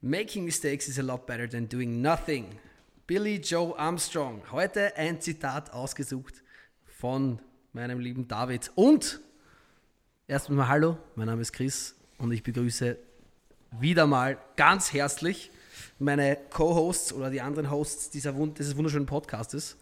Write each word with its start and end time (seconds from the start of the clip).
Making 0.00 0.44
mistakes 0.44 0.86
is 0.86 1.00
a 1.00 1.02
lot 1.02 1.26
better 1.26 1.48
than 1.48 1.66
doing 1.66 2.00
nothing. 2.00 2.60
Billy 3.08 3.40
Joe 3.40 3.74
Armstrong. 3.76 4.42
Heute 4.52 4.96
ein 4.96 5.20
Zitat 5.20 5.72
ausgesucht 5.72 6.44
von 6.84 7.40
meinem 7.72 7.98
lieben 7.98 8.28
David. 8.28 8.70
Und 8.76 9.18
erstmal 10.28 10.68
Hallo, 10.68 10.98
mein 11.16 11.26
Name 11.26 11.42
ist 11.42 11.52
Chris 11.52 11.96
und 12.18 12.30
ich 12.30 12.44
begrüße 12.44 12.96
wieder 13.80 14.06
mal 14.06 14.38
ganz 14.54 14.92
herzlich 14.92 15.50
meine 15.98 16.38
Co-Hosts 16.50 17.12
oder 17.12 17.28
die 17.28 17.40
anderen 17.40 17.68
Hosts 17.68 18.10
dieser 18.10 18.30
dieses 18.32 18.76
wunderschönen 18.76 19.06
Podcastes. 19.06 19.78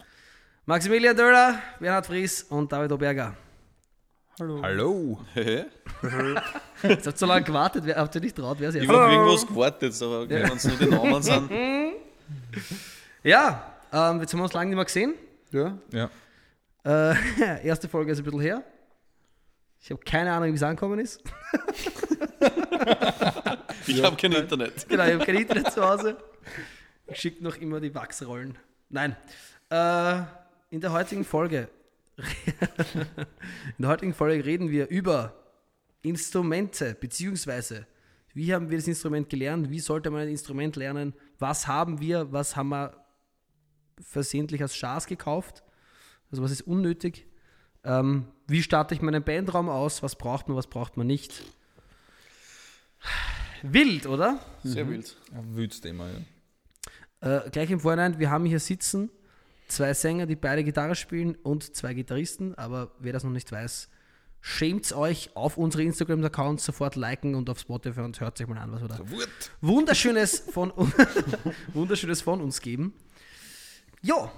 Maximilian 0.64 1.14
Döller, 1.14 1.60
Bernhard 1.78 2.06
Fries 2.06 2.42
und 2.44 2.72
David 2.72 2.90
Oberger. 2.90 3.36
Hallo. 4.40 4.62
Hallo. 4.62 5.20
Ihr 6.91 6.96
habt 7.05 7.18
so 7.18 7.27
lange 7.27 7.45
gewartet, 7.45 7.84
wer- 7.84 7.96
habt 7.96 8.14
ihr 8.14 8.21
nicht 8.21 8.37
traut, 8.37 8.59
wer 8.61 8.68
es 8.71 8.75
Ich 8.75 8.82
jetzt? 8.82 8.91
habe 8.93 9.05
auf 9.07 9.12
irgendwas 9.12 9.46
gewartet, 9.46 10.03
aber 10.03 10.29
wenn 10.29 10.53
es 10.53 10.64
nur 10.64 10.77
die 10.77 10.86
Namen 10.86 11.22
sind. 11.22 11.50
Ja, 13.22 13.72
ähm, 13.93 14.21
jetzt 14.21 14.32
haben 14.32 14.39
wir 14.40 14.44
uns 14.44 14.53
lange 14.53 14.67
nicht 14.71 14.77
mehr 14.77 14.85
gesehen. 14.85 15.14
Ja. 15.50 15.77
Ja. 15.93 16.11
Äh, 17.13 17.64
erste 17.67 17.89
Folge 17.89 18.13
ist 18.13 18.18
ein 18.18 18.25
bisschen 18.25 18.41
her. 18.41 18.63
Ich 19.80 19.91
habe 19.91 20.00
keine 20.04 20.32
Ahnung, 20.32 20.50
wie 20.53 20.54
es 20.57 20.63
angekommen 20.63 20.99
ist. 21.00 21.21
Ich 23.86 24.03
habe 24.03 24.16
kein 24.16 24.32
Internet. 24.32 24.89
Genau, 24.89 25.05
ich 25.05 25.14
habe 25.14 25.25
kein 25.25 25.36
Internet 25.36 25.72
zu 25.72 25.82
Hause. 25.85 26.16
Ich 27.08 27.18
schicke 27.21 27.43
noch 27.43 27.57
immer 27.57 27.80
die 27.80 27.94
Wachsrollen. 27.94 28.57
Nein. 28.91 29.16
Äh, 29.71 30.22
in 30.71 30.80
der 30.80 30.93
heutigen 30.93 31.25
Folge 31.25 31.68
in 32.16 33.83
der 33.83 33.91
heutigen 33.91 34.14
Folge 34.14 34.42
reden 34.44 34.70
wir 34.70 34.89
über 34.89 35.34
Instrumente, 36.03 36.97
beziehungsweise 36.98 37.86
wie 38.34 38.53
haben 38.53 38.70
wir 38.70 38.77
das 38.77 38.86
Instrument 38.86 39.28
gelernt, 39.31 39.70
wie 39.70 39.81
sollte 39.81 40.11
man 40.11 40.22
ein 40.22 40.28
Instrument 40.28 40.77
lernen, 40.77 41.14
was 41.39 41.67
haben 41.67 42.00
wir, 42.00 42.33
was 42.33 42.55
haben 42.55 42.69
wir 42.69 43.03
versehentlich 44.00 44.61
als 44.61 44.77
Schaß 44.77 45.06
gekauft, 45.06 45.62
also 46.30 46.42
was 46.42 46.50
ist 46.50 46.62
unnötig, 46.62 47.27
ähm, 47.83 48.27
wie 48.47 48.62
starte 48.62 48.94
ich 48.94 49.00
meinen 49.00 49.25
Bandraum 49.25 49.69
aus, 49.69 50.03
was 50.03 50.16
braucht 50.16 50.48
man, 50.48 50.56
was 50.56 50.66
braucht 50.66 50.97
man 50.97 51.06
nicht. 51.06 51.42
Wild, 53.62 54.06
oder? 54.06 54.38
Sehr 54.62 54.88
wild. 54.88 55.16
Ein 55.33 55.56
wildes 55.56 55.81
Thema, 55.81 56.08
ja. 56.10 57.47
Äh, 57.47 57.50
gleich 57.50 57.70
im 57.70 57.81
Vorhinein, 57.81 58.19
wir 58.19 58.31
haben 58.31 58.44
hier 58.44 58.60
sitzen 58.60 59.10
zwei 59.69 59.94
Sänger, 59.94 60.27
die 60.27 60.36
beide 60.36 60.64
Gitarre 60.64 60.94
spielen 60.94 61.36
und 61.36 61.75
zwei 61.75 61.94
Gitarristen, 61.94 62.55
aber 62.55 62.92
wer 62.98 63.12
das 63.12 63.25
noch 63.25 63.31
nicht 63.31 63.50
weiß, 63.50 63.88
schämt 64.47 64.92
euch 64.92 65.34
auf 65.34 65.56
unsere 65.56 65.83
Instagram-Accounts 65.83 66.64
sofort 66.64 66.94
liken 66.94 67.34
und 67.34 67.50
auf 67.50 67.58
Spotify 67.58 68.02
und 68.02 68.20
hört 68.20 68.39
sich 68.39 68.47
mal 68.47 68.58
an, 68.58 68.70
was 68.70 68.80
wir 68.80 68.86
da. 68.86 69.00
Wunderschönes 69.61 70.38
von, 70.38 70.72
Wunderschönes 71.75 72.22
von 72.22 72.41
uns 72.41 72.61
geben. 72.61 72.94
Jo. 74.03 74.30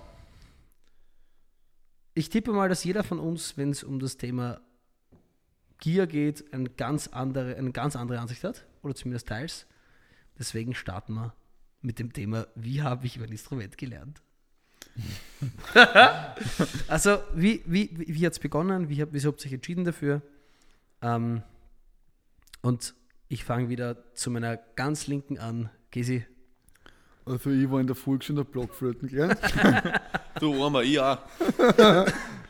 Ich 2.14 2.30
tippe 2.30 2.52
mal, 2.52 2.70
dass 2.70 2.84
jeder 2.84 3.04
von 3.04 3.18
uns, 3.18 3.58
wenn 3.58 3.70
es 3.70 3.84
um 3.84 3.98
das 4.00 4.16
Thema 4.16 4.62
Gear 5.78 6.06
geht, 6.06 6.54
eine 6.54 6.70
ganz 6.70 7.08
andere, 7.08 7.56
eine 7.56 7.72
ganz 7.72 7.94
andere 7.94 8.18
Ansicht 8.18 8.42
hat, 8.44 8.64
oder 8.82 8.94
zumindest 8.94 9.28
teils. 9.28 9.66
Deswegen 10.38 10.74
starten 10.74 11.12
wir 11.12 11.34
mit 11.82 11.98
dem 11.98 12.14
Thema, 12.14 12.46
wie 12.54 12.80
habe 12.80 13.04
ich 13.04 13.20
mein 13.20 13.30
Instrument 13.30 13.76
gelernt? 13.76 14.22
also, 16.88 17.18
wie, 17.34 17.62
wie, 17.66 17.90
wie, 17.96 18.26
hat 18.26 18.32
es 18.32 18.38
begonnen? 18.38 18.88
Wie, 18.88 19.00
hab- 19.00 19.10
wieso 19.12 19.28
habt 19.28 19.42
ihr 19.44 19.46
euch 19.48 19.52
entschieden 19.54 19.84
dafür? 19.84 20.22
Ähm, 21.02 21.42
und 22.62 22.94
ich 23.28 23.44
fange 23.44 23.68
wieder 23.68 24.12
zu 24.14 24.30
meiner 24.30 24.56
ganz 24.56 25.06
linken 25.06 25.38
an. 25.38 25.70
Gesi, 25.90 26.24
Also 27.24 27.50
ich 27.50 27.70
war 27.70 27.80
in 27.80 27.86
der 27.86 27.96
Volksschule 27.96 28.44
Blockflöten 28.44 29.08
gelernt. 29.08 29.38
Du 30.40 30.62
Armer, 30.62 30.82
ich 30.82 30.98
auch. 31.00 31.18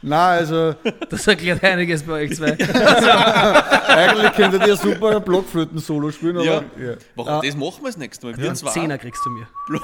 Nein, 0.00 0.38
also 0.38 0.75
das 1.10 1.26
erklärt 1.26 1.62
einiges 1.64 2.03
bei 2.04 2.12
euch 2.25 2.36
zwei. 2.36 2.53
eigentlich 3.88 4.32
könntet 4.34 4.66
ihr 4.66 4.76
super 4.76 5.16
ein 5.16 5.25
Blockflöten-Solo 5.25 6.10
spielen, 6.12 6.36
aber 6.36 6.44
Ja. 6.47 6.62
ja. 6.81 6.94
Warum, 7.16 7.32
Ah. 7.32 7.41
Das 7.44 7.56
machen 7.56 7.82
wir 7.82 7.88
das 7.88 7.97
nächste 7.97 8.26
Mal. 8.26 8.37
Wir 8.37 8.47
Einen 8.47 8.56
zwei. 8.56 8.70
Zehner 8.70 8.98
kriegst 8.98 9.25
du 9.26 9.31
mir. 9.31 9.47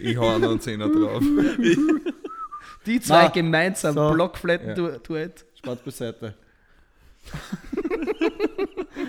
Ich 0.00 0.16
hau 0.16 0.38
noch 0.38 0.50
einen 0.50 0.60
Zehner 0.60 0.88
drauf. 0.88 1.22
Die 2.84 3.00
zwei 3.00 3.22
Na, 3.24 3.28
gemeinsam, 3.28 3.94
so. 3.94 4.10
Blockflächen-Duett. 4.12 5.44
Spaß 5.58 5.78
beiseite. 5.78 6.34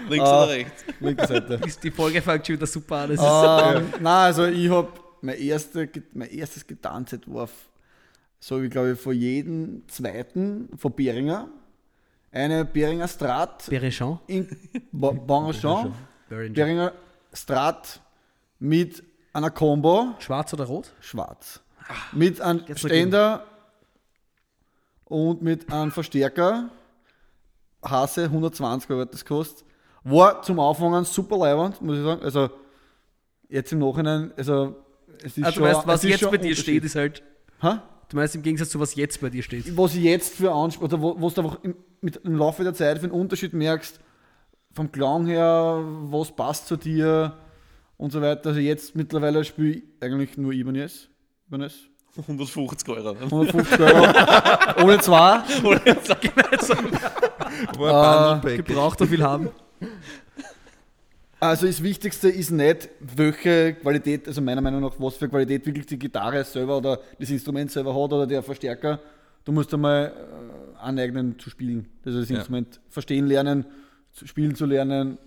Links 0.10 0.28
Ah. 0.28 0.44
oder 0.44 0.52
rechts? 0.54 0.84
Linke 1.00 1.28
Seite. 1.28 1.60
Ist 1.66 1.84
Die 1.84 1.92
Folge 1.92 2.22
fängt 2.22 2.48
schon 2.48 2.56
wieder 2.56 2.66
super 2.66 2.96
an. 2.98 3.16
Das 3.16 3.20
ist, 3.20 3.78
ähm, 3.82 3.94
nein, 4.02 4.06
also 4.26 4.46
ich 4.46 4.70
habe 4.70 4.88
mein, 5.22 5.38
erste, 5.38 5.90
mein 6.14 6.30
erstes 6.30 6.66
Gitarrenset 6.66 7.22
war, 7.32 7.50
so 8.40 8.62
wie 8.62 8.70
glaube 8.70 8.92
ich 8.92 9.00
von 9.00 9.14
jedem 9.14 9.88
zweiten 9.88 10.70
von 10.78 10.94
Beringer. 10.94 11.50
Eine 12.32 12.66
Beringer 12.66 13.08
Strat 13.08 13.70
Berechon. 13.70 14.20
in. 14.28 14.48
Behringer. 16.30 16.54
Beringer 16.54 16.94
Strat 17.34 18.02
mit 18.60 19.04
einer 19.34 19.50
Combo. 19.50 20.14
Schwarz 20.20 20.54
oder 20.54 20.66
rot? 20.66 20.94
schwarz. 21.00 21.62
Mit 22.12 22.42
einem 22.42 22.60
Jetzt 22.68 22.84
mal 22.84 22.90
Ständer 22.90 23.46
und 25.06 25.42
mit 25.42 25.72
einem 25.72 25.92
Verstärker. 25.92 26.70
Hase 27.84 28.24
120 28.26 28.90
Euro 28.90 29.06
das 29.06 29.24
kostet. 29.24 29.66
War 30.04 30.42
zum 30.42 30.60
Anfangen 30.60 31.06
super 31.06 31.38
leibend, 31.38 31.82
muss 31.82 31.98
ich 31.98 32.04
sagen. 32.04 32.22
Also 32.24 32.50
jetzt 33.50 33.72
im 33.72 33.80
Nachhinein, 33.80 34.34
also 34.36 34.76
es 35.24 35.38
ist 35.38 35.46
Also, 35.46 35.56
schon, 35.56 35.64
weißt, 35.64 35.88
was 35.88 36.04
jetzt 36.04 36.30
bei 36.30 36.38
dir 36.38 36.56
steht, 36.56 36.84
ist 36.84 36.96
halt. 36.96 37.24
Ha? 37.62 37.84
Du 38.10 38.16
meinst 38.16 38.36
im 38.36 38.42
Gegensatz 38.42 38.70
zu 38.70 38.80
was 38.80 38.96
jetzt 38.96 39.20
bei 39.20 39.30
dir 39.30 39.44
steht. 39.44 39.76
Was 39.76 39.96
ich 39.96 40.04
jetzt 40.04 40.36
für 40.36 40.52
Ansp 40.52 40.82
oder 40.82 41.02
wo, 41.02 41.20
wo 41.20 41.30
du 41.30 41.42
einfach 41.42 41.64
im, 41.64 41.76
mit 42.02 42.18
im 42.18 42.36
Laufe 42.36 42.64
der 42.64 42.74
Zeit 42.74 43.00
für 43.00 43.04
einen 43.04 43.12
Unterschied 43.12 43.54
merkst, 43.54 44.00
vom 44.74 44.92
Klang 44.92 45.26
her, 45.26 45.84
was 46.04 46.34
passt 46.36 46.68
zu 46.68 46.78
dir 46.78 47.38
und 47.98 48.12
so 48.12 48.22
weiter. 48.22 48.50
Also 48.50 48.62
jetzt 48.62 48.96
mittlerweile 48.96 49.44
spiele 49.44 49.78
ich 49.78 49.84
eigentlich 50.00 50.38
nur 50.38 50.54
Ibanez. 50.54 51.10
Ibanez. 51.48 51.74
150 52.16 52.90
Euro. 52.90 53.10
150 53.10 53.80
Euro. 53.80 54.04
Ohne 54.84 55.00
zwei. 55.00 55.42
War 57.78 58.36
ein 58.36 58.42
Bundle-Package. 58.42 58.66
Gebraucht 58.66 59.00
so 59.00 59.06
viel 59.06 59.24
haben. 59.24 59.50
Also 61.40 61.68
das 61.68 61.84
Wichtigste 61.84 62.30
ist 62.30 62.50
nicht, 62.50 62.90
welche 63.00 63.76
Qualität, 63.76 64.28
also 64.28 64.42
meiner 64.42 64.62
Meinung 64.62 64.82
nach, 64.82 64.94
was 64.98 65.18
für 65.18 65.30
Qualität 65.30 65.66
wirklich 65.68 65.86
die 65.86 66.00
Gitarre 66.00 66.44
selber 66.44 66.78
oder 66.78 67.00
das 67.20 67.30
Instrument 67.30 67.70
selber 67.70 67.92
hat 67.92 68.12
oder 68.12 68.26
der 68.26 68.42
Verstärker. 68.42 69.00
Du 69.46 69.52
musst 69.52 69.72
einmal 69.72 70.08
äh, 70.08 70.78
aneignen 70.80 71.38
zu 71.38 71.52
spielen. 71.52 71.88
Also 72.04 72.22
das 72.22 72.30
Ja. 72.30 72.38
Instrument 72.38 72.80
verstehen 72.90 73.28
lernen, 73.28 73.66
zu 74.14 74.26
spielen 74.26 74.56
zu 74.56 74.66
lernen. 74.66 75.20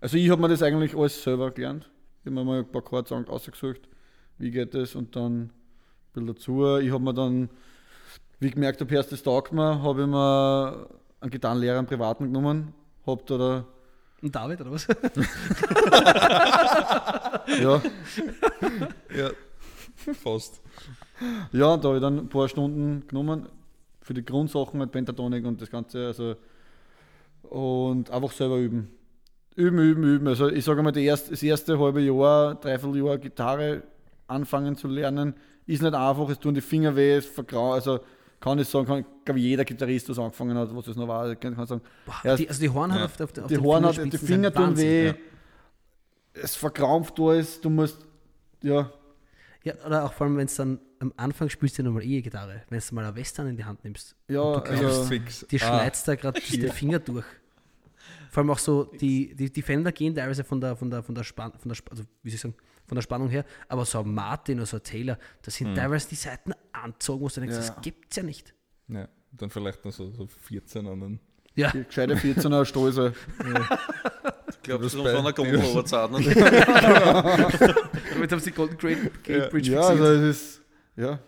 Also 0.00 0.16
ich 0.16 0.30
habe 0.30 0.40
mir 0.40 0.48
das 0.48 0.62
eigentlich 0.62 0.96
alles 0.96 1.20
selber 1.20 1.50
gelernt. 1.50 1.90
Ich 2.20 2.26
habe 2.26 2.36
mir 2.36 2.44
mal 2.44 2.58
ein 2.60 2.70
paar 2.70 2.82
Chords 2.82 3.10
ausgesucht, 3.10 3.80
wie 4.38 4.52
geht 4.52 4.72
das 4.74 4.94
und 4.94 5.16
dann 5.16 5.40
ein 5.42 5.50
bisschen 6.12 6.26
dazu. 6.28 6.76
Ich 6.76 6.92
habe 6.92 7.02
mir 7.02 7.12
dann, 7.12 7.50
wie 8.38 8.46
ich 8.46 8.54
gemerkt 8.54 8.80
habe, 8.80 8.94
das 8.94 9.22
taugt 9.22 9.52
mir, 9.52 9.82
habe 9.82 10.02
ich 10.02 10.06
mir 10.06 10.86
einen 11.20 11.30
Gitarrenlehrer, 11.30 11.78
einen 11.78 11.88
privaten 11.88 12.26
genommen, 12.26 12.72
habe 13.04 13.22
da, 13.26 13.36
da 13.36 13.64
Und 14.22 14.34
David, 14.34 14.60
oder 14.60 14.72
was? 14.72 14.86
ja, 17.60 17.80
Ja. 19.16 19.30
Fast. 20.14 20.60
Ja, 21.52 21.76
da 21.76 21.88
habe 21.88 21.96
ich 21.96 22.02
dann 22.02 22.18
ein 22.18 22.28
paar 22.28 22.48
Stunden 22.48 23.06
genommen 23.06 23.48
für 24.00 24.14
die 24.14 24.24
Grundsachen 24.24 24.78
mit 24.78 24.92
Pentatonik 24.92 25.44
und 25.44 25.60
das 25.60 25.70
Ganze. 25.70 26.06
Also, 26.06 26.36
und 27.42 28.10
einfach 28.10 28.32
selber 28.32 28.56
üben. 28.56 28.90
Üben, 29.56 29.78
üben, 29.78 30.04
üben. 30.04 30.28
Also 30.28 30.48
ich 30.48 30.64
sage 30.64 30.82
mal, 30.82 30.92
die 30.92 31.04
erst, 31.04 31.30
das 31.30 31.42
erste 31.42 31.78
halbe 31.78 32.00
Jahr, 32.00 32.54
dreiviertel 32.54 33.04
Jahr 33.04 33.18
Gitarre 33.18 33.82
anfangen 34.26 34.76
zu 34.76 34.88
lernen, 34.88 35.34
ist 35.66 35.82
nicht 35.82 35.94
einfach, 35.94 36.28
es 36.30 36.38
tun 36.38 36.54
die 36.54 36.60
Finger 36.60 36.96
weh, 36.96 37.14
es 37.14 37.26
vergrau, 37.26 37.72
also 37.72 38.00
kann 38.40 38.58
ich 38.58 38.68
sagen, 38.68 38.86
kann, 38.86 39.04
glaube 39.24 39.38
ich, 39.38 39.44
jeder 39.46 39.64
Gitarrist, 39.64 40.08
was 40.08 40.18
angefangen 40.18 40.56
hat, 40.56 40.74
was 40.74 40.84
das 40.86 40.96
noch 40.96 41.06
war, 41.08 41.34
kann, 41.36 41.54
kann 41.54 41.66
sagen, 41.66 41.82
Boah, 42.06 42.14
Erst- 42.24 42.42
die, 42.42 42.48
also 42.48 42.60
die 42.60 42.68
Horn 42.70 42.92
hat 42.92 42.98
Ja. 43.00 43.04
auf, 43.04 43.16
der- 43.16 43.24
auf, 43.24 43.32
der- 43.32 43.44
auf 43.44 43.48
die 43.48 43.54
den 43.56 43.64
Horn 43.64 43.84
hat, 43.84 43.96
die 44.12 44.18
Finger 44.18 44.52
tun 44.52 44.76
weh, 44.76 45.06
Ja. 45.08 45.14
es 46.34 46.56
verkrampft 46.56 47.18
alles, 47.20 47.60
du 47.60 47.70
musst, 47.70 48.04
ja, 48.62 48.90
Ja, 49.62 49.74
oder 49.86 50.06
auch 50.06 50.12
vor 50.14 50.26
allem, 50.26 50.38
wenn 50.38 50.46
es 50.46 50.54
dann 50.56 50.78
am 51.00 51.12
Anfang 51.18 51.50
spielst 51.50 51.76
du 51.76 51.82
ja 51.82 51.88
nochmal 51.88 52.02
E-Gitarre. 52.02 52.62
Wenn 52.70 52.78
du 52.80 52.94
mal 52.94 53.04
eine 53.04 53.14
Western 53.14 53.46
in 53.48 53.56
die 53.58 53.64
Hand 53.64 53.84
nimmst, 53.84 54.16
ja, 54.26 54.40
Also, 54.42 54.86
also, 54.86 55.04
fix. 55.04 55.44
Ah, 55.52 55.58
schneidest 55.58 56.08
da 56.08 56.14
gerade 56.14 56.40
die 56.40 56.66
Finger 56.68 56.98
durch. 56.98 57.26
Vor 58.30 58.40
allem 58.42 58.50
auch 58.50 58.58
so, 58.58 58.84
die, 58.84 59.34
die, 59.34 59.52
die 59.52 59.60
Fender 59.62 59.92
gehen 59.92 60.14
teilweise 60.14 60.44
von 60.44 60.62
der, 60.62 60.76
von 60.76 60.90
der, 60.90 61.02
von 61.02 61.14
der, 61.14 61.24
Span 61.24 61.52
von 61.58 61.68
der, 61.70 61.76
also, 61.90 62.04
wie 62.22 62.30
soll 62.30 62.34
ich 62.36 62.40
sagen, 62.40 62.54
von 62.90 62.96
der 62.96 63.02
Spannung 63.02 63.28
her, 63.28 63.44
aber 63.68 63.84
so 63.84 64.00
ein 64.00 64.12
Martin 64.12 64.58
oder 64.58 64.66
so 64.66 64.78
ein 64.78 64.82
Taylor, 64.82 65.16
da 65.42 65.50
sind 65.52 65.76
teilweise 65.76 66.08
die 66.08 66.16
Seiten 66.16 66.52
anzogen, 66.72 67.22
wo 67.22 67.28
du 67.28 67.40
denkst, 67.40 67.54
Ja. 67.54 67.60
das 67.60 67.80
gibt's 67.82 68.16
ja 68.16 68.24
nicht. 68.24 68.52
Ja. 68.88 69.08
Dann 69.30 69.48
vielleicht 69.48 69.84
noch 69.84 69.92
so, 69.92 70.10
so 70.10 70.26
14 70.26 70.88
an 70.88 70.98
den. 70.98 71.20
Ja, 71.54 71.70
die 71.70 71.84
gescheite 71.84 72.16
14er 72.16 72.64
Stolze. 72.64 73.14
Ich 74.50 74.62
glaube, 74.64 74.84
das 74.84 74.92
ist 74.92 75.02
Das 75.02 75.12
von 75.14 75.26
einer 75.26 75.70
überzahlt. 75.72 76.12
Ne? 76.12 76.20
Damit 78.12 78.30
haben 78.32 78.40
sie 78.40 78.50
Golden 78.50 78.76
Gate, 78.76 79.24
Gate 79.24 79.50
Bridge 79.50 79.72
Ja, 79.72 79.80
also 79.80 80.04
es 80.04 80.36
ist, 80.36 80.60
ja. 80.96 81.18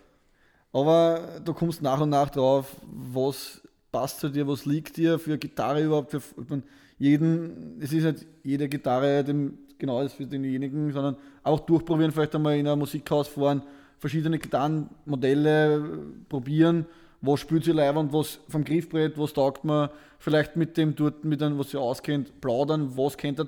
Aber 0.70 1.41
du 1.43 1.55
kommst 1.55 1.81
nach 1.81 1.99
und 2.00 2.11
nach 2.11 2.29
drauf, 2.29 2.76
was 2.93 3.62
passt 3.91 4.20
zu 4.20 4.29
dir, 4.29 4.47
was 4.47 4.67
liegt 4.67 4.99
dir 4.99 5.19
für 5.19 5.38
Gitarre 5.38 5.82
überhaupt. 5.82 6.11
Für, 6.11 6.19
ich 6.19 6.49
mein, 6.50 6.62
jeden, 6.99 7.81
es 7.81 7.93
ist 7.93 8.05
nicht 8.05 8.26
jede 8.44 8.69
Gitarre 8.69 9.25
dem, 9.25 9.58
genau 9.82 10.00
ist 10.02 10.14
für 10.14 10.26
denjenigen, 10.26 10.93
sondern 10.93 11.17
auch 11.43 11.61
durchprobieren, 11.61 12.11
vielleicht 12.12 12.34
einmal 12.34 12.56
in 12.56 12.67
ein 12.69 12.79
Musikhaus 12.79 13.29
fahren, 13.29 13.62
verschiedene 13.99 14.38
Gitarrenmodelle 14.38 15.75
äh, 15.76 15.81
probieren, 16.29 16.87
was 17.20 17.40
spielt 17.40 17.64
sie 17.64 17.73
live 17.73 17.96
und 17.96 18.12
was 18.12 18.38
vom 18.49 18.64
Griffbrett, 18.64 19.19
was 19.19 19.32
taugt 19.32 19.64
man, 19.64 19.90
vielleicht 20.19 20.56
mit 20.56 20.76
dem 20.76 20.94
dort, 20.94 21.25
mit 21.25 21.40
dem, 21.40 21.58
was 21.58 21.70
sie 21.70 21.79
auskennt, 21.79 22.40
plaudern, 22.40 22.96
was 22.96 23.17
könnte 23.19 23.46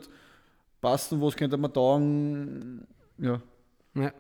passen, 0.81 1.21
was 1.23 1.35
könnte 1.37 1.57
man 1.57 1.73
taugen, 1.73 2.87
ja. 3.19 3.41
ja. 3.95 4.13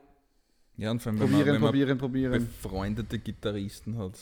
Ja, 0.77 0.91
und 0.91 1.01
vor 1.01 1.13
allem, 1.13 1.21
wenn 1.21 1.31
man, 1.31 1.39
Probieren, 1.41 1.55
wenn 1.55 1.61
man 1.61 1.71
probieren, 1.71 1.99
probieren. 1.99 2.33
befreundete 2.63 3.19
Gitarristen 3.19 3.97
hat, 3.99 4.19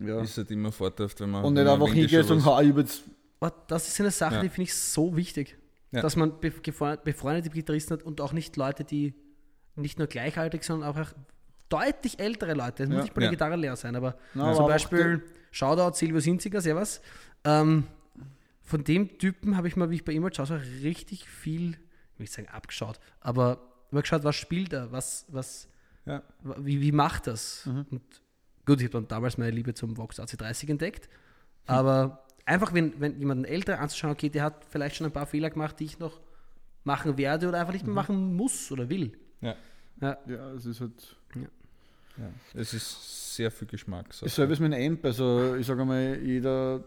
Ja. 0.00 0.20
ist 0.20 0.30
es 0.30 0.36
halt 0.38 0.50
immer 0.52 0.70
vorteilhaft, 0.70 1.20
wenn 1.20 1.30
man. 1.30 1.44
Und 1.44 1.54
nicht 1.54 1.64
man 1.64 1.74
einfach 1.74 1.92
hingehst 1.92 2.30
und 2.30 2.38
was- 2.38 2.46
ha, 2.46 2.62
ich 2.62 2.76
jetzt. 2.76 3.02
Das 3.66 3.88
ist 3.88 4.00
eine 4.00 4.10
Sache, 4.12 4.36
Ja. 4.36 4.40
die 4.42 4.48
finde 4.48 4.62
ich 4.68 4.74
so 4.74 5.16
wichtig. 5.16 5.56
Ja. 5.92 6.00
Dass 6.02 6.16
man 6.16 6.40
befreundete 6.40 7.50
Gitarristen 7.50 7.94
hat 7.98 8.02
und 8.02 8.20
auch 8.20 8.32
nicht 8.32 8.56
Leute, 8.56 8.82
die 8.84 9.14
nicht 9.76 9.98
nur 9.98 10.08
gleichaltrig, 10.08 10.64
sondern 10.64 10.88
auch 10.88 11.12
deutlich 11.68 12.18
ältere 12.18 12.54
Leute. 12.54 12.82
Es 12.84 12.88
muss 12.90 13.02
nicht 13.02 13.14
bei 13.14 13.20
der 13.20 13.28
Ja. 13.28 13.30
Gitarrenlehrer 13.30 13.76
sein, 13.76 13.94
aber 13.96 14.16
Na, 14.34 14.44
zum 14.44 14.54
aber 14.54 14.64
auch 14.64 14.68
Beispiel 14.68 15.22
Shoutout 15.50 15.96
Silvio 15.96 16.20
Sinziger, 16.20 16.60
servus. 16.60 17.00
Ähm, 17.44 17.84
von 18.62 18.84
dem 18.84 19.18
Typen 19.18 19.56
habe 19.56 19.68
ich 19.68 19.76
mal, 19.76 19.90
wie 19.90 19.96
ich 19.96 20.04
bei 20.04 20.12
ihm 20.12 20.26
schaue, 20.32 20.46
so 20.46 20.54
richtig 20.82 21.28
viel, 21.28 21.70
ich 21.72 22.18
will 22.18 22.24
nicht 22.24 22.32
sagen 22.32 22.48
abgeschaut, 22.48 22.98
aber 23.20 23.60
immer 23.90 24.00
geschaut, 24.02 24.24
was 24.24 24.36
spielt 24.36 24.72
er, 24.72 24.92
was, 24.92 25.26
was, 25.28 25.68
Ja. 26.06 26.22
wie, 26.42 26.80
wie 26.80 26.92
macht 26.92 27.26
das? 27.26 27.66
Mhm. 27.66 27.86
Und 27.90 28.02
gut, 28.64 28.78
ich 28.80 28.84
habe 28.84 28.92
dann 28.94 29.08
damals 29.08 29.36
meine 29.36 29.50
Liebe 29.50 29.74
zum 29.74 29.96
Vox 29.98 30.18
AC30 30.20 30.70
entdeckt, 30.70 31.08
aber 31.66 32.24
einfach, 32.44 32.74
wenn, 32.74 33.00
wenn 33.00 33.18
jemanden 33.18 33.44
älter 33.44 33.80
anzuschauen, 33.80 34.12
okay, 34.12 34.28
der 34.28 34.44
hat 34.44 34.64
vielleicht 34.68 34.96
schon 34.96 35.06
ein 35.06 35.12
paar 35.12 35.26
Fehler 35.26 35.50
gemacht, 35.50 35.78
die 35.80 35.84
ich 35.84 35.98
noch 35.98 36.20
machen 36.84 37.16
werde 37.16 37.48
oder 37.48 37.60
einfach 37.60 37.72
nicht 37.72 37.86
mehr 37.86 37.94
machen 37.94 38.34
muss 38.34 38.70
oder 38.72 38.88
will. 38.88 39.12
Ja. 39.40 39.54
Ja, 40.00 40.18
Ja, 40.26 40.52
es 40.52 40.66
ist 40.66 40.80
halt. 40.80 41.16
Ja. 41.36 42.28
Es 42.54 42.74
ist 42.74 43.34
sehr 43.36 43.50
viel 43.50 43.68
Geschmack. 43.68 44.06
Das 44.20 44.34
selbe 44.34 44.52
ist 44.52 44.60
mit 44.60 44.74
einem 44.74 44.92
Amp. 44.94 45.04
Also, 45.04 45.56
ich 45.56 45.66
sage 45.66 45.84
mal, 45.84 46.18
jeder 46.22 46.82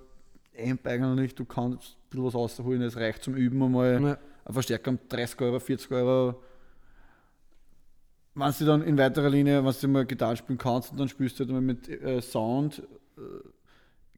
Amp 0.58 0.86
eigentlich, 0.86 1.34
du 1.34 1.46
kannst 1.46 1.96
ein 1.96 2.10
bisschen 2.10 2.26
was 2.26 2.36
rausholen, 2.36 2.82
es 2.84 2.96
reicht 2.96 3.24
zum 3.24 3.36
Üben 3.36 3.62
einmal. 3.64 4.02
ja. 4.02 4.18
Ein 4.46 4.54
Verstärker 4.54 4.92
um 4.92 5.00
30 5.10 5.42
Euro, 5.42 5.60
40 5.60 5.92
Euro. 5.92 6.42
Wenn 8.36 8.54
du 8.60 8.66
dann 8.66 8.82
in 8.84 8.98
weiterer 8.98 9.30
Linie, 9.30 9.66
wenn 9.66 9.74
du 9.82 9.88
mal 9.88 10.06
Gitarre 10.06 10.38
spielen 10.38 10.58
kannst 10.58 10.92
und 10.92 11.00
dann 11.00 11.08
spielst 11.10 11.40
du 11.40 11.46
halt 11.46 11.52
mal 11.52 11.62
mit 11.62 11.90
äh, 11.90 12.22
Sound, 12.22 12.84
äh, 13.18 13.22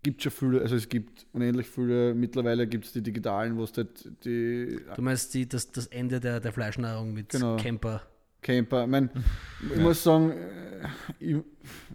gibt 0.03 0.21
schon 0.21 0.31
viele, 0.31 0.61
also 0.61 0.75
es 0.75 0.87
gibt 0.87 1.25
unendlich 1.33 1.67
viele, 1.67 2.13
mittlerweile 2.13 2.67
gibt 2.67 2.85
es 2.85 2.93
die 2.93 3.01
digitalen, 3.01 3.57
wo 3.57 3.63
es 3.63 3.73
halt 3.75 4.09
die 4.25 4.79
Du 4.95 5.01
meinst 5.01 5.33
die, 5.33 5.47
das, 5.47 5.71
das 5.71 5.87
Ende 5.87 6.19
der, 6.19 6.39
der 6.39 6.53
Fleischnahrung 6.53 7.13
mit 7.13 7.29
Genau. 7.29 7.57
Camper. 7.57 8.01
Camper. 8.41 8.83
Ich, 8.83 8.89
mein, 8.89 9.09
ich 9.75 9.79
muss 9.81 10.03
sagen, 10.03 10.31
äh, 10.31 10.87
ich, 11.19 11.35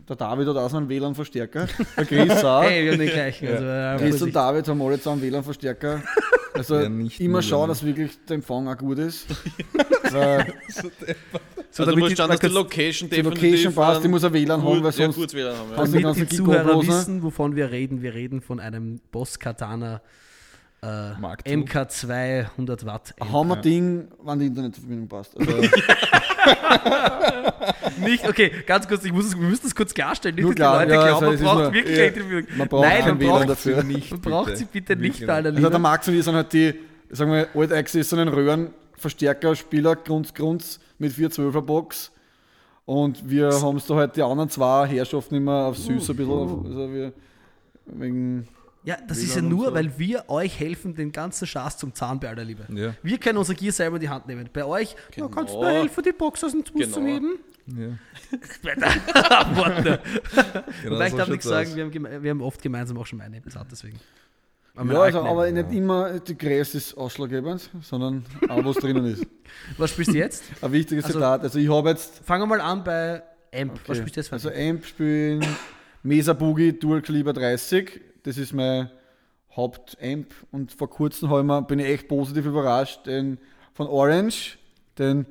der 0.08 0.16
David 0.16 0.48
hat 0.48 0.56
auch 0.56 0.68
so 0.70 0.76
einen 0.76 0.88
WLAN-Verstärker. 0.88 1.68
Der 1.96 2.04
Chris 2.04 2.44
auch. 2.44 2.62
Hey, 2.62 2.84
wir 2.84 2.92
haben 2.92 2.98
den 2.98 3.08
gleichen. 3.12 3.48
Also, 3.48 3.64
äh, 3.64 3.96
Chris 3.98 4.00
Vorsicht. 4.18 4.22
und 4.22 4.34
David 4.34 4.68
haben 4.68 4.82
alle 4.82 4.98
zusammen 4.98 5.22
WLAN-Verstärker. 5.22 6.02
Also 6.54 6.80
Ja, 6.80 6.88
nicht 6.88 7.20
immer 7.20 7.32
nur. 7.34 7.42
schauen, 7.42 7.68
dass 7.68 7.82
wirklich 7.84 8.12
der 8.28 8.34
Empfang 8.36 8.68
auch 8.68 8.76
gut 8.76 8.98
ist. 8.98 9.26
Weil 10.10 10.52
so, 10.68 10.88
also 10.88 10.92
du 11.76 11.84
damit 11.84 11.98
musst 11.98 12.12
die- 12.12 12.16
schauen, 12.16 12.30
dass 12.30 12.40
die 12.40 12.46
Location 12.48 13.08
die 13.10 13.20
Location 13.22 13.74
passt, 13.74 14.02
die 14.02 14.06
ähm, 14.06 14.10
muss 14.10 14.24
ein 14.24 14.32
WLAN 14.34 14.60
haben, 14.62 14.66
weil 14.68 14.76
gut, 14.82 14.84
ja, 14.84 14.92
sonst 14.92 15.16
gut 15.16 15.32
WLAN 15.34 15.56
haben. 15.56 15.70
Ja. 15.70 15.76
Damit 16.02 16.16
die 16.16 16.26
Gig 16.26 16.36
Zuhörer 16.36 16.82
wissen, 16.86 17.22
wovon 17.22 17.56
wir 17.56 17.70
reden, 17.70 18.02
wir 18.02 18.12
reden 18.14 18.40
von 18.42 18.60
einem 18.60 19.00
Boss 19.10 19.38
Katana 19.38 20.02
äh, 20.82 21.12
Mark 21.18 21.48
II. 21.48 21.56
MK2 21.64 22.50
100 22.50 22.84
Watt. 22.84 23.14
ein 23.20 23.32
Hammer-Ding, 23.32 24.08
wann 24.22 24.38
die 24.40 24.46
Internetverbindung 24.46 25.08
passt. 25.08 25.38
Also, 25.38 25.52
Nicht, 27.98 28.28
okay, 28.28 28.50
ganz 28.66 28.88
kurz, 28.88 29.04
ich 29.04 29.12
muss 29.12 29.26
es, 29.26 29.38
wir 29.38 29.46
müssen 29.48 29.62
das 29.64 29.74
kurz 29.74 29.94
klarstellen. 29.94 30.34
Nicht, 30.36 30.44
Nur 30.44 30.54
dass 30.54 30.58
klar, 30.58 30.86
die 30.86 30.92
Leute 30.92 31.06
ja, 31.06 31.18
glauben, 31.18 31.24
also 31.26 31.26
man 31.26 31.34
es 31.34 31.40
ist 31.40 31.46
braucht 31.46 31.58
nur- 31.64 31.72
wirklich 31.74 31.98
ja, 31.98 32.04
Interview. 32.04 32.42
man 32.56 32.68
braucht 32.68 32.82
Nein, 32.88 33.04
man 33.06 33.20
WLAN 33.20 33.30
braucht, 33.30 33.48
dafür. 33.50 33.82
Nicht, 33.84 34.10
man 34.10 34.20
braucht 34.20 34.44
bitte. 34.46 34.56
sie 34.58 34.64
bitte 34.64 34.96
nicht 34.96 35.02
Wirklich 35.14 35.26
bei 35.26 35.34
einer 35.34 35.48
also 35.50 35.68
der. 35.70 35.78
Max 35.78 36.08
und 36.08 36.14
ich 36.14 36.24
sind 36.24 36.34
halt 36.34 36.52
die, 36.52 36.74
sagen 37.10 37.32
wir, 37.32 37.48
Old 37.54 37.72
Axis, 37.72 38.08
so 38.10 38.16
einen 38.16 38.28
Röhrenverstärker, 38.28 39.54
Spieler, 39.56 39.96
Grunz, 39.96 40.34
Grunz 40.34 40.80
mit 40.98 41.12
412er 41.12 41.60
Box. 41.60 42.10
Und 42.84 43.28
wir 43.28 43.50
haben 43.52 43.76
es 43.76 43.86
da 43.86 43.94
halt 43.94 44.16
die 44.16 44.22
anderen 44.22 44.48
zwei 44.50 44.86
Herrschaften 44.88 45.36
immer 45.36 45.66
auf 45.66 45.78
süß 45.78 46.10
ein 46.10 46.16
bisschen. 46.16 46.32
Auf, 46.32 46.64
also 46.64 46.92
wir, 46.92 47.12
wegen, 47.86 48.48
Ja, 48.84 48.96
das 49.06 49.18
WLAN 49.18 49.26
ist 49.28 49.36
ja 49.36 49.42
nur, 49.42 49.66
so. 49.66 49.74
weil 49.74 49.98
wir 49.98 50.24
euch 50.28 50.58
helfen, 50.58 50.94
den 50.94 51.12
ganzen 51.12 51.46
Schatz 51.46 51.76
zum 51.78 51.94
Zahn 51.94 52.18
bei 52.18 52.28
aller 52.28 52.44
Liebe. 52.44 52.66
Ja. 52.74 52.94
Wir 53.02 53.18
können 53.18 53.38
unser 53.38 53.54
Gear 53.54 53.72
selber 53.72 53.96
in 53.96 54.00
die 54.02 54.08
Hand 54.08 54.26
nehmen. 54.26 54.48
Bei 54.52 54.64
euch, 54.64 54.96
Genau. 55.12 55.28
ja, 55.28 55.32
kannst 55.34 55.54
du 55.54 55.60
mir 55.60 55.68
helfen, 55.70 56.02
die 56.04 56.12
Box 56.12 56.42
aus 56.42 56.50
dem 56.52 56.62
Bus 56.62 56.72
Genau. 56.74 56.94
zu 56.96 57.06
heben? 57.06 57.38
Ja. 57.66 57.98
Warte. 59.54 60.00
Genau 60.82 60.94
Wobei 60.96 61.06
ich 61.06 61.14
darf 61.14 61.28
nichts 61.28 61.44
schaut's 61.44 61.70
sagen, 61.70 61.76
wir 61.76 61.84
haben, 61.84 62.22
wir 62.24 62.30
haben 62.30 62.40
oft 62.42 62.60
gemeinsam 62.60 62.98
auch 62.98 63.06
schon 63.06 63.18
meine 63.18 63.40
bezahlt, 63.40 63.68
deswegen. 63.70 64.00
ja, 64.74 65.00
also, 65.00 65.20
aber 65.22 65.50
nicht 65.50 65.70
immer 65.72 66.18
die 66.18 66.36
Größe 66.36 66.78
ist 66.78 66.94
ausschlaggebend, 66.96 67.70
sondern 67.82 68.24
auch 68.48 68.64
was 68.64 68.76
drinnen 68.76 69.04
ist. 69.06 69.24
Was 69.76 69.90
spielst 69.90 70.12
du 70.12 70.18
jetzt? 70.18 70.42
Ein 70.62 70.72
wichtiges 70.72 71.04
Also- 71.04 71.18
Zitat. 71.18 71.42
Also 71.42 71.58
ich 71.58 71.70
habe 71.70 71.90
jetzt 71.90 72.20
Fangen 72.24 72.42
wir 72.42 72.56
mal 72.56 72.60
an 72.60 72.82
bei 72.82 73.22
Amp. 73.54 73.74
Was 73.86 73.98
Okay. 73.98 74.08
spielst 74.08 74.16
du 74.16 74.20
jetzt 74.20 74.28
für 74.28 74.34
Also? 74.34 74.50
Amp 74.50 74.84
spielen 74.86 75.46
Mesa 76.02 76.32
Boogie 76.32 76.72
Dual 76.72 77.02
Caliber 77.02 77.32
30. 77.34 78.00
Das 78.22 78.38
ist 78.38 78.52
mein 78.52 78.90
Hauptamp. 79.54 80.34
Und 80.50 80.72
vor 80.72 80.88
kurzem 80.88 81.30
habe 81.30 81.40
ich 81.40 81.46
mir, 81.46 81.62
bin 81.62 81.78
ich 81.78 81.86
echt 81.86 82.08
positiv 82.08 82.46
überrascht, 82.46 83.06
den 83.06 83.38
von 83.74 83.86
Orange, 83.86 84.58
den 84.98 85.26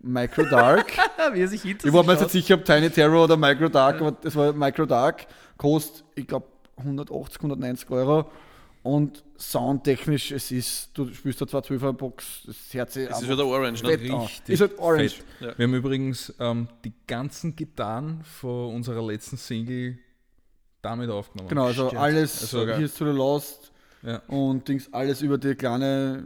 Micro 0.00 0.44
Dark. 0.44 0.92
Wie 1.32 1.40
er 1.40 1.48
sich 1.48 1.62
hinter 1.62 1.86
ich 1.86 1.92
war 1.92 2.02
mir 2.02 2.12
jetzt 2.12 2.22
nicht 2.22 2.32
sicher, 2.32 2.54
ob 2.54 2.64
Tiny 2.64 2.90
Terror 2.90 3.24
oder 3.24 3.36
Micro 3.36 3.68
Dark, 3.68 4.00
aber 4.00 4.12
das 4.12 4.34
war 4.34 4.52
Micro 4.52 4.84
Dark. 4.84 5.26
Kostet, 5.56 6.04
ich 6.14 6.26
glaube, 6.26 6.46
180, 6.76 7.36
190 7.36 7.90
Euro. 7.90 8.30
Und 8.82 9.22
soundtechnisch, 9.36 10.32
es 10.32 10.50
ist, 10.50 10.90
du 10.94 11.12
spielst 11.14 11.40
da 11.40 11.46
zwar 11.46 11.62
12er 11.62 11.92
Box, 11.92 12.42
das 12.46 12.56
Herz 12.72 12.94
Das 12.94 13.22
ist 13.22 13.30
wieder 13.30 13.46
Orange, 13.46 13.84
ne? 13.84 13.90
Richtig 13.90 14.48
Ist 14.48 14.60
halt 14.60 14.76
Orange. 14.78 15.20
Ja. 15.38 15.56
Wir 15.56 15.66
haben 15.66 15.74
übrigens 15.74 16.34
ähm, 16.40 16.66
die 16.84 16.92
ganzen 17.06 17.54
Gitarren 17.54 18.22
von 18.24 18.74
unserer 18.74 19.06
letzten 19.06 19.36
Single 19.36 19.98
damit 20.82 21.08
aufgenommen. 21.10 21.48
Genau, 21.48 21.66
also 21.66 21.86
Stimmt. 21.86 22.00
alles 22.02 22.40
Also, 22.42 22.64
hier 22.66 22.84
ist 22.86 22.98
to 22.98 23.04
the 23.10 23.16
Lost 23.16 23.72
Ja. 24.02 24.20
und 24.28 24.66
Dings, 24.68 24.92
alles 24.92 25.22
über 25.22 25.38
die 25.38 25.54
kleine, 25.54 26.24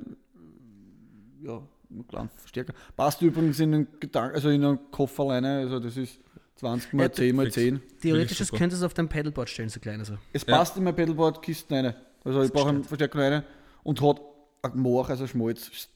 ja, 1.42 1.60
einen 1.90 2.06
kleinen 2.08 2.30
Verstärker. 2.36 2.72
Passt 2.96 3.20
übrigens 3.22 3.60
in 3.60 3.72
den 3.72 3.86
Gedanken, 4.00 4.34
also 4.34 4.48
in 4.48 4.64
einen 4.64 4.90
Koffer 4.90 5.24
alleine, 5.24 5.58
also 5.60 5.78
das 5.78 5.96
ist 5.96 6.18
20 6.56 6.94
mal 6.94 7.02
Ja, 7.04 7.12
10 7.12 7.36
mal 7.36 7.42
fix. 7.44 7.54
10. 7.54 7.80
Theoretisch, 8.00 8.38
das 8.38 8.50
könntest 8.50 8.80
du 8.82 8.86
auf 8.86 8.94
deinem 8.94 9.08
Pedalboard 9.10 9.48
stellen, 9.50 9.68
so 9.68 9.78
klein. 9.78 10.00
Also. 10.00 10.16
Es 10.32 10.46
Ja. 10.46 10.56
passt 10.56 10.76
in 10.76 10.84
mein 10.84 10.96
Pedalboard-Kisten 10.96 11.74
rein. 11.74 11.94
Also 12.24 12.42
ich 12.42 12.50
brauche 12.52 12.70
einen 12.70 12.82
Verstärker 12.82 13.18
rein 13.20 13.42
und 13.82 14.00
hat 14.00 14.20
ein 14.62 14.78
Moch, 14.80 15.08
also 15.10 15.26
Schmalz. 15.26 15.70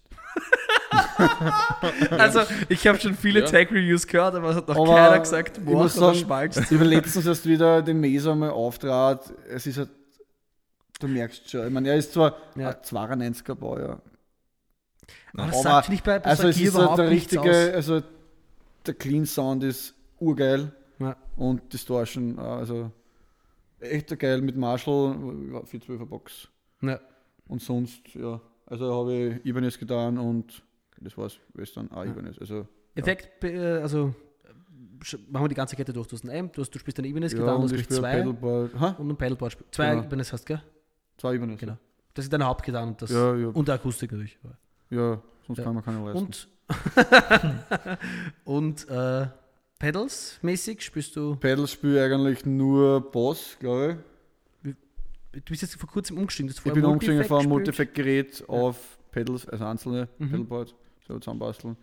also, 2.10 2.40
ich 2.68 2.86
habe 2.86 2.98
schon 2.98 3.14
viele 3.14 3.40
Ja. 3.40 3.46
Tech-Reviews 3.46 4.06
gehört, 4.06 4.34
aber 4.34 4.50
es 4.50 4.56
hat 4.56 4.68
noch 4.68 4.76
Aber 4.76 4.94
keiner 4.94 5.18
gesagt, 5.20 5.58
ich 5.58 5.64
muss 5.64 5.96
oder 5.96 6.06
sagen, 6.06 6.18
Schmalz. 6.18 6.56
Ich 6.56 6.70
habe 6.70 6.84
letztens 6.84 7.26
erst 7.26 7.46
wieder 7.46 7.82
den 7.82 8.00
Mesa 8.00 8.34
mal 8.34 8.50
auftrat. 8.50 9.32
Es 9.48 9.66
ist 9.66 9.78
halt, 9.78 9.90
du 10.98 11.08
merkst 11.08 11.50
schon, 11.50 11.66
ich 11.66 11.72
meine, 11.72 11.88
er 11.90 11.96
ist 11.96 12.12
zwar 12.12 12.36
Ja. 12.56 12.70
ein 12.70 12.74
92er 12.82 13.54
Baujahr, 13.54 14.00
Aber 15.34 15.46
das 15.46 15.54
aber- 15.54 15.62
sagt 15.62 15.88
nicht 15.90 16.04
bei, 16.04 16.18
bei 16.18 16.30
Also 16.30 16.48
es 16.48 16.60
ist 16.60 16.76
halt 16.76 16.98
der 16.98 17.10
richtige, 17.10 17.40
aus. 17.50 17.74
also 17.74 18.02
der 18.86 18.94
Clean 18.94 19.26
Sound 19.26 19.62
ist 19.64 19.94
urgeil 20.18 20.72
Ja. 20.98 21.16
und 21.36 21.72
Distortion, 21.72 22.38
äh, 22.38 22.40
also 22.40 22.90
echt 23.80 24.16
geil 24.18 24.40
mit 24.42 24.56
Marshall, 24.56 25.16
ja, 25.52 25.60
412er 25.60 26.06
Box. 26.06 26.48
Ja. 26.82 26.98
Und 27.48 27.62
sonst, 27.62 28.00
ja, 28.14 28.40
also 28.66 28.94
habe 28.94 29.14
ich 29.14 29.46
Ibanez 29.46 29.78
getan 29.78 30.18
und 30.18 30.62
das 31.00 31.16
war's, 31.16 31.38
Western, 31.54 31.90
auch 31.92 32.04
Ibanez. 32.04 32.38
Also 32.38 32.66
Effekt, 32.94 33.42
äh, 33.44 33.78
also 33.80 34.14
äh, 34.44 35.04
sch- 35.04 35.18
machen 35.30 35.44
wir 35.44 35.48
die 35.48 35.54
ganze 35.54 35.76
Kette 35.76 35.92
durch. 35.92 36.06
Du 36.08 36.14
hast 36.16 36.24
ein 36.24 36.30
Amp, 36.36 36.52
du, 36.52 36.60
hast, 36.62 36.70
du 36.70 36.78
spielst 36.78 36.98
eine 36.98 37.08
Ibanez 37.08 37.32
ja, 37.32 37.38
Gitarre, 37.38 37.60
du 37.62 37.68
spielst 37.68 37.92
zwei 37.92 38.16
Pedalboard. 38.16 38.78
Ha? 38.80 38.88
und 38.98 39.08
ein 39.10 39.16
Pedalboard. 39.16 39.56
Zwei 39.70 39.90
Genau. 39.94 40.04
Ibanez 40.04 40.32
hast 40.32 40.42
du, 40.48 40.54
gell? 40.54 40.62
Zwei 41.16 41.34
Ibanez. 41.34 41.58
Genau. 41.60 41.76
Das 42.14 42.24
ist 42.24 42.32
deine 42.32 42.44
Hauptgitarre 42.46 42.86
und, 42.86 43.00
das, 43.00 43.10
Ja, 43.10 43.34
ja, 43.36 43.48
und 43.48 43.68
der 43.68 43.76
Akustik 43.76 44.10
natürlich. 44.12 44.38
ja, 44.90 45.22
sonst 45.46 45.58
Ja. 45.58 45.64
kann 45.64 45.74
man 45.74 45.84
keine 45.84 46.04
leisten. 46.04 46.18
Und, 46.18 46.48
und 48.44 48.88
äh, 48.88 49.26
Pedals 49.78 50.38
mäßig 50.42 50.82
spielst 50.82 51.16
du. 51.16 51.36
Pedals 51.36 51.72
spiele 51.72 52.04
eigentlich 52.04 52.44
nur 52.44 53.10
Boss, 53.10 53.56
glaube 53.58 53.98
ich. 54.64 54.74
Du 55.32 55.40
bist 55.48 55.62
jetzt 55.62 55.76
vor 55.76 55.88
kurzem 55.88 56.18
umgestiegen. 56.18 56.50
Ich 56.50 56.60
bin 56.72 56.84
umgestiegen 56.84 57.24
von 57.24 57.38
einem 57.38 57.48
gespielt. 57.48 57.48
Multieffekt-Gerät 57.48 58.44
auf 58.48 58.98
Pedals, 59.12 59.48
also 59.48 59.64
einzelne 59.64 60.08
Mhm. 60.18 60.30
Pedalboards, 60.30 60.74
selber 61.10 61.20
zusammenbasteln. 61.20 61.76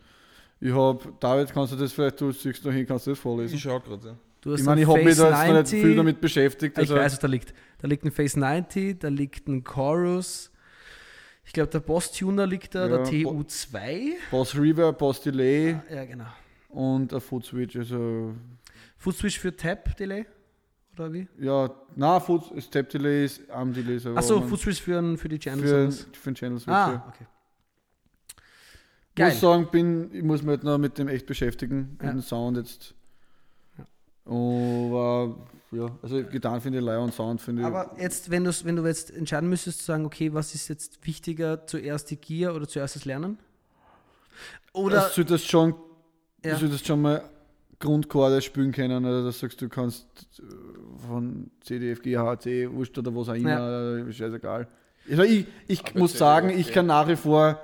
Ich 0.60 0.72
habe, 0.74 1.00
David, 1.20 1.52
kannst 1.52 1.72
du 1.72 1.76
das 1.76 1.92
vielleicht, 1.92 2.20
du 2.20 2.32
siehst 2.32 2.64
noch 2.64 2.72
hin, 2.72 2.86
kannst 2.86 3.06
du 3.06 3.10
das 3.10 3.18
Ich 3.18 3.22
vorlesen? 3.22 3.58
schaue 3.58 3.80
gerade, 3.80 4.08
ja. 4.08 4.16
Du 4.40 4.52
hast 4.52 4.60
Ich 4.60 4.66
meine, 4.66 4.80
ich 4.82 4.86
habe 4.88 5.02
mich 5.04 5.16
da 5.16 5.30
jetzt 5.44 5.52
noch 5.52 5.72
nicht 5.72 5.84
viel 5.84 5.96
damit 5.96 6.20
beschäftigt. 6.20 6.76
Ah, 6.78 6.82
Ich 6.82 6.90
Also, 6.90 7.00
weiß, 7.00 7.12
was 7.12 7.18
da 7.20 7.26
liegt. 7.28 7.54
Da 7.78 7.88
liegt 7.88 8.04
ein 8.04 8.10
Phase 8.12 8.38
90, 8.40 8.98
da 9.00 9.08
liegt 9.08 9.48
ein 9.48 9.62
Chorus. 9.64 10.50
Ich 11.44 11.52
glaube, 11.52 11.70
der 11.70 11.80
Boss 11.80 12.12
Tuner 12.12 12.46
liegt 12.46 12.74
da, 12.74 12.86
der 12.88 12.98
Ja, 12.98 13.04
TU2. 13.04 14.12
Boss 14.30 14.54
Reverb, 14.56 14.98
Boss 14.98 15.20
Delay 15.22 15.76
Ja, 15.90 16.04
genau. 16.04 16.26
und 16.68 17.12
ein 17.12 17.20
Foot 17.20 17.46
Switch. 17.46 17.76
Also, 17.76 18.34
Foot 18.96 19.16
Switch 19.16 19.38
für 19.38 19.54
Tap 19.56 19.96
Delay? 19.96 20.26
Oder 20.94 21.12
wie? 21.12 21.28
ja, 21.40 21.70
na, 21.94 22.18
Foot, 22.20 22.44
Step 22.62 22.90
Delay 22.90 23.24
ist 23.26 23.48
Arm 23.50 23.72
Delay. 23.72 24.00
Achso, 24.16 24.40
Foot 24.42 24.60
Switch 24.60 24.82
für, 24.82 25.16
für 25.16 25.28
die 25.28 25.38
Channels. 25.38 26.02
für, 26.02 26.16
für 26.18 26.30
den 26.30 26.34
Channel 26.34 26.58
Switch. 26.58 26.74
Ah, 26.74 26.90
ja. 26.92 27.04
okay. 27.08 27.26
Ich 29.18 29.24
Geil. 29.24 29.32
muss 29.32 29.40
sagen, 29.40 29.66
bin, 29.72 30.10
ich 30.14 30.22
muss 30.22 30.42
mich 30.42 30.50
halt 30.50 30.62
noch 30.62 30.78
mit 30.78 30.96
dem 30.96 31.08
echt 31.08 31.26
beschäftigen, 31.26 31.96
mit 31.98 32.02
Ja. 32.04 32.12
dem 32.12 32.22
Sound 32.22 32.56
jetzt. 32.56 32.94
Aber 34.24 35.36
ja, 35.72 35.90
also 36.02 36.22
Gitarren 36.22 36.60
finde 36.60 36.78
ich 36.78 36.84
Leier 36.84 37.00
und 37.02 37.12
Sound 37.12 37.40
finde 37.40 37.62
ich. 37.62 37.66
Aber 37.66 37.96
jetzt, 37.98 38.30
wenn, 38.30 38.46
wenn 38.46 38.76
du 38.76 38.86
jetzt 38.86 39.10
entscheiden 39.10 39.48
müsstest, 39.48 39.80
zu 39.80 39.86
sagen, 39.86 40.04
okay, 40.04 40.32
was 40.32 40.54
ist 40.54 40.68
jetzt 40.68 41.04
wichtiger, 41.04 41.66
zuerst 41.66 42.10
die 42.12 42.16
Gear 42.16 42.54
oder 42.54 42.68
zuerst 42.68 42.94
das 42.94 43.04
Lernen? 43.06 43.38
Oder, 44.72 45.00
du 45.00 45.14
solltest 45.14 45.48
schon, 45.48 45.74
Ja. 46.44 46.56
du 46.56 46.78
schon 46.78 47.02
mal 47.02 47.22
Grundchorde 47.80 48.40
spielen 48.40 48.70
können, 48.70 49.04
oder 49.04 49.24
dass 49.24 49.40
du 49.40 49.46
sagst, 49.46 49.60
du 49.60 49.68
kannst 49.68 50.06
äh, 50.38 51.06
von 51.08 51.50
C, 51.62 51.80
D, 51.80 51.90
F, 51.90 52.02
G, 52.02 52.16
H, 52.16 52.38
C, 52.38 52.70
Wurscht 52.70 52.96
oder 52.96 53.12
was 53.16 53.30
auch 53.30 53.34
immer, 53.34 53.98
äh, 54.06 54.12
scheißegal. 54.12 54.68
Also 55.10 55.22
ich 55.24 55.46
ich 55.66 55.94
muss 55.96 56.12
C, 56.12 56.18
sagen, 56.18 56.50
ich 56.50 56.70
kann 56.70 56.86
nach 56.86 57.08
wie 57.08 57.16
vor 57.16 57.58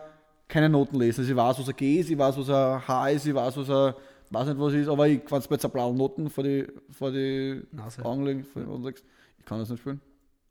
keine 0.48 0.68
Noten 0.68 0.98
lesen. 0.98 1.20
Also 1.20 1.30
ich 1.32 1.36
weiß, 1.36 1.58
was 1.58 1.68
ein 1.68 1.76
G 1.76 2.00
ist, 2.00 2.10
ich 2.10 2.18
weiß, 2.18 2.36
was 2.38 2.48
ein 2.50 2.86
H 2.88 3.08
ist, 3.10 3.26
ich 3.26 3.34
weiß, 3.34 3.56
was 3.56 3.70
ein, 3.70 3.94
weiß 4.30 4.46
nicht, 4.48 4.58
was 4.58 4.72
ist, 4.74 4.88
aber 4.88 5.06
ich 5.08 5.24
kann 5.24 5.38
es 5.38 5.48
bei 5.48 5.56
blauen 5.56 5.96
Noten 5.96 6.28
vor 6.30 6.44
die, 6.44 6.66
vor 6.90 7.10
die 7.10 7.62
Nase. 7.72 8.04
Augen 8.04 8.24
legen, 8.24 8.44
vor 8.44 8.62
legst. 8.84 9.04
ich 9.38 9.44
kann 9.44 9.58
das 9.58 9.68
nicht 9.70 9.80
spielen. 9.80 10.00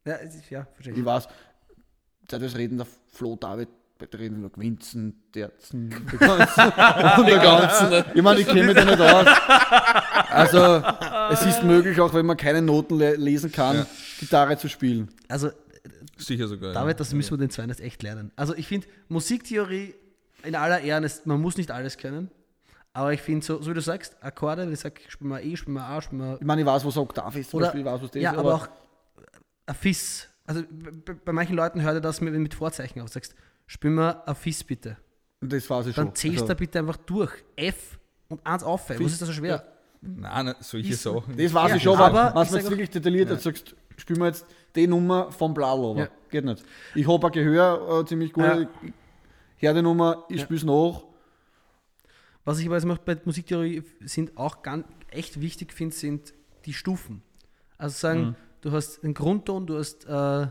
ja, 0.05 0.15
es 0.15 0.35
ist- 0.35 0.49
ja, 0.49 0.65
verstehe 0.73 0.93
Ich 0.93 0.99
ich. 0.99 1.05
weiß, 1.05 1.27
seit 2.29 2.41
das 2.41 2.55
Reden 2.57 2.77
der 2.77 2.87
Flo 3.11 3.35
David, 3.35 3.69
bei 3.99 4.05
der 4.07 4.19
reden 4.19 4.41
wir 4.41 4.49
noch 4.49 4.57
Winzen, 4.57 5.23
Derzen, 5.33 5.89
die 6.11 6.17
ganzen, 6.17 6.63
und 7.19 7.27
der 7.27 7.39
ganzen. 7.39 8.03
Ich 8.15 8.21
meine, 8.21 8.39
ich 8.41 8.47
kenne 8.47 8.63
mich 8.63 8.75
da 8.75 8.85
nicht 8.85 8.99
aus. 8.99 9.27
Also, 10.29 10.83
es 11.31 11.45
ist 11.45 11.63
möglich, 11.63 11.99
auch 12.01 12.13
wenn 12.13 12.25
man 12.25 12.35
keine 12.37 12.61
Noten 12.61 12.97
le 12.97 13.15
lesen 13.15 13.51
kann, 13.51 13.77
Ja. 13.77 13.85
Gitarre 14.19 14.57
zu 14.57 14.67
spielen. 14.67 15.09
Also, 15.29 15.49
Sicher 16.17 16.47
sogar. 16.47 16.73
David, 16.73 16.99
das 16.99 17.11
ja. 17.11 17.17
müssen 17.17 17.31
wir 17.31 17.37
den 17.37 17.49
zwei 17.49 17.63
jetzt 17.65 17.81
echt 17.81 18.03
lernen. 18.03 18.31
Also, 18.35 18.55
ich 18.55 18.67
finde, 18.67 18.87
Musiktheorie 19.07 19.95
in 20.43 20.55
aller 20.55 20.81
Ehren, 20.81 21.03
ist, 21.03 21.25
man 21.25 21.41
muss 21.41 21.57
nicht 21.57 21.71
alles 21.71 21.97
können. 21.97 22.29
Aber 22.95 23.11
ich 23.13 23.21
finde, 23.21 23.43
so, 23.45 23.59
so 23.61 23.71
wie 23.71 23.73
du 23.73 23.81
sagst, 23.81 24.21
Akkorde, 24.21 24.63
wenn 24.67 24.73
ich 24.73 24.79
sage, 24.79 25.01
spiel 25.07 25.25
mal 25.27 25.43
E, 25.43 25.55
spiel 25.55 25.73
mal 25.73 25.85
A, 25.97 26.01
spiel 26.01 26.19
mal 26.19 26.37
Ich 26.39 26.45
meine, 26.45 26.61
ich 26.61 26.67
weiß, 26.67 26.85
was 26.85 26.95
Oktav 26.97 27.35
ist, 27.35 27.49
zum 27.49 27.57
Oder- 27.57 27.67
Beispiel, 27.67 27.81
ich 27.81 27.85
weiß, 27.87 28.01
was 28.03 28.11
das 28.11 28.21
ja, 28.21 28.31
ist, 28.33 28.37
aber 28.37 28.53
auch 28.55 28.67
ein 29.65 29.75
Fiss. 29.75 30.27
Also 30.45 30.63
bei 31.25 31.31
manchen 31.31 31.55
Leuten 31.55 31.81
hört 31.81 31.95
er 31.95 32.01
das 32.01 32.21
mit, 32.21 32.33
mit 32.35 32.53
Vorzeichen 32.53 33.01
auf. 33.01 33.09
Sagst, 33.09 33.33
spiel 33.65 33.89
mal 33.91 34.21
ein 34.25 34.35
Fiss 34.35 34.63
bitte. 34.63 34.97
das 35.41 35.67
weiß 35.69 35.87
ich 35.87 35.95
schon. 35.95 36.05
Dann 36.05 36.15
zählst 36.15 36.39
du 36.39 36.43
Also, 36.43 36.55
bitte 36.55 36.79
einfach 36.79 36.97
durch. 36.97 37.31
F 37.55 37.97
und 38.27 38.45
eins 38.45 38.61
auf. 38.61 38.89
Was 38.89 38.99
ist 38.99 39.21
das 39.21 39.29
so 39.29 39.33
schwer? 39.33 39.65
Nein, 40.01 40.45
nein, 40.47 40.55
solche 40.59 40.93
Sachen. 40.95 41.37
das 41.37 41.53
weiß 41.53 41.69
Ja, 41.71 41.75
ich 41.77 41.83
schon, 41.83 41.97
aber 41.97 42.35
aber 42.35 42.51
wenn 42.51 42.59
du 42.59 42.65
auch- 42.67 42.69
wirklich 42.71 42.89
detailliert 42.89 43.41
sagst, 43.41 43.73
spielen 44.03 44.19
wir 44.19 44.27
jetzt 44.27 44.45
die 44.75 44.85
Nummer 44.85 45.31
vom 45.31 45.53
Blau 45.53 45.95
Ja. 45.95 46.09
Geht 46.29 46.43
nicht. 46.45 46.63
Ich 46.93 47.07
habe 47.07 47.25
ein 47.27 47.31
Gehör 47.31 48.01
äh, 48.01 48.05
ziemlich 48.05 48.33
gut. 48.33 48.43
Ja. 48.43 48.59
Ich 49.57 49.63
höre 49.67 49.73
die 49.75 49.81
Nummer, 49.81 50.25
ich 50.29 50.37
Ja. 50.39 50.43
spiele 50.43 50.57
es 50.57 50.63
nach. 50.65 51.03
Was 52.43 52.59
ich 52.59 52.65
aber 52.65 52.75
jetzt 52.75 52.83
noch 52.85 52.97
bei 52.97 53.17
Musiktheorie 53.23 53.83
sind 54.01 54.37
auch 54.37 54.61
ganz 54.61 54.85
echt 55.09 55.39
wichtig 55.39 55.71
finde, 55.71 55.95
sind 55.95 56.33
die 56.65 56.73
Stufen. 56.73 57.23
Also 57.77 57.97
sagen, 57.97 58.21
Mhm. 58.21 58.35
du 58.61 58.71
hast 58.73 59.03
einen 59.05 59.13
Grundton, 59.13 59.65
du 59.65 59.77
hast, 59.77 60.03
äh, 60.05 60.47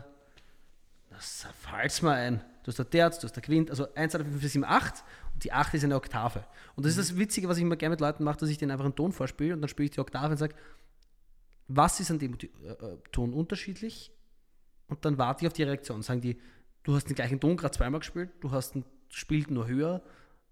das 1.11 1.45
fallt's 1.61 2.01
mal 2.01 2.15
ein, 2.15 2.41
du 2.63 2.67
hast 2.69 2.79
der 2.79 2.89
Terz, 2.89 3.19
du 3.19 3.25
hast 3.27 3.35
der 3.35 3.43
Quint, 3.43 3.69
also 3.69 3.87
1, 3.93 4.13
2, 4.13 4.17
3, 4.19 4.23
4, 4.23 4.39
5, 4.39 4.51
7, 4.51 4.63
8 4.65 5.03
und 5.35 5.43
die 5.43 5.51
8 5.51 5.73
ist 5.75 5.83
eine 5.83 5.95
Oktave. 5.95 6.43
Und 6.75 6.85
das 6.87 6.97
ist 6.97 7.11
das 7.11 7.17
Witzige, 7.19 7.47
was 7.47 7.57
ich 7.57 7.63
immer 7.63 7.75
gerne 7.75 7.91
mit 7.93 8.01
Leuten 8.01 8.23
mache, 8.23 8.39
dass 8.39 8.49
ich 8.49 8.57
denen 8.57 8.71
einfach 8.71 8.85
einen 8.85 8.95
Ton 8.95 9.11
vorspiele 9.11 9.53
und 9.53 9.61
dann 9.61 9.69
spiele 9.69 9.85
ich 9.85 9.91
die 9.91 9.99
Oktave 9.99 10.29
und 10.31 10.37
sage, 10.37 10.55
was 11.67 11.99
ist 11.99 12.11
an 12.11 12.19
dem 12.19 12.33
äh, 12.33 12.67
äh, 12.67 12.97
Ton 13.11 13.33
unterschiedlich? 13.33 14.11
Und 14.87 15.05
dann 15.05 15.17
warte 15.17 15.43
ich 15.43 15.47
auf 15.47 15.53
die 15.53 15.63
Reaktion. 15.63 16.01
Sagen 16.01 16.21
die, 16.21 16.39
du 16.83 16.95
hast 16.95 17.05
den 17.05 17.15
gleichen 17.15 17.39
Ton 17.39 17.57
gerade 17.57 17.75
zweimal 17.75 17.99
gespielt, 17.99 18.31
du 18.41 18.51
hast 18.51 18.75
ihn 18.75 18.85
spielt 19.09 19.51
nur 19.51 19.67
höher. 19.67 20.01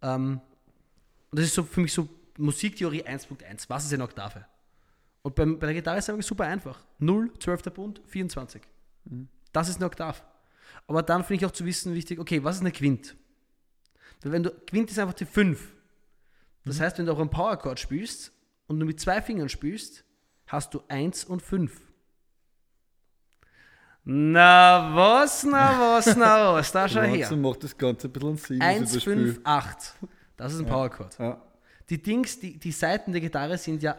Ähm, 0.01 0.39
und 1.32 1.39
das 1.39 1.46
ist 1.46 1.56
so 1.56 1.63
für 1.63 1.82
mich 1.82 1.94
so 1.94 2.08
Musiktheorie 2.38 3.03
1.1. 3.03 3.65
Was 3.68 3.86
ist 3.86 3.94
eine 3.94 4.03
Oktave? 4.03 4.46
Und 5.24 5.36
beim, 5.36 5.60
bei 5.60 5.68
der 5.68 5.75
Gitarre 5.75 5.98
ist 5.98 6.06
es 6.06 6.10
einfach 6.10 6.27
super 6.27 6.46
einfach. 6.46 6.84
0, 7.00 7.32
12. 7.39 7.63
Bund, 7.74 8.01
24. 8.08 8.62
Das 9.51 9.70
ist 9.70 9.77
eine 9.77 9.86
Oktav. 9.86 10.24
Aber 10.88 11.03
dann 11.03 11.24
finde 11.24 11.44
ich 11.44 11.46
auch 11.46 11.53
zu 11.53 11.65
wissen 11.65 11.94
wichtig, 11.94 12.20
okay, 12.20 12.44
was 12.44 12.56
ist 12.56 12.62
eine 12.62 12.72
Quint? 12.72 13.15
Weil 14.22 14.32
wenn 14.32 14.44
du, 14.44 14.51
Quint 14.51 14.89
ist 14.89 15.00
einfach 15.00 15.13
die 15.13 15.25
5. 15.25 15.75
Das 16.65 16.80
heißt, 16.80 16.98
wenn 16.98 17.06
du 17.06 17.13
auch 17.13 17.20
einen 17.20 17.30
Power-Chord 17.30 17.80
spielst 17.80 18.32
und 18.68 18.80
du 18.80 18.86
mit 18.86 19.00
zwei 19.00 19.22
Fingern 19.22 19.50
spielst, 19.50 20.03
hast 20.51 20.74
du 20.74 20.81
1 20.88 21.25
und 21.25 21.41
5. 21.41 21.72
Na 24.03 24.96
was, 24.96 25.43
na 25.43 25.79
was, 25.79 26.15
na 26.15 26.53
was, 26.53 26.72
da 26.72 26.89
schau 26.89 27.01
her. 27.01 27.31
Macht 27.36 27.63
das 27.63 27.77
Ganze 27.77 28.08
ein 28.08 28.12
bisschen 28.12 28.38
Sinn. 28.38 28.62
1, 28.62 28.93
das 28.93 29.03
5, 29.03 29.29
Spiel. 29.29 29.41
8. 29.43 29.77
Das 30.38 30.53
ist 30.53 30.60
ein 30.60 30.65
Power-Chord. 30.65 31.20
Ja. 31.20 31.41
Die 31.89 32.01
Dings, 32.01 32.39
die, 32.39 32.58
die 32.58 32.72
Seiten 32.72 33.12
der 33.12 33.22
Gitarre 33.22 33.58
sind 33.58 33.84
ja 33.84 33.98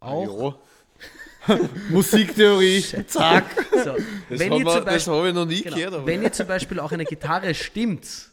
auch. 0.00 0.58
Musiktheorie. 1.90 2.82
Zack. 3.06 3.44
So. 3.70 3.96
Das 4.28 4.38
Wenn, 4.38 4.50
habe 4.50 4.62
ihr 4.62 4.66
zum 4.66 4.84
das 4.84 4.84
Beispiel, 4.84 5.12
hab 5.12 5.26
ich 5.26 5.34
noch 5.34 5.46
nie 5.46 5.62
genau, 5.62 5.76
gehört. 5.76 5.94
Aber 5.94 6.06
wenn 6.06 6.22
ihr 6.22 6.32
zum 6.32 6.46
Beispiel 6.46 6.80
auch 6.80 6.92
eine 6.92 7.04
Gitarre 7.04 7.54
stimmt, 7.54 8.32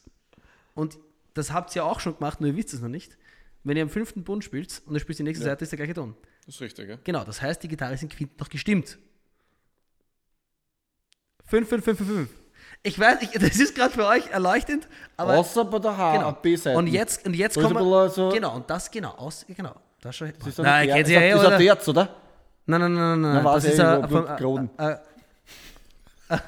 und 0.75 0.97
das 1.33 1.51
habt 1.51 1.75
ihr 1.75 1.85
auch 1.85 1.99
schon 1.99 2.15
gemacht, 2.15 2.41
nur 2.41 2.49
ihr 2.49 2.55
wisst 2.55 2.73
es 2.73 2.81
noch 2.81 2.89
nicht, 2.89 3.17
wenn 3.63 3.75
ihr 3.75 3.83
am 3.83 3.89
fünften 3.89 4.23
Bund 4.23 4.43
spielt 4.43 4.81
und 4.85 4.93
du 4.93 4.99
spielst 4.99 5.19
die 5.19 5.23
nächste 5.23 5.43
Seite, 5.43 5.63
ist 5.63 5.71
der 5.71 5.77
gleiche 5.77 5.93
Ton. 5.93 6.15
Das 6.47 6.55
ist 6.55 6.61
richtig, 6.61 6.89
ja? 6.89 6.97
Genau, 7.03 7.23
das 7.23 7.41
heißt, 7.41 7.61
die 7.61 7.67
Gitarre 7.67 7.93
ist 7.93 8.01
in 8.01 8.09
Quint 8.09 8.39
noch 8.39 8.49
gestimmt. 8.49 8.97
5, 11.45 11.67
5, 11.69 11.83
5, 11.83 11.97
5, 11.97 12.09
5. 12.09 12.29
Ich 12.83 12.99
weiß, 12.99 13.21
ich, 13.21 13.29
das 13.33 13.57
ist 13.57 13.75
gerade 13.75 13.93
für 13.93 14.05
euch 14.05 14.27
erleuchtend, 14.31 14.87
aber 15.15 15.37
Außer 15.37 15.65
bei 15.65 15.79
der 15.79 15.95
H- 15.97 16.15
genau. 16.15 16.27
und 16.29 16.41
B-Seite. 16.41 16.77
Und 16.77 16.87
jetzt, 16.87 17.25
und 17.25 17.33
jetzt 17.35 17.55
kommen 17.59 17.75
wir, 17.75 18.09
so- 18.09 18.29
genau, 18.29 18.55
und 18.55 18.69
das, 18.69 18.89
genau, 18.89 19.11
aus, 19.11 19.45
genau, 19.47 19.75
das 20.01 20.15
schon, 20.15 20.33
Das 20.39 20.47
ist 20.47 20.59
ein 20.59 20.65
nein, 20.65 20.87
kennt 20.89 21.07
ihr 21.09 21.13
ja 21.15 21.21
eh, 21.21 21.29
ist 21.33 21.39
ein 21.39 21.45
oder? 21.47 21.57
Terz, 21.57 21.87
oder? 21.87 22.15
Nein, 22.65 22.81
nein, 22.81 22.93
nein, 22.93 23.21
nein, 23.21 23.33
nein. 23.35 23.43
Das 23.45 23.63
ist 23.63 23.79
ein, 23.79 24.99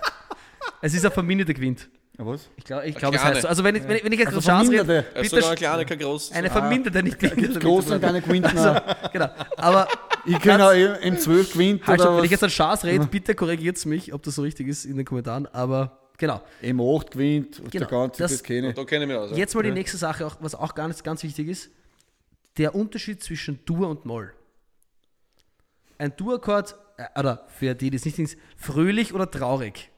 Es 0.82 0.94
ist 0.94 1.06
ein 1.06 1.12
verminderter 1.12 1.54
Quint. 1.54 1.90
Ja, 2.20 2.26
was? 2.26 2.50
Ich 2.58 2.66
glaube, 2.66 2.84
ich 2.86 2.96
Eine 2.96 3.00
glaub, 3.00 3.14
es 3.16 3.22
kleine. 3.22 3.36
heißt 3.36 3.42
so. 3.44 3.48
Also 3.48 3.64
wenn 3.64 3.76
ich, 3.78 3.88
wenn 3.88 3.96
ich, 3.96 4.04
wenn 4.04 4.12
ich 4.12 4.20
jetzt 4.20 4.28
Also 4.28 4.42
so 4.42 4.48
Chance 4.50 4.72
rede, 4.74 5.06
bitte 5.16 5.30
sogar 5.30 5.50
ein 5.52 5.56
sch- 5.56 5.58
kleiner, 5.58 5.86
kein 5.86 6.00
großes. 6.00 6.32
eine 6.34 6.50
verminderte, 6.50 7.02
nicht 7.02 7.18
Gibt 7.18 7.60
große 7.62 7.94
und 7.94 8.00
kleine 8.02 8.22
Quinten. 8.22 8.52
Genau. 9.14 9.30
Aber 9.56 9.88
Ich 10.26 10.38
kann 10.42 10.62
auch 10.62 10.72
im 10.72 11.18
12 11.18 11.54
Quint 11.54 11.88
halt, 11.88 12.00
oder 12.02 12.10
stopp, 12.10 12.18
wenn 12.18 12.26
ich 12.26 12.32
jetzt 12.32 12.44
an 12.44 12.50
Chance 12.50 12.86
rede, 12.88 13.06
bitte 13.08 13.34
korrigiert 13.36 13.84
mich, 13.86 14.14
ob 14.14 14.22
das 14.24 14.36
so 14.36 14.42
richtig 14.42 14.68
ist 14.68 14.84
in 14.84 14.98
den 14.98 15.06
Kommentaren. 15.06 15.48
Aber 15.48 15.98
genau. 16.18 16.42
M8 16.62 17.10
Quint, 17.12 17.64
was 17.64 17.72
Genau, 17.72 17.86
der 17.88 17.98
ganze, 17.98 18.22
das- 18.22 18.32
das, 18.34 18.44
kenne 18.44 18.70
ich. 18.72 18.76
Da 18.76 18.84
kenne 18.84 19.06
ich 19.06 19.08
mich 19.10 19.18
aus. 19.18 19.38
Jetzt 19.38 19.56
mal 19.56 19.64
die 19.64 19.72
nächste 19.72 19.96
Sache, 19.98 20.28
auch, 20.28 20.36
was 20.42 20.54
auch 20.56 20.76
ganz, 20.76 21.02
ganz 21.04 21.24
wichtig 21.24 21.48
ist. 21.48 21.70
Der 22.58 22.76
Unterschied 22.76 23.24
zwischen 23.24 23.64
Dur 23.66 23.88
und 23.88 24.04
Moll. 24.06 24.34
Ein 25.98 26.14
Dur-Akkord, 26.18 26.76
äh, 26.98 27.20
oder 27.20 27.46
für 27.58 27.74
die, 27.76 27.90
die 27.90 27.96
es 27.98 28.04
nicht 28.04 28.20
ist 28.20 28.38
fröhlich 28.58 29.14
oder 29.14 29.32
traurig. 29.32 29.90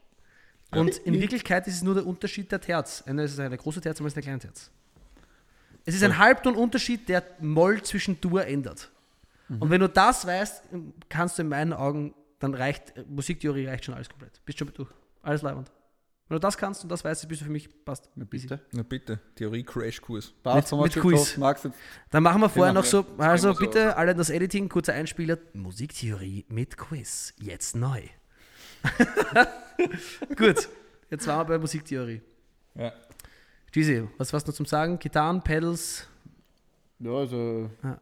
Und 0.80 0.96
in 0.98 1.20
Wirklichkeit 1.20 1.66
ist 1.66 1.74
es 1.76 1.82
nur 1.82 1.94
der 1.94 2.06
Unterschied 2.06 2.50
der 2.50 2.60
Terz. 2.60 3.02
Eine 3.06 3.24
ist 3.24 3.38
eine 3.38 3.56
große 3.56 3.80
Terz, 3.80 3.98
andere 3.98 4.08
ist 4.08 4.16
eine 4.16 4.22
kleine 4.22 4.38
Terz. 4.38 4.70
Es 5.84 5.94
ist 5.94 6.02
ein 6.02 6.16
Halbton-Unterschied, 6.18 7.08
der 7.08 7.24
Moll 7.40 7.82
zwischen 7.82 8.20
Dur 8.20 8.46
ändert. 8.46 8.90
Und 9.60 9.68
wenn 9.68 9.80
du 9.80 9.88
das 9.88 10.26
weißt, 10.26 10.62
kannst 11.10 11.36
du 11.38 11.42
in 11.42 11.48
meinen 11.48 11.72
Augen, 11.74 12.14
dann 12.38 12.54
reicht, 12.54 12.94
Musiktheorie 13.08 13.66
reicht 13.66 13.84
schon 13.84 13.94
alles 13.94 14.08
komplett. 14.08 14.40
Bist 14.46 14.58
schon 14.58 14.72
durch. 14.72 14.88
Alles 15.22 15.42
leibend. 15.42 15.70
Wenn 16.28 16.36
du 16.36 16.40
das 16.40 16.56
kannst 16.56 16.82
und 16.84 16.88
das 16.90 17.04
weißt, 17.04 17.28
bist 17.28 17.42
du 17.42 17.44
für 17.44 17.50
mich, 17.50 17.68
passt. 17.84 18.08
Na 18.14 18.24
bitte. 18.24 18.60
Na 18.72 18.82
bitte, 18.82 19.18
Theorie-Crashkurs. 19.34 20.32
Mit- 20.54 20.68
mit 20.84 20.92
Quiz. 21.02 21.36
Dann 22.10 22.22
machen 22.22 22.40
wir 22.40 22.48
vorher 22.48 22.72
noch 22.72 22.84
so, 22.86 23.04
also 23.18 23.48
bitte 23.66 23.96
alle 23.96 24.14
das 24.14 24.30
Editing, 24.30 24.70
kurzer 24.70 24.94
Einspieler, 24.94 25.36
Musiktheorie 25.52 26.46
mit 26.48 26.78
Quiz, 26.78 27.34
jetzt 27.38 27.76
neu. 27.76 28.00
Gut, 30.36 30.68
jetzt 31.10 31.26
waren 31.26 31.40
wir 31.40 31.54
bei 31.54 31.58
Musiktheorie. 31.58 32.20
Ja. 32.74 32.92
Jeezy, 33.74 34.06
was 34.18 34.32
hast 34.32 34.46
du 34.46 34.50
noch 34.50 34.56
zum 34.56 34.66
Sagen? 34.66 34.98
Gitarren, 34.98 35.42
Pedals, 35.42 36.06
Ja, 36.98 37.12
also. 37.12 37.70
Ja. 37.82 37.98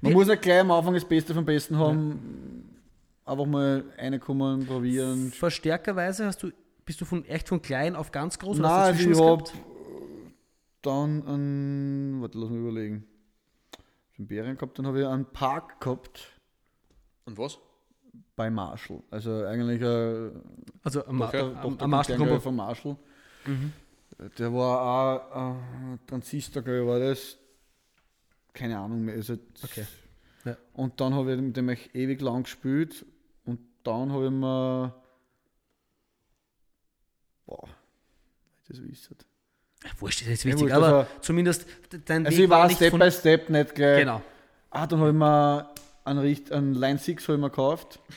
Man 0.00 0.12
muss 0.12 0.28
ja 0.28 0.34
gleich 0.34 0.60
am 0.60 0.70
Anfang 0.70 0.94
das 0.94 1.04
Beste 1.04 1.34
vom 1.34 1.44
Besten 1.44 1.78
haben. 1.78 2.64
Einfach 3.24 3.46
mal 3.46 3.84
reinkommen, 3.96 4.66
probieren. 4.66 5.30
Verstärkerweise 5.32 6.26
hast 6.26 6.42
du 6.42 6.50
Bist 6.84 7.00
du 7.00 7.04
von 7.04 7.24
echt 7.24 7.48
von 7.48 7.62
klein 7.62 7.96
auf 7.96 8.10
ganz 8.12 8.38
groß 8.38 8.58
oder 8.58 8.68
Nein, 8.68 8.94
hast 8.94 9.04
du 9.04 9.08
also 9.08 9.24
ich 9.24 9.30
hab 9.30 9.64
dann 10.82 11.26
einen, 11.26 12.20
warte, 12.20 12.38
lass 12.38 12.50
mich 12.50 12.58
überlegen. 12.58 13.06
Ich 14.12 14.18
hab 14.18 14.28
Bären 14.28 14.56
gehabt, 14.56 14.78
dann 14.78 14.86
habe 14.86 15.00
ich 15.00 15.06
einen 15.06 15.24
Park 15.24 15.80
gehabt 15.80 16.32
Und 17.24 17.38
was? 17.38 17.58
Bei 18.36 18.50
Marshall. 18.50 19.02
Also 19.10 19.44
eigentlich 19.44 19.82
ein 19.82 20.40
Also 20.82 21.02
Master 21.10 21.52
Kleingeil 21.60 22.16
Combo. 22.16 22.40
von 22.40 22.56
Marshall. 22.56 22.96
Mhm. 23.46 23.72
Der 24.38 24.52
war 24.52 24.80
auch 25.34 25.62
ein 25.74 25.98
Transistor, 26.06 26.62
glaube 26.62 26.80
ich, 26.80 26.86
war 26.86 26.98
das. 27.00 27.36
Keine 28.52 28.78
Ahnung 28.78 29.04
mehr. 29.04 29.14
Also, 29.16 29.36
Okay. 29.62 29.84
Ja. 30.44 30.56
Und 30.74 31.00
dann 31.00 31.14
habe 31.14 31.34
ich 31.34 31.40
mit 31.40 31.56
dem 31.56 31.68
echt 31.70 31.94
ewig 31.94 32.20
lang 32.20 32.42
gespielt 32.42 33.04
und 33.46 33.58
dann 33.82 34.12
habe 34.12 34.26
ich 34.26 34.30
mir. 34.30 34.94
Boah, 37.46 37.68
das 38.68 38.82
wisst 38.82 39.10
Ja, 39.84 39.90
Wurscht, 39.98 40.20
das 40.22 40.28
ist 40.28 40.30
jetzt 40.30 40.44
Ja, 40.44 40.50
wichtig, 40.52 40.62
wurscht, 40.64 40.74
aber 40.76 40.98
also- 40.98 41.10
zumindest 41.20 41.66
dein 42.06 42.26
Also 42.26 42.38
Weg 42.38 42.44
ich 42.44 42.50
war 42.50 42.70
Step 42.70 42.98
by 42.98 43.10
Step 43.10 43.50
nicht 43.50 43.74
gleich. 43.74 44.00
Genau. 44.00 44.22
Ah, 44.70 44.86
dann 44.86 44.98
habe 45.00 45.10
ich 45.10 45.14
mir 45.16 45.68
einen, 46.04 46.18
Richt- 46.18 46.52
einen 46.52 46.74
Line 46.74 46.98
6 46.98 47.28
hab 47.28 47.34
ich 47.34 47.40
mir 47.40 47.50
gekauft. 47.50 48.00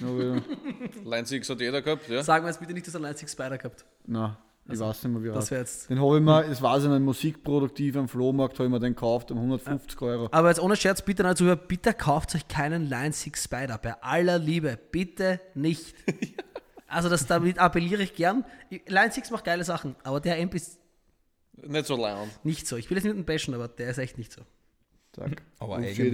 Line 1.06 1.26
6 1.26 1.50
hat 1.50 1.60
jeder 1.62 1.82
gehabt, 1.82 2.08
ja? 2.10 2.24
Sagen 2.24 2.46
wir 2.46 2.50
jetzt 2.50 2.60
bitte 2.60 2.74
nicht, 2.74 2.86
dass 2.86 2.94
du 2.94 2.98
einen 3.00 3.06
einzigen 3.06 3.30
Spider 3.30 3.58
gehabt. 3.58 3.86
nein, 4.06 4.36
ich 4.70 4.78
weiß 4.80 5.04
nicht 5.06 5.14
mehr 5.14 5.24
wie 5.24 5.28
Das 5.36 5.50
er 5.52 5.60
jetzt. 5.60 5.90
Den 5.90 6.02
habe 6.02 6.18
ich 6.18 6.24
mir, 6.24 6.46
es 6.46 6.62
war 6.62 6.80
so 6.82 6.90
ein 6.92 7.02
musikproduktiv 7.04 7.96
am 7.96 8.08
Flohmarkt, 8.10 8.56
habe 8.60 8.66
ich 8.66 8.72
mir 8.72 8.80
den 8.80 8.94
gekauft 8.96 9.32
um 9.32 9.38
150 9.38 10.02
Euro. 10.02 10.28
Aber 10.32 10.50
jetzt 10.50 10.60
ohne 10.60 10.76
Scherz, 10.76 11.02
bitte 11.02 11.26
an 11.26 11.36
Zuhörer, 11.38 11.56
bitte 11.56 11.94
kauft 11.94 12.36
euch 12.36 12.48
keinen 12.50 12.90
Line 12.90 13.14
6 13.14 13.44
Spider. 13.46 13.78
Bei 13.78 14.02
aller 14.04 14.38
Liebe. 14.40 14.78
Bitte 14.92 15.40
nicht. 15.56 15.94
Also 16.90 17.10
das 17.10 17.26
damit 17.28 17.60
appelliere 17.60 18.02
ich 18.02 18.16
gern. 18.16 18.46
Line 18.88 19.12
6 19.12 19.32
macht 19.32 19.44
geile 19.44 19.66
Sachen, 19.66 19.98
aber 20.06 20.22
der 20.22 20.42
Amp 20.42 20.54
ist 20.56 20.80
Nicht 21.58 21.86
so 21.86 21.98
laut. 21.98 22.30
nicht 22.46 22.66
so. 22.66 22.78
Ich 22.78 22.90
will 22.90 22.96
jetzt 22.98 23.04
nicht 23.14 23.26
bashen, 23.26 23.54
aber 23.54 23.68
der 23.68 23.90
ist 23.90 23.98
echt 23.98 24.18
nicht 24.18 24.32
so. 24.32 24.44
Zack. 25.18 25.42
Aber 25.60 25.80
schon. 25.80 26.12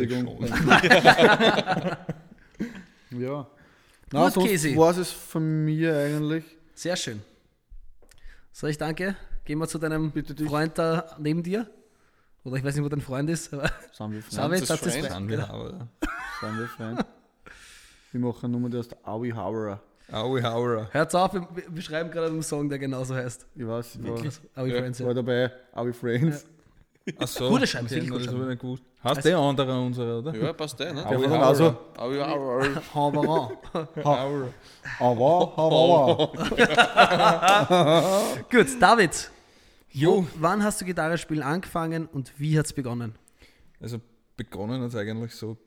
ja. 3.20 3.48
Na, 4.12 4.26
Gut, 4.30 4.34
sonst 4.34 4.76
war 4.78 4.98
es 4.98 5.12
von 5.12 5.66
mir 5.66 5.96
eigentlich. 5.98 6.44
Sehr 6.74 6.96
schön. 6.96 7.22
So, 8.52 8.68
ich 8.68 8.78
danke. 8.78 9.16
Gehen 9.46 9.60
wir 9.60 9.68
zu 9.68 9.78
deinem 9.78 10.12
Bitte 10.12 10.34
dich. 10.34 10.48
Freund 10.48 10.78
da 10.78 11.16
neben 11.20 11.44
dir. 11.44 11.70
Oder 12.46 12.58
ich 12.58 12.64
weiß 12.64 12.76
nicht, 12.76 12.84
wo 12.84 12.90
dein 12.90 13.02
Freund 13.02 13.30
ist, 13.30 13.54
aber 13.54 13.70
Sind 13.92 14.12
wir 14.14 14.22
Freund? 14.22 14.70
hat 14.70 14.86
es 14.86 14.96
Freund? 14.96 15.12
Sind 15.12 15.30
wir 15.30 15.50
aber. 15.50 15.88
Sind 16.42 16.60
wir 16.60 16.68
Freund? 16.68 17.06
Wir 18.12 18.22
machen 18.22 18.52
nur 18.52 18.70
der 18.70 18.80
heißt 18.82 18.96
Aui 19.04 19.32
Hauer. 19.32 19.82
Aui 20.12 20.42
Hauer. 20.42 20.90
hört's 20.92 21.16
auf, 21.16 21.34
wir, 21.34 21.48
wir 21.70 21.82
schreiben 21.82 22.12
gerade 22.12 22.28
einen 22.28 22.44
Song, 22.44 22.70
der 22.70 22.78
genauso 22.78 23.16
heißt. 23.16 23.48
Ich 23.56 23.66
weiß, 23.66 23.96
ich 23.96 24.04
war, 24.04 24.10
Wirklich? 24.10 24.40
Aber 24.54 24.68
Ja. 24.68 24.78
Friends, 24.80 25.00
ja. 25.00 25.06
war 25.08 25.14
dabei, 25.14 25.52
Aui 25.74 25.94
Friends. 25.94 26.46
Ach 27.20 27.28
so. 27.28 27.50
Gute 27.50 27.68
Scheibe, 27.68 27.86
okay, 27.86 27.96
wirklich 27.96 28.10
gute 28.12 28.24
das 28.26 28.34
Scheibe. 28.34 28.38
hab 28.38 28.44
ich 28.46 28.50
nicht 28.52 28.62
gewusst. 28.62 28.84
Hast 29.02 29.26
der 29.26 29.38
andere 29.38 29.82
unsere, 29.82 30.20
oder? 30.20 30.36
Ja, 30.36 30.54
passt 30.54 30.80
der, 30.80 30.94
ne? 30.94 31.06
Aui 31.06 31.22
war 31.22 31.28
dann 31.30 31.40
Hauer. 31.42 31.48
auch 31.50 31.56
so. 31.56 31.78
Aber 31.98 32.16
ja, 32.16 32.26
aber- 32.26 32.94
Hauberon. 32.94 33.58
Hauer. 34.04 34.54
Aber, 35.00 35.54
aber, 35.58 36.30
aber. 37.70 38.44
Gut, 38.50 38.68
David. 38.82 39.32
Jo. 39.92 40.26
Wann 40.40 40.64
hast 40.64 40.80
du 40.82 40.86
Gitarre 40.86 41.18
spielen 41.18 41.44
angefangen 41.44 42.08
und 42.08 42.32
wie 42.38 42.58
hat's 42.58 42.74
begonnen? 42.74 43.16
Also 43.80 44.00
begonnen 44.38 44.82
hat 44.82 44.90
es 44.90 44.96
eigentlich 44.96 45.34
so, 45.36 45.58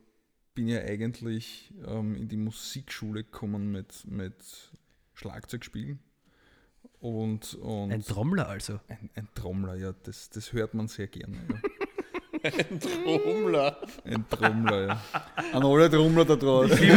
bin 0.54 0.66
ja 0.68 0.80
eigentlich 0.80 1.72
ähm, 1.86 2.16
in 2.16 2.28
die 2.28 2.36
Musikschule 2.38 3.24
gekommen 3.24 3.70
mit, 3.70 4.04
mit 4.06 4.34
Schlagzeugspielen. 5.14 5.98
Und, 7.00 7.54
und 7.54 7.92
Ein 7.92 8.02
Trommler 8.02 8.48
also. 8.48 8.80
ein, 8.88 9.10
ein 9.14 9.28
Trommler, 9.34 9.76
ja, 9.76 9.94
das, 10.02 10.30
das 10.30 10.52
hört 10.52 10.74
man 10.74 10.88
sehr 10.88 11.06
gerne. 11.06 11.36
Ja. 11.48 11.60
Trommler. 12.80 13.80
Ein 14.04 14.28
Trommler, 14.28 14.86
ja. 14.86 15.02
An 15.52 15.64
alle 15.64 15.90
Trommler 15.90 16.24
da 16.24 16.36
draußen. 16.36 16.78
Ich 16.82 16.88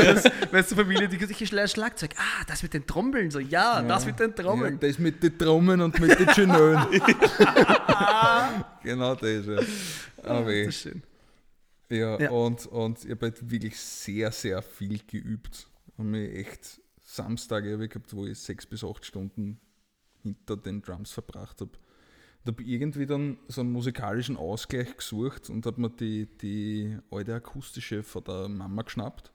wenn 0.51 0.59
es 0.59 0.67
zur 0.67 0.77
Familie, 0.77 1.07
die 1.07 1.17
ich 1.17 1.47
spiele 1.47 1.67
Schlagzeug. 1.67 2.11
Ah, 2.17 2.43
das 2.47 2.63
mit 2.63 2.73
den 2.73 2.85
Trommeln. 2.85 3.31
So, 3.31 3.39
ja, 3.39 3.81
das 3.81 4.05
mit 4.05 4.19
den 4.19 4.31
ja. 4.31 4.43
Trommeln. 4.43 4.79
Das 4.79 4.99
mit 4.99 5.23
den 5.23 5.37
Trommeln 5.37 5.81
und 5.81 5.99
mit 5.99 6.19
den 6.19 6.27
Genölen. 6.27 6.85
genau 8.83 9.15
das, 9.15 9.45
ja. 9.45 9.59
Aber 10.23 10.45
das 10.45 10.67
ist 10.67 10.81
schön. 10.81 11.03
Ja, 11.89 12.19
Ja. 12.19 12.29
Und, 12.31 12.65
und 12.67 13.03
ich 13.03 13.11
habe 13.11 13.27
halt 13.27 13.49
wirklich 13.49 13.79
sehr, 13.79 14.31
sehr 14.31 14.61
viel 14.61 14.99
geübt. 15.07 15.67
Und 15.97 16.11
mir 16.11 16.31
echt 16.31 16.79
Samstage 17.03 17.73
hab 17.73 17.81
ich 17.81 17.89
gehabt, 17.89 18.13
wo 18.13 18.25
ich 18.25 18.37
sechs 18.37 18.65
bis 18.65 18.83
acht 18.83 19.05
Stunden 19.05 19.59
hinter 20.23 20.57
den 20.57 20.81
Drums 20.81 21.11
verbracht 21.11 21.61
habe. 21.61 21.71
Und 22.45 22.53
habe 22.53 22.63
irgendwie 22.63 23.05
dann 23.05 23.37
so 23.47 23.61
einen 23.61 23.71
musikalischen 23.71 24.37
Ausgleich 24.37 24.95
gesucht 24.95 25.49
und 25.49 25.65
habe 25.65 25.81
mir 25.81 25.89
die, 25.89 26.25
die 26.41 26.97
alte 27.11 27.35
akustische 27.35 28.01
von 28.03 28.23
der 28.23 28.47
Mama 28.47 28.83
geschnappt. 28.83 29.31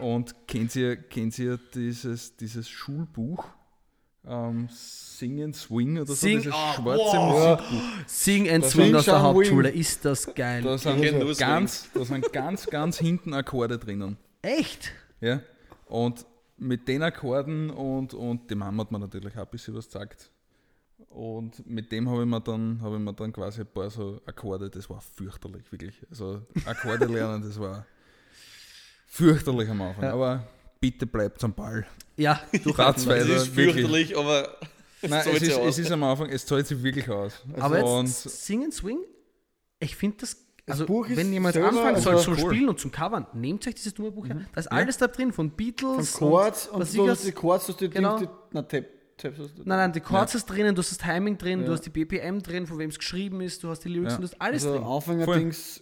Und 0.00 0.34
kennt 0.46 0.74
ihr, 0.76 0.96
kennt 0.96 1.38
ihr 1.38 1.58
dieses, 1.74 2.36
dieses 2.36 2.68
Schulbuch? 2.68 3.46
Ähm, 4.26 4.68
Sing 4.70 5.42
and 5.42 5.56
Swing 5.56 5.96
oder 5.96 6.06
so? 6.06 6.14
Sing- 6.14 6.38
dieses 6.38 6.52
oh, 6.52 6.72
schwarze 6.74 7.16
wow. 7.16 7.60
Musikbuch. 7.60 7.88
Sing 8.06 8.50
and 8.50 8.64
Das 8.64 8.72
Swing 8.72 8.94
aus 8.94 9.04
der 9.06 9.12
Shang, 9.12 9.22
Wing. 9.22 9.36
Hauptschule. 9.36 9.70
Ist 9.70 10.04
das 10.04 10.34
geil. 10.34 10.62
Da 10.62 10.76
sind, 10.76 10.98
Swing. 10.98 11.36
ganz, 11.38 11.88
da 11.94 12.04
sind 12.04 12.32
ganz, 12.32 12.66
ganz 12.66 12.98
hinten 12.98 13.32
Akkorde 13.32 13.78
drinnen. 13.78 14.18
Echt? 14.42 14.92
Ja? 15.20 15.40
Und 15.86 16.26
mit 16.58 16.86
den 16.88 17.02
Akkorden 17.02 17.70
und, 17.70 18.14
und 18.14 18.50
die 18.50 18.54
Mama 18.54 18.82
hat 18.82 18.90
mir 18.92 18.98
natürlich 18.98 19.34
auch 19.36 19.42
ein 19.44 19.48
bisschen 19.50 19.74
was 19.74 19.86
gesagt. 19.86 20.30
Und 21.10 21.64
mit 21.66 21.90
dem 21.92 22.08
habe 22.08 22.22
ich, 22.22 22.28
mir 22.28 22.40
dann- 22.40 22.80
habe 22.82 22.96
ich 22.96 23.00
mir 23.02 23.14
dann 23.14 23.32
quasi 23.32 23.60
ein 23.62 23.66
paar 23.66 23.88
so 23.90 24.20
Akkorde, 24.26 24.68
das 24.68 24.90
war 24.90 25.00
fürchterlich, 25.00 25.70
wirklich. 25.70 25.94
Also 26.10 26.42
Akkorde 26.66 27.04
lernen, 27.12 27.42
das 27.42 27.58
war 27.58 27.86
fürchterlich 29.06 29.68
am 29.68 29.80
Anfang. 29.82 30.04
Ja. 30.04 30.12
Aber 30.12 30.46
bitte 30.80 31.06
bleibt 31.06 31.42
am 31.44 31.54
Ball. 31.54 31.86
Ja, 32.16 32.32
Rat's 32.32 32.50
durchhalten. 32.64 33.06
weiter. 33.06 33.28
Es 33.36 33.42
ist 33.48 33.56
wirklich. 33.56 33.74
fürchterlich, 33.86 34.16
aber 34.18 34.58
Nein, 35.02 35.22
zahlt 35.24 35.36
es 35.36 35.42
ist, 35.48 35.58
es 35.58 35.78
ist 35.78 35.92
am 35.92 36.02
Anfang, 36.02 36.28
es 36.30 36.44
zahlt 36.44 36.66
sich 36.66 36.82
wirklich 36.82 37.08
aus. 37.08 37.40
Aber 37.58 37.84
und 37.84 38.06
jetzt 38.06 38.44
Sing 38.44 38.64
and 38.64 38.74
Swing, 38.74 38.98
ich 39.80 39.94
finde 39.96 40.16
das. 40.20 40.36
Also, 40.70 40.86
Buch 40.86 41.08
ist 41.08 41.16
wenn 41.16 41.32
jemand 41.32 41.56
anfangen 41.56 42.00
soll 42.00 42.14
also 42.16 42.34
zum 42.34 42.42
cool. 42.44 42.50
Spielen 42.54 42.68
und 42.68 42.78
zum 42.80 42.90
Covern, 42.90 43.26
nehmt 43.32 43.66
euch 43.66 43.74
dieses 43.74 43.94
dumme 43.94 44.10
Buch 44.10 44.26
her. 44.26 44.40
Da 44.54 44.60
ist 44.60 44.66
alles 44.68 44.96
da 44.98 45.06
drin, 45.06 45.32
von 45.32 45.48
Von 45.50 45.56
Beatles. 45.56 46.12
Chords 46.14 46.68
und, 46.68 46.80
was 46.80 46.92
du 46.92 47.04
ich 47.04 47.10
hast 47.10 47.26
die 47.26 47.32
Chords, 47.32 47.66
du 47.66 47.72
hast 47.72 47.80
die 47.80 47.90
Genau. 47.90 48.18
Die, 48.18 48.28
na, 48.52 48.62
hast 48.62 48.72
du. 48.72 48.82
Nein, 49.64 49.78
nein, 49.78 49.92
die 49.92 50.00
Chords 50.00 50.34
hast 50.34 50.46
drinnen, 50.46 50.74
du 50.74 50.80
hast 50.82 50.90
das 50.90 50.98
Timing 50.98 51.38
drin, 51.38 51.60
du 51.60 51.66
Ja. 51.66 51.72
hast 51.72 51.82
die 51.86 51.90
BPM 51.90 52.40
drin, 52.42 52.66
von 52.66 52.78
wem 52.78 52.90
es 52.90 52.98
geschrieben 52.98 53.40
ist, 53.40 53.62
du 53.64 53.68
hast 53.70 53.80
die 53.80 53.88
Lyrics, 53.88 54.12
Ja. 54.12 54.18
du 54.18 54.24
hast 54.24 54.40
alles 54.40 54.64
also 54.66 54.78
drin. 54.78 54.86
Anfänger-Dings. 54.86 55.80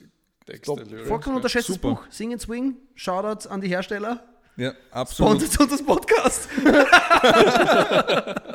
Vollkommen 1.07 1.37
unterschätztes 1.37 1.75
Super. 1.75 1.89
Buch. 1.91 2.05
Sing 2.09 2.33
and 2.33 2.41
Swing, 2.41 2.77
Shoutouts 2.95 3.47
an 3.47 3.61
die 3.61 3.69
Hersteller. 3.69 4.23
ja, 4.57 4.73
absolut. 4.93 5.43
Sponsert 5.43 5.61
uns 5.61 5.71
das 5.71 5.83
Podcast. 5.85 6.49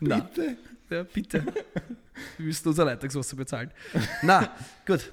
bitte? 0.00 0.56
Ja, 0.90 1.02
bitte. 1.02 1.44
Wir 2.38 2.46
müssen 2.46 2.68
unser 2.68 2.84
Leitungswasser 2.84 3.36
bezahlen. 3.36 3.70
Na, 4.22 4.48
gut. 4.86 5.12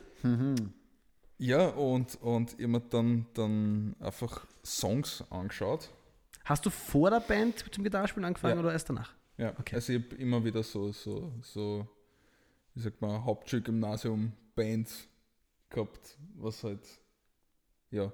Ja, 1.37 1.67
und, 1.69 2.15
und 2.21 2.51
ich 2.53 2.59
habe 2.59 2.67
mir 2.67 2.79
dann, 2.81 3.25
dann 3.33 3.95
einfach 3.99 4.45
Songs 4.63 5.23
angeschaut. 5.29 5.89
Hast 6.45 6.65
du 6.65 6.69
vor 6.69 7.09
der 7.09 7.19
Band 7.19 7.65
zum 7.73 7.83
Gitarrespielen 7.83 8.25
angefangen 8.25 8.55
Ja. 8.55 8.59
oder 8.61 8.71
erst 8.73 8.89
danach? 8.89 9.13
Ja, 9.37 9.53
Okay. 9.59 9.75
also 9.75 9.91
ich 9.93 10.03
habe 10.03 10.15
immer 10.15 10.43
wieder 10.45 10.63
so, 10.63 10.91
so, 10.91 11.33
so, 11.41 11.87
wie 12.73 12.79
sagt 12.81 13.01
man, 13.01 13.23
Hauptschulgymnasium-Bands 13.25 15.07
gehabt, 15.69 16.17
was 16.35 16.63
halt, 16.63 16.87
ja, 17.91 18.11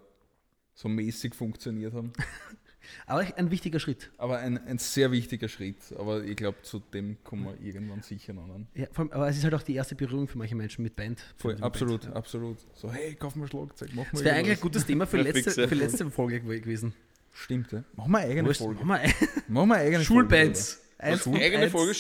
so 0.74 0.88
mäßig 0.90 1.36
funktioniert 1.36 1.94
haben. 1.94 2.12
Aber 3.06 3.26
ein 3.38 3.52
wichtiger 3.52 3.80
Schritt. 3.80 4.12
Aber 4.18 4.40
ein, 4.40 4.58
ein 4.68 4.78
sehr 4.78 5.12
wichtiger 5.12 5.48
Schritt. 5.48 5.78
Aber 5.98 6.24
ich 6.24 6.36
glaube, 6.36 6.58
zu 6.64 6.80
dem 6.80 7.18
kommen 7.24 7.46
wir 7.46 7.56
irgendwann 7.66 8.02
sicher 8.02 8.34
noch 8.34 8.50
an. 8.54 8.68
Ja, 8.74 8.88
vor 8.92 9.04
allem, 9.06 9.12
aber 9.14 9.30
es 9.30 9.38
ist 9.38 9.44
halt 9.44 9.54
auch 9.54 9.64
die 9.64 9.76
erste 9.76 9.96
Berührung 9.96 10.28
für 10.28 10.38
manche 10.38 10.56
Menschen 10.56 10.84
mit 10.84 10.96
Band. 10.96 11.20
Voll, 11.38 11.54
Mit 11.56 11.64
absolut, 11.64 12.02
Band, 12.02 12.16
absolut. 12.16 12.58
So, 12.74 12.92
hey, 12.92 13.16
kauf 13.16 13.36
mal 13.36 13.48
Schlagzeug, 13.48 13.90
mach 13.94 14.04
mal 14.06 14.10
Das 14.14 14.24
wäre 14.24 14.36
eigentlich 14.36 14.58
ein 14.58 14.62
gutes 14.62 14.86
Thema 14.86 15.06
für 15.08 15.18
letzte, 15.22 15.68
für 15.68 15.76
letzte 15.76 16.10
Folge 16.12 16.38
gew- 16.38 16.60
gewesen. 16.60 16.94
Stimmt, 17.34 17.72
ja. 17.72 17.84
Machen 17.96 18.12
wir 18.12 18.18
eine 18.20 18.30
eigene 18.32 18.48
Wurscht, 18.50 18.62
Folge. 18.62 18.84
Machen 18.84 19.04
wir 19.04 19.30
Machen 19.48 19.70
wir 19.70 19.76
eine 19.76 19.86
eigene 19.88 20.04
Schulbands. 20.04 20.82
Eins 20.98 21.26
und 21.26 21.36
Eigene 21.36 21.64
eins. 21.64 21.72
Folge. 21.72 21.94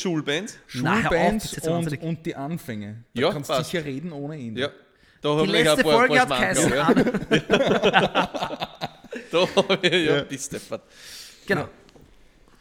Na, 0.75 0.93
auf, 0.93 1.01
Schulbands 1.03 1.43
das 1.43 1.45
ist 1.45 1.55
jetzt 1.65 1.67
und, 1.67 2.03
und 2.03 2.25
die 2.25 2.35
Anfänge. 2.35 3.03
Da 3.15 3.21
Ja, 3.21 3.31
kannst 3.31 3.49
passt. 3.49 3.71
sicher 3.71 3.83
reden 3.85 4.11
ohne 4.11 4.35
Ende. 4.35 4.61
Ja. 4.61 4.67
Da 5.21 5.29
Die 5.29 5.37
habe 5.37 5.45
ich 5.47 5.55
ein 5.55 5.63
letzte 5.65 5.83
Folge 5.83 6.19
hat 6.19 6.27
Schmankerl, 6.27 6.69
geheißen. 6.71 8.67
ja. 9.31 9.45
Da 9.55 9.55
habe 9.55 9.87
ich 9.87 10.05
ja, 10.05 10.21
die 10.23 10.37
Steppert. 10.37 10.83
Genau. 11.45 11.67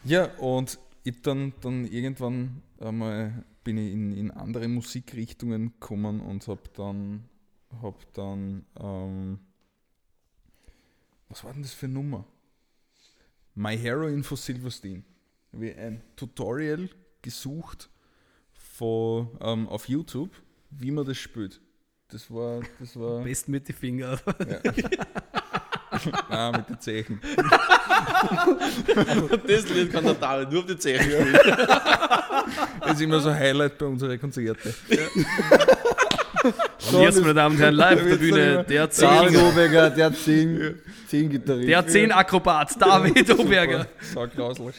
Ja, 0.04 0.24
und 0.38 0.78
ich 1.04 1.20
dann, 1.22 1.52
dann 1.61 1.85
irgendwann 1.87 2.62
einmal 2.78 3.44
bin 3.64 3.78
ich 3.78 3.92
in, 3.92 4.12
in 4.12 4.30
andere 4.30 4.68
Musikrichtungen 4.68 5.72
gekommen 5.72 6.20
und 6.20 6.46
habe 6.48 6.62
dann, 6.74 7.28
hab 7.83 8.12
dann 8.14 8.64
ähm, 8.78 9.38
was 11.28 11.44
war 11.44 11.52
denn 11.52 11.62
das 11.62 11.72
für 11.72 11.87
eine 11.87 11.94
Nummer? 11.94 12.26
My 13.54 13.78
Heroin 13.78 14.24
von 14.24 14.37
Silverstein. 14.37 15.04
ich 15.52 15.76
ein 15.76 16.02
Tutorial 16.16 16.88
gesucht 17.22 17.88
von, 18.52 19.28
ähm, 19.40 19.68
auf 19.68 19.88
YouTube, 19.88 20.30
wie 20.70 20.90
man 20.90 21.06
das 21.06 21.18
spielt. 21.18 21.61
Das 22.09 22.30
war, 22.30 22.62
das 22.80 22.98
war, 22.98 23.18
Am 23.18 23.24
besten 23.24 23.52
mit 23.52 23.68
den 23.68 23.76
Fingern. 23.76 24.18
nein, 26.28 26.52
mit 26.52 26.68
den 26.68 26.80
Zeichen. 26.80 27.20
Das 29.46 29.68
Lied 29.68 29.92
kann 29.92 30.04
der 30.04 30.14
David 30.14 30.50
nur 30.50 30.60
auf 30.60 30.66
die 30.66 30.78
Zeche 30.78 31.02
spielen. 31.02 31.38
Das 32.80 32.92
ist 32.94 33.02
immer 33.02 33.20
so 33.20 33.28
ein 33.28 33.38
Highlight 33.38 33.78
bei 33.78 33.86
unseren 33.86 34.18
Konzerten. 34.20 34.74
Und 36.92 37.00
jetzt, 37.02 37.20
meine 37.20 37.34
Damen 37.34 37.54
und 37.54 37.60
Herren, 37.62 37.74
live 37.74 38.00
auf 38.00 38.08
der 38.08 38.16
Bühne, 38.16 38.64
der 38.64 38.86
David 38.88 39.30
10, 39.30 39.36
Oberger, 39.36 39.90
der 39.90 40.12
10 40.12 40.80
10 41.08 41.28
Gitarrist. 41.30 41.68
der 41.68 41.86
10 41.86 42.12
Akrobat, 42.12 42.80
David 42.80 43.38
Oberger. 43.38 43.86
Saugrauslich. 44.00 44.76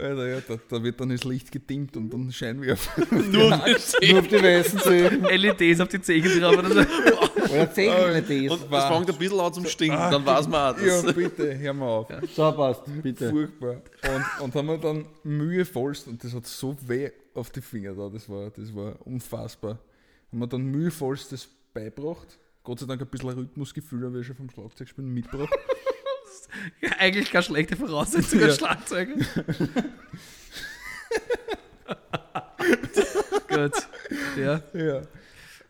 Alter, 0.00 0.26
ja, 0.28 0.40
da, 0.46 0.56
da 0.68 0.82
wird 0.82 1.00
dann 1.00 1.10
das 1.10 1.24
Licht 1.24 1.52
gedimmt 1.52 1.96
und 1.96 2.12
dann 2.12 2.32
Scheinwerfer. 2.32 3.02
Nur 3.14 3.54
auf 3.54 3.64
die 4.00 4.12
Nur 4.12 4.20
auf 4.20 4.28
die 4.28 4.42
weißen 4.42 4.78
Zehen. 4.80 5.24
LEDs 5.24 5.80
auf 5.80 5.88
die 5.88 6.00
Zehen 6.00 6.40
drauf. 6.40 6.56
oder 6.58 6.70
so. 6.70 6.80
Oder 7.50 7.72
10 7.72 8.12
LEDs. 8.12 8.52
Und 8.52 8.72
es 8.72 8.84
fängt 8.84 9.10
ein 9.10 9.18
bisschen 9.18 9.40
an 9.40 9.52
zum 9.52 9.66
Stinken, 9.66 9.98
dann 9.98 10.24
weiß 10.24 10.46
man 10.48 10.74
auch, 10.74 10.80
Ja, 10.80 11.02
dass 11.02 11.12
bitte, 11.14 11.58
hör 11.58 11.72
mal 11.72 11.86
auf. 11.88 12.08
So 12.34 12.52
passt, 12.52 12.82
bitte. 13.02 13.28
Furchtbar. 13.30 13.82
Und, 14.04 14.44
und 14.44 14.54
haben 14.54 14.66
wir 14.68 14.78
dann 14.78 15.04
mühevollst, 15.24 16.06
und 16.06 16.22
das 16.22 16.32
hat 16.32 16.46
so 16.46 16.76
weh 16.86 17.10
auf 17.34 17.50
die 17.50 17.60
Finger 17.60 17.94
da, 17.94 18.08
das 18.08 18.28
war, 18.28 18.50
das 18.50 18.74
war 18.74 18.94
unfassbar. 19.04 19.78
Haben 20.30 20.38
wir 20.38 20.46
dann 20.46 20.62
mühevollst 20.62 21.32
das 21.32 21.48
beibracht. 21.74 22.38
Gott 22.62 22.78
sei 22.78 22.86
Dank 22.86 23.00
ein 23.00 23.08
bisschen 23.08 23.30
ein 23.30 23.38
Rhythmusgefühl, 23.38 24.04
habe 24.06 24.20
ich 24.20 24.26
schon 24.26 24.36
vom 24.36 24.50
Schlagzeugspielen 24.50 25.12
mitgebracht. 25.12 25.50
Ja, 26.80 26.90
eigentlich 26.98 27.30
keine 27.30 27.42
schlechte 27.44 27.76
Voraussetzung 27.76 28.42
als 28.42 28.56
Schlagzeuger. 28.56 29.14
Gut. 33.48 33.72
Ja. 34.36 34.60
ja. 34.74 35.02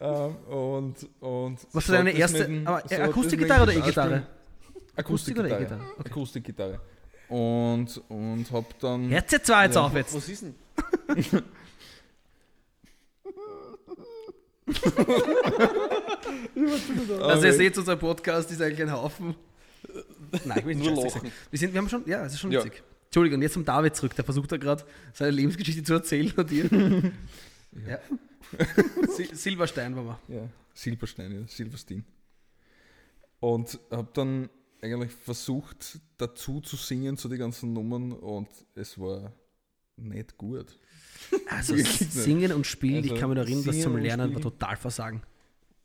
Ähm, 0.01 0.37
und, 0.47 0.97
und 1.21 1.59
Was 1.73 1.89
war 1.89 1.97
deine 1.97 2.13
erste- 2.13 2.45
dem- 2.47 2.67
aber, 2.67 2.83
so 2.89 2.95
Akustikgitarre 2.97 3.63
oder 3.65 3.73
E-Gitarre? 3.75 4.27
Akustik 4.97 5.39
oder 5.39 5.47
Akustikgitarre. 5.49 5.61
E-Gitarre? 5.63 5.81
Okay. 5.99 6.11
Akustikgitarre. 6.11 6.81
Und, 7.29 8.03
und 8.09 8.51
hab 8.51 8.79
dann. 8.81 9.09
Herz 9.09 9.31
jetzt 9.33 9.47
zwar 9.47 9.65
jetzt 9.65 9.77
auf 9.77 9.95
jetzt. 9.95 10.15
Was 10.15 10.29
ist 10.29 10.43
denn? 10.43 10.55
Also 17.23 17.47
ihr 17.47 17.53
seht, 17.53 17.77
unser 17.79 17.97
Podcast 17.97 18.51
ist 18.51 18.61
eigentlich 18.63 18.83
ein 18.83 18.93
Haufen. 18.93 19.35
Nein, 20.45 20.59
ich 20.59 20.65
will 20.67 20.75
nicht 20.77 20.91
Nur 20.95 21.05
lachen. 21.05 21.31
Wir, 21.51 21.59
sind, 21.59 21.73
wir 21.73 21.79
haben 21.79 21.89
schon, 21.89 22.07
ja, 22.09 22.25
es 22.25 22.35
ist 22.35 22.41
schon 22.41 22.53
Ja. 22.53 22.65
witzig. 22.65 22.83
Entschuldigung, 23.07 23.39
und 23.39 23.43
jetzt 23.43 23.55
zum 23.55 23.65
David 23.65 23.97
zurück. 23.97 24.15
Der 24.15 24.25
versucht 24.25 24.53
da 24.53 24.57
gerade 24.57 24.85
seine 25.13 25.33
Lebensgeschichte 25.33 25.83
zu 25.83 25.95
erzählen 25.95 26.33
und 26.37 26.51
dir. 26.51 27.13
ja. 27.89 27.99
Sil 29.15 29.35
Silberstein 29.35 29.95
war 29.97 30.05
wir. 30.29 30.37
Ja, 30.37 30.49
Silberstein, 30.75 31.33
ja, 31.41 31.47
Silberstein. 31.47 32.05
Und 33.41 33.79
habe 33.91 34.09
dann 34.13 34.49
eigentlich 34.83 35.13
versucht, 35.13 35.99
dazu 36.19 36.61
zu 36.61 36.77
singen 36.77 37.17
zu 37.17 37.29
den 37.29 37.39
ganzen 37.39 37.73
Nummern 37.73 38.13
und 38.13 38.49
es 38.75 38.99
war 38.99 39.33
nicht 39.97 40.37
gut. 40.39 40.79
Also. 41.49 41.77
Singen 41.77 42.53
und 42.53 42.67
Spielen, 42.67 43.05
ich 43.05 43.11
Also 43.11 43.21
kann 43.21 43.31
mich 43.31 43.39
erinnern, 43.39 43.65
das 43.65 43.81
zum 43.81 43.97
Lernen 43.97 44.35
war 44.35 44.41
total 44.41 44.77
Versagen. 44.77 45.23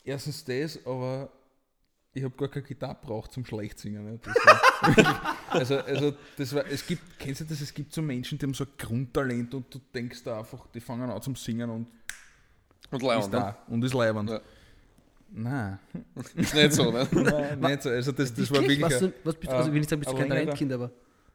Erstens 0.03 0.43
das, 0.45 0.79
aber 0.85 1.31
ich 2.15 2.23
habe 2.23 2.35
gar 2.37 2.47
keine 2.47 2.65
Gitarre 2.65 2.97
braucht 3.01 3.33
zum 3.33 3.45
schlecht 3.45 3.77
singen. 3.77 4.07
Ja. 4.07 4.17
Das 4.23 4.35
war, 4.95 5.35
also, 5.49 5.77
also 5.79 6.13
das 6.37 6.55
war, 6.55 6.65
es 6.65 6.87
gibt, 6.87 7.19
kennst 7.19 7.41
du 7.41 7.45
das, 7.45 7.59
es 7.59 7.73
gibt 7.73 7.93
so 7.93 8.01
Menschen, 8.01 8.37
die 8.37 8.45
haben 8.45 8.53
so 8.53 8.63
ein 8.63 8.69
Grundtalent 8.77 9.53
und 9.53 9.71
du 9.73 9.79
denkst 9.93 10.23
da 10.23 10.39
einfach, 10.39 10.65
die 10.73 10.79
fangen 10.79 11.09
an 11.09 11.21
zum 11.21 11.35
Singen 11.35 11.69
und 11.69 11.87
Und 12.89 13.01
ist 13.01 13.07
Leon, 13.07 13.21
ne? 13.23 13.29
da 13.29 13.57
und 13.67 13.83
ist 13.83 13.93
leibend. 13.93 14.29
Ja. 14.29 14.41
Nein, 15.37 15.79
Ist 16.35 16.53
nicht 16.55 16.71
so, 16.73 16.89
ne? 16.91 17.05
nein, 17.11 17.59
nicht 17.59 17.81
so. 17.83 17.89
Also 17.89 18.13
das, 18.13 18.33
das 18.33 18.49
war 18.51 18.61
Wirklich? 18.61 18.81
Was, 18.81 19.03
ein- 19.03 19.13
was 19.23 19.35
bist, 19.35 19.51
also 19.51 19.67
ich 19.67 19.73
will 19.73 19.79
nicht 19.81 19.89
sagen, 19.89 19.99
bist 19.99 20.11
du 20.13 20.17
kein 20.17 20.29
Talentkind, 20.29 20.71
aber 20.71 20.91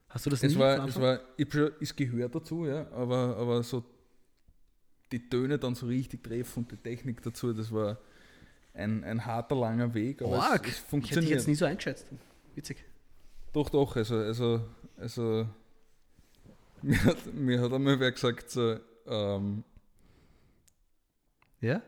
hast 0.09 0.25
du 0.27 0.31
das 0.31 0.43
Es 0.43 0.55
nie 0.55 0.59
war, 0.59 0.89
es 0.89 0.99
war, 0.99 1.21
ich 1.37 1.45
hab 1.45 1.53
schon, 1.53 1.71
es 1.81 1.95
gehört 1.95 2.35
dazu, 2.35 2.65
ja, 2.65 2.91
aber, 2.93 3.37
aber 3.37 3.63
so 3.63 3.85
die 5.13 5.29
Töne 5.29 5.59
dann 5.59 5.75
so 5.75 5.87
richtig 5.87 6.23
treffen 6.23 6.61
und 6.61 6.73
die 6.73 6.77
Technik 6.79 7.21
dazu, 7.21 7.53
das 7.53 7.71
war 7.71 7.99
ein, 8.75 9.05
ein 9.05 9.25
harter, 9.27 9.57
langer 9.57 9.93
Weg, 9.95 10.23
aber 10.23 10.43
Arg. 10.43 10.67
es, 10.67 10.73
es 10.73 10.77
Ich 10.77 10.79
hätte 10.83 10.89
funktioniert. 10.91 11.31
jetzt 11.33 11.49
nie 11.49 11.55
so 11.55 11.65
eingeschätzt. 11.65 12.07
Witzig. 12.55 12.85
Doch, 13.53 13.69
doch, 13.71 13.97
also, 13.97 14.17
also, 14.17 14.61
also 14.97 15.47
mir, 16.83 17.05
hat, 17.05 17.35
mir 17.35 17.61
hat 17.61 17.73
einmal 17.73 17.99
wer 18.01 18.13
gesagt, 18.13 18.51
so, 18.51 18.77
ähm, 19.07 19.65
Ja? 21.61 21.83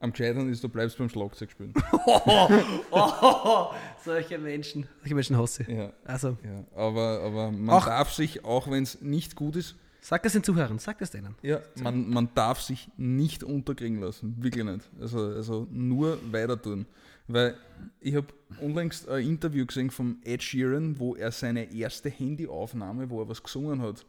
am 0.00 0.12
gescheitern 0.12 0.50
ist, 0.50 0.62
du 0.62 0.68
bleibst 0.68 0.98
beim 0.98 1.08
Schlagzeug 1.08 1.50
spielen. 1.50 1.72
Oh, 2.90 3.70
solche 4.04 4.38
Menschen. 4.38 4.86
Solche 5.00 5.14
Menschen 5.14 5.36
hasse 5.38 5.62
ich. 5.62 5.68
ja, 5.68 5.92
Also, 6.04 6.36
ja, 6.44 6.64
aber, 6.74 7.20
aber 7.22 7.50
man 7.50 7.76
Ach. 7.76 7.86
darf 7.86 8.12
sich, 8.12 8.44
auch 8.44 8.70
wenn 8.70 8.82
es 8.82 9.00
nicht 9.00 9.34
gut 9.34 9.56
ist, 9.56 9.76
sag 10.04 10.22
das 10.22 10.34
den 10.34 10.44
Zuhörern, 10.44 10.78
sag 10.78 10.98
das 10.98 11.10
denen. 11.10 11.34
Ja, 11.42 11.60
man, 11.82 12.10
man 12.10 12.28
darf 12.34 12.60
sich 12.60 12.90
nicht 12.98 13.42
unterkriegen 13.42 14.00
lassen, 14.00 14.36
wirklich 14.42 14.64
nicht. 14.64 14.90
Also, 15.00 15.18
also 15.18 15.66
nur 15.70 16.18
weiter 16.30 16.60
tun. 16.60 16.84
Weil 17.26 17.56
ich 18.00 18.14
habe 18.14 18.26
unlängst 18.60 19.08
ein 19.08 19.26
Interview 19.26 19.64
gesehen 19.64 19.90
von 19.90 20.18
Ed 20.22 20.42
Sheeran, 20.42 20.98
wo 20.98 21.16
er 21.16 21.32
seine 21.32 21.72
erste 21.72 22.10
Handyaufnahme, 22.10 23.08
wo 23.08 23.22
er 23.22 23.28
was 23.30 23.42
gesungen 23.42 23.80
hat, 23.80 24.04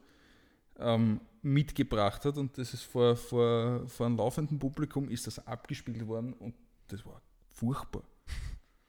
ähm, 0.80 1.22
mitgebracht 1.42 2.26
hat 2.26 2.38
und 2.38 2.58
das 2.58 2.74
ist 2.74 2.84
vor, 2.84 3.16
vor, 3.16 3.88
vor 3.88 4.06
einem 4.06 4.18
laufenden 4.18 4.60
Publikum 4.60 5.10
ist 5.10 5.28
das 5.28 5.48
abgespielt 5.48 6.06
worden 6.08 6.34
und 6.34 6.56
das 6.90 7.06
war 7.06 7.22
furchtbar. 7.52 8.04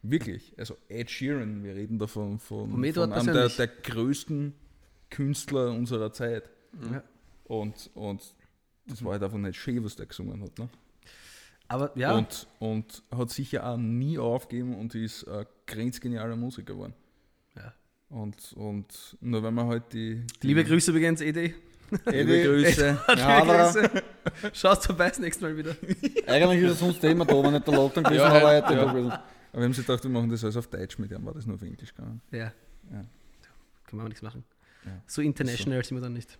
Wirklich. 0.02 0.54
Also 0.58 0.76
Ed 0.88 1.08
Sheeran, 1.08 1.62
wir 1.62 1.76
reden 1.76 2.00
davon 2.00 2.40
von, 2.40 2.68
Von 2.68 2.92
von 2.94 3.12
einem 3.12 3.26
der, 3.32 3.48
der 3.48 3.68
größten 3.68 4.54
Künstler 5.08 5.70
unserer 5.70 6.12
Zeit. 6.12 6.50
Ja. 6.92 7.02
Und, 7.44 7.90
und 7.94 8.22
das 8.86 9.04
war 9.04 9.12
halt 9.12 9.22
einfach 9.22 9.38
nicht 9.38 9.58
schön, 9.58 9.84
was 9.84 9.96
der 9.96 10.06
gesungen 10.06 10.42
hat. 10.42 10.58
Ne? 10.58 10.68
Aber 11.68 11.96
ja, 11.96 12.14
Und, 12.16 12.46
und 12.58 13.02
hat 13.10 13.30
sicher 13.30 13.66
auch 13.66 13.76
nie 13.76 14.18
aufgegeben 14.18 14.76
und 14.76 14.94
ist 14.94 15.26
ein 15.26 15.46
grenzgenialer 15.66 16.36
Musiker 16.36 16.74
geworden. 16.74 16.94
Ja. 17.56 17.72
Und, 18.08 18.52
und 18.52 19.16
nur 19.20 19.42
wenn 19.42 19.54
man 19.54 19.66
halt 19.66 19.92
die, 19.92 20.24
die 20.42 20.46
liebe 20.46 20.64
Grüße 20.64 20.90
übrigens, 20.92 21.20
Edi. 21.20 21.54
liebe 22.06 22.44
Grüße. 22.44 22.98
Ja, 23.16 23.40
Grüße. 23.70 23.90
Schaust 24.52 24.86
vorbei 24.86 25.08
das 25.08 25.18
nächste 25.18 25.44
Mal 25.44 25.56
wieder. 25.56 25.76
eigentlich 26.26 26.62
ist 26.62 26.72
es 26.72 26.78
sonst 26.80 27.02
immer 27.04 27.24
da, 27.24 27.42
wenn 27.42 27.52
nicht 27.52 27.66
der 27.66 27.74
Lockdown 27.74 28.04
gewesen, 28.04 28.20
Ja, 28.20 28.28
aber 28.28 28.52
ja, 28.52 28.58
ja. 28.58 28.60
da. 28.60 28.90
Aber 28.90 29.60
wir 29.60 29.64
haben 29.64 29.72
sich 29.72 29.86
gedacht, 29.86 30.02
wir 30.04 30.10
machen 30.10 30.28
das 30.30 30.44
alles 30.44 30.56
auf 30.56 30.66
Deutsch 30.68 30.98
mit 30.98 31.10
ihm, 31.10 31.24
war 31.24 31.34
das 31.34 31.46
nur 31.46 31.54
auf 31.56 31.62
Englisch 31.62 31.94
gegangen. 31.94 32.20
Ja. 32.30 32.38
Ja. 32.38 32.52
Kann 32.92 33.02
man 33.92 34.00
aber 34.00 34.08
nichts 34.08 34.22
machen. 34.22 34.44
Ja. 34.84 35.02
So 35.06 35.22
international 35.22 35.84
sind 35.84 35.96
wir 35.96 36.02
dann 36.02 36.12
nicht. 36.12 36.38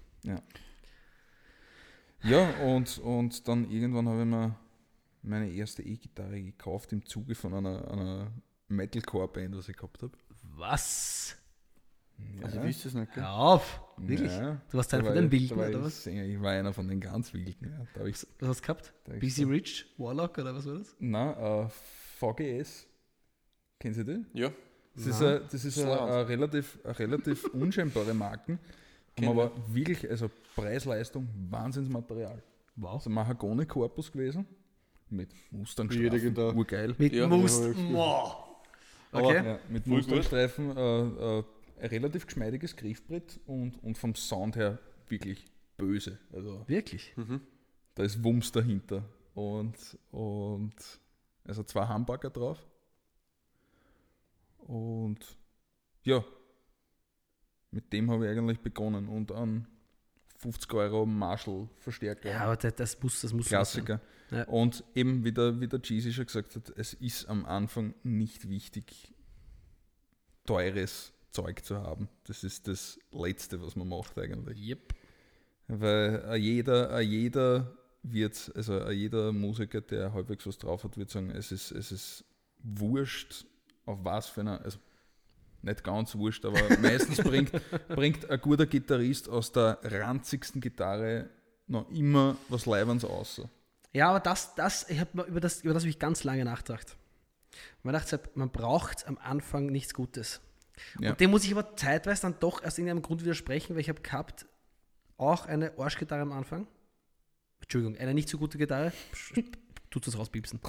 Ja, 2.23 2.51
und, 2.65 2.99
und 2.99 3.47
dann 3.47 3.71
irgendwann 3.71 4.09
habe 4.09 4.21
ich 4.21 4.27
mir 4.27 4.57
meine 5.23 5.51
erste 5.51 5.83
E-Gitarre 5.83 6.41
gekauft 6.43 6.93
im 6.93 7.05
Zuge 7.05 7.35
von 7.35 7.55
einer, 7.55 7.91
einer 7.91 8.33
Metalcore-Band, 8.69 9.57
was 9.57 9.69
ich 9.69 9.77
gehabt 9.77 10.03
habe. 10.03 10.13
Was? 10.57 11.37
Also, 12.43 12.59
ich 12.61 12.65
wüsste 12.65 12.89
es 12.89 12.95
nicht, 12.95 13.13
gell? 13.13 13.23
Hör 13.23 13.33
auf. 13.35 13.83
Wirklich? 13.99 14.33
Ja, 14.33 14.61
Du 14.71 14.77
warst 14.79 14.93
war 14.93 15.05
von 15.05 15.15
den 15.15 15.31
Wilden, 15.31 15.59
oder 15.59 15.71
ich 15.71 15.77
was? 15.83 16.03
Sänger. 16.05 16.25
Ich 16.25 16.41
war 16.41 16.53
einer 16.53 16.73
von 16.73 16.89
den 16.89 16.99
ganz 17.01 17.33
Wilden. 17.35 17.71
Ja. 17.71 17.87
Da 17.95 18.05
Was 18.07 18.27
hast 18.43 18.61
du 18.61 18.63
gehabt? 18.63 18.93
BC 19.05 19.31
so- 19.31 19.49
Rich? 19.49 19.87
Warlock 19.99 20.39
oder 20.39 20.55
was 20.55 20.67
war 20.67 20.75
das? 20.79 20.97
Nein, 20.99 21.37
äh, 21.37 21.69
VGS. 22.19 22.87
Kennen 23.79 23.95
Sie 23.95 24.05
die? 24.05 24.25
Ja. 24.33 24.51
Das 24.95 25.07
ist, 25.07 25.21
Nein. 25.21 25.41
das 25.51 25.65
ist 25.67 25.79
eine, 25.79 26.27
relativ, 26.27 26.79
relativ 26.85 27.45
unscheinbare 27.53 28.15
Marken, 28.15 28.59
haben 29.19 29.29
aber 29.29 29.53
wirklich, 29.69 30.09
also 30.11 30.31
Preis-Leistung, 30.55 31.29
Wahnsinnsmaterial. 31.51 32.43
Wow. 32.77 32.95
Also 32.95 33.11
Mahagoni-Korpus 33.11 34.13
gewesen, 34.13 34.47
mit 35.09 35.31
Mustangstreifen, 35.51 36.21
Gitarre. 36.21 36.55
urgeil. 36.55 36.95
Mit 36.99 37.13
Ja. 37.13 37.27
Must. 37.27 37.63
Ja, 37.63 37.69
ja, 37.71 37.95
Wow. 37.95 38.37
Aber, 39.13 39.27
Okay. 39.29 39.47
ja, 39.47 39.59
mit. 39.71 39.87
Mustangstreifen, 39.87 40.77
äh, 40.77 41.39
äh, 41.39 41.45
ein 41.81 41.89
relativ 41.91 42.27
geschmeidiges 42.27 42.75
Griffbrett 42.77 43.39
und, 43.47 43.83
und 43.83 43.97
vom 43.97 44.15
Sound 44.15 44.57
her 44.57 44.79
wirklich 45.09 45.47
böse. 45.77 46.19
Also 46.33 46.65
Wirklich? 46.67 47.15
da 47.95 48.03
ist 48.03 48.23
Wumms 48.23 48.51
dahinter. 48.53 49.05
Und, 49.35 49.77
und 50.11 50.75
also 51.45 51.63
zwei 51.63 51.87
Hamburger 51.87 52.31
drauf. 52.31 52.67
Und 54.59 55.37
ja, 56.03 56.25
mit 57.71 57.93
dem 57.93 58.11
habe 58.11 58.27
ich 58.27 58.39
eigentlich 58.39 58.61
begonnen. 58.61 59.09
Und 59.09 59.33
an 59.33 59.67
50 60.39 60.73
Euro 60.75 61.07
Marshall-Verstärker. 61.07 62.31
Ja, 62.31 62.41
aber 62.41 62.57
das, 62.57 62.75
das 62.75 63.03
muss, 63.03 63.21
das 63.21 63.33
muss. 63.33 63.47
Klassiker. 63.47 64.01
Ja. 64.31 64.45
Und 64.45 64.85
eben, 64.95 65.25
wie 65.25 65.33
der, 65.33 65.61
wie 65.61 65.69
der 65.69 65.81
Cheesy 65.81 66.13
schon 66.13 66.27
gesagt 66.27 66.57
hat, 66.57 66.73
es 66.77 66.95
ist 66.95 67.29
am 67.29 67.45
Anfang 67.47 67.95
nicht 68.03 68.49
wichtig, 68.49 69.15
teures 70.45 71.13
Zeug 71.33 71.65
zu 71.65 71.77
haben. 71.77 72.09
Das 72.25 72.45
ist 72.45 72.69
das 72.69 72.99
Letzte, 73.13 73.61
was 73.61 73.77
man 73.77 73.89
macht 73.89 74.19
eigentlich. 74.19 74.59
Yep. 74.59 74.95
Weil 75.69 76.37
jeder, 76.37 77.01
jeder 77.01 77.77
wird, 78.03 78.53
also 78.55 78.91
jeder 78.91 79.33
Musiker, 79.33 79.81
der 79.81 80.13
halbwegs 80.13 80.47
was 80.47 80.59
drauf 80.59 80.85
hat, 80.85 80.97
wird 80.97 81.11
sagen, 81.11 81.31
es 81.31 81.51
ist, 81.53 81.73
es 81.73 81.93
ist 81.93 82.25
wurscht, 82.63 83.47
auf 83.85 83.99
was 84.05 84.29
für 84.29 84.43
einer, 84.43 84.61
also 84.63 84.79
nicht 85.67 85.85
ganz 85.85 86.15
wurscht, 86.15 86.45
aber 86.45 86.59
meistens 86.81 87.19
bringt, 87.19 87.53
bringt 87.89 88.31
ein 88.31 88.41
guter 88.41 88.67
Gitarrist 88.67 89.29
aus 89.29 89.53
der 89.53 89.79
ranzigsten 89.83 90.61
Gitarre 90.61 91.29
noch 91.67 91.91
immer 91.91 92.37
was 92.49 92.67
Leibens 92.67 93.05
aus. 93.05 93.43
Ja, 93.93 94.11
aber 94.11 94.21
das, 94.21 94.55
das, 94.55 94.89
ich 94.89 95.01
habe 95.01 95.23
über 95.23 95.41
das, 95.41 95.63
über 95.63 95.75
das 95.75 95.83
habe 95.83 95.91
ich 95.91 95.99
ganz 95.99 96.25
lange 96.25 96.45
nachgedacht. 96.45 96.97
Man 97.83 97.95
dachte, 97.95 98.21
man 98.35 98.51
braucht 98.51 99.07
am 99.07 99.19
Anfang 99.19 99.67
nichts 99.67 99.95
Gutes. 99.95 100.41
Ja. 101.01 101.11
Und 101.11 101.21
dem 101.21 101.31
muss 101.31 101.45
ich 101.45 101.53
aber 101.53 101.77
zeitweise 101.77 102.23
dann 102.23 102.37
doch 102.41 102.63
aus 102.63 102.79
irgendeinem 102.79 103.03
Grund 103.03 103.23
widersprechen, 103.23 103.75
weil 103.75 103.81
ich 103.81 103.89
habe 103.89 104.03
gehabt 104.03 104.47
auch 105.17 105.47
eine 105.47 105.73
Arschgitarre 105.79 106.23
am 106.23 106.33
Anfang. 106.33 106.67
Entschuldigung, 107.63 107.97
eine 107.97 108.13
nicht 108.13 108.29
so 108.29 108.39
gute 108.39 108.59
Gitarre. 108.59 108.93
Tut 109.91 110.07
das 110.07 110.19
rauspiepsen. 110.19 110.61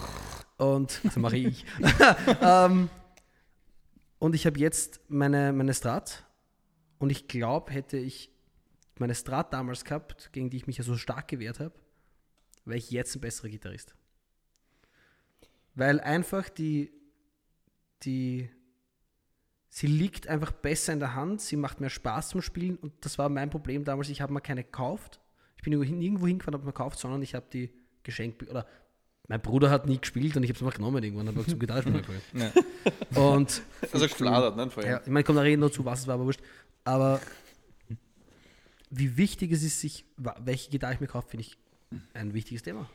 Und 0.58 1.02
das 1.04 1.18
mache 1.18 1.38
ich. 1.38 1.66
ähm, 2.42 2.90
und 4.20 4.36
ich 4.36 4.46
habe 4.46 4.60
jetzt 4.60 5.00
meine, 5.10 5.54
meine 5.54 5.74
Strat. 5.74 6.26
Und 7.00 7.12
ich 7.12 7.28
glaube, 7.28 7.72
hätte 7.72 7.98
ich 7.98 8.32
meine 9.00 9.14
Strat 9.14 9.54
damals 9.54 9.86
gehabt, 9.86 10.32
gegen 10.34 10.50
die 10.50 10.58
ich 10.58 10.68
mich 10.68 10.78
ja 10.78 10.84
so 10.84 10.96
stark 10.96 11.28
gewehrt 11.28 11.60
habe, 11.60 11.74
wäre 12.66 12.78
ich 12.78 12.90
jetzt 12.90 13.16
ein 13.16 13.22
besserer 13.22 13.50
Gitarrist. 13.50 13.96
Weil 15.76 16.00
einfach 16.00 16.50
die, 16.50 16.92
die, 18.02 18.50
sie 19.70 19.86
liegt 19.86 20.28
einfach 20.28 20.52
besser 20.52 20.94
in 20.94 21.00
der 21.00 21.14
Hand, 21.14 21.42
sie 21.42 21.56
macht 21.56 21.80
mehr 21.80 21.92
Spaß 21.92 22.30
zum 22.30 22.42
Spielen 22.42 22.78
und 22.78 22.94
das 23.06 23.20
war 23.20 23.30
mein 23.30 23.52
Problem 23.52 23.84
damals. 23.84 24.10
Ich 24.10 24.22
habe 24.22 24.34
mir 24.34 24.42
keine 24.42 24.64
gekauft. 24.64 25.22
Ich 25.56 25.64
bin 25.64 25.74
irgendwo, 25.74 25.88
hin, 25.88 26.02
irgendwo 26.02 26.26
hingefahren, 26.26 26.56
habe 26.56 26.66
mir 26.66 26.74
gekauft, 26.74 26.98
sondern 26.98 27.22
ich 27.22 27.36
habe 27.36 27.46
die 27.54 27.72
geschenkt 28.02 28.42
oder 28.50 28.66
mein 29.28 29.42
Bruder 29.42 29.70
hat 29.70 29.86
nie 29.88 30.00
gespielt 30.00 30.36
und 30.38 30.44
ich 30.44 30.50
habe 30.50 30.58
es 30.58 30.64
mal 30.64 30.72
genommen 30.72 31.04
irgendwann, 31.04 31.28
habe 31.28 31.46
zum 31.46 31.60
Gitarrespielen 31.60 32.02
geholt. 32.02 32.22
Ja. 33.14 33.22
Und 33.22 33.62
Also 33.92 34.08
gefladert, 34.08 34.56
ne? 34.56 34.70
Vorher. 34.70 34.92
ja, 34.92 35.02
ich 35.02 35.08
meine, 35.08 35.24
kommt 35.24 35.38
da 35.38 35.42
reden 35.42 35.62
dazu, 35.62 35.84
was 35.84 36.02
es 36.02 36.08
war, 36.08 36.16
aber 36.16 36.26
wurscht. 36.26 36.42
Aber 36.86 37.20
wie 38.90 39.18
wichtig 39.18 39.52
es 39.52 39.64
ist, 39.64 39.82
sich, 39.82 40.06
welche 40.18 40.70
Gitarre 40.70 40.94
ich 40.94 41.00
mir 41.02 41.08
kaufe, 41.08 41.28
finde 41.30 41.42
ich 41.46 41.58
ein 42.14 42.34
wichtiges 42.34 42.64
Thema. 42.64 42.90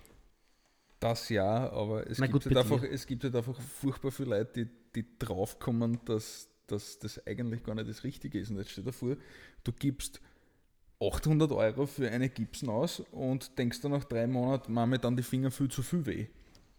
Das 1.01 1.29
ja, 1.29 1.71
aber 1.71 2.09
es, 2.09 2.19
Na 2.19 2.27
gibt, 2.27 2.45
gut, 2.45 2.47
halt 2.47 2.57
einfach, 2.57 2.81
dir. 2.81 2.91
es 2.91 3.07
gibt 3.07 3.25
halt 3.25 3.35
einfach 3.35 3.61
furchtbar 3.61 4.11
viele 4.13 4.31
Leute, 4.31 4.65
die, 4.65 4.71
die 5.03 5.19
draufkommen, 5.19 5.99
dass, 6.05 6.49
dass 6.67 6.99
das 6.99 7.27
eigentlich 7.27 7.65
gar 7.65 7.75
nicht 7.75 7.89
das 7.91 8.05
Richtige 8.05 8.39
ist. 8.39 8.51
Und 8.51 8.59
jetzt 8.59 8.71
stell 8.71 8.85
dir 8.85 8.93
vor, 8.93 9.17
du 9.65 9.73
gibst 9.73 10.21
800 11.09 11.51
Euro 11.53 11.87
für 11.87 12.09
eine 12.11 12.29
Gibson 12.29 12.69
aus 12.69 13.01
und 13.11 13.59
denkst 13.59 13.81
dann 13.81 13.93
nach 13.93 14.05
drei 14.05 14.27
Monaten, 14.27 14.73
machen 14.73 14.91
mir 14.91 14.99
dann 14.99 15.17
die 15.17 15.23
Finger 15.23 15.51
viel 15.51 15.69
zu 15.69 15.83
viel 15.83 16.05
weh. 16.07 16.27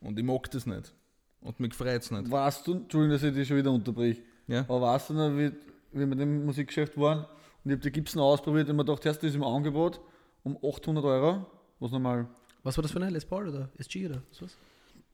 Und 0.02 0.18
ich 0.18 0.26
mag 0.26 0.50
das 0.52 0.66
nicht. 0.66 0.94
Und 1.42 1.60
mich 1.60 1.74
freut 1.74 2.02
es 2.02 2.12
nicht. 2.12 2.30
Weißt 2.32 2.66
du, 2.68 2.74
Entschuldigung, 2.74 3.10
dass 3.16 3.24
ich 3.24 3.34
dich 3.34 3.48
schon 3.48 3.58
wieder 3.58 3.72
unterbrich, 3.72 4.22
Ja? 4.48 4.62
aber 4.62 4.82
weißt 4.82 5.10
du 5.10 5.14
noch, 5.14 5.30
wie, 5.38 5.52
wie 5.92 6.06
wir 6.06 6.20
im 6.20 6.46
Musikgeschäft 6.46 6.98
waren 6.98 7.20
und 7.64 7.72
ich 7.72 7.72
habe 7.72 7.82
die 7.82 7.92
Gibson 7.92 8.22
ausprobiert 8.22 8.70
und 8.70 8.76
mir 8.76 8.86
gedacht, 8.86 9.06
erst 9.06 9.24
ist 9.24 9.36
im 9.36 9.44
Angebot 9.44 10.00
um 10.44 10.58
800 10.64 11.04
Euro, 11.04 11.46
was 11.80 11.92
nochmal, 11.92 12.28
Was 12.64 12.78
war 12.78 12.82
das 12.82 12.92
für 12.92 13.02
eine 13.02 13.10
Les 13.10 13.26
Paul 13.26 13.50
oder 13.50 13.70
SG 13.78 14.06
oder 14.08 14.22
was? 14.40 14.42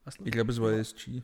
Weißt 0.06 0.17
du 0.17 0.22
noch? 0.22 0.28
Ich 0.28 0.32
glaube, 0.32 0.52
es 0.52 0.62
war 0.62 0.72
SG. 0.72 1.22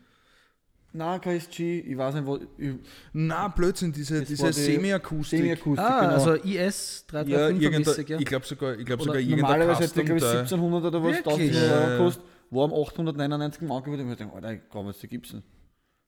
Nein, 0.96 1.22
kein 1.22 1.38
SG, 1.38 1.80
ich 1.80 1.98
weiß 1.98 2.16
nicht, 2.16 2.26
wo, 2.26 2.38
ich, 2.58 2.76
Na, 3.14 3.48
Blödsinn, 3.50 3.92
diese, 3.92 4.20
Das 4.20 4.28
diese 4.28 4.48
die 4.48 4.54
Semi-Akustik. 4.54 5.40
Semi-Akustik, 5.40 5.86
Ah, 5.86 6.00
genau. 6.02 6.14
also 6.14 6.34
IS 6.36 7.06
ja, 7.12 7.12
335 7.24 7.62
irgendein, 7.64 7.82
mäßig, 7.82 8.10
ja. 8.10 8.20
ich 8.20 8.26
glaube 8.26 8.46
sogar, 8.46 8.78
ich 8.80 8.86
glaub 8.86 9.00
Oder 9.00 9.06
sogar 9.08 9.20
irgendein 9.22 9.40
Normalerweise 9.42 9.84
hätte 9.84 10.00
ich, 10.00 10.06
glaube 10.06 10.18
ich, 10.18 10.24
da- 10.24 10.32
1700 10.40 10.86
oder 10.86 11.04
was, 11.04 11.16
Wirklich? 11.18 11.26
1000 11.34 11.54
Ja, 11.54 11.62
Euro 11.62 11.82
ja. 11.90 11.98
gekostet, 11.98 12.24
war 12.52 12.64
um 12.66 12.74
899 12.74 13.62
im 13.62 13.72
Angebot 13.72 14.00
und 14.00 14.12
ich 14.12 14.18
dachte, 14.18 14.34
Alter, 14.34 14.54
ich 14.54 14.70
kaufe 14.70 14.88
jetzt 14.90 15.04
die 15.04 15.08
Gibson. 15.08 15.44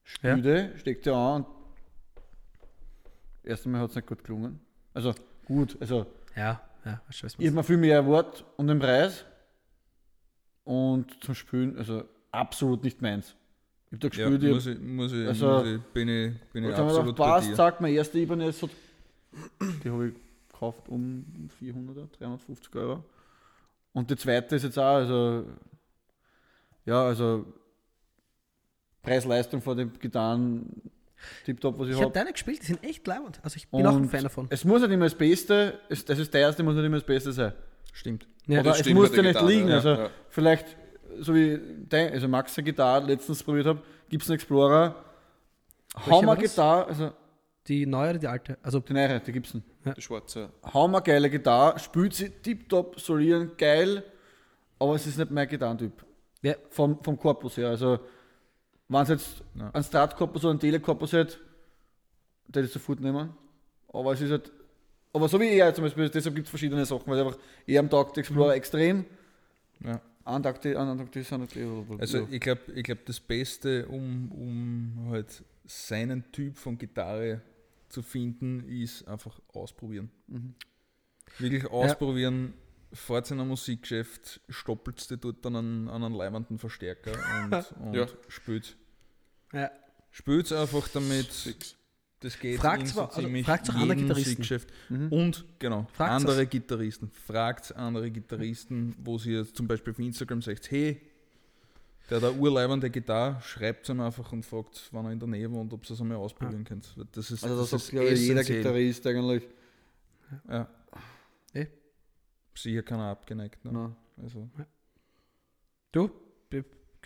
Spüde, 0.03 0.73
steckt 0.77 1.03
sie 1.03 1.13
an 1.13 1.43
und 1.43 1.47
erst 3.43 3.65
einmal 3.65 3.81
hat 3.81 3.89
es 3.89 3.95
nicht 3.95 4.07
gut 4.07 4.23
gelungen. 4.23 4.59
Also 4.93 5.13
gut, 5.45 5.77
also 5.79 6.05
Ja, 6.35 6.61
ja, 6.85 7.01
ich 7.09 7.23
weiß 7.23 7.35
ich 7.37 7.45
habe 7.47 7.55
mir 7.55 7.63
viel 7.63 7.77
mehr 7.77 7.95
erwartet 7.95 8.45
um 8.55 8.67
den 8.67 8.79
Preis 8.79 9.25
und 10.63 11.23
zum 11.23 11.35
Spielen, 11.35 11.77
also 11.77 12.03
absolut 12.31 12.83
nicht 12.83 13.01
meins. 13.01 13.35
Ich 13.89 13.93
habe 13.93 14.09
da 14.09 14.17
Ja, 14.17 14.29
gespielt, 14.29 14.53
muss 14.53 14.65
ich 14.67 14.79
muss 14.79 15.11
ich, 15.13 15.27
Also- 15.27 15.47
muss 15.47 15.65
ich, 15.67 15.81
bin 15.93 16.09
ich, 16.09 16.33
bin 16.51 16.63
ich 16.65 16.71
hab 16.73 16.79
absolut 16.85 17.05
gedacht, 17.05 17.17
bei 17.17 17.25
passt, 17.25 17.49
dir. 17.49 17.55
sagt 17.55 17.81
meine 17.81 17.95
erste 17.95 18.19
Ibanez 18.19 18.61
hat, 18.61 18.69
die 19.83 19.89
habe 19.89 20.07
ich 20.09 20.13
gekauft 20.51 20.89
um 20.89 21.49
400, 21.59 22.19
350 22.19 22.75
Euro. 22.75 23.03
Und 23.93 24.09
die 24.11 24.15
zweite 24.17 24.55
ist 24.57 24.63
jetzt 24.63 24.77
auch, 24.77 24.95
also, 24.95 25.45
ja, 26.85 27.01
also 27.05 27.45
Preis-Leistung 29.03 29.61
von 29.61 29.77
den 29.77 29.93
Gitarren 29.99 30.65
tipptopp, 31.45 31.79
was 31.79 31.87
ich, 31.87 31.91
Ich 31.93 31.95
habe 31.97 32.05
habe. 32.07 32.13
deine 32.13 32.31
gespielt, 32.33 32.61
die 32.61 32.65
sind 32.65 32.83
echt 32.83 33.05
leibend. 33.07 33.39
Also 33.43 33.55
ich 33.57 33.69
bin 33.69 33.85
auch 33.85 33.95
ein 33.95 34.09
Fan 34.09 34.23
davon. 34.23 34.47
Es 34.49 34.65
muss 34.65 34.81
nicht 34.81 34.91
immer 34.91 35.05
das 35.05 35.15
Beste, 35.15 35.79
es, 35.89 36.03
das 36.05 36.19
ist 36.19 36.31
teuerste, 36.31 36.61
muss 36.63 36.75
nicht 36.75 36.85
immer 36.85 36.97
das 36.97 37.05
Beste 37.05 37.31
sein. 37.31 37.53
Stimmt. 37.93 38.27
Ja, 38.47 38.59
Oder 38.59 38.69
das 38.69 38.77
es 38.77 38.81
stimmt 38.85 38.99
muss 38.99 39.09
dir 39.09 39.15
der 39.15 39.23
nicht 39.23 39.33
Gitarre, 39.33 39.51
liegen. 39.51 39.67
ja, 39.69 39.75
Also 39.75 39.89
ja. 39.89 40.09
vielleicht, 40.29 40.77
so 41.19 41.33
wie 41.35 41.59
dein, 41.89 42.11
also 42.13 42.27
Max 42.27 42.57
eine 42.57 42.65
Gitarre 42.65 43.05
letztens 43.05 43.43
probiert 43.43 43.65
habe, 43.65 43.81
gibt 44.09 44.23
es 44.23 44.29
einen 44.29 44.35
Explorer. 44.35 44.95
Welche 45.95 46.11
Hau 46.11 46.21
mal 46.21 46.27
war 46.27 46.35
das? 46.35 46.43
Gitarre, 46.51 46.85
also 46.87 47.11
Die 47.67 47.85
neue 47.85 48.11
oder 48.11 48.19
die 48.19 48.27
alte? 48.27 48.57
Also 48.61 48.79
die 48.79 48.93
neue, 48.93 49.19
die 49.19 49.31
gibt's 49.31 49.53
Die 49.53 50.01
schwarze. 50.01 50.49
Hau 50.73 50.87
mal 50.87 50.99
geile 51.01 51.29
Gitarre, 51.29 51.79
spielt 51.79 52.13
sie 52.13 52.29
tiptop, 52.29 52.99
solieren, 52.99 53.51
geil, 53.57 54.03
aber 54.79 54.95
es 54.95 55.07
ist 55.07 55.17
nicht 55.17 55.31
mein 55.31 55.47
Gitarrentyp. 55.47 56.05
Ja. 56.41 56.53
Vom, 56.69 57.01
vom 57.03 57.17
Korpus 57.17 57.57
her. 57.57 57.69
Also, 57.69 57.99
wenn 58.89 59.01
es 59.01 59.09
jetzt 59.09 59.43
Ja. 59.55 59.69
ein 59.73 59.83
Strat-Korpus 59.83 60.45
oder 60.45 60.53
ein 60.53 60.59
Tele-Korpus 60.59 61.13
hat, 61.13 61.39
der 62.47 62.63
ich 62.63 62.71
sofort 62.71 62.99
nehmen. 62.99 63.33
Aber 63.91 64.13
es 64.13 64.21
ist 64.21 64.31
halt. 64.31 64.51
Aber 65.13 65.27
so 65.27 65.39
wie 65.39 65.49
er 65.57 65.73
zum 65.73 65.83
Beispiel, 65.85 66.09
deshalb 66.09 66.35
gibt 66.35 66.45
es 66.45 66.49
verschiedene 66.51 66.85
Sachen, 66.85 67.07
weil 67.07 67.19
einfach 67.19 67.37
er 67.65 67.79
am 67.79 67.89
Tag 67.89 68.13
der 68.13 68.21
Explorer 68.21 68.53
extrem, 68.53 69.05
Ja. 69.83 69.99
Eh- 71.95 72.01
Also 72.01 72.19
ja. 72.19 72.27
ich 72.29 72.39
glaube, 72.41 72.61
ich 72.73 72.83
glaub, 72.83 73.05
das 73.05 73.19
Beste, 73.19 73.87
um, 73.87 74.31
um 74.31 75.07
halt 75.11 75.43
seinen 75.65 76.31
Typ 76.31 76.57
von 76.57 76.77
Gitarre 76.77 77.41
zu 77.89 78.01
finden, 78.01 78.67
ist 78.67 79.07
einfach 79.07 79.39
ausprobieren. 79.53 80.11
Mhm. 80.27 80.53
Wirklich 81.39 81.65
ausprobieren, 81.67 82.53
fahrt 82.93 83.31
in 83.31 83.39
ein 83.39 83.47
Musikgeschäft, 83.47 84.41
stoppelt 84.49 85.09
dir 85.09 85.17
dort 85.17 85.45
an 85.45 85.55
einen, 85.55 85.87
an 85.89 86.03
einen 86.03 86.15
leibenden 86.15 86.57
Verstärker 86.57 87.11
und, 87.43 87.71
und 87.87 87.93
Ja. 87.93 88.07
spielt. 88.27 88.75
ja. 89.53 89.71
Spielt 90.11 90.51
einfach 90.51 90.87
damit. 90.89 91.27
Fix. 91.27 91.75
Das 92.19 92.39
geht 92.39 92.59
Fragt's 92.59 92.89
in 92.91 92.95
so 92.95 93.01
also 93.03 93.21
ziemlich 93.21 93.45
fragt's 93.45 93.69
auch 93.69 93.75
andere 93.75 93.95
Gitarristen. 93.95 94.65
Mhm. 94.89 95.11
Und 95.11 95.45
genau, 95.59 95.87
Fragt's 95.93 96.15
andere 96.15 96.41
das. 96.41 96.49
Gitarristen. 96.49 97.11
Fragt 97.11 97.75
andere 97.75 98.09
Gitarristen, 98.09 98.95
wo 99.03 99.17
sie 99.19 99.33
jetzt 99.33 99.55
zum 99.55 99.67
Beispiel 99.67 99.93
auf 99.93 99.99
Instagram 99.99 100.41
sagt, 100.41 100.71
hey, 100.71 100.99
der 102.09 102.19
da 102.19 102.31
urleibende 102.31 102.89
Gitarre, 102.89 103.39
schreibt 103.41 103.83
es 103.83 103.89
ihm 103.93 103.99
einfach 103.99 104.31
und 104.31 104.43
fragt, 104.45 104.87
wann 104.91 105.05
er 105.05 105.11
in 105.11 105.19
der 105.19 105.27
Nähe 105.27 105.51
wohnt, 105.51 105.71
ob 105.73 105.85
sie 105.85 105.93
es 105.93 106.01
einmal 106.01 106.17
ausprobieren 106.17 106.63
könnt. 106.63 106.87
Das 107.11 107.29
ist, 107.29 107.43
Also 107.43 107.57
das 107.61 107.69
das 107.69 107.83
ist 107.83 107.89
glaube 107.91 108.07
ich 108.07 108.19
jeder 108.21 108.39
essentiell. 108.41 108.63
Gitarrist 108.63 109.05
eigentlich. 109.07 109.43
Ja. 110.49 110.69
Eh. 111.53 111.67
Sicher 112.55 112.81
keiner 112.81 113.03
abgeneigt. 113.11 113.63
Ne? 113.63 113.95
Also, 114.23 114.49
Du? 115.91 116.09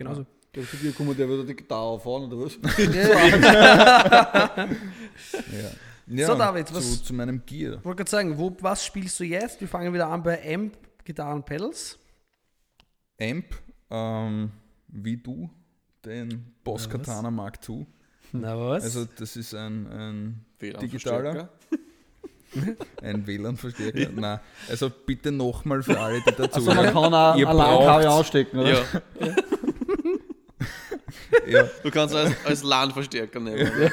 Be- 0.04 0.10
Genauso. 0.10 0.26
Der 0.54 0.68
zu 0.68 0.76
dir 0.78 0.92
kommt, 0.92 1.18
der 1.18 1.30
wird 1.30 1.48
die 1.48 1.56
Gitarre 1.56 1.82
aufhauen 1.82 2.32
oder 2.32 2.46
was? 2.46 2.58
ja. 4.58 5.72
Ja, 6.08 6.28
So, 6.28 6.36
David, 6.36 6.68
zu, 6.68 6.76
was- 6.76 7.04
zu 7.04 7.14
meinem 7.14 7.42
Gear. 7.46 7.76
Ich 7.80 7.86
wollte 7.86 7.98
gerade 7.98 8.10
sagen, 8.12 8.38
wo, 8.38 8.56
was 8.60 8.84
spielst 8.86 9.20
du 9.20 9.24
jetzt? 9.24 9.62
Wir 9.62 9.68
fangen 9.68 9.94
wieder 9.94 10.08
an 10.08 10.22
bei 10.24 10.54
Amp, 10.54 10.78
Gitarren, 11.06 11.44
Pedals. 11.44 11.98
Amp, 13.22 13.46
ähm, 13.90 14.52
wie 14.88 15.16
du, 15.18 15.50
den 16.04 16.54
Boss 16.64 16.86
Ja, 16.86 16.94
was? 16.94 16.98
Katana 17.06 17.32
Mark 17.32 17.60
II. 17.70 17.86
Na 18.34 18.58
was? 18.60 18.84
Also 18.84 19.06
das 19.18 19.36
ist 19.38 19.54
ein, 19.54 19.88
ein 19.88 20.46
WLAN-Verstärker. 20.60 21.50
Ein 23.02 23.26
WLAN-Verstärker? 23.26 24.10
Nein. 24.14 24.40
Also 24.70 24.90
bitte 24.90 25.32
nochmal 25.32 25.82
für 25.84 25.98
alle, 25.98 26.20
die 26.20 26.32
dazu 26.36 26.56
Also 26.56 26.74
man 26.74 26.86
kann 26.88 27.14
auch 27.14 27.36
Ihr 27.38 27.48
Alarmkabel 27.48 28.04
braucht's. 28.04 28.20
ausstecken, 28.20 28.60
oder? 28.60 28.74
Ja, 28.74 28.82
ja, 31.48 31.64
du 31.84 31.92
kannst 31.92 32.16
als, 32.16 32.34
als 32.46 32.64
LAN-Verstärker 32.64 33.40
nehmen. 33.40 33.92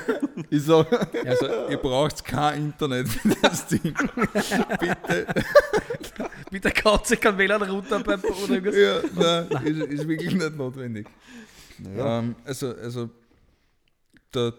Ich 0.50 0.62
sag, 0.62 0.86
also 1.26 1.46
ihr 1.68 1.76
braucht 1.78 2.24
kein 2.24 2.66
Internet 2.66 3.08
für 3.08 3.28
das 3.42 3.66
Ding. 3.68 3.94
bitte. 4.80 5.26
Mit 6.50 6.64
der 6.64 6.72
Katze 6.72 7.16
kann 7.16 7.36
WLAN 7.38 7.62
runter 7.62 8.00
beim 8.00 8.20
oder 8.22 8.54
irgendwas. 8.54 8.76
Ja, 8.76 9.00
nein, 9.50 9.66
ist, 9.66 9.80
ist 10.00 10.08
wirklich 10.08 10.34
nicht 10.34 10.56
notwendig. 10.56 11.06
ja. 11.96 12.18
Ähm, 12.20 12.34
also, 12.44 12.74
also 12.74 13.10
der 14.34 14.52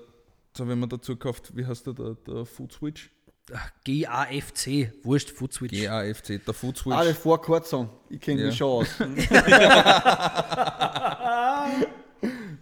habe 0.59 0.71
ich 0.73 0.77
mir 0.77 0.87
dazu 0.87 1.13
gekauft, 1.13 1.51
wie 1.55 1.65
heißt 1.65 1.85
der, 1.87 1.93
der, 1.93 2.15
der 2.27 2.45
Food 2.45 2.73
Switch? 2.73 3.09
Ach, 3.51 3.71
GAFC, 3.83 4.93
wurscht, 5.03 5.31
Food 5.31 5.53
Switch. 5.53 5.81
GAFC, 5.81 6.39
der 6.45 6.53
Food 6.53 6.77
Switch. 6.77 6.95
Alle 6.95 7.15
vor 7.15 7.41
Kurzsong. 7.41 7.89
Ich 8.09 8.19
kenne 8.21 8.41
Ja. 8.41 8.47
mich 8.47 8.57
schon 8.57 8.67
aus. 8.67 8.87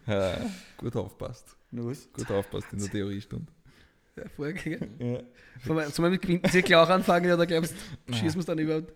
Ja, 0.14 0.40
gut 0.78 0.96
aufpasst. 0.96 1.56
Was? 1.72 2.12
Gut 2.14 2.32
aufpasst 2.32 2.68
in 2.72 2.80
der 2.80 2.90
Theoriestunde. 2.90 3.52
Ja, 4.16 4.24
Vorgänger. 4.30 4.88
Ja. 5.00 5.22
Sollen 5.66 5.92
wir 5.98 6.10
mit 6.10 6.22
Quintenzirkel 6.22 6.76
auch 6.76 6.90
anfangen 6.90 7.32
oder 7.32 7.46
glaubst 7.46 7.74
du, 8.08 8.14
schießen 8.14 8.36
wir 8.36 8.40
es 8.40 8.46
dann 8.46 8.58
überhaupt? 8.58 8.94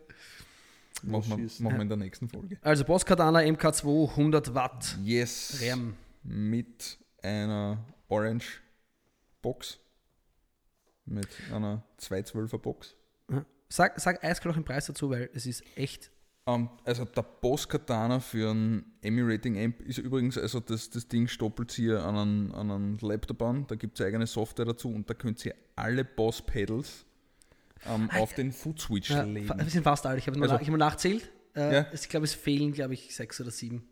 Machen 1.04 1.38
wir, 1.38 1.64
machen 1.64 1.78
wir 1.78 1.82
in 1.82 1.88
der 1.90 1.98
nächsten 1.98 2.30
Folge. 2.30 2.58
Also 2.62 2.86
Boss 2.86 3.06
Katana 3.06 3.40
MK2 3.40 4.10
100 4.12 4.54
Watt 4.54 4.98
Yes. 5.04 5.62
RAM. 5.64 5.96
Mit 6.24 6.98
einer 7.22 7.84
Orange 8.08 8.62
Box. 9.42 9.80
Mit 11.06 11.28
einer 11.52 11.84
212er 12.00 12.58
Box. 12.58 12.96
Ja. 13.30 13.46
Sag, 13.70 14.00
sag 14.00 14.22
den 14.56 14.64
Preis 14.64 14.86
dazu, 14.86 15.10
weil 15.10 15.30
es 15.34 15.46
ist 15.46 15.64
echt. 15.76 16.12
Ähm, 16.48 16.70
also 16.86 17.06
der 17.06 17.22
Boss 17.22 17.68
Katana 17.70 18.20
für 18.20 18.52
ein 18.52 18.84
Emmy-Rating 19.02 19.58
Amp 19.64 19.82
ist 19.82 20.00
übrigens, 20.00 20.38
also 20.38 20.60
das, 20.60 20.90
das 20.90 21.08
Ding 21.08 21.28
stoppelt 21.28 21.78
ihr 21.78 22.04
an 22.04 22.16
einen, 22.18 22.52
an 22.54 22.72
einen 22.72 22.98
Laptop 23.00 23.42
an, 23.44 23.66
da 23.68 23.76
gibt 23.76 24.00
es 24.00 24.06
eigene 24.06 24.26
Software 24.28 24.66
dazu 24.66 24.90
und 24.90 25.10
da 25.10 25.14
könnt 25.14 25.46
ihr 25.46 25.54
alle 25.76 26.04
Boss 26.04 26.42
Pedals 26.42 27.06
ähm, 27.88 28.10
auf 28.18 28.34
den 28.34 28.52
Foot 28.52 28.80
Switch 28.80 29.10
Ja, 29.12 29.22
legen. 29.24 29.50
wir 29.56 29.66
sind 29.70 29.84
fast 29.84 30.06
alle. 30.06 30.18
Ich 30.18 30.28
habe 30.28 30.38
mal, 30.40 30.50
Also- 30.50 30.62
ich 30.62 30.68
hab 30.68 30.72
mal 30.72 30.78
nachzählt. 30.78 31.30
Äh, 31.56 31.74
Ja. 31.76 31.86
Ich 31.94 32.08
glaube, 32.10 32.24
es 32.26 32.34
fehlen, 32.34 32.72
glaube 32.72 32.94
ich, 32.96 33.14
sechs 33.16 33.40
oder 33.42 33.52
sieben. 33.52 33.88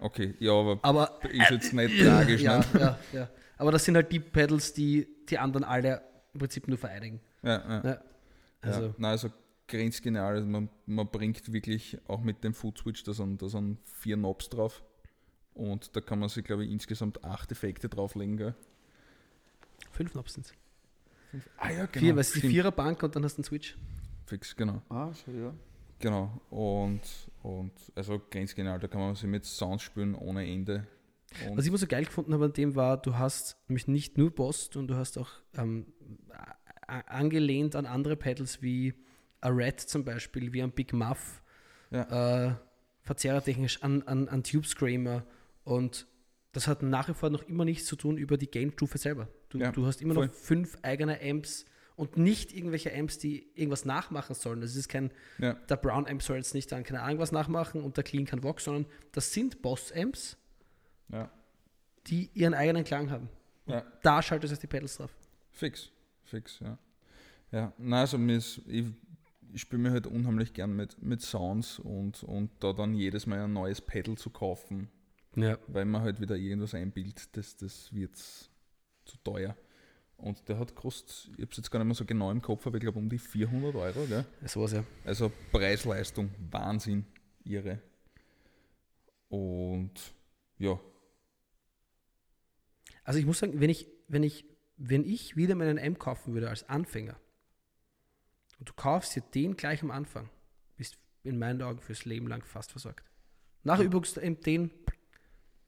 Okay, 0.00 0.34
ja, 0.40 0.52
aber 0.52 0.78
Aber 0.82 1.18
ist 1.24 1.50
jetzt 1.50 1.72
nicht 1.72 2.00
tragisch, 2.04 2.40
ja, 2.42 2.58
ne? 2.58 2.64
ja, 2.78 2.98
ja. 3.12 3.28
Aber 3.56 3.72
das 3.72 3.84
sind 3.84 3.96
halt 3.96 4.12
die 4.12 4.20
Pedals, 4.20 4.72
die 4.72 5.08
die 5.28 5.38
anderen 5.38 5.64
alle 5.64 6.02
im 6.32 6.38
Prinzip 6.40 6.68
nur 6.68 6.78
vereinigen. 6.78 7.20
Ja, 7.42 7.50
ja. 7.68 7.82
Ja. 7.84 7.98
Also, 8.60 8.82
ja. 8.82 8.94
Nein, 8.98 9.10
also 9.12 9.28
grenzgenial. 9.68 10.34
Also 10.36 10.48
man, 10.48 10.68
man 10.86 11.06
bringt 11.08 11.52
wirklich 11.52 11.98
auch 12.08 12.22
mit 12.22 12.42
dem 12.42 12.54
Foot 12.54 12.78
Switch, 12.78 13.02
da 13.04 13.12
sind, 13.12 13.40
da 13.40 13.48
sind 13.48 13.78
vier 13.84 14.16
Knobs 14.16 14.48
drauf. 14.48 14.82
Und 15.54 15.94
da 15.96 16.00
kann 16.00 16.18
man 16.18 16.28
sich, 16.28 16.44
glaube 16.44 16.64
ich, 16.64 16.70
insgesamt 16.70 17.24
acht 17.24 17.50
Effekte 17.52 17.88
drauflegen. 17.88 18.36
Gell? 18.36 18.54
fünf 19.90 20.12
Knobs 20.12 20.34
sind 20.34 20.54
Ah 21.58 21.70
ja, 21.70 21.86
Vier, 21.86 22.14
weil 22.14 22.20
es 22.20 22.34
ist 22.34 22.42
die 22.42 22.48
Viererbank 22.48 23.02
und 23.02 23.14
dann 23.14 23.24
hast 23.24 23.34
du 23.34 23.40
einen 23.40 23.44
Switch. 23.44 23.76
Fix, 24.26 24.56
genau. 24.56 24.82
Ah, 24.88 25.12
so, 25.12 25.30
ja. 25.32 25.52
Genau. 25.98 26.40
Und, 26.50 27.00
und 27.42 27.72
also 27.94 28.20
grenzgenial, 28.30 28.78
da 28.78 28.88
kann 28.88 29.00
man 29.00 29.14
sich 29.14 29.28
mit 29.28 29.44
Sounds 29.44 29.82
spielen 29.82 30.14
ohne 30.14 30.46
Ende. 30.46 30.86
Und 31.46 31.58
Was 31.58 31.64
ich 31.64 31.68
immer 31.68 31.78
so 31.78 31.86
geil 31.86 32.04
gefunden 32.04 32.32
habe 32.32 32.46
an 32.46 32.52
dem 32.52 32.74
war, 32.74 32.96
du 32.96 33.18
hast 33.18 33.58
nämlich 33.68 33.88
nicht 33.88 34.16
nur 34.16 34.30
Boss 34.30 34.74
und 34.76 34.88
du 34.88 34.94
hast 34.94 35.18
auch 35.18 35.30
ähm, 35.56 35.86
angelehnt 36.86 37.76
an 37.76 37.84
andere 37.84 38.16
Pedals 38.16 38.62
wie 38.62 38.94
a 39.40 39.48
Red 39.48 39.80
zum 39.80 40.04
Beispiel, 40.04 40.52
wie 40.52 40.62
ein 40.62 40.72
Big 40.72 40.92
Muff, 40.92 41.42
äh, 41.90 42.50
verzerrertechnisch 43.02 43.82
an, 43.82 44.02
an, 44.02 44.28
an 44.28 44.42
Tube 44.42 44.66
Screamer 44.66 45.24
und 45.64 46.06
das 46.52 46.66
hat 46.66 46.82
nach 46.82 47.08
wie 47.08 47.14
vor 47.14 47.30
noch 47.30 47.42
immer 47.44 47.64
nichts 47.64 47.86
zu 47.86 47.96
tun 47.96 48.16
über 48.18 48.36
die 48.36 48.50
Gain-Stufe 48.50 48.98
selber. 48.98 49.28
Du, 49.48 49.58
Ja, 49.58 49.70
du 49.72 49.86
hast 49.86 50.02
immer 50.02 50.14
voll. 50.14 50.26
noch 50.26 50.34
fünf 50.34 50.76
eigene 50.82 51.20
Amps 51.22 51.64
und 51.96 52.16
nicht 52.16 52.52
irgendwelche 52.54 52.94
Amps, 52.94 53.18
die 53.18 53.50
irgendwas 53.54 53.84
nachmachen 53.84 54.34
sollen. 54.34 54.60
Das 54.60 54.76
ist 54.76 54.88
kein, 54.88 55.10
ja, 55.38 55.54
der 55.54 55.76
Brown 55.76 56.06
Amp 56.06 56.22
soll 56.22 56.36
jetzt 56.36 56.54
nicht 56.54 56.70
dann 56.72 56.84
keine 56.84 57.02
Ahnung 57.02 57.18
was 57.18 57.32
nachmachen 57.32 57.82
und 57.82 57.96
der 57.96 58.04
Clean 58.04 58.24
kann 58.26 58.42
Vox, 58.42 58.64
sondern 58.64 58.86
das 59.12 59.32
sind 59.32 59.62
Boss-Amps, 59.62 60.36
ja, 61.10 61.30
die 62.06 62.30
ihren 62.34 62.54
eigenen 62.54 62.84
Klang 62.84 63.10
haben. 63.10 63.28
ja. 63.66 63.84
Da 64.02 64.22
schaltest 64.22 64.50
du 64.50 64.54
jetzt 64.54 64.62
die 64.62 64.66
Pedals 64.66 64.96
drauf. 64.96 65.14
Fix, 65.50 65.90
fix, 66.24 66.58
ja. 66.60 66.78
Ja, 67.50 67.72
nein, 67.78 68.00
also 68.00 68.18
mir 68.18 68.36
ist, 68.36 68.60
ich, 68.66 68.84
ich 69.52 69.62
spiele 69.62 69.82
mir 69.82 69.90
halt 69.92 70.06
unheimlich 70.06 70.52
gern 70.52 70.74
mit, 70.76 71.00
mit 71.02 71.20
Sounds 71.22 71.78
und, 71.78 72.22
und 72.24 72.50
da 72.60 72.72
dann 72.72 72.94
jedes 72.94 73.26
Mal 73.26 73.40
ein 73.40 73.52
neues 73.52 73.80
Pedal 73.80 74.16
zu 74.16 74.30
kaufen, 74.30 74.88
Ja. 75.36 75.58
weil 75.68 75.84
man 75.84 76.02
halt 76.02 76.20
wieder 76.20 76.36
irgendwas 76.36 76.74
einbildet, 76.74 77.36
das, 77.36 77.56
das 77.56 77.92
wird 77.92 78.16
zu 78.16 79.16
teuer. 79.24 79.56
Und 80.16 80.48
der 80.48 80.58
hat 80.58 80.74
kostet, 80.74 81.30
ich 81.36 81.42
habe 81.42 81.50
es 81.52 81.56
jetzt 81.58 81.70
gar 81.70 81.78
nicht 81.78 81.86
mehr 81.86 81.94
so 81.94 82.04
genau 82.04 82.30
im 82.32 82.42
Kopf, 82.42 82.66
aber 82.66 82.76
ich 82.76 82.82
glaube 82.82 82.98
um 82.98 83.08
die 83.08 83.18
400 83.18 83.74
Euro, 83.76 84.04
gell? 84.06 84.24
Sowas, 84.46 84.72
ja. 84.72 84.82
Also 85.04 85.30
Preis-Leistung, 85.52 86.30
Wahnsinn, 86.50 87.06
irre. 87.44 87.80
Und 89.28 89.92
ja, 90.58 90.78
Also 93.04 93.18
ich 93.20 93.26
muss 93.26 93.38
sagen, 93.38 93.60
wenn 93.60 93.70
ich, 93.70 93.86
wenn 94.08 94.22
ich, 94.22 94.44
wenn 94.76 95.04
ich 95.04 95.36
wieder 95.36 95.54
meinen 95.54 95.78
M 95.78 95.98
kaufen 95.98 96.34
würde 96.34 96.48
als 96.50 96.68
Anfänger 96.68 97.16
und 98.58 98.68
du 98.68 98.72
kaufst 98.74 99.14
dir 99.16 99.22
den 99.34 99.56
gleich 99.56 99.82
am 99.82 99.90
Anfang, 99.90 100.28
bist 100.76 100.96
in 101.22 101.38
meinen 101.38 101.62
Augen 101.62 101.80
fürs 101.80 102.04
Leben 102.04 102.26
lang 102.28 102.44
fast 102.44 102.70
versorgt. 102.72 103.04
Übungst 103.64 104.16
du 104.16 104.20
eben 104.20 104.40
den, 104.40 104.70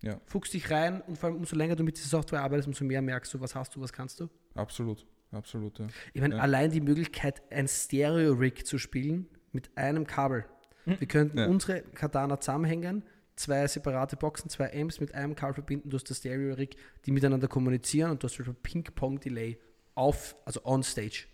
Ja. 0.03 0.19
fuchst 0.25 0.55
dich 0.55 0.71
rein 0.71 1.03
und 1.03 1.19
vor 1.19 1.29
allem 1.29 1.39
umso 1.39 1.55
länger 1.57 1.77
du 1.77 1.85
mit 1.85 1.97
dieser 1.99 2.09
Software 2.09 2.41
arbeitest, 2.43 2.69
umso 2.69 2.85
mehr 2.85 3.03
merkst 3.03 3.33
du, 3.35 3.41
was 3.41 3.55
hast 3.55 3.75
du, 3.77 3.81
was 3.81 3.93
kannst 3.93 4.19
du. 4.21 4.29
absolut, 4.55 5.07
absolut, 5.31 5.79
ja. 5.79 5.87
Ich 6.15 6.21
meine, 6.23 6.37
Ja. 6.37 6.41
allein 6.41 6.71
die 6.71 6.81
Möglichkeit, 6.81 7.43
ein 7.53 7.69
Stereo-Rig 7.69 8.65
zu 8.67 8.79
spielen 8.79 9.29
mit 9.53 9.77
einem 9.77 10.07
Kabel. 10.07 10.45
Wir 10.87 11.07
könnten 11.07 11.39
Ja. 11.39 11.47
unsere 11.47 11.83
Katana 11.83 12.41
zusammenhängen, 12.41 13.05
zwei 13.37 13.67
separate 13.67 14.17
Boxen, 14.17 14.49
zwei 14.49 14.73
Amps 14.73 14.99
mit 15.01 15.15
einem 15.15 15.35
Kabel 15.35 15.55
verbinden, 15.55 15.91
du 15.91 15.97
hast 15.97 16.09
das 16.09 16.19
Stereo-Rig, 16.19 16.77
die 17.05 17.11
miteinander 17.13 17.49
kommunizieren 17.49 18.11
und 18.13 18.23
du 18.23 18.29
hast 18.29 18.63
Ping-Pong-Delay 18.63 19.59
auf, 19.95 20.37
also 20.47 20.65
on 20.65 20.83
stage. 20.83 21.27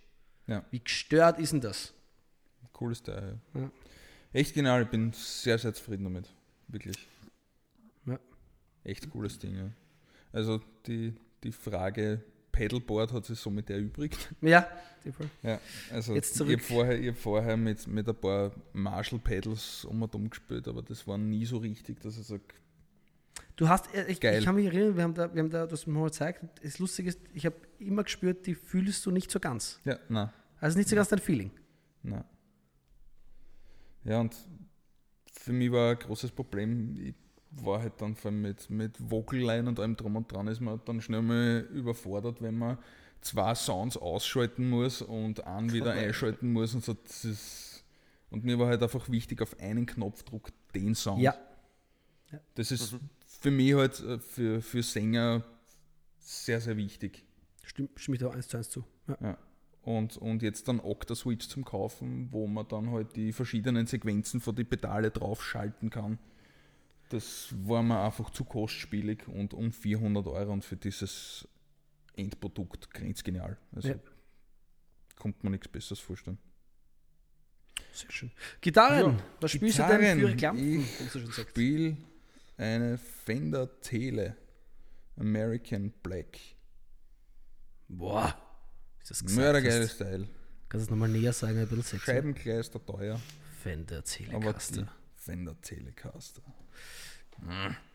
Ja. 0.47 0.65
Wie 0.71 0.81
gestört 0.81 1.39
ist 1.39 1.53
denn 1.53 1.61
das? 1.61 1.93
Cooles 2.73 3.03
Teil. 3.03 3.39
Ja. 3.55 3.71
Echt 4.33 4.55
genial, 4.55 4.83
ich 4.83 4.89
bin 4.89 5.13
sehr, 5.13 5.59
sehr 5.59 5.73
zufrieden 5.73 6.05
damit. 6.05 6.29
Wirklich. 6.69 6.97
Ja. 8.05 8.19
Echt 8.85 9.09
cooles 9.11 9.39
Ding, 9.39 9.57
ja. 9.57 9.71
Also 10.33 10.61
die, 10.87 11.15
die 11.43 11.53
Frage 11.53 12.23
Pedalboard 12.53 13.13
hat 13.13 13.25
sich 13.27 13.39
somit 13.39 13.71
erübrigt. 13.71 14.35
Ja. 14.41 14.67
Ja, 15.43 15.61
also 15.93 16.15
Jetzt 16.15 16.33
ich 16.33 16.37
zurück. 16.37 16.53
habe 16.55 16.63
vorher, 16.63 16.99
ich 17.01 17.09
hab 17.09 17.17
vorher 17.17 17.57
mit, 17.57 17.87
mit 17.87 18.09
ein 18.09 18.17
paar 18.17 18.51
Marshall-Pedals 18.73 19.85
um 19.85 20.03
und 20.03 20.15
um 20.15 20.29
gespielt, 20.29 20.67
aber 20.67 20.83
das 20.83 21.07
war 21.07 21.17
nie 21.17 21.45
so 21.47 21.59
richtig, 21.59 22.01
dass 22.01 22.19
ich 22.19 22.27
sage, 22.27 22.43
Du 23.57 23.69
hast, 23.69 23.93
äh, 23.95 24.07
ich, 24.07 24.21
Geil. 24.21 24.39
ich 24.39 24.45
kann 24.45 24.55
mich 24.55 24.67
erinnern, 24.67 24.97
wir 24.97 25.03
haben 25.03 25.15
da, 25.15 25.35
wir 25.35 25.43
haben 25.43 25.51
da, 25.51 25.67
du 25.67 25.73
hast 25.73 25.87
mir 25.87 25.95
mal 25.95 26.05
gezeigt, 26.05 26.45
das 26.63 26.79
Lustige 26.79 27.09
ist, 27.09 27.21
ich 27.33 27.47
habe 27.47 27.57
immer 27.79 28.05
gespürt, 28.05 28.47
die 28.47 28.55
fühlst 28.55 29.05
du 29.07 29.11
nicht 29.11 29.31
so 29.31 29.41
ganz. 29.41 29.81
ja, 29.85 29.99
na, 30.09 30.33
Also 30.61 30.77
nicht 30.77 30.89
so 30.89 30.97
ganz 30.97 31.09
dein 31.09 31.19
Feeling. 31.19 31.51
na. 32.03 32.25
Ja, 34.05 34.21
und 34.21 34.37
für 35.33 35.53
mich 35.53 35.73
war 35.73 35.91
ein 35.93 35.99
großes 35.99 36.31
Problem, 36.31 36.97
ich 37.01 37.15
war 37.51 37.81
halt 37.81 38.01
dann 38.01 38.15
vor 38.15 38.31
allem 38.31 38.43
mit, 38.43 38.69
mit 38.71 38.95
Vocal 39.11 39.41
Line 39.41 39.69
und 39.69 39.81
allem 39.81 39.97
drum 39.97 40.17
und 40.17 40.31
dran, 40.31 40.47
ist 40.49 40.61
man 40.61 40.81
dann 40.85 41.01
schnell 41.01 41.23
mal 41.23 41.67
überfordert, 41.73 42.41
wenn 42.43 42.57
man 42.57 42.79
zwei 43.21 43.55
Sounds 43.55 43.97
ausschalten 43.97 44.69
muss 44.69 45.03
und 45.03 45.45
einen 45.45 45.73
wieder 45.73 45.93
einschalten 45.93 46.53
muss 46.53 46.75
und 46.75 46.85
so. 46.85 46.95
Das 46.95 47.25
ist, 47.25 47.85
und 48.31 48.45
mir 48.45 48.59
war 48.59 48.69
halt 48.69 48.83
einfach 48.83 49.09
wichtig, 49.11 49.41
auf 49.43 49.59
einen 49.59 49.87
Knopfdruck 49.87 50.51
den 50.75 50.95
Sound. 50.95 51.23
Ja. 51.23 51.35
Das 52.55 52.71
ist 52.71 52.97
für 53.41 53.51
mich 53.51 53.75
halt 53.75 54.01
äh, 54.01 54.19
für, 54.19 54.61
für 54.63 54.83
Sänger 54.83 55.45
sehr, 56.19 56.61
sehr 56.61 56.77
wichtig. 56.77 57.25
Stimmt, 57.65 57.99
stimme 57.99 58.17
ich 58.17 58.21
da 58.23 58.31
eins 58.31 58.49
zu 58.49 58.57
eins 58.57 58.71
zu. 58.71 58.85
Ja. 59.09 59.17
Ja. 59.21 59.39
Und, 59.83 60.17
und 60.17 60.43
jetzt 60.43 60.67
dann 60.67 60.81
Octa-Switch 60.81 61.47
zum 61.47 61.65
Kaufen, 61.65 62.29
wo 62.33 62.49
man 62.49 62.67
dann 62.67 62.91
halt 62.91 63.15
die 63.15 63.33
verschiedenen 63.33 63.87
Sequenzen 63.87 64.41
von 64.41 64.57
die 64.57 64.65
Pedale 64.65 65.13
draufschalten 65.13 65.91
kann. 65.91 66.19
Das 67.11 67.55
war 67.57 67.85
mir 67.85 68.01
einfach 68.03 68.31
zu 68.31 68.45
kostspielig 68.45 69.29
und 69.29 69.55
um 69.55 69.71
400 69.73 70.27
Euro 70.27 70.53
und 70.53 70.65
für 70.65 70.77
dieses 70.77 71.47
Endprodukt 72.17 72.93
grenzgenial. 72.93 73.59
Also 73.73 73.91
Ja. 73.91 73.95
kommt 75.15 75.45
man 75.45 75.53
nichts 75.53 75.69
Besseres 75.69 76.01
vorstellen. 76.01 76.39
Sehr 77.93 78.11
schön. 78.11 78.31
Gitarren, 78.61 79.19
Ja, 79.19 79.25
was 79.41 79.53
spielst 79.53 79.79
du 79.79 79.83
denn 79.85 80.19
für 80.21 80.35
Klampen? 80.37 80.81
Ich 80.81 81.15
hast 81.15 81.55
eine 82.57 82.99
Fender 82.99 83.81
Tele 83.81 84.37
American 85.17 85.93
Black. 86.03 86.39
Boah, 87.89 88.37
ist 89.01 89.11
das 89.11 89.25
gesagt 89.25 89.41
Mördergeiles. 89.41 89.99
Teil. 89.99 90.29
Kannst 90.69 90.87
du 90.87 90.89
es 90.89 90.91
nochmal 90.91 91.09
näher 91.09 91.33
sagen, 91.33 91.59
ein 91.59 91.69
bisschen 91.69 91.83
sexy? 91.83 92.07
Scheibenkleister 92.07 92.85
teuer, 92.85 93.21
Fender 93.63 94.03
Telecaster. 94.03 94.89
Fender 95.15 95.61
Telecaster. 95.61 96.43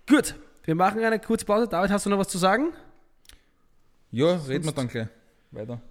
Gut, 0.08 0.36
wir 0.64 0.76
machen 0.76 1.04
eine 1.04 1.20
kurze 1.20 1.46
Pause. 1.46 1.68
David, 1.68 1.92
hast 1.92 2.06
du 2.06 2.10
noch 2.10 2.20
was 2.20 2.30
zu 2.30 2.38
sagen? 2.38 2.74
Ja, 4.12 4.36
reden 4.36 4.66
wir 4.66 4.72
dann 4.72 4.88
gleich 4.88 5.08
weiter. 5.52 5.82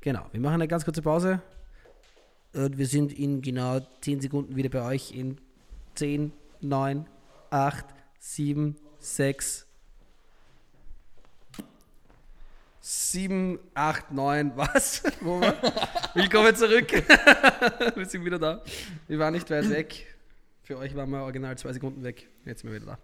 Genau, 0.00 0.26
wir 0.32 0.40
machen 0.40 0.54
eine 0.54 0.68
ganz 0.68 0.84
kurze 0.84 1.02
Pause. 1.02 1.42
Und 2.54 2.78
wir 2.78 2.86
sind 2.86 3.12
in 3.12 3.42
genau 3.42 3.80
10 4.00 4.20
Sekunden 4.20 4.56
wieder 4.56 4.70
bei 4.70 4.82
euch 4.82 5.12
in 5.12 5.38
10, 5.96 6.32
9, 6.60 7.06
8, 7.50 7.84
7, 8.18 8.76
6. 8.98 9.66
7, 12.80 13.58
8, 13.74 14.12
9, 14.12 14.52
was? 14.56 15.02
Willkommen 16.14 16.56
zurück. 16.56 16.90
wir 17.96 18.06
sind 18.06 18.24
wieder 18.24 18.38
da. 18.38 18.62
Wir 19.06 19.18
waren 19.18 19.34
nicht 19.34 19.50
weit 19.50 19.68
weg. 19.70 20.06
Für 20.62 20.78
euch 20.78 20.94
waren 20.94 21.10
wir 21.10 21.22
original 21.22 21.56
zwei 21.58 21.72
Sekunden 21.72 22.02
weg. 22.02 22.28
Jetzt 22.44 22.62
sind 22.62 22.70
wir 22.72 22.80
wieder 22.80 22.98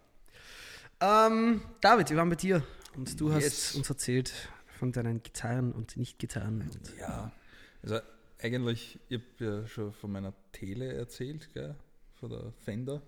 da. 1.00 1.26
Ähm, 1.28 1.62
David, 1.80 2.08
wir 2.10 2.16
waren 2.16 2.30
bei 2.30 2.36
dir 2.36 2.62
und 2.96 3.18
du 3.20 3.32
hast 3.32 3.42
Yes. 3.42 3.74
uns 3.74 3.88
erzählt 3.90 4.32
von 4.78 4.92
deinen 4.92 5.22
Gitarren 5.22 5.72
und 5.72 5.96
Nicht-Gitarren. 5.96 6.62
Und 6.62 6.98
Ja, 6.98 7.30
also 7.82 7.98
eigentlich, 8.42 8.98
ich 9.08 9.20
habe 9.38 9.60
ja 9.60 9.66
schon 9.66 9.92
von 9.92 10.12
meiner 10.12 10.32
Tele 10.52 10.92
erzählt, 10.94 11.52
gell? 11.52 11.74
von 12.20 12.30
der 12.30 12.52
Fender. 12.64 13.02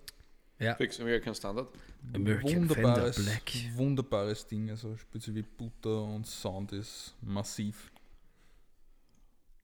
Ja, 0.59 0.75
Fix, 0.75 1.01
American 1.01 1.35
Standard. 1.35 1.69
American 2.15 2.69
wunderbares, 2.69 3.17
Fender 3.17 3.31
Black. 3.31 3.77
wunderbares 3.77 4.47
Ding, 4.47 4.71
also 4.71 4.97
sich 5.15 5.35
wie 5.35 5.43
Butter 5.43 6.03
und 6.05 6.27
Sound 6.27 6.73
ist 6.73 7.15
massiv. 7.21 7.91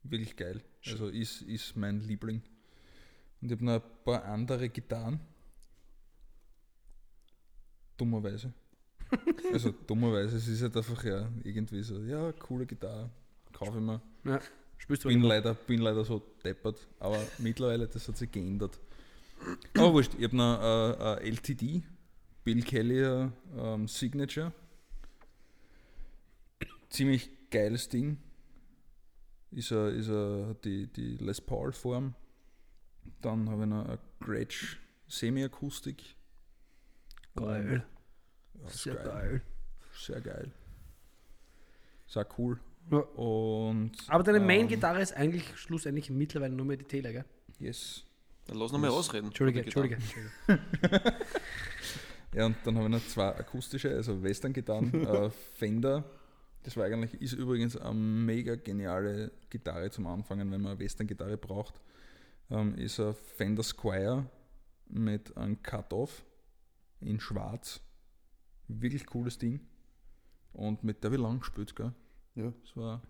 Wirklich 0.02 0.36
geil. 0.36 0.60
Also 0.86 1.08
ist, 1.08 1.42
ist 1.42 1.76
mein 1.76 2.00
Liebling. 2.00 2.42
Und 3.40 3.50
ich 3.50 3.56
habe 3.56 3.64
noch 3.64 3.74
ein 3.74 3.82
paar 4.04 4.24
andere 4.24 4.68
Gitarren. 4.68 5.20
Dummerweise. 7.96 8.52
Also 9.52 9.72
dummerweise, 9.86 10.38
es 10.38 10.48
ist 10.48 10.62
halt 10.62 10.74
einfach 10.74 11.04
ja 11.04 11.30
irgendwie 11.44 11.82
so, 11.82 12.00
ja, 12.00 12.32
coole 12.32 12.64
Gitarre, 12.64 13.10
kaufe 13.52 13.76
ich 13.76 13.84
mir. 13.84 14.00
Ja, 14.24 14.40
spielst 14.78 15.04
du 15.04 15.08
Bin 15.08 15.20
leider, 15.20 15.52
bin 15.52 15.82
leider 15.82 16.02
so 16.02 16.22
deppert, 16.42 16.78
aber 16.98 17.22
mittlerweile, 17.36 17.86
das 17.86 18.08
hat 18.08 18.16
sich 18.16 18.30
geändert. 18.30 18.80
Aber 19.76 19.92
wurscht, 19.92 20.12
ich 20.18 20.24
habe 20.24 20.36
noch 20.36 20.60
äh, 20.60 21.18
ein 21.18 21.32
LTD, 21.32 21.82
Bill 22.44 22.62
Kelly 22.62 23.00
äh, 23.00 23.28
ähm, 23.56 23.88
Signature. 23.88 24.52
Ziemlich 26.90 27.30
geiles 27.50 27.88
Ding. 27.88 28.18
Ist, 29.50 29.72
a, 29.72 29.88
ist 29.88 30.08
a, 30.08 30.54
die, 30.64 30.86
die 30.86 31.16
Les 31.18 31.40
Paul 31.40 31.72
Form. 31.72 32.14
Dann 33.20 33.48
habe 33.50 33.62
ich 33.62 33.68
noch 33.68 33.84
eine 33.84 33.98
Gretsch 34.20 34.76
Semi-Akustik. 35.08 36.16
Geil. 37.34 37.84
Ja, 38.54 38.68
Sehr 38.68 38.94
geil. 38.94 39.04
geil. 39.04 39.42
Sehr 39.94 40.20
geil. 40.20 40.52
Ist 42.06 42.16
auch 42.16 42.38
cool. 42.38 42.58
Ja. 42.90 42.98
Und, 42.98 43.92
Aber 44.08 44.22
deine 44.22 44.38
ähm, 44.38 44.46
Main-Gitarre 44.46 45.00
ist 45.00 45.12
eigentlich 45.14 45.56
schlussendlich 45.56 46.10
mittlerweile 46.10 46.54
nur 46.54 46.66
mehr 46.66 46.76
die 46.76 46.84
Taylor, 46.84 47.12
gell? 47.12 47.24
Yes. 47.58 48.04
Dann 48.46 48.56
lass 48.58 48.72
noch 48.72 48.78
mal 48.78 48.88
Das- 48.88 48.96
ausreden. 48.96 49.26
Entschuldige. 49.26 49.62
Entschuldige. 49.62 49.98
Ja, 52.34 52.46
und 52.46 52.56
dann 52.64 52.76
habe 52.76 52.86
ich 52.86 52.92
noch 52.92 53.06
zwei 53.08 53.28
akustische, 53.28 53.90
also 53.94 54.22
Western-Gitarren, 54.22 54.94
äh, 55.06 55.28
Fender. 55.28 56.02
Das 56.62 56.76
war 56.78 56.86
eigentlich, 56.86 57.20
ist 57.20 57.34
übrigens 57.34 57.76
eine 57.76 57.92
mega 57.94 58.54
geniale 58.54 59.32
Gitarre 59.50 59.90
zum 59.90 60.06
Anfangen, 60.06 60.50
wenn 60.50 60.62
man 60.62 60.72
eine 60.72 60.80
Western-Gitarre 60.80 61.36
braucht. 61.36 61.74
Ähm, 62.50 62.74
ist 62.76 62.98
ein 63.00 63.14
Fender 63.36 63.62
Squire 63.62 64.24
mit 64.88 65.36
einem 65.36 65.62
Cut-Off 65.62 66.24
in 67.00 67.20
schwarz. 67.20 67.80
Wirklich 68.66 69.04
cooles 69.04 69.36
Ding. 69.36 69.60
Und 70.54 70.84
mit 70.84 71.04
der 71.04 71.12
ich 71.12 71.18
lang 71.20 71.40
gespielt, 71.40 71.76
gell? 71.76 71.92
Ja. 72.34 72.50
Das 72.62 72.76
war. 72.76 73.02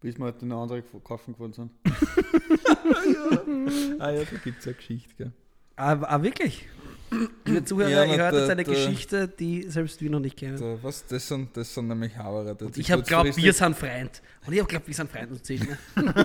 Bis 0.00 0.16
wir 0.18 0.24
halt 0.24 0.42
eine 0.42 0.54
andere 0.56 0.82
kaufen 1.04 1.34
geworden 1.34 1.52
sind. 1.52 1.70
Ah 3.98 4.10
ja, 4.10 4.24
da 4.24 4.36
gibt 4.42 4.58
es 4.60 4.66
eine 4.66 4.74
Geschichte, 4.74 5.14
gell? 5.16 5.32
Ah, 5.76 5.92
ah 6.02 6.22
wirklich? 6.22 6.66
Liebe 7.44 7.64
Zuhörer, 7.64 7.90
Ja, 7.90 8.04
ihr 8.04 8.16
hört 8.18 8.32
der- 8.32 8.40
jetzt 8.40 8.50
eine 8.50 8.64
der- 8.64 8.74
Geschichte, 8.74 9.28
die 9.28 9.62
selbst 9.68 10.00
wir 10.00 10.10
noch 10.10 10.20
nicht 10.20 10.36
kennen. 10.36 10.58
Da, 10.58 10.78
was, 10.82 11.04
das, 11.06 11.26
sind, 11.28 11.54
das 11.56 11.72
sind 11.74 11.88
nämlich 11.88 12.16
Haberer. 12.16 12.56
Und 12.60 12.78
ich 12.78 12.90
habe 12.90 13.02
glaubt, 13.02 13.36
wir 13.36 13.52
sind 13.52 13.76
Freund. 13.76 14.22
Und 14.46 14.52
ich 14.52 14.58
habe 14.60 14.68
glaubt, 14.68 14.86
wir 14.86 14.94
sind 14.94 15.10
Freund 15.10 15.30
und 15.32 15.44
zählen. 15.44 15.76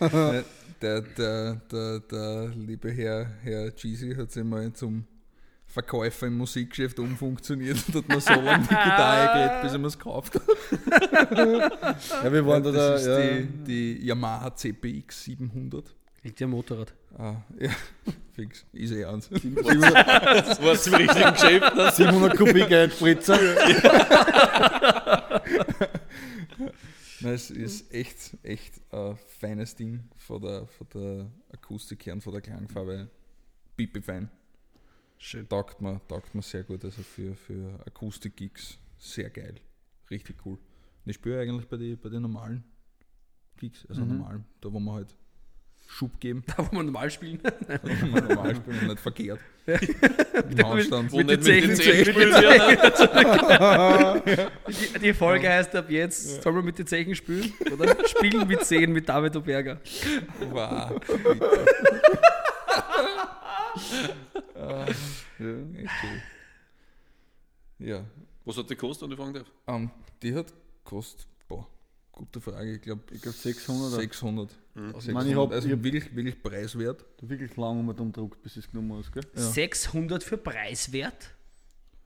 Äh, 0.00 0.42
Der, 0.82 1.00
der, 1.00 1.54
der, 1.72 2.00
der 2.00 2.48
liebe 2.54 2.90
Herr, 2.90 3.26
Herr 3.42 3.74
Cheesy 3.74 4.14
hat 4.14 4.30
sich 4.30 4.44
mal 4.44 4.70
zum 4.74 5.04
Verkäufer 5.76 6.28
im 6.28 6.38
Musikgeschäft 6.38 6.98
umfunktioniert 6.98 7.76
und 7.88 7.96
hat 7.96 8.08
mir 8.08 8.18
so 8.18 8.32
lange 8.32 8.62
die 8.62 8.68
Gitarre 8.68 9.26
geredet, 9.34 9.62
bis 9.62 9.72
er 9.72 9.78
mir 9.78 9.86
es 9.88 9.98
gekauft 9.98 10.34
hat. 10.34 10.42
Ja, 12.24 12.32
wir 12.32 12.46
waren 12.46 12.62
da, 12.62 12.72
da 12.72 12.92
das 12.92 13.02
ist 13.02 13.06
ja, 13.08 13.20
die, 13.20 13.46
die 13.98 14.06
Yamaha 14.06 14.54
CPX 14.54 15.24
700. 15.24 15.94
Liegt 16.22 16.40
ja 16.40 16.46
Motorrad. 16.46 16.94
Ah, 17.18 17.42
ja, 17.60 17.70
fix. 18.32 18.64
Ist 18.72 18.92
eh 18.92 19.04
eins. 19.04 19.28
Das 19.28 19.42
war 20.62 20.86
im 20.86 20.94
richtigen 20.94 21.32
Geschäft. 21.34 21.76
Ne? 21.76 21.92
700 21.92 22.36
Kubik 22.38 22.72
Einspritzer. 22.72 23.38
Nein, 27.20 27.34
es 27.34 27.50
ist 27.50 27.92
echt, 27.92 28.34
echt 28.42 28.80
ein 28.92 29.18
feines 29.38 29.74
Ding 29.74 30.04
von 30.16 30.40
der, 30.40 30.66
von 30.68 30.86
der 30.94 31.26
Akustik 31.52 32.06
her 32.06 32.14
und 32.14 32.22
von 32.22 32.32
der 32.32 32.40
Klangfarbe. 32.40 33.10
Pipi 33.76 34.00
fein. 34.00 34.30
Schön. 35.18 35.48
Taugt 35.48 35.80
mir, 35.80 36.00
taugt 36.08 36.34
mir 36.34 36.42
sehr 36.42 36.62
gut. 36.62 36.84
Also 36.84 37.02
für, 37.02 37.34
für 37.34 37.78
Akustik-Gigs 37.86 38.78
sehr 38.98 39.30
geil. 39.30 39.54
Richtig 40.10 40.36
cool. 40.44 40.54
Und 40.56 41.10
ich 41.10 41.14
spüre 41.16 41.40
eigentlich 41.40 41.66
bei 41.68 41.76
den 41.76 41.98
bei 41.98 42.08
den 42.08 42.22
normalen 42.22 42.64
Gigs, 43.56 43.86
also 43.88 44.02
Mhm. 44.02 44.18
normalen, 44.18 44.44
da 44.60 44.72
wo 44.72 44.78
wir 44.78 44.92
halt 44.92 45.14
Schub 45.88 46.18
geben, 46.20 46.42
Da, 46.56 46.58
wo 46.58 46.72
wir 46.76 46.82
normal 46.82 47.10
spielen. 47.10 47.40
da 47.42 47.52
wo 47.82 47.88
wir 48.14 48.22
normal 48.22 48.56
spielen 48.56 48.78
und 48.80 48.86
nicht 48.88 49.00
verkehrt. 49.00 49.40
Im 49.66 50.58
Handstand. 50.66 51.12
Mit 51.12 51.30
den 51.30 51.36
mit 51.40 51.46
den 51.46 51.76
Zechen- 51.76 52.14
wird. 52.16 52.98
Die, 54.68 54.98
die 54.98 55.14
Folge 55.14 55.48
heißt 55.48 55.74
ab 55.76 55.88
jetzt, 55.90 56.42
sollen 56.42 56.56
wir 56.56 56.62
mit 56.62 56.78
den 56.78 56.86
Zeichen 56.86 57.14
spielen? 57.14 57.52
Oder 57.72 57.96
spielen 58.08 58.46
mit 58.46 58.64
Zehen 58.64 58.92
mit 58.92 59.08
David 59.08 59.34
Oberger. 59.36 59.80
Wow. 60.50 61.00
ja, 64.68 64.86
cool. 65.38 66.22
Ja, 67.78 68.04
Was 68.44 68.56
hat 68.56 68.70
die 68.70 68.74
gekostet, 68.74 69.02
wenn 69.08 69.12
ich 69.12 69.18
fragen 69.18 69.34
darf? 69.34 69.50
ähm, 69.66 69.90
die 70.22 70.34
hat 70.34 70.52
kostet, 70.84 71.26
boah, 71.48 71.66
gute 72.12 72.40
Frage, 72.40 72.74
ich 72.76 72.80
glaube 72.82 73.02
Ich 73.12 73.20
glaube 73.20 73.36
600. 73.36 73.88
oder? 73.92 73.96
600. 74.00 74.50
Mhm. 74.74 74.84
600. 74.86 75.04
Ich 75.08 75.14
meine, 75.14 75.30
ich 75.30 75.36
hab- 75.36 75.52
also 75.52 75.68
ich 75.68 75.74
hab- 75.74 75.82
wirklich, 75.84 76.14
wirklich 76.16 76.42
preiswert. 76.42 77.04
Wirklich 77.20 77.56
lang 77.56 77.80
um 77.80 77.88
umdruckt, 77.88 78.42
bis 78.42 78.56
es 78.56 78.70
genommen 78.70 78.98
hast, 78.98 79.12
gell? 79.12 79.24
Ja. 79.34 79.42
600 79.42 80.22
für 80.22 80.38
preiswert? 80.38 81.30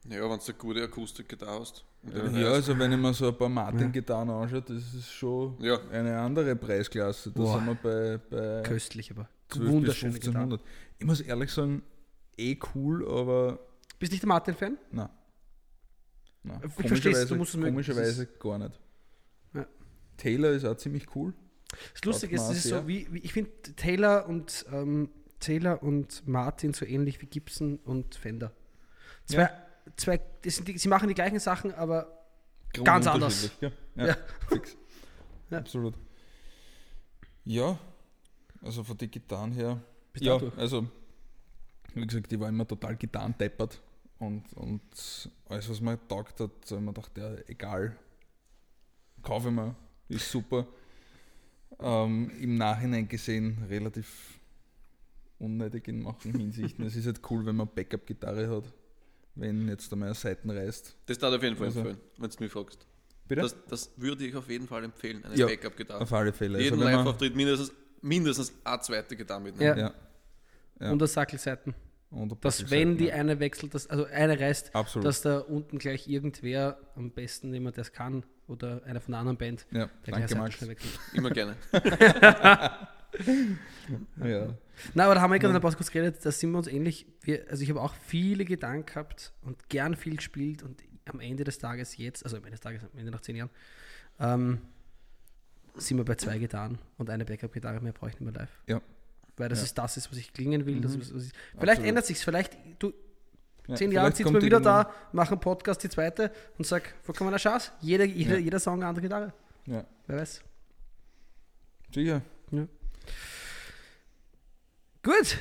Ja, 0.08 0.22
wenn 0.22 0.38
du 0.38 0.44
eine 0.44 0.54
gute 0.54 0.82
Akustikgitarre 0.82 1.60
hast. 1.60 1.84
Ja, 2.10 2.26
ja, 2.30 2.48
also 2.52 2.76
wenn 2.78 2.90
ich 2.92 2.98
mir 2.98 3.12
so 3.12 3.28
ein 3.28 3.36
paar 3.36 3.50
Martin-Gitarren 3.50 4.30
anschaue, 4.30 4.62
das 4.62 4.94
ist 4.94 5.10
schon 5.12 5.56
Ja. 5.62 5.78
eine 5.92 6.18
andere 6.18 6.56
Preisklasse. 6.56 7.30
Da 7.30 7.44
sind 7.44 7.66
wir 7.66 7.74
bei, 7.74 8.18
bei 8.30 8.62
Köstlich, 8.62 9.10
aber 9.10 9.28
12 9.50 9.64
bis 9.66 9.72
wunderschöne 9.74 10.12
Gitarre. 10.14 10.38
1500. 10.44 10.60
Ich 10.98 11.04
muss 11.06 11.20
ehrlich 11.20 11.50
sagen, 11.50 11.82
eh 12.40 12.58
cool, 12.74 13.06
aber 13.08 13.58
Bist 13.98 14.12
nicht 14.12 14.22
der 14.22 14.28
Martin-Fan? 14.28 14.78
nein. 14.90 15.08
nein. 16.42 16.60
Ich 16.78 16.88
versteh's, 16.88 17.26
du 17.26 17.36
musst 17.36 17.54
es 17.54 17.60
komischerweise 17.60 18.26
gar 18.26 18.58
nicht. 18.58 18.80
Ja. 19.54 19.66
Taylor 20.16 20.50
ist 20.50 20.64
auch 20.64 20.76
ziemlich 20.76 21.14
cool. 21.14 21.34
Das 21.92 22.04
Lustige 22.04 22.34
ist, 22.34 22.42
es 22.50 22.64
ist 22.64 22.68
so 22.68 22.88
wie, 22.88 23.06
wie 23.12 23.18
ich 23.20 23.32
finde 23.32 23.50
Taylor 23.76 24.26
und 24.26 24.66
ähm, 24.72 25.10
Taylor 25.38 25.82
und 25.82 26.26
Martin 26.26 26.72
so 26.74 26.84
ähnlich 26.84 27.20
wie 27.22 27.26
Gibson 27.26 27.78
und 27.84 28.14
Fender. 28.14 28.52
Zwei, 29.26 29.50
zwei 29.96 30.20
das 30.42 30.56
sind 30.56 30.66
die, 30.68 30.78
sie 30.78 30.88
machen 30.88 31.08
die 31.08 31.14
gleichen 31.14 31.38
Sachen, 31.38 31.72
aber 31.74 32.16
Ganz 32.84 33.06
anders. 33.06 33.50
Ja, 33.60 33.70
ja, 33.96 34.06
Ja. 34.06 34.16
fix. 34.48 34.76
Ja. 35.50 35.58
Absolut. 35.58 35.94
Ja, 37.44 37.78
also 38.62 38.84
von 38.84 38.96
den 38.96 39.10
Gitarren 39.10 39.52
her. 39.52 39.80
bist 40.12 40.24
du 40.24 40.28
ja, 40.28 40.40
also 40.56 40.86
wie 41.94 42.06
gesagt, 42.06 42.32
ich 42.32 42.40
war 42.40 42.48
immer 42.48 42.66
total 42.66 42.96
gitarrendeppert 42.96 43.80
und, 44.18 44.44
und 44.54 44.80
alles, 45.48 45.68
was 45.70 45.80
mir 45.80 45.98
taugt 46.08 46.40
hat, 46.40 46.50
so 46.64 46.76
habe 46.76 46.84
ich 46.84 46.86
mir 46.86 46.92
gedacht, 46.94 47.18
ja, 47.18 47.34
egal, 47.48 47.96
kaufe 49.22 49.48
ich 49.48 49.54
mir, 49.54 49.74
ist 50.08 50.30
super. 50.30 50.66
Ähm, 51.78 52.30
Im 52.40 52.56
Nachhinein 52.56 53.08
gesehen 53.08 53.58
relativ 53.68 54.38
unnötig 55.38 55.88
in 55.88 56.02
manchen 56.02 56.34
Hinsichten. 56.38 56.84
es 56.84 56.96
ist 56.96 57.06
halt 57.06 57.20
cool, 57.30 57.46
wenn 57.46 57.56
man 57.56 57.68
Backup-Gitarre 57.74 58.48
hat, 58.50 58.64
wenn 59.36 59.68
jetzt 59.68 59.90
einmal 59.92 60.08
eine 60.08 60.14
Seiten 60.14 60.50
reißt. 60.50 60.96
Das 61.06 61.18
darf 61.18 61.30
ich 61.32 61.36
auf 61.38 61.42
jeden 61.44 61.56
Fall 61.56 61.66
Also- 61.68 61.80
empfehlen, 61.80 62.00
wenn 62.18 62.30
du 62.30 62.36
mich 62.40 62.52
fragst. 62.52 62.86
Bitte? 63.28 63.42
Das, 63.42 63.56
das 63.68 63.92
würde 63.96 64.26
ich 64.26 64.34
auf 64.34 64.50
jeden 64.50 64.66
Fall 64.66 64.82
empfehlen, 64.84 65.24
eine 65.24 65.36
Ja, 65.36 65.46
Backup-Gitarre. 65.46 66.02
Auf 66.02 66.12
alle 66.12 66.32
Fälle. 66.32 66.60
Jeden 66.60 66.74
also, 66.74 66.84
wenn 66.84 66.92
man- 66.92 67.04
Live-Auftritt 67.04 67.36
mindestens, 67.36 67.72
mindestens 68.02 68.52
eine 68.64 68.80
zweite 68.80 69.16
Gitarre 69.16 69.40
mitnehmen. 69.40 69.78
Ja. 69.78 69.84
Ja. 69.88 69.94
Ja. 70.80 70.90
Und 70.90 71.00
das 71.00 71.12
Sackelseiten. 71.12 71.74
Und 72.10 72.44
Dass 72.44 72.70
wenn 72.72 72.96
die 72.96 73.06
ja. 73.06 73.14
eine 73.14 73.38
wechselt, 73.38 73.72
dass, 73.72 73.86
also 73.86 74.04
eine 74.06 74.38
reißt, 74.40 74.74
Absolut. 74.74 75.06
dass 75.06 75.22
da 75.22 75.38
unten 75.38 75.78
gleich 75.78 76.08
irgendwer, 76.08 76.78
am 76.96 77.12
besten 77.12 77.54
jemand, 77.54 77.76
der 77.76 77.82
es 77.82 77.92
kann, 77.92 78.24
oder 78.48 78.82
einer 78.84 79.00
von 79.00 79.14
einer 79.14 79.20
anderen 79.20 79.38
Band, 79.38 79.64
ja, 79.70 79.88
der 80.06 80.14
gleich 80.14 80.26
danke 80.26 80.34
Max. 80.36 80.54
schnell 80.56 80.70
wechselt. 80.70 80.98
Immer 81.14 81.30
gerne. 81.30 81.56
Ja. 84.22 84.54
Na, 84.94 85.04
aber 85.06 85.16
da 85.16 85.20
haben 85.20 85.32
wir 85.32 85.38
gerade 85.40 85.50
in 85.50 85.54
der 85.54 85.60
Pause 85.60 85.76
kurz 85.76 85.90
geredet, 85.90 86.24
da 86.24 86.30
sind 86.30 86.52
wir 86.52 86.58
uns 86.58 86.68
ähnlich. 86.68 87.06
Wir, 87.22 87.44
also 87.50 87.62
ich 87.62 87.68
habe 87.68 87.80
auch 87.80 87.94
viele 87.94 88.44
Gedanken 88.44 88.86
gehabt 88.86 89.32
und 89.42 89.68
gern 89.68 89.96
viel 89.96 90.16
gespielt 90.16 90.62
und 90.62 90.80
am 91.06 91.18
Ende 91.18 91.42
des 91.42 91.58
Tages 91.58 91.96
jetzt, 91.96 92.24
also 92.24 92.36
am 92.36 92.44
Ende 92.44 92.52
des 92.52 92.60
Tages, 92.60 92.82
am 92.82 92.98
Ende 92.98 93.10
nach 93.10 93.20
zehn 93.20 93.34
Jahren, 93.34 93.50
ähm, 94.20 94.60
sind 95.74 95.96
wir 95.96 96.04
bei 96.04 96.14
zwei 96.14 96.38
Gitarren 96.38 96.78
und 96.98 97.10
eine 97.10 97.24
Backup-Gitarre 97.24 97.80
mehr 97.80 97.92
brauche 97.92 98.10
ich 98.10 98.20
nicht 98.20 98.32
mehr 98.32 98.32
live. 98.32 98.62
Ja. 98.68 98.80
Weil 99.40 99.48
das 99.48 99.60
Ja. 99.60 99.64
ist 99.64 99.78
das, 99.78 99.96
ist, 99.96 100.10
was 100.10 100.18
ich 100.18 100.32
klingen 100.32 100.66
will. 100.66 100.80
Das, 100.80 100.94
Mhm. 100.94 101.00
ist, 101.00 101.14
was 101.14 101.24
ich, 101.24 101.32
vielleicht 101.52 101.62
Absolut. 101.70 101.88
ändert 101.88 102.06
sich 102.06 102.18
vielleicht, 102.18 102.56
du, 102.78 102.92
Ja, 103.66 103.74
zehn 103.76 103.90
sitzen 103.90 104.24
kommt 104.24 104.34
wir 104.36 104.42
wieder 104.42 104.56
irgendwann- 104.58 104.84
da, 104.86 104.94
machen 105.12 105.40
Podcast, 105.40 105.82
die 105.82 105.88
zweite 105.88 106.30
und 106.58 106.66
sag, 106.66 106.94
vollkommener 107.02 107.36
Chance. 107.38 107.72
Jeder, 107.80 108.04
jeder, 108.04 108.34
Ja. 108.34 108.38
jeder 108.44 108.58
Song 108.60 108.74
eine 108.74 108.86
andere 108.86 109.02
Gitarre. 109.02 109.32
Ja, 109.66 109.84
Wer 110.06 110.16
weiß. 110.18 110.42
sicher. 111.94 112.22
Gut, 115.02 115.38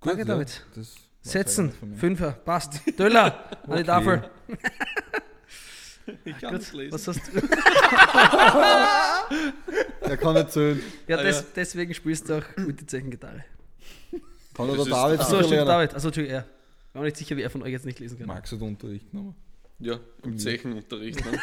danke 0.00 0.20
ja, 0.20 0.24
David. 0.24 0.64
das 0.76 0.94
Setzen. 1.22 1.72
Fünfer, 1.96 2.32
passt. 2.32 2.80
Döller, 2.98 3.44
an 3.68 3.76
die. 3.78 3.84
Tafel. 3.84 4.30
Ich 6.24 6.38
kann 6.38 6.50
Gut, 6.52 6.60
nicht 6.60 6.72
lesen. 6.72 6.92
was 6.92 7.06
hast 7.08 7.20
du? 7.32 7.40
Der 10.08 10.16
kann 10.20 10.34
nicht 10.34 10.50
zählen. 10.52 10.82
Ja, 11.06 11.18
Ah, 11.18 11.22
des, 11.22 11.40
ja. 11.40 11.46
deswegen 11.56 11.94
spielst 11.94 12.28
du 12.28 12.38
auch 12.38 12.44
mit 12.56 12.80
der 12.80 12.86
Zeichengitarre. 12.88 13.44
Kann 14.54 14.66
Das 14.68 14.76
der 14.76 14.82
ist- 14.84 14.90
David 14.92 15.20
Achso, 15.20 15.42
stimmt. 15.42 15.68
David. 15.68 15.94
Also, 15.94 16.08
Entschuldigung, 16.08 16.38
er. 16.38 16.44
Ich 16.88 16.94
war 16.94 17.02
mir 17.02 17.06
nicht 17.08 17.16
sicher, 17.16 17.36
wie 17.36 17.42
er 17.42 17.50
von 17.50 17.62
euch 17.62 17.70
jetzt 17.72 17.86
nicht 17.86 17.98
lesen 18.00 18.18
kann. 18.18 18.26
Max 18.26 18.52
hat 18.52 18.60
Unterricht 18.60 19.10
genommen. 19.10 19.34
Ja, 19.78 19.98
im 20.24 20.38
Zechenunterricht. 20.38 21.24
Ne? 21.24 21.38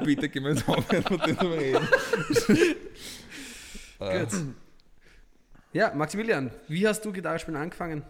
Bitte, 0.04 0.28
gehen 0.28 0.42
wir 0.44 0.50
jetzt 0.52 0.68
aufhören, 0.68 1.02
von 1.04 1.18
dem 1.20 1.40
wir 1.40 1.58
reden. 1.58 1.88
Gut. 3.98 4.28
Ja, 5.72 5.94
Maximilian, 5.94 6.50
wie 6.68 6.86
hast 6.86 7.04
du 7.04 7.12
Gitarrespielen 7.12 7.60
angefangen? 7.60 8.02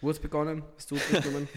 Wo 0.00 0.10
hast 0.10 0.18
du 0.18 0.22
begonnen? 0.22 0.62
Hast 0.76 0.90
du 0.90 0.96
genommen? 0.96 1.48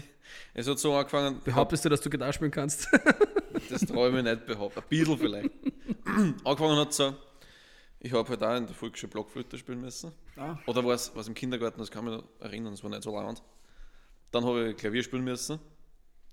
Es 0.54 0.68
hat 0.68 0.78
so 0.78 0.94
angefangen, 0.94 1.40
Behauptest 1.44 1.84
du, 1.84 1.88
dass 1.88 2.00
du 2.00 2.10
Gitarre 2.10 2.32
spielen 2.32 2.50
kannst? 2.50 2.88
das 3.70 3.82
traue 3.82 4.16
ich 4.16 4.22
nicht 4.22 4.46
behaupten. 4.46 4.80
Ein 4.80 4.88
bisschen 4.88 5.18
vielleicht. 5.18 5.50
angefangen 6.44 6.76
hat 6.76 6.92
so, 6.92 7.14
ich 8.00 8.12
habe 8.12 8.28
halt 8.28 8.42
auch 8.42 8.56
in 8.56 8.66
der 8.66 8.74
Volksschule 8.74 9.10
Blockflöte 9.10 9.58
spielen 9.58 9.80
müssen. 9.80 10.12
Ah. 10.36 10.56
Oder 10.66 10.84
war 10.84 10.94
es 10.94 11.08
im 11.08 11.34
Kindergarten, 11.34 11.78
das 11.80 11.90
kann 11.90 12.06
ich 12.06 12.12
mich 12.12 12.20
noch 12.20 12.40
erinnern, 12.40 12.72
das 12.72 12.82
war 12.82 12.90
nicht 12.90 13.02
so 13.02 13.14
lang. 13.14 13.38
Dann 14.30 14.44
habe 14.44 14.70
ich 14.70 14.76
Klavier 14.76 15.02
spielen 15.02 15.24
müssen. 15.24 15.58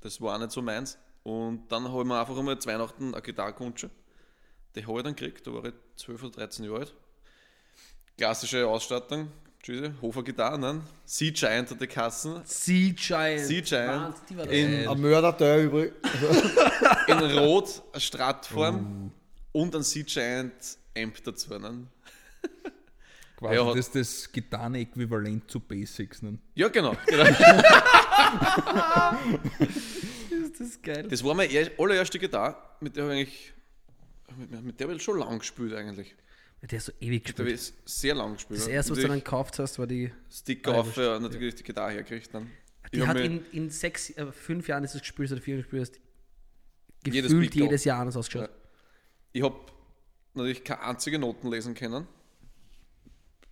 Das 0.02 0.22
war 0.22 0.36
auch 0.36 0.39
nicht 0.39 0.52
so 0.52 0.62
meins. 0.62 0.98
Und 1.24 1.72
dann 1.72 1.89
habe 1.89 2.02
ich 2.02 2.08
mir 2.08 2.20
einfach 2.20 2.38
einmal 2.38 2.60
zu 2.60 2.70
Weihnachten 2.70 3.14
eine 3.14 3.22
Gitarre 3.22 3.54
gewünscht. 3.54 3.88
Die 4.76 4.86
habe 4.86 4.98
ich 4.98 5.04
dann 5.04 5.16
gekriegt, 5.16 5.48
da 5.48 5.54
war 5.54 5.66
ich 5.66 5.74
12 5.96 6.24
oder 6.24 6.32
13 6.34 6.66
Jahre 6.66 6.80
alt. 6.80 6.93
Klassische 8.18 8.68
Ausstattung, 8.68 9.32
Tschüss, 9.66 9.89
Hofer 9.99 10.22
Gitarre, 10.22 10.59
ne? 10.59 10.82
Sea 11.05 11.32
Giant 11.32 11.72
hat 11.72 11.82
die 11.82 11.88
Kassen. 11.88 12.39
Sea 12.45 12.93
Giant. 12.93 13.47
Sea 13.47 13.61
Giant 13.61 14.16
in, 14.51 14.88
Ein 14.88 15.01
Mörderteil 15.01 15.66
übrig. 15.66 15.91
in 17.07 17.18
Rot, 17.18 17.82
eine 17.91 17.99
Stratform 17.99 19.11
und 19.53 19.76
ein 19.76 19.82
Sea 19.82 20.03
Giant 20.03 20.53
Amp 20.95 21.24
dazu. 21.24 21.57
Ne? 21.57 21.88
quasi 23.38 23.55
Ja, 23.55 23.74
das, 23.74 23.89
das 23.89 24.32
Gitarren-Äquivalent 24.32 25.49
zu 25.49 25.59
Basics. 25.59 26.22
Ne? 26.22 26.38
Ja, 26.53 26.68
genau. 26.68 26.95
genau. 27.07 27.26
ist 30.45 30.59
das 30.59 30.80
geil. 30.80 31.07
Das 31.09 31.24
war 31.24 31.34
meine 31.34 31.51
er- 31.51 31.72
allererste 31.80 32.20
Gitarre, 32.20 32.55
mit 32.82 32.95
der 32.95 33.05
habe 33.05 33.16
ich 33.16 33.20
eigentlich, 33.20 33.53
mit, 34.38 34.63
mit 34.63 34.80
der 34.80 34.86
habe 34.88 34.95
ich 34.95 35.01
schon 35.01 35.18
lang 35.18 35.39
gespielt 35.39 35.74
eigentlich. 35.74 36.16
Der 36.72 36.78
ist 36.78 36.86
so 36.86 36.91
ewig 36.99 37.24
gespielt. 37.24 37.49
ich 37.49 37.74
sehr 37.86 38.16
lang 38.16 38.34
gespielt. 38.34 38.59
Das 38.59 38.68
ja. 38.68 38.74
erste, 38.74 38.93
was 38.93 38.99
du 38.99 39.07
dann 39.07 39.20
gekauft 39.20 39.59
hast, 39.59 39.78
war 39.78 39.88
die. 39.88 40.11
Sticker 40.32 40.76
auf, 40.76 40.97
ja, 40.97 41.20
natürlich 41.20 41.55
die 41.55 41.63
Gitarre 41.63 41.91
hergekriegt. 41.91 42.34
Dann. 42.34 42.49
Die 42.91 42.99
Ich 42.99 43.07
hat 43.07 43.20
in, 43.20 43.45
in 43.51 43.70
sechs, 43.70 44.09
äh, 44.11 44.32
fünf 44.32 44.68
Jahren 44.68 44.84
ist 44.84 44.95
es 44.95 45.01
gespielt 45.01 45.32
oder 45.32 45.41
vier 45.41 45.55
Jahren 45.55 45.63
gespielt 45.63 45.82
hast. 45.82 45.99
Jedes 47.05 47.32
Gefühlt 47.32 47.51
Pickel. 47.51 47.68
jedes 47.68 47.84
Jahr 47.84 47.99
anders 47.99 48.18
ausgeschaut. 48.18 48.49
Ich 49.32 49.43
habe 49.43 49.59
natürlich 50.34 50.63
keine 50.63 50.82
einzige 50.82 51.20
Noten 51.20 51.49
lesen 51.49 51.76
können. 51.76 52.07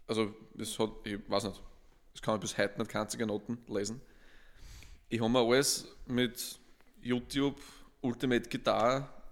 Also, 0.07 0.33
das 0.55 0.77
hat, 0.79 0.91
ich 1.03 1.19
weiß 1.27 1.43
nicht, 1.45 1.61
das 2.13 2.21
kann 2.21 2.39
bis 2.39 2.57
heute 2.57 2.79
nicht 2.79 2.89
keine 2.89 3.03
einzige 3.03 3.25
Noten 3.27 3.59
lesen. 3.67 4.01
Ich 5.09 5.19
habe 5.19 5.29
mir 5.29 5.39
alles 5.39 5.87
mit 6.07 6.59
YouTube, 7.01 7.59
Ultimate 8.01 8.49
Guitar, 8.49 9.22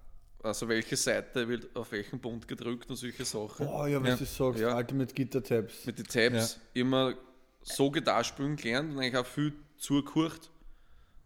also 0.43 0.67
welche 0.67 0.95
Seite 0.95 1.47
wird 1.47 1.75
auf 1.75 1.91
welchen 1.91 2.19
Bund 2.19 2.47
gedrückt 2.47 2.89
und 2.89 2.95
solche 2.95 3.25
Sachen. 3.25 3.65
Boah, 3.65 3.87
ja, 3.87 4.01
was 4.01 4.09
Ja. 4.09 4.15
du 4.17 4.25
sagst, 4.25 4.59
Ja. 4.61 4.75
Ultimate 4.77 5.13
Guitar 5.13 5.43
Tabs. 5.43 5.85
Mit 5.85 5.97
den 5.99 6.05
Tabs 6.07 6.59
immer 6.73 7.13
so 7.61 7.91
Gitarre 7.91 8.23
spielen 8.23 8.55
gelernt 8.55 8.91
und 8.91 8.99
eigentlich 8.99 9.17
auch 9.17 9.25
viel 9.25 9.53
zugehört. 9.77 10.49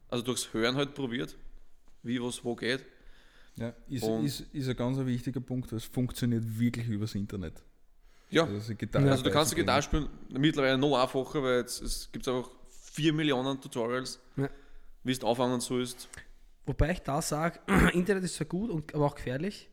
Also 0.10 0.24
durchs 0.24 0.54
Hören 0.54 0.76
halt 0.76 0.94
probiert, 0.94 1.36
wie 2.04 2.22
was 2.22 2.44
wo 2.44 2.56
geht. 2.56 2.86
Ja, 3.58 3.74
ist, 3.90 4.04
Und- 4.04 4.26
ist, 4.26 4.42
ist 4.54 4.68
ein 4.68 4.76
ganz 4.76 4.98
wichtiger 5.00 5.40
Punkt, 5.40 5.72
es 5.72 5.86
funktioniert 5.86 6.44
wirklich 6.60 6.88
übers 6.90 7.16
Internet. 7.16 7.54
Ja, 8.30 8.44
Also, 8.44 8.76
Gitarre 8.76 9.10
Also 9.12 9.24
du 9.24 9.32
kannst 9.32 9.52
die. 9.52 9.56
Gitarre 9.56 9.82
spielen 9.82 10.10
mittlerweile 10.30 10.78
noch 10.78 10.98
einfacher, 11.02 11.42
weil 11.42 11.60
jetzt, 11.60 11.82
es 11.82 12.10
gibt 12.12 12.28
einfach 12.28 12.50
4 12.92 13.14
Millionen 13.14 13.62
Tutorials, 13.62 14.20
Ja. 14.36 14.50
wie 15.04 15.12
es 15.12 15.24
anfangen 15.24 15.62
sollst. 15.62 16.10
Wobei 16.66 16.92
ich 16.92 17.00
da 17.02 17.22
sage, 17.22 17.60
Internet 17.94 18.24
ist 18.24 18.36
zwar 18.36 18.48
gut, 18.48 18.70
und, 18.72 18.94
aber 18.96 19.06
auch 19.06 19.16
gefährlich. 19.16 19.70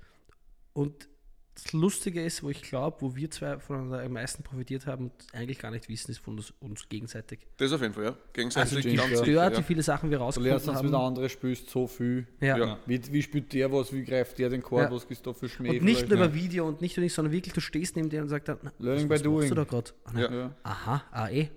Und 0.74 1.08
das 1.54 1.72
Lustige 1.74 2.24
ist, 2.24 2.42
wo 2.42 2.48
ich 2.48 2.62
glaube, 2.62 2.96
wo 3.00 3.14
wir 3.14 3.30
zwei 3.30 3.58
voneinander 3.58 4.02
am 4.02 4.12
meisten 4.12 4.42
profitiert 4.42 4.86
haben 4.86 5.04
und 5.10 5.12
eigentlich 5.34 5.58
gar 5.58 5.70
nicht 5.70 5.86
wissen, 5.90 6.10
ist 6.10 6.18
von 6.20 6.36
uns, 6.38 6.52
uns 6.60 6.88
gegenseitig. 6.88 7.40
Das 7.58 7.70
auf 7.74 7.82
jeden 7.82 7.92
Fall, 7.92 8.04
ja. 8.04 8.16
Gegenseitig 8.32 8.76
Also 8.76 8.88
die 8.88 8.96
ganz 8.96 9.08
stört, 9.08 9.18
sicher, 9.26 9.32
Stört, 9.32 9.52
wie 9.52 9.56
ja. 9.56 9.62
viele 9.62 9.82
Sachen 9.82 10.10
wir 10.10 10.16
Du 10.18 10.24
lernst 10.24 10.38
rausgefunden 10.38 10.68
uns 10.76 10.82
mit 10.82 10.92
haben. 10.94 11.06
anderen 11.08 11.28
spielst 11.28 11.68
so 11.68 11.86
viel. 11.86 12.26
Ja. 12.40 12.56
Ja. 12.56 12.78
Wie, 12.86 13.12
wie 13.12 13.20
spielt 13.22 13.52
der 13.52 13.70
was, 13.70 13.92
wie 13.92 14.02
greift 14.02 14.38
der 14.38 14.48
den 14.48 14.62
Chord, 14.62 14.84
Ja. 14.90 14.96
was 14.96 15.04
ist 15.04 15.26
da 15.26 15.34
für 15.34 15.46
Schmäh? 15.46 15.78
Und 15.78 15.82
nicht 15.84 15.98
vielleicht? 16.00 16.08
nur 16.10 16.24
über 16.24 16.34
Video 16.34 16.66
und 16.66 16.80
nicht 16.80 16.96
nur 16.96 17.04
nicht, 17.04 17.12
sondern 17.12 17.32
wirklich, 17.32 17.52
du 17.52 17.60
stehst 17.60 17.96
neben 17.96 18.08
dir 18.08 18.22
und 18.22 18.28
sagst 18.30 18.48
dann, 18.48 18.58
Learning 18.78 19.10
was, 19.10 19.22
by 19.22 19.26
was 19.26 19.32
machst 19.34 19.50
du 19.50 19.54
doing. 19.54 19.54
da 19.54 19.64
gerade? 19.64 19.90
Ja. 20.16 20.32
Ja. 20.34 20.54
Aha, 20.62 21.04
ah 21.10 21.28
eh. 21.28 21.50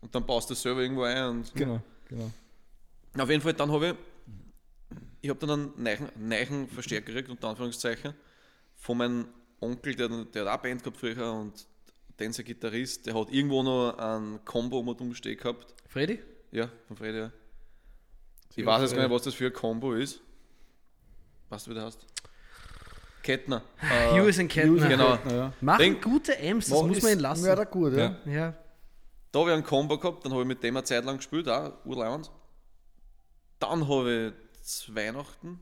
Und 0.00 0.14
dann 0.14 0.24
baust 0.24 0.48
du 0.48 0.54
das 0.54 0.62
selber 0.62 0.80
irgendwo 0.80 1.02
ein. 1.02 1.24
Und 1.28 1.54
Genau, 1.54 1.82
genau. 2.08 2.30
Auf 3.18 3.28
jeden 3.28 3.42
Fall, 3.42 3.52
dann 3.52 3.70
habe 3.70 3.88
ich, 3.88 3.94
ich 5.22 5.30
habe 5.30 5.46
dann 5.46 5.72
einen 5.76 5.82
neuen, 5.82 6.08
neuen 6.16 6.68
Verstärker 6.68 7.06
gekriegt, 7.06 7.30
unter 7.30 7.48
Anführungszeichen, 7.48 8.14
von 8.76 8.98
meinem 8.98 9.28
Onkel, 9.60 9.94
der, 9.94 10.08
der 10.08 10.44
hat 10.44 10.58
auch 10.58 10.62
Band 10.62 10.82
gehabt 10.82 10.98
früher 10.98 11.32
und 11.32 11.66
sein 12.18 12.44
Gitarrist, 12.44 13.06
der 13.06 13.14
hat 13.14 13.32
irgendwo 13.32 13.62
noch 13.62 13.98
einen 13.98 14.44
Combo 14.44 14.82
mit 14.82 15.00
umstehen 15.00 15.36
gehabt. 15.36 15.74
Freddy? 15.88 16.20
Ja, 16.52 16.68
von 16.86 16.96
Freddy, 16.96 17.18
ja. 17.18 17.32
Ich 18.54 18.66
weiß 18.66 18.82
jetzt 18.82 18.94
gar 18.94 19.02
nicht, 19.02 19.10
was 19.10 19.22
das 19.22 19.34
für 19.34 19.46
ein 19.46 19.52
Combo 19.52 19.94
ist. 19.94 20.20
Weißt 21.48 21.66
du, 21.66 21.70
wie 21.70 21.74
der 21.74 21.86
heißt? 21.86 22.06
Kettner. 23.22 23.62
Äh, 23.82 24.20
Hughes 24.20 24.38
and 24.38 24.50
Kettner. 24.50 24.88
Genau. 24.88 25.18
Ja. 25.30 25.52
Machen 25.60 25.78
Denk- 25.78 26.02
gute 26.02 26.32
Amps, 26.38 26.68
das 26.68 26.82
muss 26.82 27.02
man 27.02 27.12
ihnen 27.12 27.20
lassen. 27.20 27.46
Ja, 27.46 27.64
gut, 27.64 27.92
ja. 27.92 28.16
Ja. 28.24 28.32
Ja. 28.32 28.54
Da 29.30 29.38
habe 29.40 29.50
ich 29.50 29.54
einen 29.54 29.64
Combo 29.64 29.98
gehabt, 29.98 30.24
dann 30.24 30.32
habe 30.32 30.42
ich 30.42 30.48
mit 30.48 30.62
dem 30.62 30.76
eine 30.76 30.84
Zeit 30.84 31.04
lang 31.04 31.16
gespielt, 31.16 31.48
auch 31.48 31.72
urleibend. 31.84 32.30
Dann 33.58 33.88
habe 33.88 34.34
ich 34.36 34.51
zu 34.62 34.94
Weihnachten, 34.94 35.60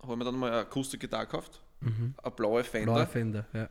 habe 0.00 0.12
ich 0.12 0.18
mir 0.18 0.24
dann 0.24 0.36
mal 0.36 0.50
eine 0.50 0.60
Akustikgitarre 0.60 1.26
gekauft, 1.26 1.62
eine 1.80 2.14
blaue 2.34 2.64
Fender. 2.64 2.94
Blaue 2.94 3.06
Fender, 3.06 3.46
ja. 3.52 3.68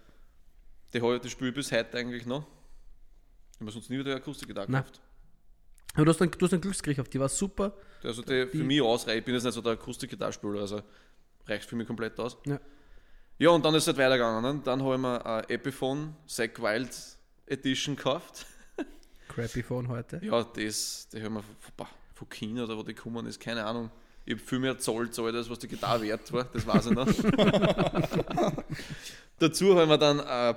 Die, 0.94 1.02
habe 1.02 1.16
ich, 1.16 1.22
die 1.22 1.30
spiele 1.30 1.52
bis 1.52 1.72
heute 1.72 1.98
eigentlich 1.98 2.26
noch. 2.26 2.46
Ich 3.52 3.56
habe 3.56 3.66
mir 3.66 3.72
sonst 3.72 3.89
nie 3.89 3.98
wieder 3.98 4.12
eine 4.12 4.22
Akustikgitarre 4.22 4.68
gekauft. 4.68 5.02
Aber 5.96 6.06
du 6.06 6.12
hast 6.12 6.22
einen, 6.22 6.32
du 6.32 6.46
hast 6.46 6.54
einen 6.54 6.62
Glücksgriff 6.62 6.96
gehabt, 6.96 7.14
die 7.14 7.20
war 7.20 7.30
super. 7.30 7.74
Die, 8.02 8.08
also 8.08 8.22
die 8.22 8.48
für 8.48 8.64
mich 8.64 8.82
ausreicht. 8.82 9.20
Ich 9.20 9.26
bin 9.26 9.36
jetzt 9.36 9.44
nicht 9.44 9.54
so 9.54 9.62
der 9.62 9.74
Akustikgitarrespieler, 9.74 10.62
also 10.62 10.82
reicht 11.46 11.70
für 11.70 11.76
mich 11.76 11.88
komplett 11.88 12.20
aus. 12.20 12.38
Ja. 12.46 12.60
Ja, 13.39 13.50
und 13.50 13.66
dann 13.66 13.74
ist 13.76 13.84
es 13.84 13.88
halt 13.88 13.98
weitergegangen. 13.98 14.41
Ne? 14.41 14.62
Dann 14.64 14.82
habe 14.84 14.96
ich 14.96 15.02
mir 15.02 15.26
ein 15.26 15.50
Epiphone 15.50 16.16
Zack 16.28 16.62
Wild 16.62 16.89
Edition 17.48 17.96
gekauft. 17.96 18.46
Crappy 19.28 19.64
Phone 19.64 19.88
heute. 19.88 20.22
Ja, 20.24 20.44
das, 20.44 21.08
die 21.10 21.22
haben 21.22 21.34
wir 21.34 21.44
von 22.14 22.30
China 22.30 22.64
oder 22.64 22.78
wo 22.78 22.84
die 22.84 22.94
kommen 22.94 23.26
ist, 23.26 23.39
keine 23.39 23.66
Ahnung. 23.66 23.89
Ich 24.26 24.34
habe 24.36 24.43
viel 24.45 24.59
mehr 24.59 24.78
Zoll 24.78 25.09
zahlt, 25.11 25.36
als 25.36 25.49
was 25.49 25.59
die 25.59 25.67
Gitarre 25.67 26.03
wert 26.03 26.32
war, 26.32 26.45
das 26.45 26.65
weiß 26.65 26.86
ich 26.88 26.91
noch. 26.93 27.07
Dazu 29.39 29.78
haben 29.78 29.89
wir 29.89 29.97
dann 29.97 30.21
ein 30.21 30.55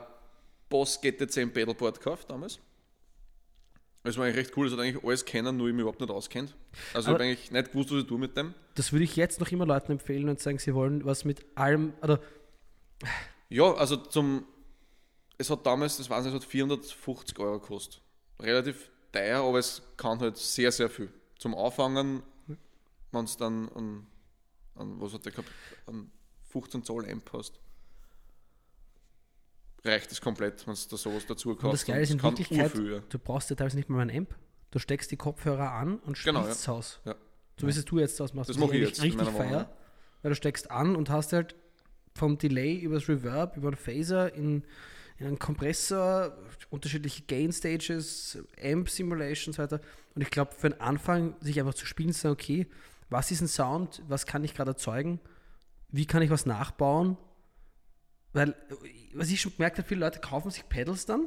Boss 0.68 1.00
GT10 1.02 1.50
Pedalboard 1.50 1.98
gekauft 1.98 2.30
damals. 2.30 2.60
Das 4.04 4.16
war 4.16 4.24
eigentlich 4.24 4.36
recht 4.46 4.56
cool, 4.56 4.66
das 4.66 4.74
hat 4.78 4.84
eigentlich 4.84 5.02
alles 5.02 5.24
kennen, 5.24 5.56
nur 5.56 5.66
ich 5.68 5.74
mich 5.74 5.80
überhaupt 5.82 6.00
nicht 6.00 6.10
auskennt. 6.12 6.54
Also 6.94 7.08
ich 7.08 7.14
Aber- 7.14 7.14
habe 7.14 7.24
eigentlich 7.24 7.50
nicht 7.50 7.72
gewusst, 7.72 7.90
was 7.90 8.02
ich 8.02 8.06
tue 8.06 8.18
mit 8.18 8.36
dem. 8.36 8.54
Das 8.76 8.92
würde 8.92 9.04
ich 9.04 9.16
jetzt 9.16 9.40
noch 9.40 9.50
immer 9.50 9.66
Leuten 9.66 9.92
empfehlen 9.92 10.28
und 10.28 10.38
sagen, 10.38 10.58
sie 10.58 10.74
wollen 10.74 11.04
was 11.04 11.24
mit 11.24 11.44
allem, 11.56 11.92
oder 12.02 12.20
Ja, 13.48 13.72
also 13.74 13.96
zum. 13.96 14.46
Es 15.38 15.50
hat 15.50 15.66
damals, 15.66 15.96
das 15.98 16.08
weiß 16.08 16.24
ich, 16.26 16.32
es 16.32 16.40
hat 16.40 16.44
450 16.48 17.38
Euro 17.40 17.58
gekostet. 17.60 18.00
Relativ 18.40 18.90
teuer, 19.12 19.40
aber 19.42 19.58
es 19.58 19.82
kann 19.96 20.18
halt 20.20 20.36
sehr, 20.38 20.70
sehr 20.72 20.88
viel. 20.88 21.12
Zum 21.38 21.54
Auffangen, 21.54 22.22
wenn 23.12 23.24
es 23.24 23.36
dann 23.36 23.68
an, 23.70 24.06
an, 24.74 25.00
was 25.00 25.12
hat 25.14 25.24
der 25.24 25.32
gehabt, 25.32 25.50
an 25.86 26.10
15 26.50 26.84
Zoll 26.84 27.10
Amp 27.10 27.30
hast, 27.32 27.60
reicht 29.84 30.12
es 30.12 30.20
komplett, 30.20 30.66
wenn 30.66 30.74
du 30.74 30.80
da 30.90 30.96
sowas 30.96 31.24
dazu 31.26 31.50
kaufst. 31.50 31.64
und 31.64 31.72
das 31.72 31.84
Geile 31.84 32.02
ist 32.02 32.10
in 32.10 32.22
Wirklichkeit, 32.22 32.72
du 32.74 33.18
brauchst 33.18 33.50
ja 33.50 33.56
teilweise 33.56 33.76
nicht 33.76 33.88
mal 33.88 34.00
ein 34.00 34.10
Amp. 34.10 34.34
Du 34.70 34.78
steckst 34.78 35.10
die 35.10 35.16
Kopfhörer 35.16 35.72
an 35.72 35.98
und 35.98 36.18
spielst 36.18 36.24
Genau, 36.24 36.42
ja. 36.42 36.48
das 36.48 36.66
Haus. 36.68 37.00
Ja. 37.04 37.14
So 37.58 37.66
wie 37.66 37.70
es 37.70 37.84
du 37.84 37.98
jetzt 37.98 38.20
ausmachst. 38.20 38.50
Das 38.50 38.56
was 38.56 38.66
mach 38.66 38.74
ich 38.74 38.80
jetzt 38.80 39.02
richtig 39.02 39.28
feier, 39.28 39.70
weil 40.22 40.30
du 40.30 40.34
steckst 40.34 40.70
an 40.70 40.96
und 40.96 41.08
hast 41.08 41.32
halt 41.32 41.54
vom 42.14 42.36
Delay 42.38 42.76
über 42.76 42.96
das 42.96 43.08
Reverb, 43.08 43.56
über 43.56 43.70
den 43.70 43.76
Phaser 43.76 44.34
in, 44.34 44.64
in 45.18 45.26
einen 45.26 45.38
Kompressor, 45.38 46.36
unterschiedliche 46.70 47.22
Gain 47.22 47.52
Stages, 47.52 48.38
Amp 48.62 48.90
Simulation 48.90 49.52
und 49.52 49.56
so 49.56 49.62
weiter. 49.62 49.80
Und 50.14 50.22
ich 50.22 50.30
glaube, 50.30 50.52
für 50.52 50.70
den 50.70 50.80
Anfang 50.80 51.36
sich 51.40 51.58
einfach 51.60 51.74
zu 51.74 51.86
spielen, 51.86 52.12
zu 52.12 52.20
sagen, 52.20 52.32
okay, 52.32 52.66
was 53.08 53.30
ist 53.30 53.40
ein 53.40 53.48
Sound, 53.48 54.02
was 54.08 54.26
kann 54.26 54.44
ich 54.44 54.54
gerade 54.54 54.72
erzeugen, 54.72 55.20
wie 55.88 56.06
kann 56.06 56.22
ich 56.22 56.30
was 56.30 56.46
nachbauen, 56.46 57.16
weil, 58.32 58.54
was 59.14 59.30
ich 59.30 59.40
schon 59.40 59.52
gemerkt 59.56 59.78
habe, 59.78 59.88
viele 59.88 60.00
Leute 60.00 60.20
kaufen 60.20 60.50
sich 60.50 60.68
Pedals 60.68 61.06
dann. 61.06 61.26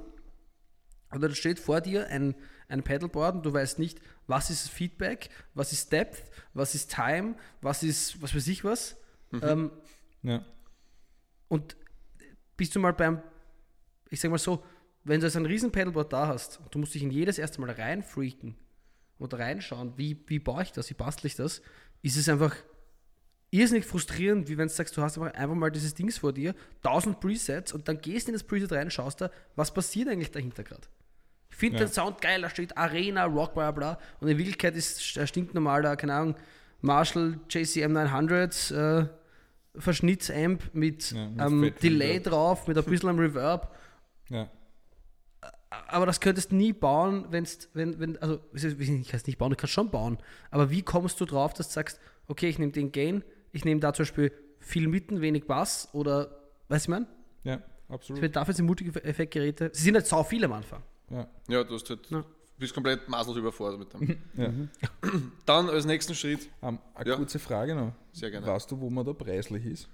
Oder 1.12 1.30
da 1.30 1.34
steht 1.36 1.60
vor 1.60 1.82
dir 1.82 2.06
ein, 2.08 2.36
ein 2.68 2.84
Pedalboard 2.84 3.36
und 3.38 3.46
du 3.46 3.52
weißt 3.52 3.80
nicht, 3.80 4.00
was 4.28 4.52
ist 4.52 4.70
Feedback, 4.70 5.30
was 5.56 5.72
ist 5.74 5.92
Depth, 5.92 6.30
was 6.54 6.76
ist 6.76 6.94
Time, 6.94 7.36
was 7.62 7.82
ist, 7.82 8.22
was 8.22 8.36
weiß 8.36 8.48
ich 8.48 8.64
was. 8.64 8.96
Ähm, 9.42 9.72
Ja. 10.22 10.44
und 11.48 11.76
bist 12.58 12.76
du 12.76 12.80
mal 12.80 12.94
beim, 12.94 13.24
ich 14.10 14.20
sag 14.20 14.30
mal 14.30 14.38
so, 14.38 14.64
wenn 15.04 15.20
du 15.20 15.26
jetzt 15.26 15.38
ein 15.38 15.46
riesen 15.46 15.72
Pedalboard 15.72 16.12
da 16.14 16.28
hast 16.28 16.60
und 16.60 16.76
du 16.76 16.78
musst 16.80 16.94
dich 16.94 17.02
in 17.04 17.10
jedes 17.10 17.40
erste 17.40 17.62
Mal 17.62 17.72
reinfreaken 17.72 18.56
oder 19.20 19.40
reinschauen, 19.40 19.94
wie, 19.98 20.18
wie 20.28 20.40
baue 20.40 20.64
ich 20.64 20.72
das, 20.72 20.90
wie 20.90 20.94
bastle 20.96 21.28
ich 21.28 21.36
das, 21.36 21.62
ist 22.02 22.18
es 22.18 22.28
einfach 22.30 22.56
irrsinnig 23.52 23.86
frustrierend, 23.86 24.48
wie 24.48 24.58
wenn 24.58 24.68
du 24.68 24.74
sagst, 24.74 24.96
du 24.96 25.02
hast 25.02 25.18
einfach, 25.18 25.34
einfach 25.34 25.56
mal 25.56 25.72
dieses 25.72 25.94
Dings 25.94 26.18
vor 26.20 26.34
dir, 26.34 26.54
1000 26.84 27.20
Presets 27.20 27.74
und 27.74 27.88
dann 27.88 28.00
gehst 28.00 28.28
du 28.28 28.32
in 28.32 28.34
das 28.34 28.44
Preset 28.44 28.72
rein, 28.72 28.90
schaust 28.92 29.22
da, 29.22 29.32
was 29.56 29.74
passiert 29.74 30.08
eigentlich 30.10 30.32
dahinter 30.32 30.64
gerade. 30.64 30.88
Ich 31.52 31.58
finde 31.58 31.80
Ja. 31.80 31.86
den 31.86 31.92
Sound 31.92 32.22
geil, 32.22 32.42
da 32.42 32.50
steht 32.50 32.78
Arena, 32.78 33.26
Rock, 33.26 33.54
bla 33.56 33.72
bla 33.72 33.94
bla 33.96 34.00
und 34.20 34.28
in 34.28 34.38
Wirklichkeit 34.38 34.76
ist 34.76 35.18
ein 35.18 35.28
stinknormaler, 35.28 35.96
keine 35.98 36.14
Ahnung, 36.14 36.36
Marshall 36.82 37.40
JCM 37.50 37.92
900 37.92 38.72
äh, 38.72 39.06
Verschnittsamp 39.76 40.74
mit 40.74 41.12
Ja, 41.12 41.28
mit 41.50 41.74
ähm, 41.74 41.74
Delay 41.82 42.20
drauf, 42.22 42.68
mit 42.68 42.78
ein 42.78 42.84
bisschen 42.86 43.18
Reverb. 43.20 43.76
Ja. 44.30 44.50
Aber 45.92 46.06
das 46.06 46.20
könntest 46.20 46.52
du 46.52 46.56
nie 46.56 46.74
bauen, 46.74 47.26
wenn's, 47.30 47.70
wenn, 47.74 48.00
wenn, 48.00 48.18
also 48.18 48.40
ich 48.54 48.62
kann 48.78 49.04
es 49.20 49.26
nicht 49.28 49.38
bauen, 49.38 49.50
du 49.50 49.56
kannst 49.56 49.74
schon 49.74 49.90
bauen. 49.92 50.18
Aber 50.52 50.70
wie 50.70 50.82
kommst 50.82 51.20
du 51.20 51.26
drauf, 51.26 51.54
dass 51.54 51.68
du 51.70 51.74
sagst, 51.74 52.00
okay, 52.28 52.48
ich 52.50 52.60
nehme 52.60 52.72
den 52.72 52.92
Gain, 52.92 53.24
ich 53.52 53.66
nehme 53.66 53.80
da 53.82 53.94
zum 53.94 54.04
Beispiel 54.04 54.32
viel 54.60 54.88
Mitten, 54.88 55.22
wenig 55.22 55.46
Bass 55.48 55.90
oder, 55.94 56.40
weißt 56.68 56.86
du, 56.88 56.92
ich 56.92 57.00
meine? 57.00 57.08
Ja, 57.44 57.62
absolut. 57.88 58.20
Für 58.22 58.30
dafür 58.30 58.54
sind 58.54 58.66
Multi-Effekt-Geräte, 58.66 59.72
sie 59.74 59.84
sind 59.84 59.96
halt 59.96 60.06
sau 60.08 60.24
viel 60.24 60.44
am 60.46 60.54
Anfang. 60.54 60.84
Ja. 61.10 61.28
Ja, 61.48 61.64
du 61.64 61.74
hast 61.74 61.90
halt, 61.90 62.08
Ja. 62.10 62.24
bist 62.58 62.74
komplett 62.74 63.08
maßlos 63.10 63.38
überfordert 63.38 63.80
mit 63.80 63.94
dem. 63.94 64.20
Ja. 64.38 64.90
Dann 65.46 65.70
als 65.70 65.86
nächsten 65.86 66.14
Schritt, 66.14 66.50
Ähm, 66.62 66.78
eine 66.94 67.10
Ja. 67.10 67.16
kurze 67.16 67.40
Frage 67.40 67.74
noch. 67.74 67.94
Sehr 68.14 68.30
gerne. 68.30 68.46
Weißt 68.46 68.70
du, 68.70 68.80
wo 68.80 68.90
man 68.90 69.06
da 69.06 69.14
preislich 69.14 69.66
ist? 69.66 69.90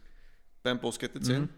beim 0.64 0.80
Boss 0.80 1.00
GT10. 1.00 1.40
Mhm. 1.42 1.50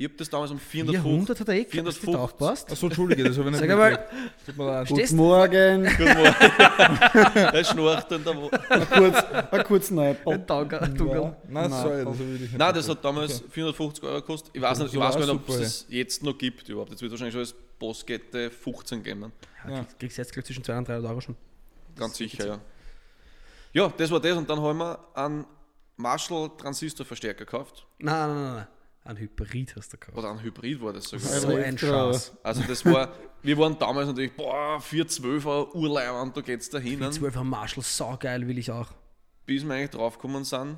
Ich 0.00 0.06
habe 0.06 0.14
das 0.16 0.30
damals 0.30 0.52
um 0.52 0.60
400 0.60 1.02
450. 1.02 1.40
hat 1.40 1.48
er 1.48 1.54
eh 1.54 1.58
hast 1.64 1.66
du 1.66 1.72
450. 1.72 2.14
aufgepasst. 2.16 2.70
Achso, 2.70 2.86
Entschuldige, 2.86 3.24
das 3.24 3.36
habe 3.36 3.48
ich 3.48 3.60
nicht 3.60 3.60
Sag 3.60 3.70
einmal, 3.70 3.90
leid. 3.90 4.86
Stehst- 4.86 5.10
Guten 5.10 5.16
Morgen. 5.16 5.84
Er 7.52 7.64
schnurrt 7.64 8.12
und 8.12 8.24
da 8.24 8.36
wo. 8.36 8.48
ein 8.48 9.64
kurz 9.64 9.90
Neipel. 9.90 10.34
Ein 10.34 10.46
Tauger. 10.46 10.82
Ja. 10.88 11.36
Nein, 11.48 11.70
sorry, 11.70 12.04
das 12.04 12.14
habe 12.14 12.24
ich 12.34 12.40
nicht 12.42 12.56
Nein, 12.58 12.74
das 12.74 12.88
hat 12.88 13.04
damals 13.04 13.42
450 13.50 14.04
Euro 14.04 14.20
gekostet. 14.20 14.50
Ich 14.54 14.62
weiß, 14.62 14.78
nicht, 14.78 14.94
ich 14.94 15.00
weiß 15.00 15.14
gar 15.14 15.20
nicht, 15.20 15.30
ob 15.30 15.48
es 15.48 15.58
das 15.58 15.86
jetzt 15.88 16.22
noch 16.22 16.38
gibt 16.38 16.68
überhaupt. 16.68 16.90
Jetzt 16.90 17.02
wird 17.02 17.10
wahrscheinlich 17.10 17.32
schon 17.32 17.40
als 17.40 17.54
Boss 17.80 18.06
GT 18.06 18.50
15 18.52 19.02
geben. 19.02 19.32
Ja, 19.64 19.70
Ja. 19.70 19.76
kriegst- 19.80 19.98
Kriegst 19.98 20.18
jetzt 20.18 20.32
gleich 20.32 20.44
zwischen 20.44 20.62
200 20.62 20.88
und 20.88 20.94
300 20.94 21.10
Euro 21.10 21.20
schon. 21.20 21.36
Ganz 21.96 22.16
sicher, 22.16 22.46
ja. 22.46 22.60
Ja, 23.72 23.92
das 23.96 24.10
war 24.12 24.20
das 24.20 24.36
und 24.36 24.48
dann 24.48 24.60
haben 24.62 24.78
wir 24.78 24.98
einen 25.14 25.44
Marshall 25.96 26.50
Transistorverstärker 26.56 27.44
gekauft. 27.44 27.84
Nein, 27.98 28.14
nein, 28.28 28.44
nein, 28.44 28.54
nein. 28.54 28.66
Ein 29.08 29.16
Hybrid 29.16 29.74
hast 29.74 29.90
du 29.90 29.96
gekauft. 29.96 30.18
Oder 30.18 30.32
ein 30.32 30.42
Hybrid 30.42 30.82
war 30.82 30.92
das 30.92 31.04
sogar. 31.04 31.40
So 31.40 31.48
ein 31.48 31.62
Elektro. 31.62 32.12
Schatz. 32.12 32.32
Also 32.42 32.62
das 32.68 32.84
war, 32.84 33.10
wir 33.42 33.56
waren 33.56 33.78
damals 33.78 34.06
natürlich, 34.06 34.34
boah, 34.34 34.78
412er 34.82 35.72
Urleihwand, 35.74 36.36
da 36.36 36.42
geht's 36.42 36.68
da 36.68 36.78
hin. 36.78 37.02
12er 37.02 37.42
Marshall, 37.42 37.82
saugeil, 37.82 38.46
will 38.46 38.58
ich 38.58 38.70
auch. 38.70 38.92
Bis 39.46 39.64
wir 39.64 39.72
eigentlich 39.72 39.90
draufgekommen 39.90 40.44
sind, 40.44 40.76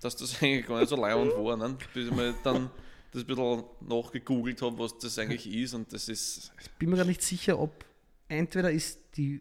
dass 0.00 0.16
das 0.16 0.34
eigentlich 0.42 0.66
gar 0.66 0.80
nicht 0.80 0.88
so 0.88 0.96
leihwand 0.96 1.30
war. 1.36 1.56
Ne? 1.56 1.76
Bis 1.94 2.08
ich 2.08 2.12
mir 2.12 2.34
dann 2.42 2.68
das 3.12 3.22
ein 3.22 3.26
bisschen 3.28 3.62
nachgegoogelt 3.80 4.60
habe, 4.62 4.76
was 4.80 4.98
das 4.98 5.16
eigentlich 5.16 5.48
ist 5.48 5.72
und 5.72 5.92
das 5.92 6.08
ist, 6.08 6.50
bin 6.80 6.90
mir 6.90 6.96
gar 6.96 7.04
nicht 7.04 7.22
sicher, 7.22 7.60
ob 7.60 7.84
entweder 8.26 8.72
ist 8.72 8.98
die 9.16 9.40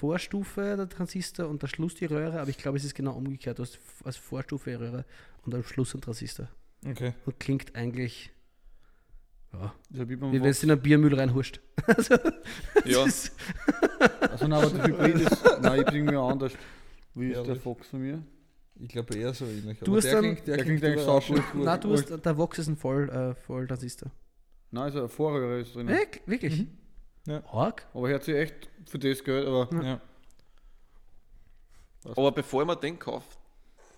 Vorstufe 0.00 0.74
der 0.76 0.88
Transistor 0.88 1.46
und 1.46 1.62
der 1.62 1.68
Schluss 1.68 1.94
die 1.94 2.06
Röhre, 2.06 2.40
aber 2.40 2.50
ich 2.50 2.58
glaube, 2.58 2.76
es 2.76 2.84
ist 2.84 2.96
genau 2.96 3.12
umgekehrt. 3.12 3.60
Du 3.60 3.62
hast 3.62 3.78
als 4.02 4.16
Vorstufe 4.16 4.80
Röhre 4.80 5.04
und 5.44 5.54
am 5.54 5.62
Schluss 5.62 5.94
ein 5.94 6.00
Transistor. 6.00 6.48
Okay. 6.84 7.14
Und 7.24 7.40
klingt 7.40 7.74
eigentlich, 7.74 8.30
ja, 9.52 9.74
ich 9.90 9.98
beim 10.20 10.32
wie 10.32 10.40
wenn 10.42 10.50
es 10.50 10.62
in 10.62 10.70
einen 10.70 10.80
Biermüll 10.82 11.14
reinhuscht. 11.18 11.60
Also, 11.86 12.14
ja, 12.84 13.04
das 13.04 13.06
ist, 13.28 13.32
Also 14.20 14.48
nein, 14.48 14.64
aber 14.64 14.70
der 14.70 14.86
Hybrid 14.88 15.14
ist, 15.20 15.44
nein, 15.60 15.78
ich 15.80 15.86
bin 15.86 15.94
irgendwie 15.96 16.16
anders. 16.16 16.52
Wie 17.14 17.30
ist 17.30 17.46
der? 17.46 17.56
Fox 17.56 17.88
von 17.88 18.00
mir? 18.00 18.22
Ich 18.80 18.88
glaube 18.88 19.16
eher 19.16 19.32
so 19.32 19.44
ähnlich. 19.46 19.78
Du 19.80 19.96
hast 19.96 20.04
der 20.04 20.14
dann- 20.14 20.22
klingt, 20.22 20.46
der 20.46 20.56
der 20.56 20.64
klingt, 20.64 20.80
klingt 20.80 20.92
eigentlich 20.98 21.08
aber 21.08 21.22
schon 21.22 21.42
na, 21.54 21.76
du 21.78 21.92
hast, 21.92 22.10
der 22.10 22.36
Vox 22.36 22.58
ist 22.58 22.66
ein 22.68 22.76
Voll, 22.76 23.08
äh, 23.08 23.34
Volltransistor. 23.34 24.10
Nein, 24.70 24.82
also 24.84 24.98
eine 25.00 25.08
Vorröhre 25.08 25.60
ist 25.60 25.74
drin. 25.74 25.88
Wirk- 25.88 26.20
Wirklich? 26.26 26.66
Ja. 27.26 27.42
Org? 27.52 27.86
Aber 27.94 28.08
hört 28.08 28.24
sich 28.24 28.34
echt 28.36 28.68
für 28.86 28.98
das 28.98 29.22
Geld, 29.24 29.46
aber 29.46 29.68
Ja. 29.84 30.00
aber 32.04 32.32
bevor 32.32 32.64
mir 32.64 32.76
den 32.76 32.98
gekauft, 32.98 33.35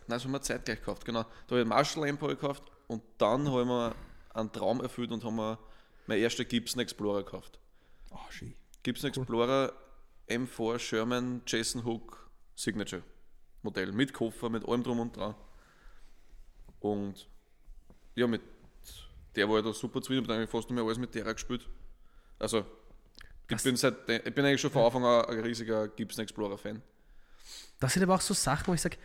nein, 0.08 0.20
haben 0.20 0.30
wir 0.32 0.42
zeitgleich 0.42 0.80
gekauft, 0.80 1.04
genau. 1.04 1.22
Da 1.22 1.50
habe 1.50 1.60
ich 1.60 1.66
Marshall 1.66 2.08
Amp 2.08 2.20
gekauft 2.20 2.64
und 2.86 3.02
dann 3.18 3.48
habe 3.50 3.62
ich 3.62 3.66
mir 3.66 3.94
einen 4.34 4.52
Traum 4.52 4.80
erfüllt 4.80 5.12
und 5.12 5.24
haben 5.24 5.36
wir 5.36 5.58
mein 6.06 6.18
erster 6.18 6.44
Gibson 6.44 6.80
Explorer 6.80 7.24
gekauft. 7.24 7.58
Oh, 8.10 8.18
schön. 8.30 8.54
Gibson 8.82 9.08
Explorer 9.08 9.72
M4 10.28 10.78
Sherman 10.78 11.42
Jason 11.46 11.84
Hook 11.84 12.30
Signature 12.54 13.02
Modell 13.62 13.92
mit 13.92 14.12
Koffer, 14.12 14.48
mit 14.48 14.66
allem 14.66 14.82
drum 14.82 15.00
und 15.00 15.16
dran. 15.16 15.34
Und 16.80 17.28
ja, 18.14 18.26
mit 18.26 18.42
der 19.36 19.48
war 19.48 19.58
ich 19.58 19.64
da 19.64 19.72
super 19.72 20.00
zufrieden, 20.00 20.22
ich 20.22 20.28
habe 20.28 20.38
eigentlich 20.38 20.50
fast 20.50 20.68
nicht 20.68 20.74
mehr 20.74 20.84
alles 20.84 20.98
mit 20.98 21.14
der 21.14 21.32
gespielt. 21.32 21.68
Also, 22.38 22.64
ich 23.50 23.62
bin, 23.62 23.76
seit, 23.76 24.08
ich 24.08 24.34
bin 24.34 24.44
eigentlich 24.44 24.60
schon 24.60 24.70
von 24.70 24.84
Anfang 24.84 25.04
an 25.04 25.24
ein 25.26 25.40
riesiger 25.40 25.88
Gibson 25.88 26.22
Explorer 26.22 26.58
Fan. 26.58 26.82
Das 27.80 27.92
sind 27.92 28.02
aber 28.02 28.16
auch 28.16 28.20
so 28.20 28.34
Sachen, 28.34 28.66
wo 28.66 28.74
ich 28.74 28.80
sage, 28.80 28.96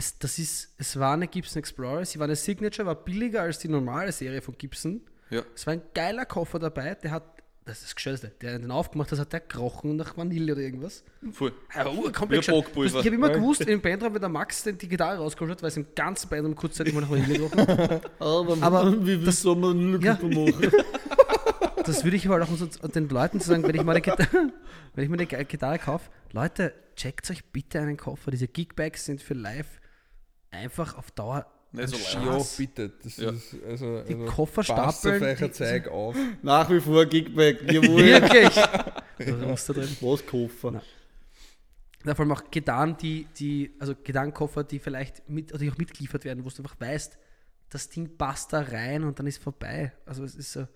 es, 0.00 0.18
das 0.18 0.38
ist, 0.38 0.72
es 0.78 0.98
war 0.98 1.12
eine 1.14 1.28
Gibson 1.28 1.58
Explorer, 1.60 2.04
sie 2.04 2.18
war 2.18 2.24
eine 2.24 2.36
Signature, 2.36 2.86
war 2.86 2.94
billiger 2.94 3.42
als 3.42 3.58
die 3.58 3.68
normale 3.68 4.12
Serie 4.12 4.40
von 4.42 4.56
Gibson. 4.56 5.02
Ja, 5.30 5.42
Es 5.54 5.66
war 5.66 5.74
ein 5.74 5.82
geiler 5.94 6.24
Koffer 6.26 6.58
dabei, 6.58 6.94
der 6.96 7.10
hat, 7.12 7.22
das 7.66 7.78
ist 7.78 7.84
das 7.88 7.94
Gescheißte, 7.94 8.32
der 8.40 8.58
den 8.58 8.70
aufgemacht 8.70 9.12
hat, 9.12 9.18
hat 9.18 9.32
der 9.32 9.40
gekrochen 9.40 9.96
nach 9.96 10.16
Vanille 10.16 10.52
oder 10.54 10.62
irgendwas. 10.62 11.04
voll. 11.32 11.52
Ja, 11.76 11.86
oh, 11.86 12.08
Wie 12.08 12.12
komplett. 12.12 12.48
Ich 12.48 12.48
habe 12.94 13.08
immer 13.08 13.28
gewusst, 13.30 13.60
im 13.62 13.80
Bandraum, 13.80 14.14
wenn 14.14 14.20
der 14.22 14.30
Max 14.30 14.62
den, 14.64 14.78
die 14.78 14.88
Gitarre 14.88 15.18
rausgeholt 15.18 15.52
hat, 15.52 15.62
weil 15.62 15.68
es 15.68 15.76
im 15.76 15.86
ganzen 15.94 16.28
Bandraum 16.30 16.54
kurzzeitig 16.56 16.94
mal 16.94 17.02
nach 17.02 17.10
Vanille 17.10 17.34
gerochen 17.38 17.58
hat. 17.66 18.10
Aber 18.18 19.06
wie 19.06 19.22
das- 19.24 19.42
soll 19.42 19.56
man 19.56 19.78
eine 19.94 20.04
Ja. 20.04 20.14
Machen? 20.14 20.72
Das 21.84 22.04
würde 22.04 22.16
ich 22.16 22.26
aber 22.28 22.42
auch 22.44 22.88
den 22.90 23.08
Leuten 23.08 23.40
zu 23.40 23.48
sagen, 23.48 23.62
wenn 23.62 23.74
ich 23.74 23.82
mal 23.82 23.92
eine 23.92 24.02
Gitarre, 24.02 24.28
wenn 24.94 25.04
ich 25.04 25.10
mir 25.10 25.16
eine 25.16 25.26
Ge- 25.26 25.44
Gitarre 25.44 25.78
kaufe, 25.78 26.10
Leute, 26.32 26.74
checkt 26.94 27.28
euch 27.30 27.42
bitte 27.46 27.80
einen 27.80 27.96
Koffer. 27.96 28.30
Diese 28.30 28.46
Gigbags 28.48 29.06
sind 29.06 29.22
für 29.22 29.34
live 29.34 29.79
einfach 30.50 30.96
auf 30.98 31.10
Dauer 31.12 31.46
Nicht 31.72 31.88
so. 31.90 31.96
Ja, 32.18 32.38
bitte. 32.56 32.92
Das 33.02 33.16
Ja. 33.16 33.30
ist 33.30 33.56
also, 33.66 34.02
Die 34.02 34.14
also 34.14 34.26
Koffer 34.26 34.62
passt 34.64 35.06
auf 35.06 35.14
stapeln, 35.16 35.36
die- 35.38 35.52
Zeug 35.52 35.88
auf. 35.88 36.16
Nach 36.42 36.68
wie 36.70 36.80
vor 36.80 37.06
Gigback. 37.06 37.60
Wirklich. 37.66 38.56
Was 39.50 39.66
da 39.66 39.72
drin? 39.74 39.96
Was 40.00 40.26
Koffer? 40.26 40.70
Nein. 40.72 40.82
Ja, 42.04 42.14
vor 42.14 42.24
allem 42.24 42.32
auch 42.32 42.50
Gitarren, 42.50 42.96
die, 42.96 43.26
die, 43.36 43.74
also 43.78 43.94
Gitarrenkoffer, 43.94 44.64
die 44.64 44.78
vielleicht 44.78 45.28
mit, 45.28 45.50
oder 45.52 45.58
die 45.60 45.70
auch 45.70 45.76
mitgeliefert 45.76 46.24
werden, 46.24 46.44
wo 46.44 46.48
du 46.48 46.56
einfach 46.62 46.80
weißt, 46.80 47.18
das 47.68 47.88
Ding 47.90 48.16
passt 48.16 48.52
da 48.54 48.62
rein 48.62 49.04
und 49.04 49.18
dann 49.18 49.26
ist 49.26 49.42
vorbei. 49.42 49.92
Also 50.06 50.24
es 50.24 50.34
ist 50.34 50.50
so, 50.52 50.66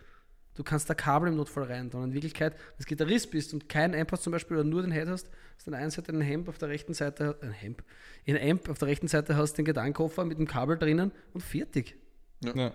du 0.55 0.63
kannst 0.65 0.89
da 0.91 0.95
Kabel 0.95 1.29
im 1.29 1.37
Notfall 1.37 1.65
rein 1.65 1.91
tun. 1.91 2.05
In 2.05 2.13
Wirklichkeit, 2.13 2.53
wenn 2.55 2.79
du 2.79 2.85
Gitarrist 2.85 3.31
bist 3.31 3.53
und 3.53 3.69
kein 3.69 3.95
Amp 3.95 4.13
hast 4.13 4.23
zum 4.23 4.33
Beispiel 4.33 4.57
oder 4.57 4.65
nur 4.65 4.83
den 4.83 4.93
Head 4.93 5.09
hast, 5.09 5.29
hast 5.57 5.67
du 5.67 5.71
an 5.71 5.73
der 5.73 5.81
einen 5.81 5.91
Seite 5.91 6.13
einen 6.13 6.21
Hemp, 6.23 6.49
auf 6.49 6.59
der 6.59 6.69
rechten 6.69 6.95
Seite, 6.95 7.39
ein 7.43 7.51
Hemp, 7.53 7.83
ein 8.27 8.39
Amp, 8.51 8.69
auf 8.69 8.79
der 8.79 8.89
rechten 8.89 9.09
Seite 9.09 9.37
hast 9.37 9.53
du 9.53 9.57
den 9.59 9.67
Gitarrenkoffer 9.67 10.25
mit 10.25 10.39
dem 10.39 10.47
Kabel 10.47 10.79
drinnen 10.79 11.13
und 11.33 11.41
fertig. 11.43 11.97
Ja. 12.45 12.73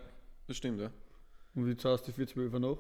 Das 0.47 0.57
stimmt, 0.57 0.79
ja. 0.81 0.89
Und 1.55 1.67
wie 1.67 1.75
zahlst 1.77 2.07
du 2.07 2.11
die 2.11 2.15
412 2.25 2.59
noch? 2.61 2.79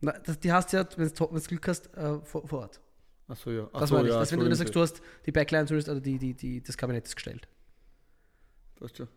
Na, 0.00 0.12
das, 0.12 0.38
die 0.38 0.52
hast 0.52 0.72
du 0.72 0.76
ja, 0.78 0.88
wenn 0.96 1.08
du 1.08 1.40
Glück 1.48 1.68
hast, 1.68 1.94
äh, 1.96 2.18
vor, 2.20 2.46
vor 2.46 2.60
Ort. 2.60 2.80
Achso, 3.28 3.50
ja. 3.50 3.68
Ach 3.72 3.80
Das 3.80 3.88
so, 3.88 3.96
meine 3.96 4.08
ich. 4.08 4.14
ja, 4.14 4.20
dass 4.20 4.30
wenn 4.32 4.38
du 4.40 4.46
Entschuldigung. 4.46 4.86
sagst, 4.86 4.96
du 5.00 5.00
hast 5.00 5.24
die 5.26 5.32
Backline 5.32 5.66
zumindest, 5.66 5.88
oder 5.88 6.00
die, 6.00 6.18
die, 6.18 6.34
die, 6.34 6.62
das 6.62 6.76
Kabinett 6.76 7.06
ist 7.06 7.16
gestellt. 7.16 7.48
Passt 8.76 8.96
schon. 8.98 9.08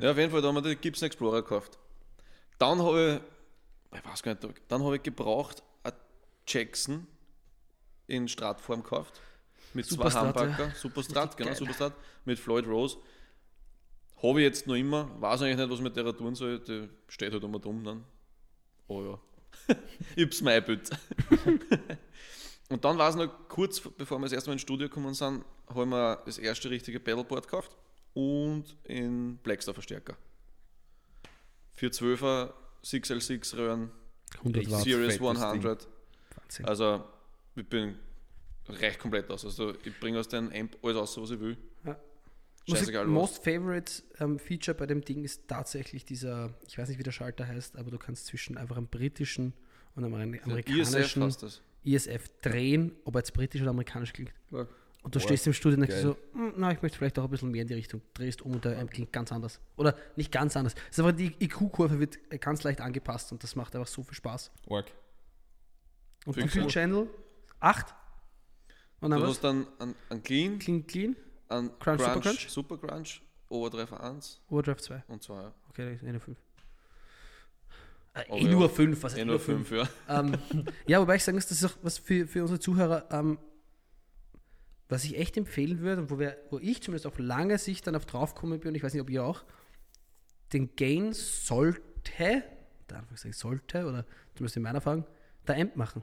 Ja, 0.00 0.12
auf 0.12 0.16
jeden 0.16 0.30
Fall, 0.30 0.40
da 0.40 0.48
haben 0.48 0.54
wir 0.54 0.62
den 0.62 0.80
Gibson 0.80 1.06
Explorer 1.06 1.42
gekauft. 1.42 1.78
Dann 2.58 2.80
habe 2.80 3.20
ich, 3.20 3.41
ich 3.94 4.04
weiß 4.04 4.22
gar 4.22 4.34
nicht, 4.34 4.62
dann 4.68 4.82
habe 4.82 4.96
ich 4.96 5.02
gebraucht 5.02 5.62
einen 5.82 5.96
Jackson 6.46 7.06
in 8.06 8.28
Stratform 8.28 8.82
gekauft. 8.82 9.20
mit 9.74 9.86
Superstrat, 9.86 10.34
zwei 10.34 10.46
Humbucker, 10.46 10.74
Superstrat, 10.74 11.24
Richtig 11.24 11.36
genau, 11.38 11.50
geil. 11.50 11.56
Superstrat, 11.58 11.92
mit 12.24 12.38
Floyd 12.38 12.66
Rose. 12.66 12.98
Habe 14.22 14.40
ich 14.40 14.44
jetzt 14.44 14.66
noch 14.66 14.74
immer, 14.74 15.10
weiß 15.20 15.42
eigentlich 15.42 15.56
nicht, 15.56 15.70
was 15.70 15.78
ich 15.78 15.84
mit 15.84 15.96
der 15.96 16.16
tun 16.16 16.34
soll, 16.34 16.60
die 16.60 16.88
steht 17.08 17.32
halt 17.32 17.42
immer 17.42 17.58
dumm 17.58 17.82
dann. 17.82 18.04
Oh 18.86 19.02
ja. 19.02 19.18
ich 20.16 20.24
hab's 20.24 20.40
mir 20.40 20.52
eingebildet. 20.52 20.90
Und 22.68 22.84
dann 22.84 22.96
war 22.96 23.10
es 23.10 23.16
noch 23.16 23.28
kurz, 23.48 23.80
bevor 23.80 24.18
wir 24.18 24.24
das 24.24 24.32
erste 24.32 24.48
Mal 24.48 24.54
ins 24.54 24.62
Studio 24.62 24.88
gekommen 24.88 25.12
sind, 25.12 25.44
haben 25.68 25.90
wir 25.90 26.22
das 26.24 26.38
erste 26.38 26.70
richtige 26.70 27.00
Pedalboard 27.00 27.46
gekauft 27.46 27.76
und 28.14 28.76
in 28.84 29.36
Blackstar 29.38 29.74
Verstärker. 29.74 30.16
Für 31.72 31.88
12er 31.88 32.54
6L6 32.84 33.56
Röhren, 33.56 33.90
100 34.38 34.70
Watt. 34.70 34.82
Series 34.82 35.16
fettes 35.16 35.42
100. 35.42 35.88
Wahnsinn. 36.36 36.64
Also, 36.66 37.04
ich 37.56 37.66
bin 37.66 37.96
recht 38.68 38.98
komplett 38.98 39.30
aus. 39.30 39.44
Also, 39.44 39.74
ich 39.84 39.98
bringe 40.00 40.18
aus 40.18 40.28
dem 40.28 40.50
Amp 40.52 40.76
alles 40.82 40.96
aus, 40.96 41.20
was 41.20 41.30
ich 41.30 41.40
will. 41.40 41.56
Ja. 41.84 41.98
Scheißegal, 42.68 43.06
was. 43.06 43.12
most 43.12 43.44
favorite 43.44 44.02
ähm, 44.20 44.38
Feature 44.38 44.76
bei 44.76 44.86
dem 44.86 45.04
Ding 45.04 45.24
ist 45.24 45.48
tatsächlich 45.48 46.04
dieser, 46.04 46.54
ich 46.66 46.78
weiß 46.78 46.88
nicht, 46.88 46.98
wie 46.98 47.02
der 47.02 47.12
Schalter 47.12 47.46
heißt, 47.46 47.76
aber 47.76 47.90
du 47.90 47.98
kannst 47.98 48.26
zwischen 48.26 48.56
einfach 48.56 48.76
einem 48.76 48.86
britischen 48.86 49.52
und 49.96 50.04
einem 50.04 50.34
ISF 50.34 50.44
amerikanischen 50.44 51.20
das. 51.40 51.60
ISF 51.84 52.30
drehen, 52.40 52.92
ob 53.04 53.16
er 53.16 53.20
jetzt 53.20 53.34
britisch 53.34 53.60
oder 53.60 53.70
amerikanisch 53.70 54.12
klingt. 54.12 54.32
Ja. 54.52 54.66
Und 55.02 55.14
du 55.14 55.18
Boah, 55.18 55.24
stehst 55.26 55.46
im 55.48 55.52
Studio 55.52 55.80
und 55.80 55.88
denkst 55.88 56.02
so, 56.02 56.16
"Hm, 56.32 56.54
na, 56.56 56.70
ich 56.72 56.80
möchte 56.80 56.96
vielleicht 56.96 57.18
auch 57.18 57.24
ein 57.24 57.30
bisschen 57.30 57.50
mehr 57.50 57.62
in 57.62 57.68
die 57.68 57.74
Richtung. 57.74 58.02
Drehst 58.14 58.42
um 58.42 58.52
und 58.52 58.64
der 58.64 58.78
Amp 58.78 58.92
klingt 58.92 59.12
ganz 59.12 59.32
anders. 59.32 59.60
Oder 59.76 59.96
nicht 60.14 60.30
ganz 60.30 60.56
anders. 60.56 60.74
Es 60.90 60.98
ist 60.98 61.04
einfach 61.04 61.16
die 61.16 61.34
IQ-Kurve 61.40 61.98
wird 61.98 62.18
ganz 62.40 62.62
leicht 62.62 62.80
angepasst 62.80 63.32
und 63.32 63.42
das 63.42 63.56
macht 63.56 63.74
einfach 63.74 63.88
so 63.88 64.02
viel 64.04 64.14
Spaß. 64.14 64.52
Arg. 64.70 64.92
Und 66.24 66.36
wie 66.36 66.46
viel 66.46 66.62
ja. 66.62 66.68
Channel? 66.68 67.08
Acht? 67.58 67.94
Und 69.00 69.10
dann 69.10 69.20
Du 69.20 69.26
hast 69.26 69.42
dann 69.42 69.66
einen, 69.80 69.96
einen 70.08 70.22
Clean, 70.22 70.58
Clean, 70.60 70.86
clean, 70.86 71.16
einen 71.48 71.76
Crunch, 71.80 72.00
Crunch, 72.02 72.12
Super 72.12 72.20
Crunch? 72.20 72.48
Super 72.48 72.78
Crunch, 72.78 73.22
Overdrive 73.48 73.92
1 73.92 74.40
Overdrive 74.48 74.80
2. 74.80 75.02
und 75.08 75.22
2. 75.22 75.52
Okay, 75.70 75.92
das 75.92 76.02
ist 76.02 76.08
eine 76.08 76.20
5. 76.20 76.38
Äh, 78.14 78.24
Aber 78.28 78.36
eh 78.38 78.44
ja. 78.44 78.50
nur 78.50 78.70
5, 78.70 79.02
was 79.02 79.14
Eh 79.14 79.16
heißt 79.16 79.26
nur 79.26 79.40
5, 79.40 79.70
ja. 79.72 79.88
ähm, 80.08 80.36
ja, 80.86 81.00
wobei 81.00 81.16
ich 81.16 81.24
sagen 81.24 81.36
muss, 81.36 81.46
das 81.46 81.60
ist 81.62 81.64
auch 81.64 81.76
was 81.82 81.98
für, 81.98 82.26
für 82.26 82.42
unsere 82.42 82.60
Zuhörer, 82.60 83.06
ähm, 83.10 83.38
was 84.92 85.04
ich 85.04 85.16
echt 85.18 85.36
empfehlen 85.36 85.80
würde 85.80 86.02
und 86.02 86.10
wo, 86.10 86.18
wir, 86.18 86.36
wo 86.50 86.58
ich 86.58 86.82
zumindest 86.82 87.06
auf 87.06 87.18
lange 87.18 87.58
Sicht 87.58 87.86
dann 87.86 87.96
auf 87.96 88.06
draufkommen 88.06 88.60
bin, 88.60 88.68
und 88.70 88.74
ich 88.74 88.82
weiß 88.82 88.92
nicht, 88.92 89.02
ob 89.02 89.10
ihr 89.10 89.24
auch, 89.24 89.44
den 90.52 90.74
Gain 90.76 91.12
sollte, 91.12 92.42
da 92.86 92.96
Anführungszeichen 92.96 93.32
sollte, 93.32 93.86
oder 93.86 94.04
zumindest 94.34 94.56
in 94.56 94.62
meiner 94.62 94.76
Erfahrung, 94.76 95.06
der 95.48 95.56
Amp 95.56 95.76
machen. 95.76 96.02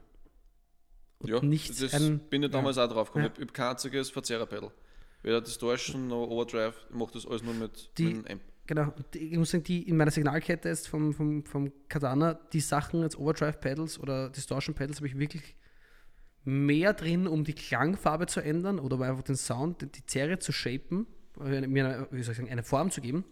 Und 1.20 1.30
Ja, 1.30 1.42
nicht 1.42 1.70
das 1.82 1.94
ein, 1.94 2.20
bin 2.30 2.44
ich 2.44 2.50
damals 2.52 2.78
auch 2.78 2.90
drauf 2.90 3.10
gekommen. 3.10 3.26
Ja. 3.26 3.32
Ich 3.36 3.42
habe 3.42 3.54
kein 3.54 3.68
einziges 3.72 4.10
Verzerrer-Pedal. 4.10 4.72
Weder 5.22 5.42
Distortion 5.42 6.08
noch 6.08 6.28
Overdrive, 6.28 6.76
ich 6.90 6.96
mache 6.96 7.14
das 7.14 7.26
alles 7.28 7.44
nur 7.44 7.54
mit, 7.54 7.92
Die- 7.98 8.06
mit 8.06 8.26
dem 8.28 8.32
Amp. 8.34 8.42
Genau, 8.68 8.94
ich 9.16 9.36
muss 9.38 9.50
sagen, 9.50 9.64
die 9.64 9.88
in 9.90 9.98
meiner 9.98 10.12
Signalkette 10.12 10.70
jetzt 10.70 10.88
vom, 10.88 11.12
vom, 11.12 11.44
vom 11.44 11.72
Katana, 11.88 12.36
die 12.36 12.60
Sachen 12.60 13.02
als 13.02 13.18
Overdrive 13.18 13.60
Pedals 13.60 14.00
oder 14.00 14.30
Distortion 14.30 14.76
Pedals 14.76 14.98
habe 14.98 15.08
ich 15.08 15.18
wirklich 15.18 15.56
mehr 16.50 16.94
drin, 16.94 17.28
um 17.28 17.44
die 17.44 17.54
Klangfarbe 17.54 18.28
zu 18.28 18.42
ändern 18.42 18.80
oder 18.80 18.96
um 18.96 19.02
einfach 19.04 19.24
den 19.24 19.36
Sound, 19.36 19.82
die- 19.82 19.88
die 19.88 20.06
Zerre 20.06 20.40
zu 20.40 20.52
shapen, 20.52 21.06
äh, 21.44 21.68
mir 21.68 21.86
eine, 21.86 22.08
wie 22.12 22.24
soll 22.24 22.32
ich 22.34 22.38
sagen, 22.38 22.50
eine 22.50 22.64
Form 22.64 22.92
zu 22.92 23.02
geben, 23.02 23.24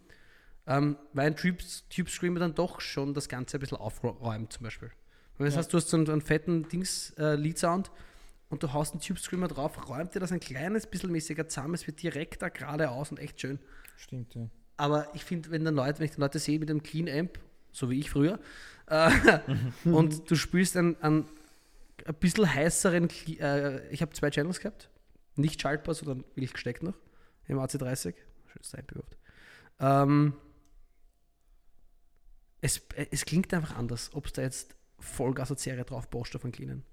ähm, 0.67 0.97
weil 1.13 1.27
ein 1.27 1.35
Tube, 1.35 1.61
Screamer 2.09 2.39
dann 2.39 2.53
doch 2.55 2.81
schon 2.81 3.13
das 3.13 3.29
Ganze 3.29 3.57
ein 3.57 3.59
bisschen 3.61 3.77
aufräumt 3.77 4.53
zum 4.53 4.63
Beispiel. 4.63 4.91
Wenn 5.37 5.49
du 5.49 5.55
hast, 5.55 5.71
du 5.73 5.77
hast 5.77 5.89
so 5.89 5.97
einen, 5.97 6.09
einen 6.09 6.21
fetten 6.21 6.67
Dings 6.67 7.11
äh, 7.17 7.35
Lead 7.35 7.57
Sound 7.59 7.91
und 8.49 8.63
du 8.63 8.73
haust 8.73 8.93
einen 8.93 9.01
Tube 9.01 9.19
Screamer 9.19 9.47
drauf, 9.47 9.87
räumt 9.89 10.15
dir 10.15 10.19
das 10.19 10.31
ein 10.31 10.39
kleines 10.39 10.87
bisschen 10.87 11.11
mäßiger 11.11 11.47
zusammen, 11.47 11.73
es 11.75 11.85
wird 11.87 12.01
direkter 12.01 12.49
geradeaus 12.49 13.11
und 13.11 13.19
echt 13.19 13.39
schön. 13.41 13.59
Stimmt, 13.97 14.33
ja. 14.35 14.49
Aber 14.77 15.07
ich 15.15 15.23
finde, 15.25 15.49
wenn 15.51 15.63
dann 15.65 15.75
Leute, 15.75 15.99
wenn 15.99 16.05
ich 16.05 16.11
dann 16.11 16.21
Leute 16.21 16.39
sehe 16.39 16.59
mit 16.59 16.69
einem 16.69 16.83
Clean 16.83 17.07
Amp, 17.09 17.39
so 17.71 17.89
wie 17.89 17.99
ich 17.99 18.09
früher, 18.09 18.39
äh, 18.87 19.09
und 19.85 20.29
du 20.29 20.35
spielst 20.35 20.75
einen, 20.77 20.95
einen 21.01 21.25
ein 22.07 22.15
bisschen 22.15 22.53
heißeren, 22.53 23.09
äh, 23.39 23.87
ich 23.89 24.01
habe 24.01 24.13
zwei 24.13 24.29
Channels 24.29 24.59
gehabt, 24.59 24.89
nicht 25.35 25.61
schaltbar, 25.61 25.93
sondern 25.93 26.23
wirklich 26.35 26.53
gesteckt 26.53 26.83
noch, 26.83 26.95
im 27.47 27.57
AC30, 27.57 28.15
schönes 28.47 28.73
überhaupt. 28.91 29.17
Ähm, 29.79 30.33
es, 32.61 32.77
äh, 32.95 33.07
es 33.11 33.25
klingt 33.25 33.53
einfach 33.53 33.75
anders, 33.75 34.11
ob 34.13 34.25
es 34.25 34.33
da 34.33 34.41
jetzt 34.41 34.75
Vollgas 34.99 35.51
oder 35.51 35.59
Serie 35.59 35.85
drauf 35.85 36.09
baust 36.09 36.35
auf 36.35 36.45
einen. 36.45 36.83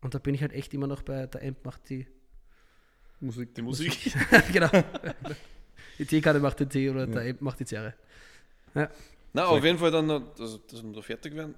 Und 0.00 0.14
da 0.14 0.18
bin 0.18 0.34
ich 0.34 0.40
halt 0.40 0.52
echt 0.52 0.72
immer 0.72 0.86
noch 0.86 1.02
bei, 1.02 1.26
der 1.26 1.42
Amp 1.42 1.64
macht 1.64 1.88
die, 1.90 2.06
Musik. 3.20 3.54
Die 3.54 3.62
Musik. 3.62 4.16
genau, 4.52 4.70
die 5.98 6.06
T-Karte 6.06 6.40
macht 6.40 6.60
den 6.60 6.70
T 6.70 6.88
oder 6.88 7.06
der 7.06 7.28
Amp 7.28 7.42
macht 7.42 7.60
die 7.60 7.66
Serie. 7.66 7.94
Na, 9.32 9.46
auf 9.46 9.62
jeden 9.62 9.78
Fall 9.78 9.90
dann, 9.90 10.06
noch, 10.06 10.34
dass, 10.34 10.64
dass 10.66 10.82
wir 10.82 10.92
da 10.92 11.02
fertig 11.02 11.34
werden. 11.34 11.54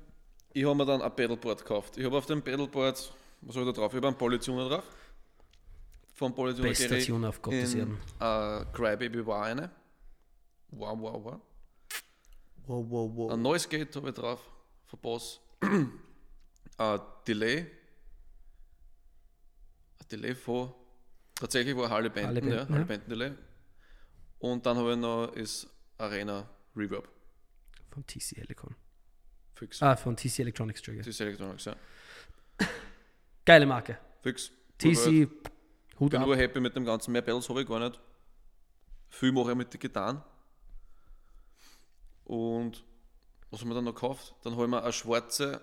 Ich 0.55 0.65
habe 0.65 0.75
mir 0.75 0.85
dann 0.85 1.01
ein 1.01 1.15
Pedalboard 1.15 1.61
gekauft. 1.61 1.97
Ich 1.97 2.05
habe 2.05 2.17
auf 2.17 2.27
dem 2.27 2.43
Pedalboard, 2.43 3.13
was 3.41 3.57
habe 3.57 3.67
ich 3.67 3.75
da 3.75 3.81
drauf? 3.81 3.93
Ich 3.93 3.97
habe 3.97 4.09
einen 4.09 4.19
Polytuner 4.19 4.69
drauf. 4.69 4.85
Vom 6.15 6.35
Polytuner 6.35 6.69
Beste 6.69 6.89
Gerät 6.89 7.07
Tune 7.07 7.29
auf 7.29 7.41
Gottes 7.41 7.75
Erden. 7.75 7.99
äh, 8.21 8.65
Crybaby 8.73 9.27
war 9.27 9.45
eine. 9.45 9.71
Wow, 10.69 10.99
wow, 11.01 11.25
wow. 11.25 11.41
Wow, 12.67 12.87
wow, 12.89 13.11
wow. 13.15 13.33
Ein 13.33 13.43
Noise 13.43 13.69
Gate 13.69 13.95
habe 13.97 14.11
ich 14.11 14.15
drauf, 14.15 14.41
von 14.87 15.01
Boss. 15.01 15.41
ein 16.79 17.01
Delay. 17.27 17.67
Ein 20.01 20.09
Delay 20.11 20.35
von, 20.35 20.73
tatsächlich 21.35 21.77
war 21.77 21.89
Harley 21.89 22.11
Benton, 22.11 22.37
Harley 22.37 22.51
ja, 22.51 22.57
Benton, 22.57 22.69
Harley 22.69 22.81
ja. 22.81 22.87
Benton 22.87 23.11
Delay. 23.11 23.33
Und 24.39 24.67
dann 24.67 24.77
habe 24.77 24.93
ich 24.93 24.99
noch 24.99 25.33
das 25.35 25.67
Arena 25.99 26.49
Reverb. 26.77 27.09
Vom 27.91 28.07
TC 28.07 28.37
Helicon. 28.37 28.75
Fix. 29.63 29.81
Ah, 29.81 29.95
von 29.95 30.17
TC 30.17 30.41
Electronics, 30.41 30.81
Entschuldige. 30.81 31.05
Das 31.05 31.15
ist 31.15 31.21
Electronics, 31.21 31.67
ja. 31.67 31.77
Geile 33.45 33.65
Marke. 33.65 33.97
Fix. 34.21 34.51
TC, 34.77 35.29
Hut 36.01 36.11
bin 36.11 36.21
ab. 36.21 36.27
nur 36.27 36.37
happy 36.37 36.59
mit 36.59 36.75
dem 36.75 36.85
Ganzen. 36.85 37.13
Mehr 37.13 37.23
Pedals 37.23 37.49
habe 37.49 37.63
ich 37.63 37.69
gar 37.69 37.79
nicht. 37.79 38.01
Viel 39.09 39.31
mache 39.31 39.53
ich 39.53 39.57
mit 39.57 39.79
Gitarren. 39.79 40.21
Und 42.25 42.83
was 43.53 43.61
haben 43.61 43.69
wir 43.69 43.75
dann 43.77 43.85
noch 43.85 43.95
gekauft? 43.95 44.35
Dann 44.43 44.55
habe 44.55 44.65
ich 44.65 44.71
mir 44.71 44.83
eine 44.83 44.93
schwarze 44.93 45.61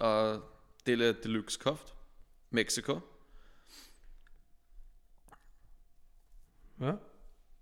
äh, 0.00 0.38
Tele 0.84 1.14
Deluxe 1.14 1.58
gekauft. 1.58 1.94
Mexiko. 2.50 3.04
Ja, 6.78 6.98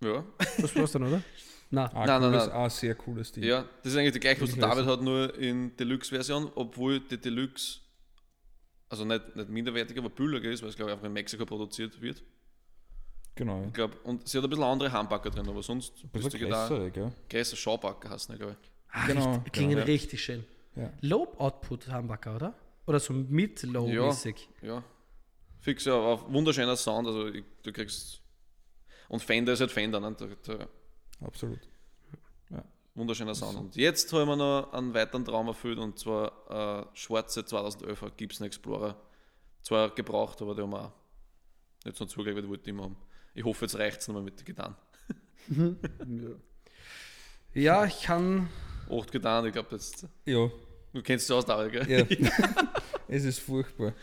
Ja. 0.01 0.23
das 0.57 0.75
war's 0.75 0.91
dann, 0.93 1.03
oder? 1.03 1.21
Na, 1.71 1.85
Ah, 1.93 2.05
Nein, 2.05 2.21
nein, 2.21 2.31
cooles, 2.31 2.47
nein. 2.47 2.55
Ah, 2.55 2.69
sehr 2.69 2.95
cooles 2.95 3.31
Ding. 3.31 3.43
ja, 3.43 3.63
das 3.83 3.91
ist 3.93 3.97
eigentlich 3.99 4.13
die 4.13 4.19
gleiche, 4.19 4.41
was 4.41 4.51
der 4.53 4.61
David 4.67 4.85
weiß. 4.85 4.91
hat, 4.93 5.01
nur 5.01 5.35
in 5.37 5.75
Deluxe-Version, 5.77 6.51
obwohl 6.55 6.99
die 6.99 7.17
Deluxe, 7.19 7.79
also 8.89 9.05
nicht, 9.05 9.35
nicht 9.35 9.49
minderwertig, 9.49 9.95
aber 9.99 10.09
billiger 10.09 10.49
ist, 10.49 10.63
weil 10.63 10.69
es 10.69 10.75
glaube 10.75 10.89
ich 10.91 10.93
einfach 10.95 11.05
in 11.05 11.13
Mexiko 11.13 11.45
produziert 11.45 12.01
wird. 12.01 12.23
Genau. 13.35 13.63
Ich 13.67 13.73
glaube, 13.73 13.95
und 14.03 14.27
sie 14.27 14.37
hat 14.37 14.43
ein 14.43 14.49
bisschen 14.49 14.65
andere 14.65 14.91
Handbacker 14.91 15.29
drin, 15.29 15.47
aber 15.47 15.61
sonst 15.61 15.93
bist 16.11 16.31
bisschen 16.31 16.49
du 16.49 16.49
da. 16.49 17.11
Größer 17.29 17.55
Schaubacker 17.55 18.09
hast 18.09 18.29
du, 18.29 18.37
glaube 18.37 18.57
ich. 18.59 18.69
ah, 18.91 19.05
genau, 19.07 19.31
richtig, 19.35 19.53
klingen 19.53 19.69
genau, 19.71 19.81
ja. 19.81 19.85
richtig 19.85 20.23
schön. 20.23 20.43
Ja. 20.75 20.91
Low 21.01 21.27
Output 21.37 21.87
Humbucker, 21.93 22.35
oder? 22.35 22.53
Oder 22.87 22.99
so 22.99 23.13
mit 23.13 23.61
Low 23.63 23.87
Ja. 23.87 24.07
mäßig. 24.07 24.49
Ja. 24.63 24.83
Fix, 25.59 25.85
ja, 25.85 25.93
aber 25.93 26.25
ein 26.25 26.33
wunderschöner 26.33 26.75
Sound. 26.75 27.07
Also 27.07 27.27
ich, 27.27 27.43
du 27.63 27.71
kriegst. 27.71 28.21
Und 29.09 29.21
Fender 29.21 29.53
ist 29.53 29.59
halt 29.59 29.71
Fender, 29.71 29.99
ne? 29.99 30.15
Der, 30.17 30.27
der 30.27 30.67
Absolut. 31.21 31.59
wunderschöner 32.95 33.35
Sound. 33.35 33.57
Und 33.57 33.75
jetzt 33.75 34.11
haben 34.13 34.27
wir 34.27 34.35
noch 34.35 34.71
einen 34.71 34.93
weiteren 34.93 35.25
Traum 35.25 35.47
erfüllt 35.47 35.77
und 35.79 35.99
zwar 35.99 36.85
äh, 36.91 36.97
schwarze 36.97 37.41
2011er 37.41 38.11
Gibson 38.15 38.47
Explorer. 38.47 38.95
Zwar 39.61 39.89
gebraucht, 39.89 40.41
aber 40.41 40.55
die 40.55 40.61
haben 40.61 40.71
wir 40.71 40.85
auch 40.85 40.91
jetzt 41.85 41.99
noch 41.99 42.07
zugelegt, 42.07 42.47
wollte 42.47 42.63
ich 42.63 42.67
immer 42.69 42.83
haben. 42.83 42.97
Ich 43.33 43.43
hoffe, 43.43 43.65
jetzt 43.65 43.77
reicht 43.77 44.01
es 44.01 44.07
nochmal 44.07 44.23
mit 44.23 44.39
den 44.39 44.45
Gitarren. 44.45 44.75
Ja. 45.49 45.75
Ja, 47.55 47.83
ich 47.85 48.03
kann. 48.03 48.47
Acht 48.91 49.11
Gitarren, 49.11 49.47
ich 49.47 49.53
glaube, 49.53 49.69
jetzt. 49.71 50.05
Ja, 50.25 50.51
Du 50.93 51.01
kennst 51.01 51.27
die 51.29 51.33
aus, 51.33 51.45
David, 51.45 51.87
gell? 51.87 52.07
ja. 52.09 52.31
es 53.07 53.23
ist 53.23 53.39
furchtbar. 53.39 53.93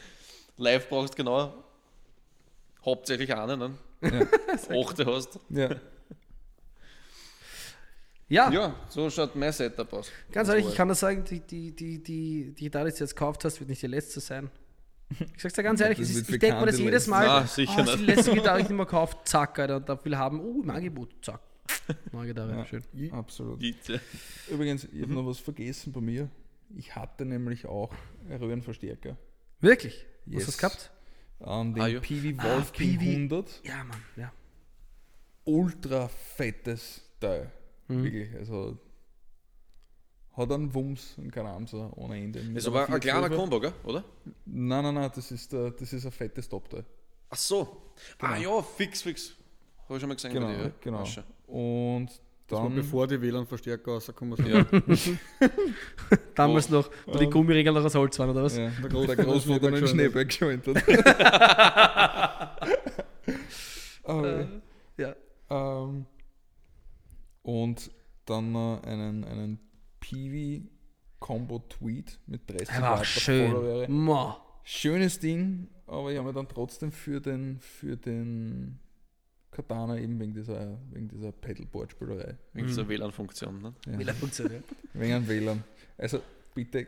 Live 0.57 0.89
brauchst 0.89 1.15
du 1.15 1.17
genau. 1.19 1.55
Hauptsächlich 2.85 3.33
eine, 3.35 3.57
ne? 3.57 3.75
Ja. 4.03 4.27
Achte 4.85 5.07
hast. 5.07 5.39
Ja. 5.51 5.77
Ja, 8.29 8.51
Ja, 8.51 8.75
so 8.89 9.09
schaut 9.09 9.37
mein 9.37 9.53
Setup 9.53 9.93
aus. 9.93 10.11
ganz 10.33 10.49
ehrlich, 10.49 10.65
ich 10.65 10.71
alt. 10.71 10.77
kann 10.77 10.89
das 10.89 10.99
sagen, 11.01 11.25
die, 11.25 11.41
die, 11.41 11.75
die, 11.77 12.03
die, 12.03 12.53
die 12.53 12.65
Gitarre, 12.65 12.91
die 12.91 12.97
du 12.99 13.05
jetzt 13.05 13.15
gekauft 13.15 13.45
hast, 13.45 13.61
wird 13.61 13.71
nicht 13.71 13.83
die 13.83 13.87
letzte 13.87 14.19
sein. 14.21 14.51
Ich 15.37 15.41
sag's 15.43 15.55
dir 15.55 15.63
ganz 15.63 15.81
ehrlich, 15.83 16.01
ist, 16.01 16.29
ich 16.29 16.39
denke 16.41 16.59
mir 16.61 16.67
das 16.67 16.79
jedes. 16.79 17.07
Mal. 17.07 17.47
Sicher 17.47 17.73
ah, 17.77 17.83
das 17.83 17.91
ist 17.95 18.01
die 18.01 18.05
letzte 18.07 18.33
Gitarre, 18.35 18.57
die 18.59 18.63
ich 18.65 18.69
nicht 18.71 18.77
mehr 18.77 18.87
gekauft, 18.87 19.19
zack, 19.29 19.57
Alter, 19.61 19.77
und 19.77 19.89
da 19.89 20.05
will 20.05 20.17
haben, 20.19 20.41
oh, 20.41 20.61
im 20.63 20.71
Angebot, 20.71 21.11
zack. 21.23 21.41
Neue 22.11 22.29
Gitarre, 22.29 22.51
Ja. 22.57 22.67
schön. 22.67 22.83
Absolut. 23.13 23.61
Bitte. 23.61 24.01
Übrigens, 24.51 24.89
ich 24.93 25.03
habe 25.03 25.15
noch 25.15 25.25
was 25.27 25.39
vergessen 25.39 25.93
bei 25.93 26.01
mir. 26.01 26.29
Ich 26.77 26.97
hatte 26.97 27.25
nämlich 27.25 27.65
auch 27.67 27.95
einen 28.29 28.43
Röhrenverstärker. 28.43 29.17
Wirklich? 29.61 30.05
Was 30.25 30.35
Yes. 30.35 30.47
hast 30.49 30.57
du 30.57 30.61
gehabt? 30.67 30.91
An 31.41 31.75
den 31.75 31.83
Ah, 31.83 31.87
ja. 31.89 32.01
PV 32.01 32.39
Ah, 32.41 32.45
Wolf 32.57 32.73
King 32.73 32.99
PV. 32.99 33.11
100. 33.11 33.61
Ja, 33.65 33.85
Mann, 33.85 34.03
ja. 34.17 34.33
Ultra 35.45 36.09
fettes 36.09 37.03
Teil. 37.21 37.51
Mhm. 37.89 38.03
Wirklich. 38.05 38.35
Also 38.37 38.79
hat 40.37 40.53
einen 40.53 40.73
Wumms 40.75 41.15
und 41.17 41.31
keine 41.31 41.49
Amser 41.51 41.97
ohne 41.97 42.17
Ende. 42.19 42.43
Mit 42.43 42.59
Ist 42.59 42.67
einer 42.69 42.81
aber 42.83 42.95
ein 42.95 43.01
kleiner 43.01 43.29
412er. 43.29 43.37
Combo, 43.37 43.61
gell? 43.61 43.73
oder? 43.85 44.05
Nein, 44.45 44.83
nein, 44.85 44.95
nein, 44.95 45.11
das 45.15 45.31
ist, 45.31 45.53
der, 45.53 45.71
das 45.71 45.93
ist 45.93 46.05
ein 46.05 46.13
fettes 46.13 46.49
Top-Teil. 46.49 46.85
Ach 47.31 47.37
so. 47.37 47.95
Ah 48.19 48.37
ja, 48.37 48.61
fix, 48.63 49.03
fix. 49.03 49.33
Habe 49.85 49.95
ich 49.95 50.01
schon 50.01 50.09
mal 50.09 50.15
gesehen 50.15 50.33
Genau, 50.35 50.49
dir. 50.49 50.63
ja. 50.65 50.71
genau. 50.81 51.05
Und 51.47 52.09
Das 52.49 52.59
war 52.61 52.67
dann. 52.69 52.77
bevor 52.77 53.07
die 53.09 53.21
WLAN-Verstärker 53.21 53.93
rausgekommen 53.93 54.37
sind. 54.37 54.49
Ja. 54.49 54.65
Damals 56.37 56.71
noch, 56.71 56.89
wo 57.07 57.19
die 57.19 57.27
Gummiregel 57.29 57.73
noch 57.73 57.85
aus 57.85 57.95
Holz 57.97 58.17
waren, 58.21 58.31
oder 58.31 58.45
was? 58.45 58.57
Ja, 58.57 58.71
Der 58.71 58.89
der, 58.89 59.17
Großvater 59.17 59.67
einen 59.69 59.87
Schneeberg 59.89 60.29
geschwindet. 60.29 60.77
Aber, 64.05 64.41
Äh, 64.41 64.47
ja. 64.99 65.15
ähm, 65.51 66.07
und 67.43 67.91
dann 68.25 68.53
noch 68.53 68.83
einen, 68.85 69.25
einen 69.25 69.59
Peewee 70.01 70.63
Combo 71.19 71.59
Tweet 71.69 72.19
mit 72.27 72.49
30 72.49 72.69
Er 72.71 72.83
war 72.83 72.95
auch 72.95 72.99
Watt 73.01 73.07
schön. 73.07 73.53
Schönes 74.63 75.19
Ding, 75.19 75.69
aber 75.87 76.11
ich 76.13 76.19
habe 76.19 76.29
mir 76.29 76.35
dann 76.35 76.49
trotzdem 76.49 76.93
für 76.93 77.21
den, 77.21 77.59
für 77.61 77.97
den 77.97 78.79
Katana 79.57 79.99
eben 79.99 80.21
wegen 80.21 80.35
dieser, 80.35 80.77
wegen 80.93 81.09
dieser 81.09 81.33
Pedalboard-Spielerei. 81.33 82.37
Wegen 82.53 82.67
dieser 82.67 82.87
WLAN-Funktion. 82.87 83.63
Ne? 83.63 83.75
Ja, 83.87 83.99
Wie 83.99 84.05
funktioniert. 84.13 84.65
wegen 84.93 85.15
einem 85.15 85.29
WLAN. 85.29 85.65
Also 85.97 86.21
bitte 86.55 86.87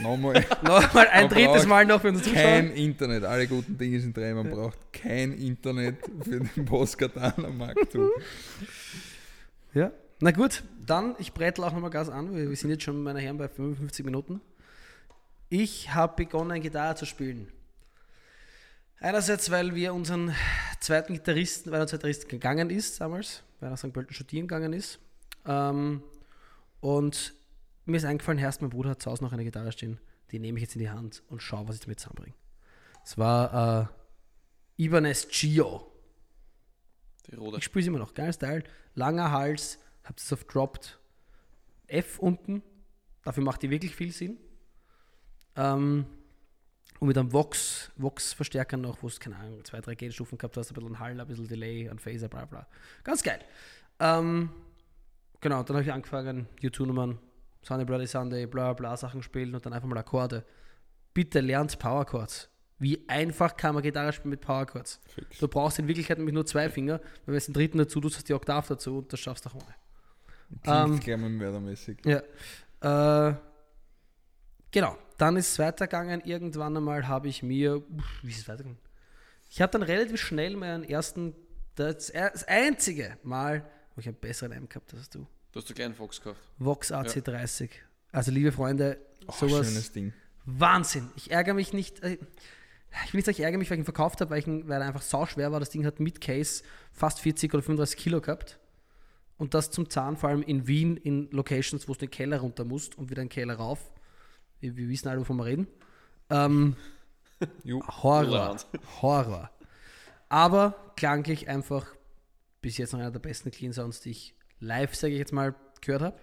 nochmal 0.00 0.34
Nochmal 0.62 1.08
ein 1.08 1.24
Man 1.24 1.30
drittes 1.30 1.66
Mal 1.66 1.84
noch 1.84 2.00
für 2.00 2.08
unsere 2.08 2.24
Zuschauer. 2.26 2.42
kein 2.42 2.70
Internet. 2.72 3.24
Alle 3.24 3.46
guten 3.46 3.76
Dinge 3.76 4.00
sind 4.00 4.16
drei. 4.16 4.32
Man 4.32 4.50
braucht 4.50 4.92
kein 4.92 5.32
Internet 5.32 5.96
für 6.22 6.40
den 6.40 6.64
Boss 6.64 6.96
Katana 6.96 7.50
Mark 7.50 7.76
II. 7.94 8.08
Ja. 9.72 9.92
Na 10.18 10.32
gut, 10.32 10.64
dann, 10.84 11.14
ich 11.20 11.32
brettel 11.32 11.62
auch 11.62 11.72
nochmal 11.72 11.90
Gas 11.90 12.08
an. 12.08 12.34
Wir, 12.34 12.50
wir 12.50 12.56
sind 12.56 12.70
jetzt 12.70 12.82
schon, 12.82 13.00
meine 13.04 13.20
Herren, 13.20 13.38
bei 13.38 13.46
55 13.46 14.04
Minuten. 14.04 14.40
Ich 15.48 15.94
habe 15.94 16.24
begonnen, 16.24 16.60
Gitarre 16.60 16.96
zu 16.96 17.06
spielen. 17.06 17.46
Einerseits, 18.98 19.50
weil 19.52 19.76
wir 19.76 19.94
unseren 19.94 20.34
zweiten 20.80 21.14
Gitarristen, 21.14 21.70
weil 21.70 21.80
unser 21.80 21.98
Gitarrist 21.98 22.28
gegangen 22.28 22.70
ist 22.70 23.00
damals, 23.00 23.42
weil 23.60 23.68
er 23.68 23.70
nach 23.72 23.78
St. 23.78 23.92
Pölten 23.92 24.14
studieren 24.14 24.48
gegangen 24.48 24.72
ist. 24.72 24.98
Ähm, 25.46 26.02
und 26.80 27.34
mir 27.84 27.96
ist 27.96 28.04
eingefallen, 28.04 28.38
erst 28.38 28.62
mein 28.62 28.70
Bruder 28.70 28.90
hat 28.90 29.02
zu 29.02 29.10
Hause 29.10 29.24
noch 29.24 29.32
eine 29.32 29.44
Gitarre 29.44 29.72
stehen. 29.72 29.98
Die 30.30 30.38
nehme 30.38 30.58
ich 30.58 30.62
jetzt 30.62 30.76
in 30.76 30.80
die 30.80 30.90
Hand 30.90 31.22
und 31.28 31.42
schaue, 31.42 31.68
was 31.68 31.76
ich 31.76 31.82
damit 31.82 32.00
zusammenbringe. 32.00 32.34
Es 33.04 33.18
war 33.18 33.90
äh, 34.78 34.82
Ibanez 34.82 35.28
Gio. 35.28 35.90
Die 37.26 37.34
rote. 37.34 37.58
Ich 37.58 37.64
spiele 37.64 37.82
sie 37.82 37.88
immer 37.88 37.98
noch. 37.98 38.14
Geiles 38.14 38.38
Teil. 38.38 38.64
Langer 38.94 39.30
Hals. 39.30 39.78
Habt 40.04 40.20
es 40.20 40.32
auf 40.32 40.44
Dropped 40.44 40.98
F 41.86 42.18
unten. 42.18 42.62
Dafür 43.24 43.42
macht 43.42 43.62
die 43.62 43.70
wirklich 43.70 43.94
viel 43.94 44.12
Sinn. 44.12 44.38
Ähm, 45.56 46.06
und 47.00 47.08
mit 47.08 47.16
einem 47.18 47.32
Vox, 47.32 47.90
Vox-Verstärker 47.96 48.76
noch, 48.76 49.02
wo 49.02 49.06
es, 49.08 49.18
keine 49.18 49.36
Ahnung, 49.36 49.64
zwei, 49.64 49.80
drei 49.80 49.94
Gain-Stufen 49.94 50.36
gehabt 50.36 50.56
hast, 50.56 50.70
ein 50.70 50.74
bisschen 50.74 50.98
Hall, 51.00 51.18
ein 51.18 51.26
bisschen 51.26 51.48
Delay, 51.48 51.88
ein 51.88 51.98
Phaser, 51.98 52.28
bla 52.28 52.44
bla. 52.44 52.66
Ganz 53.02 53.22
geil. 53.22 53.40
Ähm, 53.98 54.50
genau, 55.40 55.62
dann 55.62 55.76
habe 55.76 55.84
ich 55.84 55.92
angefangen, 55.92 56.46
YouTube-Nummern, 56.60 57.18
Sunday 57.62 57.86
Bloody 57.86 58.06
Sunday, 58.06 58.46
bla 58.46 58.74
bla 58.74 58.96
Sachen 58.96 59.22
spielen 59.22 59.54
und 59.54 59.64
dann 59.64 59.72
einfach 59.72 59.88
mal 59.88 59.98
Akkorde. 59.98 60.44
Bitte 61.14 61.40
lernt 61.40 61.78
Power 61.78 62.04
Chords. 62.04 62.50
Wie 62.78 63.08
einfach 63.08 63.56
kann 63.56 63.74
man 63.74 63.82
Gitarre 63.82 64.12
spielen 64.12 64.30
mit 64.30 64.42
Power 64.42 64.66
Chords? 64.66 65.00
Fix. 65.06 65.38
Du 65.38 65.48
brauchst 65.48 65.78
in 65.78 65.88
Wirklichkeit 65.88 66.18
nämlich 66.18 66.34
nur 66.34 66.46
zwei 66.46 66.68
Finger, 66.68 66.98
weil 66.98 67.26
wenn 67.26 67.32
du 67.32 67.34
jetzt 67.34 67.48
den 67.48 67.54
dritten 67.54 67.78
dazu 67.78 68.00
tust, 68.00 68.16
hast 68.16 68.24
du 68.24 68.32
die 68.32 68.34
Oktav 68.34 68.68
dazu 68.68 68.98
und 68.98 69.12
das 69.12 69.20
schaffst 69.20 69.46
du 69.46 69.50
auch 69.50 69.54
ohne. 69.54 69.74
Klingt 70.62 70.66
Ähm, 70.66 71.00
gleich 71.00 71.16
mal 71.16 71.30
mördermäßig. 71.30 71.98
Ja. 72.04 73.28
Äh, 73.30 73.34
genau. 74.70 74.96
Dann 75.18 75.36
ist 75.36 75.52
es 75.52 75.58
weitergegangen. 75.58 76.20
Irgendwann 76.22 76.76
einmal 76.76 77.06
habe 77.06 77.28
ich 77.28 77.42
mir. 77.42 77.82
Wie 78.22 78.30
ist 78.30 78.38
es 78.40 78.48
weitergegangen? 78.48 78.78
Ich 79.50 79.60
habe 79.60 79.70
dann 79.72 79.82
relativ 79.82 80.20
schnell 80.20 80.56
meinen 80.56 80.84
ersten. 80.84 81.34
Das, 81.74 82.08
das 82.12 82.44
einzige 82.44 83.16
Mal, 83.22 83.64
wo 83.94 84.00
ich 84.00 84.06
einen 84.08 84.16
besseren 84.16 84.52
M 84.52 84.68
gehabt 84.68 84.92
hast 84.94 85.14
du. 85.14 85.26
Du 85.52 85.60
hast 85.60 85.66
einen 85.68 85.74
kleinen 85.76 85.94
Fox 85.94 86.20
gekauft. 86.20 86.40
Vox 86.58 86.92
AC30. 86.92 87.70
Also, 88.12 88.30
liebe 88.30 88.52
Freunde, 88.52 88.98
Oh, 89.26 89.32
sowas. 89.32 89.66
schönes 89.68 89.92
Ding. 89.92 90.12
Wahnsinn. 90.46 91.10
Ich 91.16 91.30
ärgere 91.30 91.54
mich 91.54 91.72
nicht. 91.72 92.02
äh, 92.02 92.18
Ich 93.04 93.12
will 93.12 93.18
nicht 93.18 93.26
sagen, 93.26 93.36
ich 93.36 93.40
ärgere 93.44 93.58
mich, 93.58 93.70
weil 93.70 93.76
ich 93.76 93.82
ihn 93.82 93.84
verkauft 93.84 94.20
habe, 94.20 94.30
weil, 94.30 94.38
ich 94.40 94.46
ihn, 94.46 94.68
weil 94.68 94.80
er 94.80 94.88
einfach 94.88 95.02
sauschwer 95.02 95.52
war. 95.52 95.60
Das 95.60 95.70
Ding 95.70 95.84
hat 95.86 96.00
mit 96.00 96.20
Case 96.20 96.62
fast 96.92 97.20
40 97.20 97.52
oder 97.54 97.62
35 97.62 97.96
Kilo 97.98 98.20
gehabt. 98.20 98.58
Und 99.38 99.54
das 99.54 99.70
zum 99.70 99.88
Zahn, 99.90 100.16
vor 100.16 100.30
allem 100.30 100.42
in 100.42 100.66
Wien, 100.66 100.96
in 100.96 101.30
Locations, 101.30 101.88
wo 101.88 101.92
du 101.94 102.00
den 102.00 102.10
Keller 102.10 102.40
runter 102.40 102.64
musst 102.64 102.96
und 102.98 103.10
wieder 103.10 103.22
den 103.22 103.28
Keller 103.28 103.54
rauf. 103.54 103.90
Wir, 104.60 104.76
wir 104.76 104.88
wissen 104.88 105.08
alle, 105.08 105.20
wovon 105.20 105.36
wir 105.36 105.46
reden. 105.46 105.66
Ähm. 106.30 106.76
Horror. 108.02 108.56
Horror. 109.02 109.50
Aber 110.28 110.92
klanglich 110.96 111.48
einfach 111.48 111.86
bis 112.60 112.76
jetzt 112.76 112.92
noch 112.92 113.00
einer 113.00 113.10
der 113.10 113.18
besten 113.18 113.50
Clean 113.50 113.72
Sounds, 113.72 114.00
die 114.00 114.10
ich 114.10 114.34
live, 114.60 114.94
sage 114.94 115.14
ich 115.14 115.18
jetzt 115.18 115.32
mal, 115.32 115.54
gehört 115.80 116.02
habe. 116.02 116.20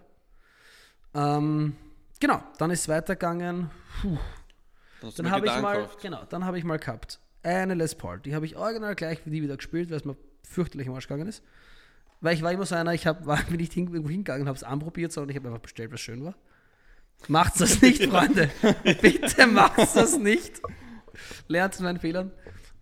Ähm, 1.14 1.76
genau, 2.20 2.44
dann 2.60 2.72
ist 2.72 2.82
es 2.82 2.88
weitergegangen. 2.88 3.72
Puh. 4.02 4.18
Dann 5.18 5.32
habe 5.32 5.48
ich 5.48 5.62
mal, 5.62 5.78
gekauft. 5.78 6.02
genau, 6.02 6.24
dann 6.26 6.46
habe 6.46 6.58
ich 6.58 6.64
mal 6.64 6.78
gehabt 6.78 7.20
eine 7.48 7.74
Les 7.74 7.96
Paul. 7.96 8.20
Die 8.20 8.36
habe 8.36 8.46
ich 8.46 8.56
original 8.58 8.96
gleich 8.96 9.26
wie 9.26 9.30
die 9.30 9.42
wieder 9.42 9.58
gespielt, 9.58 9.90
weil 9.90 9.98
es 9.98 10.06
mir 10.06 10.18
fürchterlich 10.44 10.88
im 10.88 10.94
Arsch 10.94 11.08
gegangen 11.08 11.28
ist. 11.28 11.44
Weil 12.20 12.36
ich 12.36 12.42
war 12.42 12.52
immer 12.52 12.66
so 12.66 12.76
einer, 12.76 12.94
ich 12.94 13.08
hab, 13.08 13.26
war, 13.26 13.42
bin 13.44 13.58
nicht 13.58 13.74
hin, 13.74 13.88
irgendwo 13.88 14.10
hingegangen, 14.10 14.48
habe 14.48 14.56
es 14.56 14.64
anprobiert, 14.64 15.12
sondern 15.12 15.30
ich 15.30 15.36
habe 15.36 15.48
einfach 15.48 15.62
bestellt, 15.62 15.92
was 15.92 16.00
schön 16.00 16.24
war. 16.24 16.36
Macht's 17.28 17.60
das 17.60 17.82
nicht, 17.82 18.04
Freunde. 18.10 18.50
Bitte 19.02 19.48
macht's 19.48 19.94
das 19.94 20.18
nicht. 20.18 20.62
Lernt 21.48 21.76
von 21.76 21.86
meinen 21.86 22.00
Fehlern. 22.00 22.32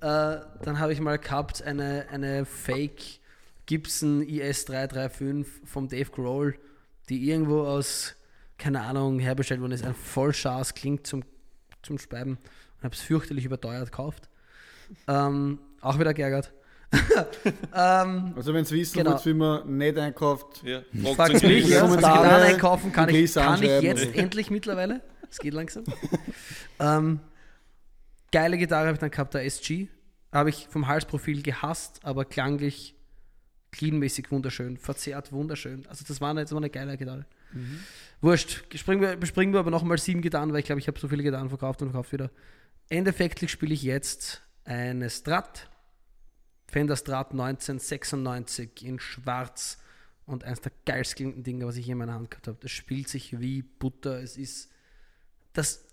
Äh, 0.01 0.37
dann 0.63 0.79
habe 0.79 0.93
ich 0.93 0.99
mal 0.99 1.17
gehabt 1.17 1.63
eine, 1.63 2.07
eine 2.11 2.45
Fake 2.45 3.19
Gibson 3.65 4.21
IS335 4.21 5.45
vom 5.65 5.87
Dave 5.87 6.11
Grohl, 6.11 6.59
die 7.09 7.29
irgendwo 7.29 7.61
aus, 7.61 8.15
keine 8.57 8.81
Ahnung, 8.81 9.19
herbestellt 9.19 9.61
worden 9.61 9.71
ist. 9.71 9.85
Ein 9.85 9.95
Vollschaß 9.95 10.75
klingt 10.75 11.07
zum, 11.07 11.23
zum 11.81 11.97
Speiben. 11.97 12.37
Und 12.77 12.83
habe 12.83 12.93
es 12.93 13.01
fürchterlich 13.01 13.45
überteuert 13.45 13.91
gekauft. 13.91 14.29
Ähm, 15.07 15.59
auch 15.81 15.97
wieder 15.97 16.13
geärgert. 16.13 16.53
ähm, 17.75 18.33
Also 18.35 18.53
wenn 18.53 18.63
es 18.63 18.71
wissen 18.71 18.97
Genau. 18.97 19.11
wollt, 19.11 19.25
wie 19.25 19.33
man 19.33 19.77
nicht 19.77 19.97
einkauft, 19.97 20.63
Ja. 20.63 20.81
Fragt 21.15 21.15
Fragt 21.31 21.43
mich, 21.43 21.67
ja, 21.67 21.81
Kommentare, 21.81 22.23
Gitarren 22.23 22.41
einkaufen 22.53 22.91
kann 22.91 23.09
ich, 23.09 23.33
kann 23.33 23.61
ich 23.63 23.81
jetzt 23.81 24.15
endlich 24.15 24.49
mittlerweile. 24.49 25.01
Es 25.29 25.39
geht 25.39 25.53
langsam. 25.53 25.83
ähm, 26.79 27.19
geile 28.31 28.57
Gitarre 28.57 28.87
habe 28.87 28.93
ich 28.93 28.99
dann 28.99 29.11
gehabt, 29.11 29.33
der 29.33 29.45
SG. 29.45 29.87
Habe 30.31 30.49
ich 30.49 30.67
vom 30.69 30.87
Halsprofil 30.87 31.41
gehasst, 31.43 31.99
aber 32.03 32.25
klanglich, 32.25 32.95
cleanmäßig 33.71 34.31
wunderschön, 34.31 34.77
verzerrt 34.77 35.31
wunderschön. 35.31 35.85
Also 35.87 36.03
das 36.07 36.19
war 36.19 36.31
eine, 36.31 36.41
das 36.41 36.51
war 36.51 36.57
eine 36.57 36.69
geile 36.69 36.97
Gitarre. 36.97 37.25
Wurscht, 38.21 38.65
springen 38.77 39.01
wir, 39.01 39.15
bespringen 39.15 39.53
wir 39.53 39.59
aber 39.61 39.71
nochmal 39.71 39.97
sieben 39.97 40.21
Gitarren, 40.21 40.51
weil 40.51 40.59
ich 40.59 40.65
glaube, 40.65 40.79
ich 40.79 40.87
habe 40.87 40.99
so 40.99 41.07
viele 41.07 41.23
Gitarren 41.23 41.47
verkauft 41.49 41.81
und 41.81 41.91
verkauft 41.91 42.11
wieder. 42.11 42.31
Endeffektlich 42.89 43.49
spiele 43.49 43.73
ich 43.73 43.83
jetzt 43.83 44.41
eine 44.65 45.09
Strat, 45.09 45.69
Fender 46.75 46.97
Strat 46.97 47.31
1996 47.31 48.83
in 48.83 48.99
schwarz 48.99 49.77
und 50.25 50.43
eines 50.43 50.59
der 50.59 50.73
geilsten 50.85 51.15
klingenden 51.15 51.43
Dinge, 51.45 51.65
was 51.65 51.77
ich 51.77 51.85
je 51.85 51.93
in 51.93 51.99
meiner 51.99 52.15
Hand 52.15 52.29
gehabt 52.29 52.49
habe. 52.49 52.57
Das 52.59 52.69
spielt 52.71 53.07
sich 53.07 53.39
wie 53.39 53.61
Butter. 53.61 54.21
Es 54.21 54.35
ist 54.35 54.69
das. 55.53 55.87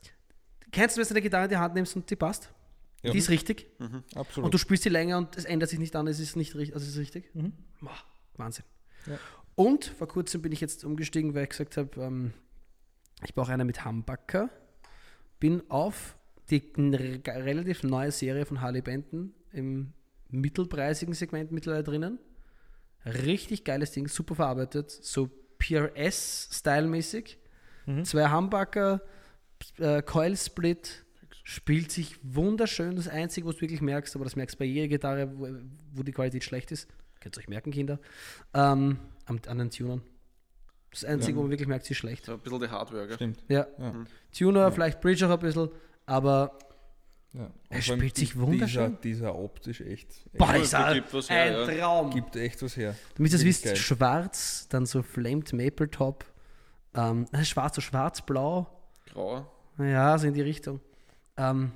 Kennst 0.73 0.97
du, 0.97 1.01
wenn 1.01 1.07
du 1.07 1.15
eine 1.15 1.23
Gitarre 1.23 1.45
in 1.45 1.51
die 1.51 1.57
Hand 1.57 1.77
nimmst 1.77 1.95
und 1.95 2.11
die 2.11 2.17
passt? 2.17 2.53
Ja. 3.05 3.13
Die 3.13 3.19
ist 3.19 3.31
richtig. 3.31 3.69
Absolut. 4.17 4.47
Und 4.47 4.55
du 4.55 4.59
spielst 4.59 4.83
sie 4.83 4.89
länger 4.89 5.19
und 5.19 5.37
es 5.37 5.45
ändert 5.45 5.71
sich 5.71 5.79
nicht 5.79 5.95
an, 5.95 6.09
es 6.09 6.19
ist 6.19 6.35
nicht 6.35 6.57
richtig. 6.57 6.75
Also 6.75 6.85
es 6.85 6.95
ist 6.95 6.99
richtig. 6.99 7.31
Boah, 7.81 7.99
Wahnsinn. 8.35 8.65
Ja. 9.07 9.21
Und 9.55 9.85
vor 9.85 10.09
kurzem 10.09 10.43
bin 10.43 10.51
ich 10.51 10.61
jetzt 10.61 10.83
umgestiegen, 10.83 11.33
weil 11.33 11.45
ich 11.45 11.51
gesagt 11.51 11.77
habe, 11.77 12.01
ähm, 12.01 12.33
ich 13.25 13.35
brauche 13.35 13.53
eine 13.53 13.65
mit 13.65 13.85
Humbucker. 13.85 14.51
Bin 15.39 15.63
auf 15.71 16.17
die 16.51 16.73
relativ 16.77 17.85
neue 17.85 18.11
Serie 18.11 18.45
von 18.47 18.61
Harley 18.61 18.83
Benton 18.83 19.33
im 19.53 19.93
mittelpreisigen 20.33 21.15
Segment 21.15 21.53
mittlerweile 21.53 21.85
drinnen. 21.85 22.19
Richtig 23.05 23.65
geiles 23.65 23.93
Ding, 23.93 24.09
super 24.09 24.35
verarbeitet, 24.35 24.91
so 24.91 25.31
PRS-Style-mäßig. 25.59 27.39
Zwei 28.05 28.31
Humbucker, 28.31 29.03
äh, 29.79 30.03
Coil-Split, 30.03 31.05
spielt 31.43 31.91
sich 31.91 32.19
wunderschön. 32.23 32.97
Das 32.97 33.09
Einzige, 33.09 33.47
was 33.47 33.57
du 33.57 33.63
wirklich 33.63 33.81
merkst, 33.81 34.15
aber 34.15 34.25
das 34.25 34.37
merkst 34.37 34.55
du 34.55 34.59
bei 34.61 34.65
jeder 34.65 34.89
Gitarre, 34.89 35.31
wo, 35.37 35.49
wo 35.93 36.03
die 36.03 36.13
Qualität 36.13 36.45
schlecht 36.45 36.71
ist, 36.71 36.89
könnt 37.21 37.37
ihr 37.37 37.41
euch 37.41 37.49
merken, 37.49 37.73
Kinder, 37.73 37.99
ähm, 38.55 38.99
an, 39.27 39.41
an 39.47 39.59
den 39.59 39.71
Tunern. 39.71 40.03
Das 40.91 41.05
Einzige, 41.05 41.37
wo 41.39 41.43
man 41.43 41.51
wirklich 41.51 41.69
merkt, 41.69 41.87
sie 41.87 41.93
ist 41.93 41.99
schlecht. 41.99 42.27
So 42.27 42.35
ein 42.35 42.41
bisschen 42.41 42.61
die 42.61 42.69
Hardware, 42.69 43.07
gell? 43.07 43.17
Stimmt. 43.17 43.43
Ja. 43.49 43.67
Ja. 43.79 43.95
Tuner, 44.37 44.71
vielleicht 44.71 45.01
Bridge 45.01 45.27
auch 45.27 45.31
ein 45.31 45.39
bisschen, 45.39 45.71
aber 46.07 46.59
Ja. 47.35 47.51
Er 47.71 47.81
spielt 47.83 48.17
sich 48.17 48.37
wunderschön. 48.39 48.99
Dieser, 49.03 49.29
dieser 49.31 49.35
optisch 49.39 49.81
echt, 49.81 50.09
Boah, 50.37 50.55
Ja, 50.55 50.63
ist 50.63 50.73
da 50.75 50.89
er 50.89 50.95
gibt 50.95 51.15
was 51.15 51.31
ein 51.31 51.37
her, 51.37 51.75
ja. 51.75 51.81
Traum. 51.81 52.11
gibt 52.11 52.37
echt 52.37 52.63
was 52.63 52.77
her. 52.77 52.95
Damit 53.17 53.33
ihr 53.33 53.39
es 53.39 53.45
wisst, 53.45 53.65
geil. 53.65 53.77
schwarz, 53.77 54.67
dann 54.69 54.85
so 54.85 55.03
Flamed 55.03 55.53
Maple 55.55 55.91
Top, 55.91 56.27
ähm, 56.95 57.27
äh, 57.33 57.43
schwarz, 57.45 57.75
so 57.77 57.81
schwarz-blau, 57.81 58.67
Grauer. 59.11 59.51
ja, 59.79 60.19
so 60.19 60.27
in 60.27 60.35
die 60.35 60.43
Richtung. 60.43 60.81
Ähm, 61.39 61.73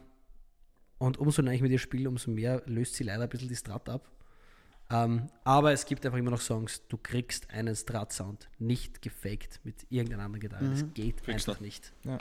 und 0.99 1.17
umso 1.19 1.41
länger 1.41 1.55
ich 1.57 1.63
mit 1.63 1.73
ihr 1.73 1.79
spiele, 1.79 2.09
umso 2.09 2.31
mehr 2.31 2.63
löst 2.67 2.95
sie 2.97 3.05
leider 3.05 3.23
ein 3.23 3.29
bisschen 3.31 3.49
die 3.49 3.57
Strat 3.57 3.89
ab. 3.89 4.11
Ähm, 4.91 5.29
aber 5.43 5.73
es 5.73 5.85
gibt 5.87 6.05
einfach 6.07 6.19
immer 6.19 6.31
noch 6.31 6.41
Songs, 6.41 6.83
du 6.89 6.97
kriegst 6.97 7.51
einen 7.51 7.75
Strat-Sound 7.75 8.49
nicht 8.59 9.03
gefaked 9.03 9.61
mit 9.65 9.87
irgendeiner 9.89 10.25
anderen 10.25 10.41
Gitarre. 10.41 10.69
Das 10.71 10.85
geht 10.95 11.23
Kriegst 11.25 11.49
einfach 11.49 11.59
du. 11.59 11.65
nicht. 11.65 11.93
Ja. 12.05 12.19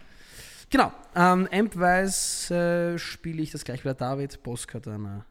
Genau, 0.69 0.91
ähm, 1.15 1.47
Amp-wise 1.51 2.53
äh, 2.53 2.97
spiele 2.97 3.41
ich 3.41 3.51
das 3.51 3.63
gleich 3.63 3.81
wie 3.81 3.87
der 3.87 3.93
David, 3.93 4.41
Bosk 4.43 4.73
hat 4.73 4.87
eine 4.87 5.25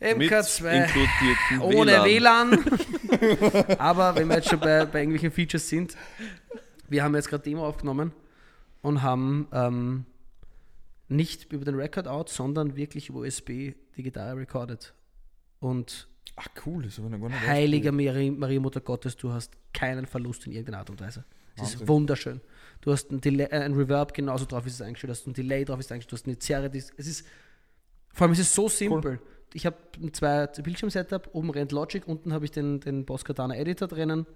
Mit 0.00 0.30
MK2 0.30 0.84
inkludierten 0.84 1.60
ohne 1.60 2.04
WLAN. 2.04 2.58
Aber 3.78 4.14
wenn 4.14 4.28
wir 4.28 4.36
jetzt 4.36 4.48
schon 4.48 4.60
bei, 4.60 4.84
bei 4.86 5.00
irgendwelchen 5.00 5.32
Features 5.32 5.68
sind, 5.68 5.96
wir 6.88 7.02
haben 7.02 7.14
jetzt 7.14 7.28
gerade 7.28 7.42
Demo 7.42 7.66
aufgenommen 7.66 8.12
und 8.82 9.02
haben 9.02 9.48
ähm, 9.52 10.06
nicht 11.08 11.52
über 11.52 11.64
den 11.64 11.74
Record 11.74 12.06
out, 12.06 12.28
sondern 12.28 12.76
wirklich 12.76 13.08
über 13.08 13.20
USB 13.20 13.74
die 13.96 14.02
Gitarre 14.02 14.36
recorded. 14.36 14.94
Und 15.58 16.08
Ach 16.36 16.48
cool, 16.64 16.84
das 16.84 16.96
habe 16.96 17.08
ich 17.08 17.12
noch 17.12 17.20
gar 17.20 17.28
nicht 17.28 17.46
heiliger 17.46 17.92
Maria, 17.92 18.32
Maria 18.32 18.60
Mutter 18.60 18.80
Gottes, 18.80 19.16
du 19.16 19.30
hast 19.30 19.52
keinen 19.74 20.06
Verlust 20.06 20.46
in 20.46 20.52
irgendeiner 20.52 20.78
Art 20.78 20.88
und 20.88 21.00
Weise. 21.00 21.24
Ist 21.62 21.72
Wahnsinn. 21.74 21.88
wunderschön. 21.88 22.40
Du 22.80 22.92
hast 22.92 23.10
ein, 23.10 23.20
Delay, 23.20 23.46
äh, 23.46 23.60
ein 23.60 23.74
Reverb 23.74 24.14
genauso 24.14 24.46
drauf, 24.46 24.66
ist 24.66 24.74
es 24.74 24.82
eingestellt, 24.82 25.10
du 25.10 25.12
hast 25.16 25.26
ein 25.26 25.34
Delay 25.34 25.64
drauf, 25.64 25.78
ist 25.80 25.86
es 25.86 25.92
eingestellt, 25.92 26.12
du 26.12 26.16
hast 26.16 26.26
eine 26.26 26.38
Zerre, 26.38 26.66
ist, 26.76 26.92
es 26.96 27.06
ist, 27.06 27.26
vor 28.12 28.24
allem 28.26 28.32
ist 28.32 28.38
es 28.40 28.54
so 28.54 28.68
simpel. 28.68 29.20
Ich 29.52 29.66
habe 29.66 29.76
ein 30.00 30.14
zwei 30.14 30.46
Bildschirm-Setup, 30.46 31.28
oben 31.32 31.50
rennt 31.50 31.72
Logic, 31.72 32.06
unten 32.06 32.32
habe 32.32 32.44
ich 32.44 32.50
den, 32.52 32.80
den 32.80 33.04
Boss 33.04 33.24
Katana 33.24 33.56
Editor 33.56 33.88
drinnen. 33.88 34.26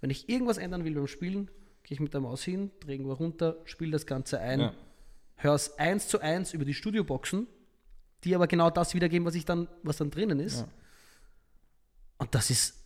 Wenn 0.00 0.10
ich 0.10 0.28
irgendwas 0.28 0.56
ändern 0.58 0.84
will 0.84 0.94
beim 0.94 1.06
Spielen, 1.06 1.50
gehe 1.84 1.94
ich 1.94 2.00
mit 2.00 2.14
der 2.14 2.20
Maus 2.20 2.42
hin, 2.42 2.70
drehe 2.80 2.94
irgendwo 2.94 3.12
runter, 3.12 3.56
spiele 3.64 3.92
das 3.92 4.06
Ganze 4.06 4.40
ein, 4.40 4.60
Ja. 4.60 4.74
höre 5.36 5.54
es 5.54 5.78
eins 5.78 6.08
zu 6.08 6.20
eins 6.20 6.54
über 6.54 6.64
die 6.64 6.74
Studioboxen, 6.74 7.46
die 8.24 8.34
aber 8.34 8.46
genau 8.46 8.70
das 8.70 8.94
wiedergeben, 8.94 9.26
was 9.26 9.34
ich 9.34 9.44
dann, 9.44 9.68
was 9.82 9.96
dann 9.98 10.10
drinnen 10.10 10.40
ist. 10.40 10.60
Ja. 10.60 10.68
Und 12.18 12.34
das 12.34 12.50
ist 12.50 12.76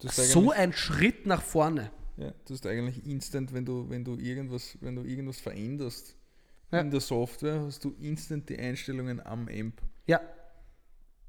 Das 0.00 0.18
ist 0.18 0.32
so 0.32 0.50
ein 0.50 0.72
Schritt 0.72 1.26
nach 1.26 1.42
vorne. 1.42 1.90
Ja, 2.16 2.32
das 2.44 2.50
ist 2.52 2.66
eigentlich 2.66 3.04
instant, 3.06 3.52
wenn 3.52 3.64
du, 3.64 3.88
wenn 3.90 4.04
du 4.04 4.16
irgendwas, 4.16 4.78
wenn 4.80 4.94
du 4.96 5.02
irgendwas 5.02 5.40
veränderst 5.40 6.16
Ja. 6.70 6.80
in 6.80 6.90
der 6.90 7.00
Software, 7.00 7.60
hast 7.62 7.84
du 7.84 7.90
instant 8.00 8.48
die 8.48 8.58
Einstellungen 8.58 9.20
am 9.24 9.48
Amp. 9.48 9.80
Ja, 10.06 10.20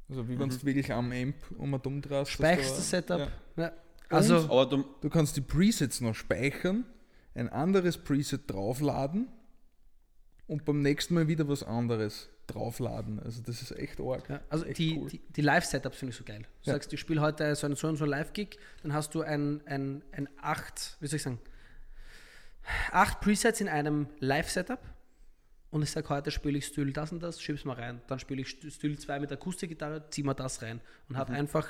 Also 0.07 0.27
wie 0.27 0.37
wenn 0.37 0.49
du 0.49 0.63
wirklich 0.63 0.91
am 0.93 1.11
Amp 1.11 1.35
um 1.57 1.73
und 1.73 1.87
um 1.87 2.01
drehst. 2.01 2.11
dass 2.21 2.29
speicherst 2.29 2.71
da- 2.71 2.75
das 2.75 2.89
Setup. 2.89 3.19
Ja. 3.57 3.63
Ja. 3.63 3.71
Also, 4.09 4.35
Aber 4.35 4.67
du, 4.67 4.83
Du 5.01 5.09
kannst 5.09 5.35
die 5.35 5.41
Presets 5.41 5.99
noch 6.01 6.13
speichern, 6.13 6.85
ein 7.33 7.49
anderes 7.49 7.97
Preset 7.97 8.41
draufladen 8.51 9.27
und 10.47 10.63
beim 10.65 10.81
nächsten 10.83 11.15
Mal 11.15 11.27
wieder 11.27 11.47
was 11.47 11.63
anderes 11.63 12.29
draufladen. 12.47 13.19
Also 13.19 13.41
das 13.41 13.61
ist 13.61 13.71
echt 13.71 13.99
arg. 13.99 14.29
ja, 14.29 14.41
also 14.49 14.65
echt 14.65 14.77
die, 14.77 14.97
cool. 14.97 15.09
die, 15.09 15.19
die 15.19 15.41
Live-Setups 15.41 15.97
finde 15.97 16.11
ich 16.11 16.17
so 16.17 16.23
geil. 16.23 16.41
Du 16.63 16.69
Ja. 16.69 16.73
sagst, 16.73 16.93
ich 16.93 16.99
spiele 16.99 17.21
heute 17.21 17.55
so 17.55 17.65
einen 17.65 17.75
so, 17.75 17.87
und 17.87 17.95
so 17.97 18.03
einen 18.03 18.11
Live-Gig, 18.11 18.57
dann 18.83 18.93
hast 18.93 19.13
du 19.15 19.21
ein, 19.21 19.61
ein, 19.65 20.03
ein 20.11 20.29
8, 20.41 20.97
wie 20.99 21.07
soll 21.07 21.17
ich 21.17 21.23
sagen, 21.23 21.39
acht 22.91 23.19
Presets 23.21 23.61
in 23.61 23.67
einem 23.69 24.07
Live-Setup 24.19 24.79
und 25.71 25.81
ich 25.83 25.91
sage, 25.91 26.07
heute 26.09 26.31
spiele 26.31 26.57
ich 26.57 26.65
Stil 26.65 26.91
das 26.93 27.11
und 27.11 27.21
das, 27.21 27.41
schieb's 27.41 27.65
mal 27.65 27.73
rein. 27.75 28.01
Dann 28.07 28.19
spiele 28.19 28.41
ich 28.41 28.47
St- 28.49 28.71
Stil 28.71 28.97
2 28.97 29.19
mit 29.19 29.31
Akustikgitarre, 29.31 30.09
zieh 30.09 30.23
mal 30.23 30.33
das 30.33 30.61
rein 30.61 30.81
und 31.09 31.15
Mhm. 31.15 31.17
habe 31.19 31.33
einfach 31.33 31.67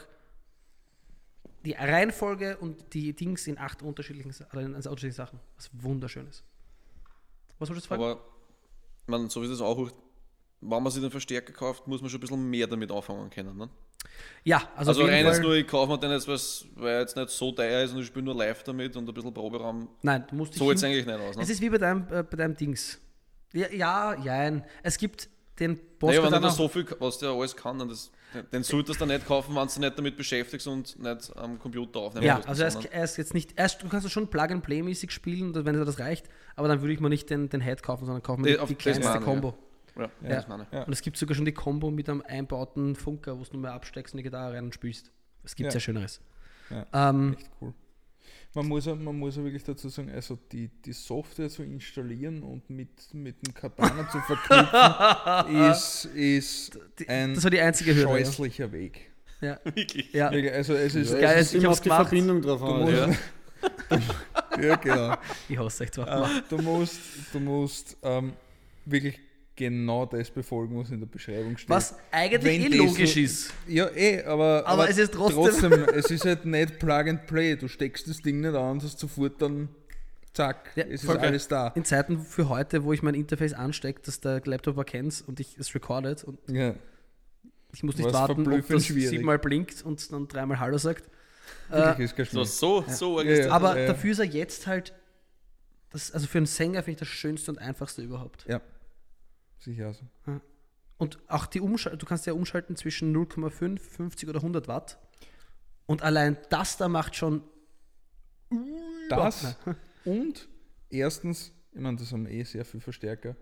die 1.65 1.71
Reihenfolge 1.73 2.57
und 2.57 2.93
die 2.93 3.13
Dings 3.13 3.47
in 3.47 3.57
acht 3.57 3.82
unterschiedlichen, 3.82 4.32
oder 4.51 4.61
in 4.61 4.76
also 4.76 4.89
unterschiedlichen 4.89 5.15
Sachen. 5.17 5.39
Was 5.55 5.69
wunderschön 5.73 6.28
ist. 6.28 6.43
Was 7.57 7.69
wolltest 7.69 7.86
du 7.86 7.89
fragen? 7.89 8.03
aber 8.03 8.21
man, 9.07 9.30
so 9.30 9.41
wie 9.41 9.47
das 9.47 9.61
auch, 9.61 9.91
wenn 10.62 10.84
man 10.84 10.91
sich 10.91 11.01
den 11.01 11.12
Verstärker 11.12 11.53
kauft, 11.53 11.88
muss 11.88 12.01
man 12.01 12.10
schon 12.10 12.20
ein 12.20 12.22
bisschen 12.22 12.49
mehr 12.49 12.68
damit 12.68 12.91
anfangen 12.91 13.30
können. 13.30 13.58
Ne? 13.58 13.70
ja, 14.43 14.62
also, 14.76 14.91
Also, 14.91 15.03
rein 15.06 15.26
jetzt 15.26 15.41
nur, 15.41 15.56
ich 15.56 15.68
kaufe 15.68 15.91
mir 15.91 15.97
den 15.97 16.12
jetzt, 16.12 16.28
was- 16.28 16.66
weil 16.76 16.93
er 16.93 16.99
jetzt 17.01 17.16
nicht 17.16 17.30
so 17.30 17.51
teuer 17.51 17.84
ist 17.84 17.93
und 17.93 17.99
ich 17.99 18.08
spiele 18.08 18.26
nur 18.26 18.36
live 18.36 18.64
damit 18.64 18.95
und 18.95 19.08
ein 19.08 19.14
bisschen 19.14 19.34
Proberaum. 19.34 19.89
nein, 20.03 20.24
du 20.30 20.36
musst 20.36 20.53
So 20.53 20.70
jetzt 20.72 20.84
eigentlich 20.84 21.06
nicht 21.06 21.20
aus. 21.20 21.36
Ne? 21.36 21.43
Es 21.43 21.49
ist 21.49 21.62
wie 21.62 21.70
bei 21.70 21.78
deinem, 21.78 22.06
äh, 22.12 22.24
bei 22.24 22.38
deinem 22.38 22.56
Dings. 22.56 22.99
Ja, 23.53 23.68
ja, 23.72 24.16
jein. 24.24 24.64
Es 24.84 24.97
gibt 24.97 25.30
den 25.60 25.80
Boss 25.99 26.10
Naja, 26.16 26.32
wenn 26.32 26.41
du 26.41 26.49
so 26.49 26.68
viel, 26.68 26.86
was 26.99 27.18
der 27.18 27.30
alles 27.30 27.56
kann, 27.56 27.80
dann 27.80 27.89
das, 27.89 28.12
den, 28.51 28.64
solltest 28.64 28.99
du 28.99 29.06
nicht 29.06 29.26
kaufen, 29.26 29.56
wenn 29.56 29.62
du 29.64 29.68
dich 29.68 29.80
nicht 29.80 29.97
damit 29.97 30.18
beschäftigst 30.18 30.68
und 30.68 30.99
nicht 30.99 31.36
am 31.38 31.58
Computer 31.58 32.01
aufnehmen 32.01 32.28
Ja, 32.28 32.41
also 32.45 32.64
er 32.64 32.68
ist, 32.68 32.86
er 32.86 33.03
ist 33.06 33.18
jetzt 33.18 33.34
nicht, 33.34 33.58
erst, 33.58 33.82
du 33.82 33.88
kannst 33.88 34.10
schon 34.12 34.28
Plug-and-Play-mäßig 34.28 35.12
spielen, 35.12 35.56
wenn 35.56 35.74
dir 35.74 35.86
das 35.86 35.99
reicht, 35.99 36.28
aber 36.58 36.68
dann 36.68 36.82
würde 36.82 36.93
ich 36.93 36.99
mir 36.99 37.10
nicht 37.10 37.30
den, 37.30 37.47
den 37.49 37.62
Head 37.62 37.82
kaufen, 37.84 38.06
sondern 38.06 38.22
kaufen 38.22 38.41
auf 38.60 38.68
die, 38.68 38.76
die 38.76 38.76
kleinste 38.76 39.20
Combo. 39.22 39.49
Ja, 39.49 39.53
Ja. 39.98 40.10
das 40.22 40.48
meine 40.48 40.64
ich. 40.64 40.72
Ja. 40.74 40.84
Und 40.84 40.93
es 40.93 41.02
gibt 41.02 41.18
sogar 41.18 41.36
schon 41.36 41.46
die 41.46 41.54
Combo 41.54 41.89
mit 41.91 42.10
einem 42.10 42.22
einbauten 42.22 42.96
Funker, 42.96 43.38
wo 43.39 43.43
du 43.43 43.54
nur 43.54 43.62
mehr 43.62 43.74
absteckst 43.74 44.14
und 44.14 44.18
die 44.18 44.24
Gitarre 44.24 44.54
rein 44.56 44.66
und 44.66 44.74
spielst. 44.74 45.12
Es 45.43 45.56
gibt 45.56 45.68
Ja. 45.70 45.74
ja 45.74 45.80
Schöneres. 45.80 46.22
Ja. 46.70 47.10
Ähm, 47.10 47.36
Echt 47.38 47.50
cool. 47.62 47.74
Man 48.56 48.68
muss, 48.68 48.86
ja, 48.86 48.96
man 48.96 49.18
muss 49.20 49.36
ja 49.36 49.43
wirklich 49.43 49.64
dazu 49.64 49.89
sagen, 49.89 50.10
also 50.12 50.38
die, 50.52 50.70
die 50.70 50.93
Software 50.93 51.50
zu 51.50 51.62
installieren 51.62 52.41
und 52.41 52.70
mit, 52.70 53.14
mit 53.14 53.46
dem 53.46 53.54
Katana 53.54 54.10
zu 54.10 54.20
verknüpfen, 54.22 55.56
ist, 55.72 56.06
ist 56.06 56.80
die, 57.00 57.08
ein 57.10 57.34
das 57.36 57.43
war 57.43 57.52
die 57.52 57.60
einzige 57.60 57.93
Hürde. 57.93 58.10
Ja. 58.18 58.26
scheußlicher 58.26 58.72
Weg. 58.72 59.12
Ja. 59.41 59.60
Wirklich. 59.66 60.12
Ja. 60.14 60.32
Wirklich, 60.32 60.54
Also 60.54 60.74
es 60.74 60.96
ist, 60.96 61.12
Ja, 61.12 61.18
es 61.18 61.22
geil, 61.22 61.41
ist 61.41 61.54
ich 61.54 61.64
immer 61.64 61.72
auf 61.74 61.82
die 61.82 61.89
gemacht. 61.89 62.08
Verbindung 62.08 62.41
drauf 62.41 62.62
du 62.62 62.66
an. 62.66 62.82
musst, 62.82 63.20
Ja. 64.58 64.62
ja, 64.62 64.76
genau. 64.78 65.16
Ich 65.50 65.58
hasse 65.58 65.84
echt 65.84 65.93
zwar. 65.96 66.26
Äh, 66.38 66.41
du 66.50 66.58
musst, 66.60 67.00
du 67.34 67.39
musst 67.39 67.98
ähm, 68.04 68.34
wirklich 68.86 69.20
genau 69.56 70.06
das 70.06 70.30
befolgen, 70.32 70.78
was 70.78 70.89
in 70.91 70.99
der 70.99 71.08
Beschreibung 71.08 71.58
steht. 71.58 71.70
Was 71.70 71.95
eigentlich 72.12 72.43
Wenn 72.64 72.74
eh 72.74 72.78
logisch 72.78 73.14
so- 73.14 73.20
ist. 73.20 73.53
Ja, 73.68 73.88
eh, 73.95 74.24
aber, 74.24 74.64
Aber 74.66 74.89
es 74.89 74.97
ist 74.97 75.14
trotzdem- 75.14 75.72
es 75.95 76.12
ist 76.12 76.26
halt 76.26 76.45
nicht 76.45 76.80
Plug 76.80 77.08
and 77.10 77.26
Play. 77.28 77.56
Du 77.56 77.68
steckst 77.68 78.08
das 78.10 78.22
Ding 78.22 78.41
nicht 78.41 78.53
an, 78.56 78.82
hast 78.82 78.99
sofort 78.99 79.41
dann 79.41 79.70
zack, 80.34 80.72
Ja, 80.76 80.84
es 80.84 81.03
ist 81.03 81.08
geil. 81.08 81.20
alles 81.20 81.47
da. 81.47 81.70
In 81.70 81.86
Zeiten 81.86 82.20
für 82.20 82.49
heute, 82.49 82.84
wo 82.84 82.91
ich 82.91 83.01
mein 83.01 83.16
Interface 83.16 83.53
anstecke, 83.53 84.01
dass 84.03 84.20
der 84.20 84.41
Laptop 84.43 84.76
erkennt 84.78 85.24
und 85.28 85.39
ich 85.39 85.58
es 85.58 85.74
recordet 85.74 86.26
und 86.26 86.38
Ja. 86.49 86.76
ich 87.74 87.84
muss 87.84 87.95
nicht 87.95 88.06
Was 88.08 88.14
warten, 88.14 88.51
ob 88.51 88.68
das 88.68 88.86
schwierig. 88.86 89.10
siebenmal 89.10 89.39
blinkt 89.39 89.84
und 89.84 90.12
dann 90.12 90.28
dreimal 90.28 90.60
Hallo 90.60 90.78
sagt. 90.78 91.06
Äh, 91.72 92.03
ist 92.03 92.16
So, 92.32 92.43
so, 92.43 92.84
so 92.88 93.22
Ja, 93.22 93.30
ist 93.32 93.38
ja. 93.39 93.43
das. 93.45 93.53
aber 93.53 93.80
ja. 93.80 93.88
dafür 93.88 94.12
ist 94.12 94.20
er 94.20 94.26
jetzt 94.26 94.68
halt, 94.68 94.93
das, 95.91 96.12
also 96.12 96.28
für 96.28 96.39
einen 96.39 96.47
Sänger 96.47 96.80
finde 96.84 96.91
ich 96.91 96.99
das 96.99 97.08
schönste 97.08 97.51
und 97.51 97.58
einfachste 97.60 98.01
überhaupt. 98.01 98.45
Ja. 98.49 98.60
Sicher 99.66 99.88
also. 99.88 100.05
Und 100.97 101.20
auch 101.28 101.45
die 101.45 101.59
Umschaltung, 101.59 101.99
du 101.99 102.05
kannst 102.05 102.26
ja 102.26 102.34
umschalten 102.34 102.76
zwischen 102.76 103.13
0,5, 103.16 103.80
50 103.80 104.30
oder 104.30 104.39
100 104.39 104.68
Watt. 104.68 104.97
Und 105.88 106.01
allein 106.03 106.38
das 106.49 106.78
da 106.78 106.88
macht 106.88 107.16
schon. 107.16 107.43
Das 109.09 109.57
und 110.05 110.47
erstens, 110.89 111.51
ich 111.74 111.82
meine, 111.82 111.97
das 111.97 112.11
haben 112.11 112.26
eh 112.28 112.43
sehr 112.43 112.66
viel 112.66 112.80
Verstärker, 112.80 113.36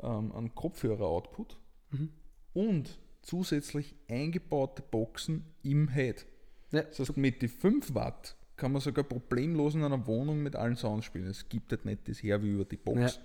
ähm, 0.00 0.32
an 0.32 0.54
Kopfhörer-Output 0.54 1.58
Mhm. 1.90 2.08
und 2.54 2.98
zusätzlich 3.20 3.94
eingebaute 4.08 4.80
Boxen 4.82 5.44
im 5.62 5.88
Head. 5.88 6.24
Ja, 6.70 6.82
Das 6.82 7.00
heißt, 7.00 7.16
mit 7.18 7.42
die 7.42 7.48
5 7.48 7.94
Watt 7.94 8.34
kann 8.56 8.72
man 8.72 8.80
sogar 8.80 9.04
problemlos 9.04 9.74
in 9.74 9.84
einer 9.84 10.06
Wohnung 10.06 10.42
mit 10.42 10.56
allen 10.56 10.76
Sounds 10.76 11.04
spielen. 11.04 11.26
Es 11.26 11.48
gibt 11.50 11.70
halt 11.70 11.84
nicht 11.84 12.08
das 12.08 12.22
her 12.22 12.42
wie 12.42 12.48
über 12.52 12.64
die 12.64 12.78
Box. 12.78 13.20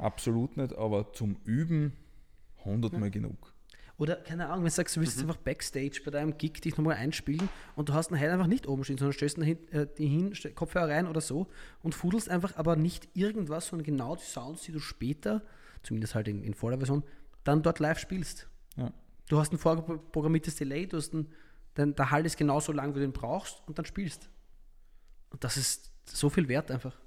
Absolut 0.00 0.56
nicht, 0.56 0.74
aber 0.74 1.12
zum 1.12 1.36
Üben 1.44 1.92
100 2.64 2.92
Mal 2.98 3.10
genug. 3.10 3.52
Oder, 3.98 4.16
keine 4.16 4.46
Ahnung, 4.46 4.60
wenn 4.60 4.64
du 4.64 4.70
sagst, 4.70 4.96
du 4.96 5.00
Mhm. 5.00 5.04
willst 5.04 5.20
einfach 5.20 5.36
Backstage 5.36 6.00
bei 6.04 6.10
deinem 6.10 6.38
Gig 6.38 6.54
dich 6.62 6.74
nochmal 6.78 6.96
einspielen 6.96 7.50
und 7.76 7.90
du 7.90 7.92
hast 7.92 8.10
einen 8.10 8.18
Head 8.18 8.30
einfach 8.30 8.46
nicht 8.46 8.66
oben 8.66 8.82
stehen, 8.82 8.96
sondern 8.96 9.12
stößt 9.12 9.36
ihn 9.36 9.42
hin, 9.44 9.68
äh, 9.72 9.86
die 9.98 10.06
hin, 10.06 10.34
ste- 10.34 10.52
Kopfhörer 10.52 10.88
rein 10.88 11.06
oder 11.06 11.20
so 11.20 11.48
und 11.82 11.94
fudelst 11.94 12.30
einfach 12.30 12.56
aber 12.56 12.76
nicht 12.76 13.08
irgendwas, 13.14 13.66
sondern 13.66 13.84
genau 13.84 14.16
die 14.16 14.24
Sounds, 14.24 14.62
die 14.62 14.72
du 14.72 14.78
später, 14.80 15.42
zumindest 15.82 16.14
halt 16.14 16.28
in, 16.28 16.42
in 16.42 16.54
voller 16.54 16.78
Version, 16.78 17.04
dann 17.44 17.62
dort 17.62 17.78
live 17.78 17.98
spielst. 17.98 18.48
Ja. 18.76 18.90
Du 19.28 19.38
hast 19.38 19.52
ein 19.52 19.58
vorprogrammiertes 19.58 20.56
Delay, 20.56 20.86
du 20.86 20.96
hast 20.96 21.12
ein, 21.12 21.28
dein, 21.74 21.94
der 21.94 22.10
Halt 22.10 22.24
ist 22.24 22.38
genauso 22.38 22.72
lang, 22.72 22.94
wie 22.94 23.00
du 23.00 23.04
ihn 23.04 23.12
brauchst 23.12 23.62
und 23.66 23.78
dann 23.78 23.84
spielst. 23.84 24.30
Und 25.28 25.44
das 25.44 25.58
ist 25.58 25.92
so 26.06 26.30
viel 26.30 26.48
wert 26.48 26.70
einfach. 26.70 26.98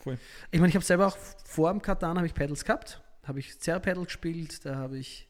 Voll. 0.00 0.18
Ich 0.50 0.60
meine, 0.60 0.70
ich 0.70 0.74
habe 0.74 0.84
selber 0.84 1.06
auch 1.06 1.16
vor 1.44 1.70
dem 1.70 1.82
Katan 1.82 2.16
habe 2.16 2.26
ich 2.26 2.34
Pedals 2.34 2.64
gehabt. 2.64 3.02
Habe 3.24 3.38
ich 3.38 3.58
Zerre 3.60 3.80
Pedal 3.80 4.04
gespielt, 4.04 4.64
da 4.64 4.76
habe 4.76 4.98
ich. 4.98 5.28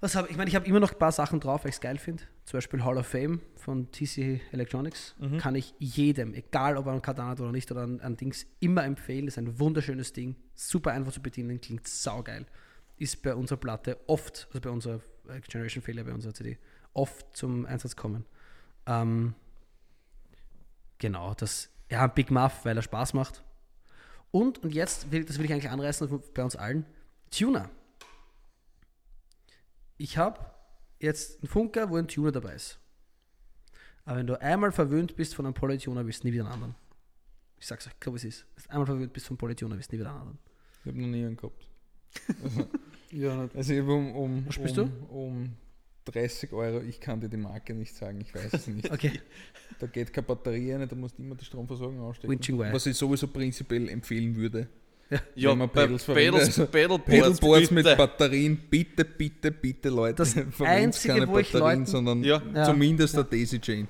Was 0.00 0.14
habe 0.14 0.28
ich? 0.28 0.36
meine, 0.36 0.48
ich 0.48 0.56
habe 0.56 0.66
immer 0.66 0.80
noch 0.80 0.92
ein 0.92 0.98
paar 0.98 1.12
Sachen 1.12 1.40
drauf, 1.40 1.64
weil 1.64 1.70
ich 1.70 1.76
es 1.76 1.80
geil 1.80 1.98
finde. 1.98 2.24
Zum 2.44 2.56
Beispiel 2.56 2.84
Hall 2.84 2.98
of 2.98 3.06
Fame 3.06 3.40
von 3.56 3.90
TC 3.92 4.40
Electronics. 4.50 5.14
Kann 5.38 5.54
ich 5.54 5.74
jedem, 5.78 6.34
egal 6.34 6.76
ob 6.76 6.86
er 6.86 6.92
einen 6.92 7.02
Katan 7.02 7.28
hat 7.28 7.40
oder 7.40 7.52
nicht, 7.52 7.70
oder 7.70 7.84
ein, 7.84 8.16
Dings, 8.16 8.46
immer 8.58 8.84
empfehlen. 8.84 9.28
ist 9.28 9.38
ein 9.38 9.58
wunderschönes 9.60 10.12
Ding. 10.12 10.36
Super 10.54 10.92
einfach 10.92 11.12
zu 11.12 11.22
bedienen, 11.22 11.60
klingt 11.60 11.86
saugeil. 11.86 12.46
ist 12.98 13.22
bei 13.22 13.34
unserer 13.34 13.58
Platte 13.58 13.98
oft, 14.06 14.48
also 14.48 14.60
bei 14.60 14.70
unserer 14.70 15.00
äh, 15.28 15.40
Generation 15.40 15.82
Failure, 15.82 16.04
bei 16.04 16.14
unserer 16.14 16.34
CD, 16.34 16.58
oft 16.94 17.36
zum 17.36 17.66
Einsatz 17.66 17.96
kommen. 17.96 18.24
Ähm, 18.86 19.34
genau, 20.98 21.34
das, 21.34 21.71
ja, 21.92 22.06
Big 22.06 22.30
Muff, 22.30 22.64
weil 22.64 22.76
er 22.76 22.82
Spaß 22.82 23.12
macht. 23.12 23.44
Und, 24.30 24.62
und 24.62 24.72
jetzt, 24.72 25.12
will, 25.12 25.26
das 25.26 25.38
will 25.38 25.44
ich 25.44 25.52
eigentlich 25.52 25.70
anreißen 25.70 26.08
bei 26.32 26.42
uns 26.42 26.56
allen, 26.56 26.86
Tuner. 27.30 27.68
Ich 29.98 30.16
habe 30.16 30.40
jetzt 31.00 31.40
einen 31.40 31.48
Funker, 31.48 31.90
wo 31.90 31.96
ein 31.96 32.08
Tuner 32.08 32.32
dabei 32.32 32.54
ist. 32.54 32.78
Aber 34.06 34.16
wenn 34.16 34.26
du 34.26 34.40
einmal 34.40 34.72
verwöhnt 34.72 35.16
bist 35.16 35.34
von 35.34 35.44
einem 35.44 35.54
Polytuner, 35.54 36.06
willst 36.06 36.24
du 36.24 36.28
nie 36.28 36.32
wieder 36.32 36.44
einen 36.44 36.54
anderen. 36.54 36.74
Ich 37.58 37.66
sag's 37.66 37.86
euch, 37.86 37.92
ich 37.92 38.00
glaube 38.00 38.16
es 38.16 38.24
ist. 38.24 38.46
Wenn 38.56 38.64
du 38.64 38.70
einmal 38.70 38.86
verwöhnt 38.86 39.12
bist 39.12 39.26
von 39.26 39.36
Polytuner, 39.36 39.76
willst 39.76 39.92
du 39.92 39.96
nie 39.96 40.00
wieder 40.00 40.10
einen 40.10 40.20
anderen. 40.20 40.38
Ich 40.80 40.86
habe 40.86 40.98
noch 40.98 41.08
nie 41.08 41.24
einen 41.24 41.36
gehabt. 41.36 41.68
Ja, 43.10 43.46
Also 43.54 43.74
habe 43.74 43.92
um, 43.92 44.16
um, 44.16 44.46
Was 44.46 44.54
spielst 44.54 44.78
um, 44.78 44.90
um 45.10 45.56
30 46.04 46.52
Euro, 46.52 46.80
ich 46.80 47.00
kann 47.00 47.20
dir 47.20 47.28
die 47.28 47.36
Marke 47.36 47.74
nicht 47.74 47.94
sagen, 47.94 48.20
ich 48.20 48.34
weiß 48.34 48.52
es 48.52 48.66
nicht. 48.66 48.90
Okay. 48.92 49.20
Da 49.78 49.86
geht 49.86 50.12
keine 50.12 50.26
Batterie 50.26 50.72
rein, 50.72 50.88
da 50.88 50.94
musst 50.94 51.18
du 51.18 51.22
immer 51.22 51.34
die 51.34 51.44
Stromversorgung 51.44 52.00
ausstecken. 52.00 52.58
Was 52.72 52.86
ich 52.86 52.96
sowieso 52.96 53.26
prinzipiell 53.28 53.88
empfehlen 53.88 54.36
würde. 54.36 54.68
Ja, 55.34 55.50
wenn 55.50 55.58
man 55.58 55.68
bei 55.70 55.82
Pedals. 55.86 56.04
Pedals, 56.04 56.44
Also, 56.46 56.66
Pedalboards, 56.70 57.04
Pedalboards 57.04 57.70
mit. 57.70 57.84
Batterien, 57.84 58.56
bitte, 58.70 59.04
bitte, 59.04 59.50
bitte, 59.50 59.88
Leute. 59.90 60.14
Das 60.16 60.34
Einzige, 60.60 61.14
keine 61.14 61.28
wo 61.28 61.38
ich 61.38 61.52
Batterien, 61.52 61.80
Leuten- 61.80 61.86
sondern 61.90 62.22
Ja. 62.24 62.40
Ja. 62.54 62.64
zumindest 62.64 63.16
der 63.16 63.24
Daisy 63.24 63.60
Chain. 63.60 63.88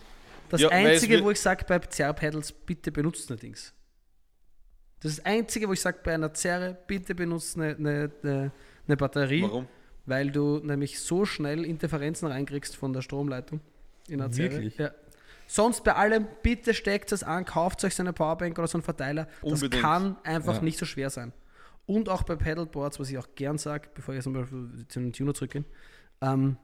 Das 0.48 0.60
Ja, 0.60 0.68
Einzige, 0.70 1.22
wo 1.22 1.30
ich 1.30 1.40
sage 1.40 1.64
bei 1.68 1.78
Zerre-Pedals, 1.78 2.52
bitte 2.52 2.90
benutzt 2.90 3.30
eine 3.30 3.38
Dings. 3.38 3.72
Das 5.00 5.12
ist 5.12 5.18
das 5.18 5.26
Einzige, 5.26 5.68
wo 5.68 5.72
ich 5.72 5.80
sage 5.80 5.98
bei 6.02 6.14
einer 6.14 6.32
Zerre, 6.34 6.76
bitte 6.86 7.14
benutzt 7.14 7.56
eine, 7.56 7.76
eine, 7.76 8.10
eine, 8.22 8.52
eine 8.86 8.96
Batterie, 8.96 9.42
Warum? 9.42 9.66
Weil 10.06 10.30
du 10.30 10.58
nämlich 10.58 11.00
so 11.00 11.24
schnell 11.24 11.64
Interferenzen 11.64 12.26
reinkriegst 12.26 12.76
von 12.76 12.92
der 12.92 13.02
Stromleitung 13.02 13.60
in 14.08 14.18
Zerre. 14.32 14.52
Wirklich? 14.52 14.78
Ja. 14.78 14.90
Sonst 15.46 15.84
bei 15.84 15.94
allem, 15.94 16.26
bitte 16.42 16.72
steckt 16.74 17.12
es 17.12 17.22
an, 17.22 17.44
kauft 17.44 17.84
euch 17.84 17.94
so 17.94 18.02
eine 18.02 18.12
Powerbank 18.12 18.58
oder 18.58 18.68
so 18.68 18.78
einen 18.78 18.82
Verteiler. 18.84 19.26
Das 19.42 19.52
Unbedingt. 19.62 19.82
kann 19.82 20.16
einfach 20.24 20.56
Ja. 20.56 20.62
nicht 20.62 20.78
so 20.78 20.86
schwer 20.86 21.10
sein. 21.10 21.32
Und 21.84 22.08
auch 22.08 22.22
bei 22.22 22.36
Pedalboards, 22.36 22.98
was 23.00 23.10
ich 23.10 23.18
auch 23.18 23.28
gern 23.34 23.58
sage, 23.58 23.88
bevor 23.94 24.14
ich 24.14 24.24
jetzt 24.24 24.32
mal 24.32 24.46
zu 24.88 25.00
den 25.00 25.12
Tuner 25.12 25.34
zurückgehe, 25.34 25.64
ähm, 26.20 26.56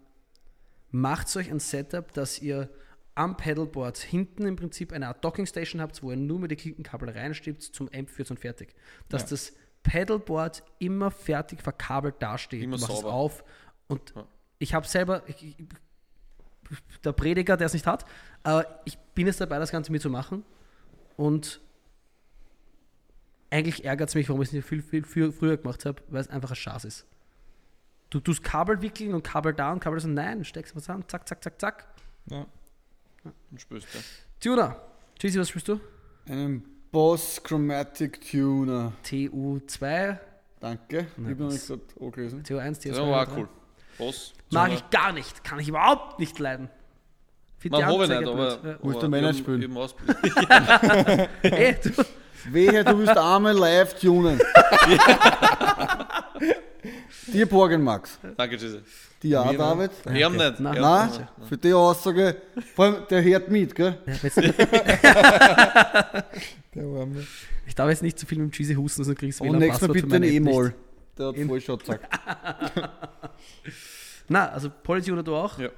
macht 0.90 1.34
euch 1.36 1.50
ein 1.50 1.60
Setup, 1.60 2.12
dass 2.14 2.40
ihr 2.40 2.70
am 3.14 3.36
Pedalboard 3.36 3.98
hinten 3.98 4.46
im 4.46 4.56
Prinzip 4.56 4.92
eine 4.92 5.08
Art 5.08 5.24
Docking 5.24 5.44
Station 5.44 5.80
habt, 5.80 6.02
wo 6.02 6.10
ihr 6.12 6.16
nur 6.16 6.38
mit 6.38 6.52
die 6.52 6.56
Klinkenkabel 6.56 7.10
reinstiebt, 7.10 7.62
zum 7.62 7.90
Amp 7.92 8.08
führt 8.10 8.30
und 8.30 8.38
fertig. 8.38 8.74
Dass 9.08 9.22
Ja. 9.22 9.28
das 9.30 9.52
Pedalboard 9.82 10.62
immer 10.78 11.10
fertig 11.10 11.62
verkabelt 11.62 12.16
dasteht. 12.20 12.62
Immer 12.62 12.76
du 12.76 12.82
machst 12.82 12.94
es 12.94 13.00
sauber. 13.00 13.12
auf 13.14 13.44
und 13.88 14.12
Ja. 14.14 14.26
ich 14.58 14.74
habe 14.74 14.86
selber, 14.86 15.22
ich, 15.26 15.42
ich, 15.42 15.56
der 17.04 17.12
Prediger, 17.12 17.56
der 17.56 17.66
es 17.66 17.72
nicht 17.72 17.86
hat, 17.86 18.04
aber 18.42 18.80
ich 18.84 18.98
bin 19.14 19.26
jetzt 19.26 19.40
dabei, 19.40 19.58
das 19.58 19.70
Ganze 19.70 19.90
mitzumachen 19.92 20.44
und 21.16 21.60
eigentlich 23.50 23.84
ärgert 23.84 24.10
es 24.10 24.14
mich, 24.14 24.28
warum 24.28 24.42
ich 24.42 24.48
es 24.48 24.52
nicht 24.52 24.66
viel, 24.66 24.82
viel, 24.82 25.04
viel 25.04 25.32
früher 25.32 25.56
gemacht 25.56 25.86
habe, 25.86 26.02
weil 26.08 26.20
es 26.20 26.28
einfach 26.28 26.50
ein 26.50 26.56
Schatz 26.56 26.84
ist. 26.84 27.06
Du 28.10 28.20
tust 28.20 28.42
Kabel 28.42 28.80
wickeln 28.82 29.14
und 29.14 29.22
Kabel 29.22 29.54
da 29.54 29.72
und 29.72 29.80
Kabel 29.80 30.00
so, 30.00 30.08
nein, 30.08 30.44
steckst 30.44 30.74
was 30.76 30.88
an, 30.90 31.04
zack, 31.08 31.26
zack, 31.28 31.42
zack, 31.42 31.60
zack. 31.60 31.86
Ja. 32.26 32.46
Und 33.50 33.60
spürst 33.60 33.86
du. 33.94 33.98
Tuner, 34.40 34.80
Cheesy, 35.18 35.38
was 35.40 35.48
spielst 35.48 35.68
du? 35.68 35.80
einen 36.26 36.62
Boss 36.90 37.42
Chromatic 37.42 38.20
Tuner. 38.30 38.92
TU2, 39.04 40.18
Danke. 40.60 41.06
Na, 41.16 41.28
ich 41.28 41.34
habe 41.34 41.44
noch 41.44 41.52
nicht 41.52 41.66
gerade 41.66 41.82
angelesen. 42.00 42.42
TU1, 42.42 42.80
TU2. 42.80 42.88
Das 42.88 42.98
war 42.98 43.06
auch 43.06 43.26
TU3. 43.32 43.36
cool. 43.38 43.48
Boss. 43.98 44.32
Mag 44.50 44.72
ich 44.72 44.90
gar 44.90 45.12
nicht, 45.12 45.44
kann 45.44 45.58
ich 45.60 45.68
überhaupt 45.68 46.18
nicht 46.18 46.38
leiden. 46.38 46.68
Find 47.58 47.72
Man 47.72 47.80
die 47.80 47.84
Anzeige 47.86 48.20
nicht, 48.20 48.28
aber. 48.28 49.08
Männer 49.08 49.28
eben- 49.30 49.38
spielen? 49.38 49.62
eben. 49.62 49.76
Ja. 50.48 51.28
Ey, 51.42 51.76
du, 51.82 52.04
Wehe, 52.52 52.84
du 52.84 52.98
willst 52.98 53.16
einmal 53.18 53.56
live 53.56 53.98
tunen. 53.98 54.40
Dir 57.32 57.46
borgen, 57.46 57.82
Max. 57.82 58.18
Danke, 58.36 58.56
Tschüssi. 58.56 58.80
Dir 59.22 59.40
auch, 59.42 59.46
Mir 59.52 59.58
noch. 59.58 59.70
David. 59.76 59.90
Wir 60.04 60.24
haben 60.26 60.36
nicht. 60.36 60.60
Nein. 60.60 60.74
Wir 60.74 60.80
Nein, 60.82 61.28
für 61.48 61.56
die 61.56 61.72
Aussage, 61.72 62.36
vor 62.74 62.84
allem 62.86 63.06
der 63.10 63.22
hört 63.24 63.48
mit, 63.50 63.74
gell? 63.74 63.98
Ja, 64.06 64.14
jetzt, 64.22 64.36
Der 66.74 66.84
Arme. 66.84 67.26
ich 67.66 67.74
darf 67.74 67.88
jetzt 67.90 68.02
nicht 68.02 68.18
zu 68.18 68.26
viel 68.26 68.38
mit 68.38 68.52
dem 68.52 68.52
Cheesy 68.52 68.74
husten, 68.74 69.02
sonst 69.04 69.18
kriegst 69.18 69.40
du 69.40 69.44
wieder 69.44 69.54
Und 69.54 69.58
nächstes 69.60 69.88
Mal 69.88 69.94
bitte 69.94 70.14
ein 70.16 70.22
E-Moll. 70.22 70.66
nicht. 70.66 70.76
Der 71.18 71.26
hat 71.28 71.36
voll 71.36 71.60
schon 71.60 71.78
gesagt. 71.78 72.06
Na, 74.28 74.48
also 74.50 74.70
Polytuner 74.70 75.22
du 75.22 75.34
auch? 75.34 75.58
Ja. 75.58 75.70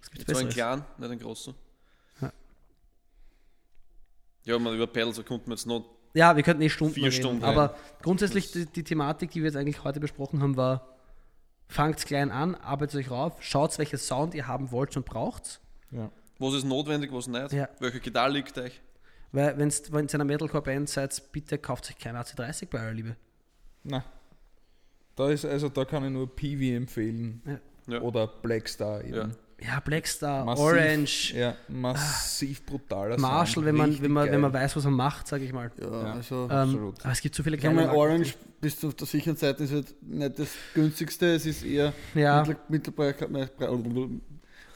Was 0.00 0.10
gibt's 0.10 0.26
Das 0.26 0.34
war 0.34 0.40
ein 0.42 0.46
Besseres? 0.48 0.54
kleinen, 0.54 0.84
nicht 0.98 1.10
ein 1.10 1.18
großen. 1.20 1.54
Ja. 2.20 2.32
Ja, 4.44 4.58
man 4.58 4.74
über 4.74 4.86
Pedals 4.88 5.16
da 5.16 5.22
konnten 5.22 5.46
wir 5.46 5.54
jetzt 5.54 5.66
noch. 5.66 5.84
Ja, 6.14 6.36
wir 6.36 6.42
könnten 6.42 6.62
eh 6.62 6.68
Stunden 6.68 6.94
Vier 6.94 7.04
reden. 7.04 7.14
Stunden, 7.14 7.44
aber 7.44 7.76
grundsätzlich 8.02 8.52
die, 8.52 8.66
die 8.66 8.84
Thematik, 8.84 9.30
die 9.30 9.40
wir 9.40 9.46
jetzt 9.46 9.56
eigentlich 9.56 9.82
heute 9.84 10.00
besprochen 10.00 10.42
haben, 10.42 10.56
war, 10.56 10.88
fangt 11.68 12.04
klein 12.04 12.30
an, 12.30 12.54
arbeitet 12.54 13.00
euch 13.00 13.10
rauf, 13.10 13.42
schaut, 13.42 13.78
welchen 13.78 13.98
Sound 13.98 14.34
ihr 14.34 14.46
haben 14.46 14.70
wollt 14.72 14.96
und 14.96 15.06
braucht. 15.06 15.60
Ja. 15.90 16.10
Was 16.38 16.54
ist 16.54 16.64
notwendig, 16.64 17.12
was 17.12 17.28
nicht? 17.28 17.52
Ja. 17.52 17.68
Welche 17.78 18.00
Gitarre 18.00 18.32
liegt 18.32 18.58
euch? 18.58 18.80
Weil 19.32 19.56
wenn 19.56 19.70
ihr 19.70 19.98
in 20.00 20.08
einer 20.10 20.24
Metalcore-Band 20.24 20.88
seid, 20.88 21.32
bitte 21.32 21.56
kauft 21.56 21.88
euch 21.88 21.98
keine 21.98 22.20
AC30 22.20 22.68
bei 22.68 22.80
eurer 22.80 22.92
Liebe. 22.92 23.16
Na. 23.82 24.04
Da 25.16 25.30
ist, 25.30 25.44
also 25.44 25.68
da 25.68 25.84
kann 25.84 26.04
ich 26.04 26.10
nur 26.10 26.34
PV 26.34 26.76
empfehlen. 26.76 27.60
Ja. 27.86 28.00
Oder 28.00 28.26
Blackstar 28.26 29.02
eben. 29.04 29.34
Ja. 29.66 29.80
Blackstar, 29.80 30.44
Massiv, 30.44 30.64
Orange, 30.64 31.34
Ja, 31.34 31.54
massiv 31.68 32.64
brutaler 32.66 33.18
Marshall, 33.18 33.54
Sound, 33.54 33.66
wenn 33.66 33.74
man, 33.76 34.02
wenn, 34.02 34.10
man, 34.12 34.30
wenn 34.30 34.40
man 34.40 34.52
weiß, 34.52 34.76
was 34.76 34.84
man 34.84 34.94
macht, 34.94 35.28
sage 35.28 35.44
ich 35.44 35.52
mal. 35.52 35.70
Ja, 35.80 35.86
Ja. 35.90 36.12
also. 36.14 36.44
Ähm, 36.44 36.50
Absolut. 36.50 37.00
aber 37.04 37.12
es 37.12 37.20
gibt 37.20 37.34
so 37.34 37.42
viele 37.42 37.56
Ich 37.56 37.62
geile 37.62 37.74
mal, 37.74 37.84
Marken. 37.86 37.98
Orange 37.98 38.34
bis 38.60 38.78
zu 38.78 38.92
der 38.92 39.06
sicheren 39.06 39.36
Seite 39.36 39.64
ist 39.64 39.72
halt 39.72 39.94
nicht 40.02 40.38
das 40.38 40.48
günstigste, 40.74 41.34
es 41.34 41.46
ist 41.46 41.64
eher 41.64 41.92
Ja, 42.14 42.40
Mittel, 42.40 42.56
Mittelpreis, 42.68 43.14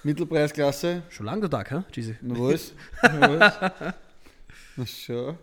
Mittelpreisklasse. 0.02 1.02
schon 1.08 1.26
lange 1.26 1.48
da, 1.48 1.62
hä, 1.64 1.82
Cheesy? 1.92 2.16
Na 2.20 2.34
was? 2.38 2.72
Ja, 3.02 3.72
Na 4.76 4.86
schon. 4.86 5.38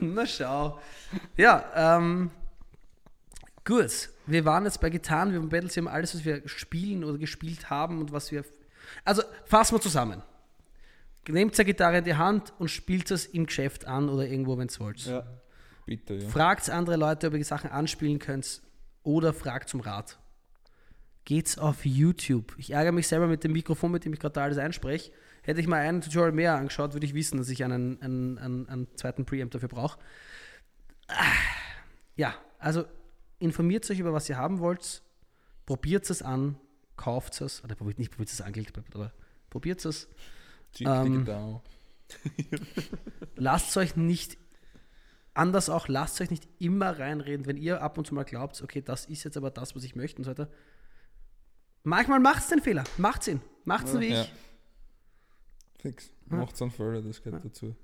Na 0.00 0.26
schau. 0.26 0.78
Ja, 1.36 1.64
ähm, 1.98 2.30
gut. 3.64 4.10
Wir 4.26 4.44
waren 4.44 4.64
jetzt 4.64 4.80
bei 4.80 4.90
Gitarren, 4.90 5.32
wir 5.32 5.40
haben 5.40 5.48
Battles, 5.48 5.76
wir 5.76 5.82
haben 5.82 5.88
alles, 5.88 6.14
was 6.14 6.24
wir 6.24 6.46
spielen 6.48 7.04
oder 7.04 7.18
gespielt 7.18 7.70
haben 7.70 8.00
und 8.00 8.12
was 8.12 8.30
wir. 8.30 8.44
Also 9.04 9.22
fassen 9.44 9.76
wir 9.76 9.80
zusammen. 9.80 10.22
Nehmt 11.28 11.58
eine 11.58 11.64
Gitarre 11.64 11.98
in 11.98 12.04
die 12.04 12.14
Hand 12.14 12.52
und 12.58 12.68
spielt 12.68 13.10
es 13.10 13.26
im 13.26 13.46
Geschäft 13.46 13.86
an 13.86 14.08
oder 14.08 14.26
irgendwo, 14.26 14.56
wenn 14.58 14.68
ihr 14.68 14.80
wollt. 14.80 15.04
Ja. 15.04 15.26
bitte, 15.86 16.14
ja. 16.14 16.28
Fragt 16.28 16.68
andere 16.70 16.96
Leute, 16.96 17.26
ob 17.28 17.34
ihr 17.34 17.38
die 17.38 17.44
Sachen 17.44 17.70
anspielen 17.70 18.18
könnt 18.18 18.62
oder 19.02 19.32
fragt 19.32 19.68
zum 19.68 19.80
Rat. 19.80 20.18
Geht's 21.24 21.58
auf 21.58 21.84
YouTube. 21.84 22.54
Ich 22.56 22.72
ärgere 22.72 22.92
mich 22.92 23.06
selber 23.06 23.26
mit 23.26 23.44
dem 23.44 23.52
Mikrofon, 23.52 23.92
mit 23.92 24.04
dem 24.04 24.12
ich 24.12 24.18
gerade 24.18 24.32
da 24.32 24.44
alles 24.44 24.58
einspreche. 24.58 25.12
Hätte 25.42 25.60
ich 25.60 25.66
mal 25.66 25.80
einen 25.80 26.00
Tutorial 26.00 26.32
mehr 26.32 26.54
angeschaut, 26.56 26.94
würde 26.94 27.06
ich 27.06 27.14
wissen, 27.14 27.38
dass 27.38 27.48
ich 27.48 27.62
einen, 27.62 28.00
einen, 28.02 28.38
einen, 28.38 28.68
einen 28.68 28.96
zweiten 28.96 29.24
Preamp 29.24 29.50
dafür 29.52 29.68
brauche. 29.68 29.98
Ah, 31.08 31.24
Ja, 32.16 32.34
also 32.58 32.84
informiert 33.40 33.90
euch 33.90 33.98
über 33.98 34.12
was 34.12 34.28
ihr 34.28 34.36
haben 34.36 34.60
wollt, 34.60 35.02
probiert 35.66 36.08
es 36.08 36.22
an, 36.22 36.56
kauft 36.96 37.40
es, 37.40 37.64
oder 37.64 37.74
probiert 37.74 37.98
nicht, 37.98 38.10
probiert 38.10 38.30
es 38.30 38.40
an, 38.40 38.54
aber 38.94 39.12
probiert 39.48 39.84
es. 39.84 40.08
Ähm, 40.78 41.26
lasst 43.36 43.76
euch 43.76 43.96
nicht, 43.96 44.36
anders 45.34 45.68
auch, 45.68 45.88
lasst 45.88 46.20
euch 46.20 46.30
nicht 46.30 46.46
immer 46.58 46.98
reinreden, 46.98 47.46
wenn 47.46 47.56
ihr 47.56 47.82
ab 47.82 47.98
und 47.98 48.06
zu 48.06 48.14
mal 48.14 48.24
glaubt, 48.24 48.60
okay, 48.62 48.82
das 48.82 49.06
ist 49.06 49.24
jetzt 49.24 49.36
aber 49.36 49.50
das, 49.50 49.74
was 49.74 49.84
ich 49.84 49.96
möchte 49.96 50.18
und 50.18 50.24
so 50.24 50.30
weiter. 50.30 50.48
Manchmal 51.82 52.20
macht's 52.20 52.48
den 52.48 52.60
Fehler, 52.60 52.84
macht's 52.98 53.26
ihn, 53.28 53.40
macht's 53.64 53.94
ihn 53.94 54.00
wie 54.00 54.10
Ja. 54.10 54.22
ich. 54.22 54.32
Fix. 55.78 56.10
Ja. 56.30 56.36
Macht's 56.36 56.60
einen 56.60 56.70
Fehler, 56.70 57.00
das 57.00 57.22
gehört 57.22 57.42
Ja. 57.42 57.48
dazu. 57.48 57.74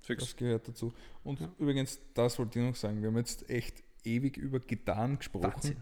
Fix. 0.00 0.24
Das 0.24 0.36
gehört 0.36 0.68
dazu. 0.68 0.92
Und 1.22 1.40
Ja. 1.40 1.52
übrigens, 1.58 1.98
das 2.14 2.38
wollte 2.38 2.58
ich 2.58 2.64
noch 2.66 2.76
sagen, 2.76 3.00
wir 3.02 3.08
haben 3.08 3.16
jetzt 3.18 3.48
echt 3.50 3.82
ewig 4.04 4.36
über 4.36 4.60
Gitarren 4.60 5.18
gesprochen. 5.18 5.76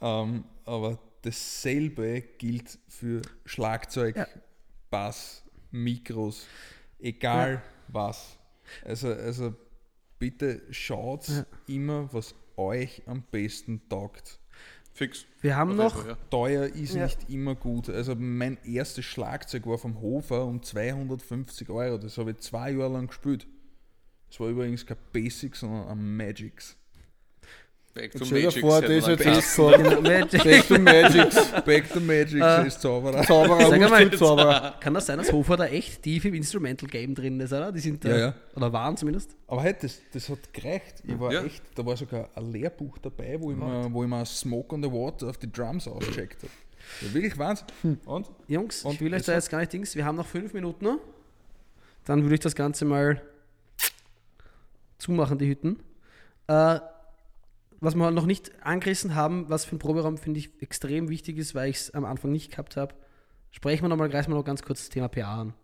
Ähm, 0.00 0.44
aber 0.64 0.98
dasselbe 1.22 2.22
gilt 2.38 2.78
für 2.88 3.22
Schlagzeug, 3.44 4.16
Ja. 4.16 4.26
Bass, 4.90 5.44
Mikros, 5.70 6.46
egal 6.98 7.62
was. 7.88 8.38
Also, 8.84 9.08
also 9.12 9.54
bitte 10.18 10.62
schaut 10.70 11.28
Ja. 11.28 11.46
immer, 11.66 12.12
was 12.12 12.34
euch 12.56 13.02
am 13.06 13.22
besten 13.30 13.80
taugt. 13.88 14.38
Fix. 14.92 15.24
Wir 15.40 15.56
haben 15.56 15.76
noch, 15.76 16.06
ja. 16.06 16.16
Teuer 16.30 16.64
ist 16.66 16.94
Ja. 16.94 17.04
nicht 17.04 17.30
immer 17.30 17.54
gut. 17.54 17.88
Also 17.88 18.14
mein 18.16 18.58
erstes 18.64 19.04
Schlagzeug 19.04 19.66
war 19.66 19.78
vom 19.78 20.00
Hofer 20.00 20.44
um 20.44 20.62
250 20.62 21.70
Euro. 21.70 21.96
Das 21.96 22.18
habe 22.18 22.32
ich 22.32 22.38
zwei 22.38 22.72
Jahre 22.72 22.92
lang 22.94 23.06
gespielt. 23.06 23.46
Das 24.28 24.40
war 24.40 24.48
übrigens 24.48 24.84
kein 24.84 24.96
Basic, 25.12 25.56
sondern 25.56 25.88
ein 25.88 26.16
Magics. 26.16 26.76
Back 27.92 28.12
to 28.12 28.24
Magic. 28.24 28.60
vor, 28.60 28.80
das 28.80 29.02
man 29.06 29.18
jetzt 29.18 29.26
ist 29.26 29.54
so 29.56 29.66
Genau, 29.68 30.00
Magic. 30.00 30.44
Back 30.44 30.68
to 30.68 30.78
Magics. 30.78 31.52
Back 31.64 31.92
to 31.92 32.00
Magic 32.00 32.40
Äh, 32.40 32.66
ist 32.68 32.80
Zauberer. 32.80 33.22
Zauberer, 33.24 33.66
Sag 33.68 33.72
einmal, 33.82 34.04
Wurzelzauberer. 34.04 34.76
Kann 34.78 34.94
das 34.94 35.06
sein, 35.06 35.18
dass 35.18 35.32
Hofer 35.32 35.56
da 35.56 35.66
echt 35.66 36.02
tief 36.02 36.24
im 36.24 36.34
Instrumental 36.34 36.88
Game 36.88 37.14
drin 37.16 37.40
ist, 37.40 37.52
oder? 37.52 37.72
Die 37.72 37.80
sind 37.80 38.04
da, 38.04 38.08
Ja, 38.10 38.16
ja. 38.18 38.34
oder 38.54 38.72
waren 38.72 38.96
zumindest. 38.96 39.36
Aber 39.48 39.62
halt, 39.62 39.82
das, 39.82 40.00
das 40.12 40.28
hat 40.28 40.52
gereicht. 40.52 41.02
Ich 41.04 41.18
war 41.18 41.32
Ja. 41.32 41.42
echt, 41.42 41.62
da 41.74 41.84
war 41.84 41.96
sogar 41.96 42.28
ein 42.34 42.52
Lehrbuch 42.52 42.98
dabei, 42.98 43.36
wo 43.40 43.50
ich, 43.50 43.56
mir, 43.56 43.88
wo 43.92 44.04
ich 44.04 44.08
mir 44.08 44.24
Smoke 44.24 44.72
on 44.74 44.82
the 44.84 44.90
Water 44.90 45.28
auf 45.28 45.38
die 45.38 45.50
Drums 45.50 45.88
ausgecheckt 45.88 46.42
habe. 46.44 46.52
Ja, 47.02 47.12
wirklich 47.14 47.38
Wahnsinn. 47.38 47.66
Und? 48.06 48.30
Jungs, 48.46 48.84
Und 48.84 48.94
ich 48.94 49.00
will 49.00 49.12
euch 49.14 49.22
da 49.22 49.32
jetzt 49.32 49.50
gar 49.50 49.58
nicht 49.58 49.72
Dings. 49.72 49.96
Wir 49.96 50.04
haben 50.04 50.16
noch 50.16 50.26
fünf 50.26 50.54
Minuten 50.54 50.84
noch. 50.84 50.98
Dann 52.04 52.22
würde 52.22 52.34
ich 52.34 52.40
das 52.40 52.54
Ganze 52.54 52.84
mal 52.84 53.20
zumachen, 54.98 55.38
die 55.38 55.48
Hütten. 55.48 55.78
Äh, 56.46 56.78
was 57.80 57.94
wir 57.94 58.10
noch 58.10 58.26
nicht 58.26 58.64
angerissen 58.64 59.14
haben, 59.14 59.48
was 59.48 59.64
für 59.64 59.76
ein 59.76 59.78
Proberaum 59.78 60.18
finde 60.18 60.40
ich 60.40 60.62
extrem 60.62 61.08
wichtig 61.08 61.38
ist, 61.38 61.54
weil 61.54 61.70
ich 61.70 61.76
es 61.76 61.90
am 61.92 62.04
Anfang 62.04 62.30
nicht 62.30 62.50
gehabt 62.50 62.76
habe. 62.76 62.94
Sprechen 63.50 63.84
wir 63.84 63.88
nochmal, 63.88 64.10
reißen 64.10 64.32
wir 64.32 64.36
noch 64.36 64.44
ganz 64.44 64.62
kurz 64.62 64.80
das 64.80 64.88
Thema 64.90 65.08
PA 65.08 65.40
an. 65.40 65.54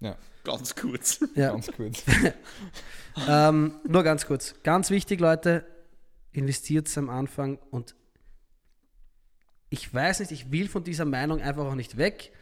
Ja, 0.00 0.16
Ganz 0.44 0.74
kurz. 0.76 1.20
Ja, 1.34 1.50
ganz 1.50 1.72
kurz. 1.72 2.04
ähm, 3.28 3.74
nur 3.88 4.04
ganz 4.04 4.26
kurz. 4.26 4.54
Ganz 4.62 4.90
wichtig, 4.90 5.18
Leute, 5.20 5.66
investiert 6.32 6.96
am 6.98 7.08
Anfang 7.08 7.58
und 7.70 7.94
ich 9.70 9.92
weiß 9.92 10.20
nicht, 10.20 10.30
ich 10.30 10.52
will 10.52 10.68
von 10.68 10.84
dieser 10.84 11.06
Meinung 11.06 11.40
einfach 11.40 11.64
auch 11.64 11.74
nicht 11.74 11.96
weg. 11.96 12.32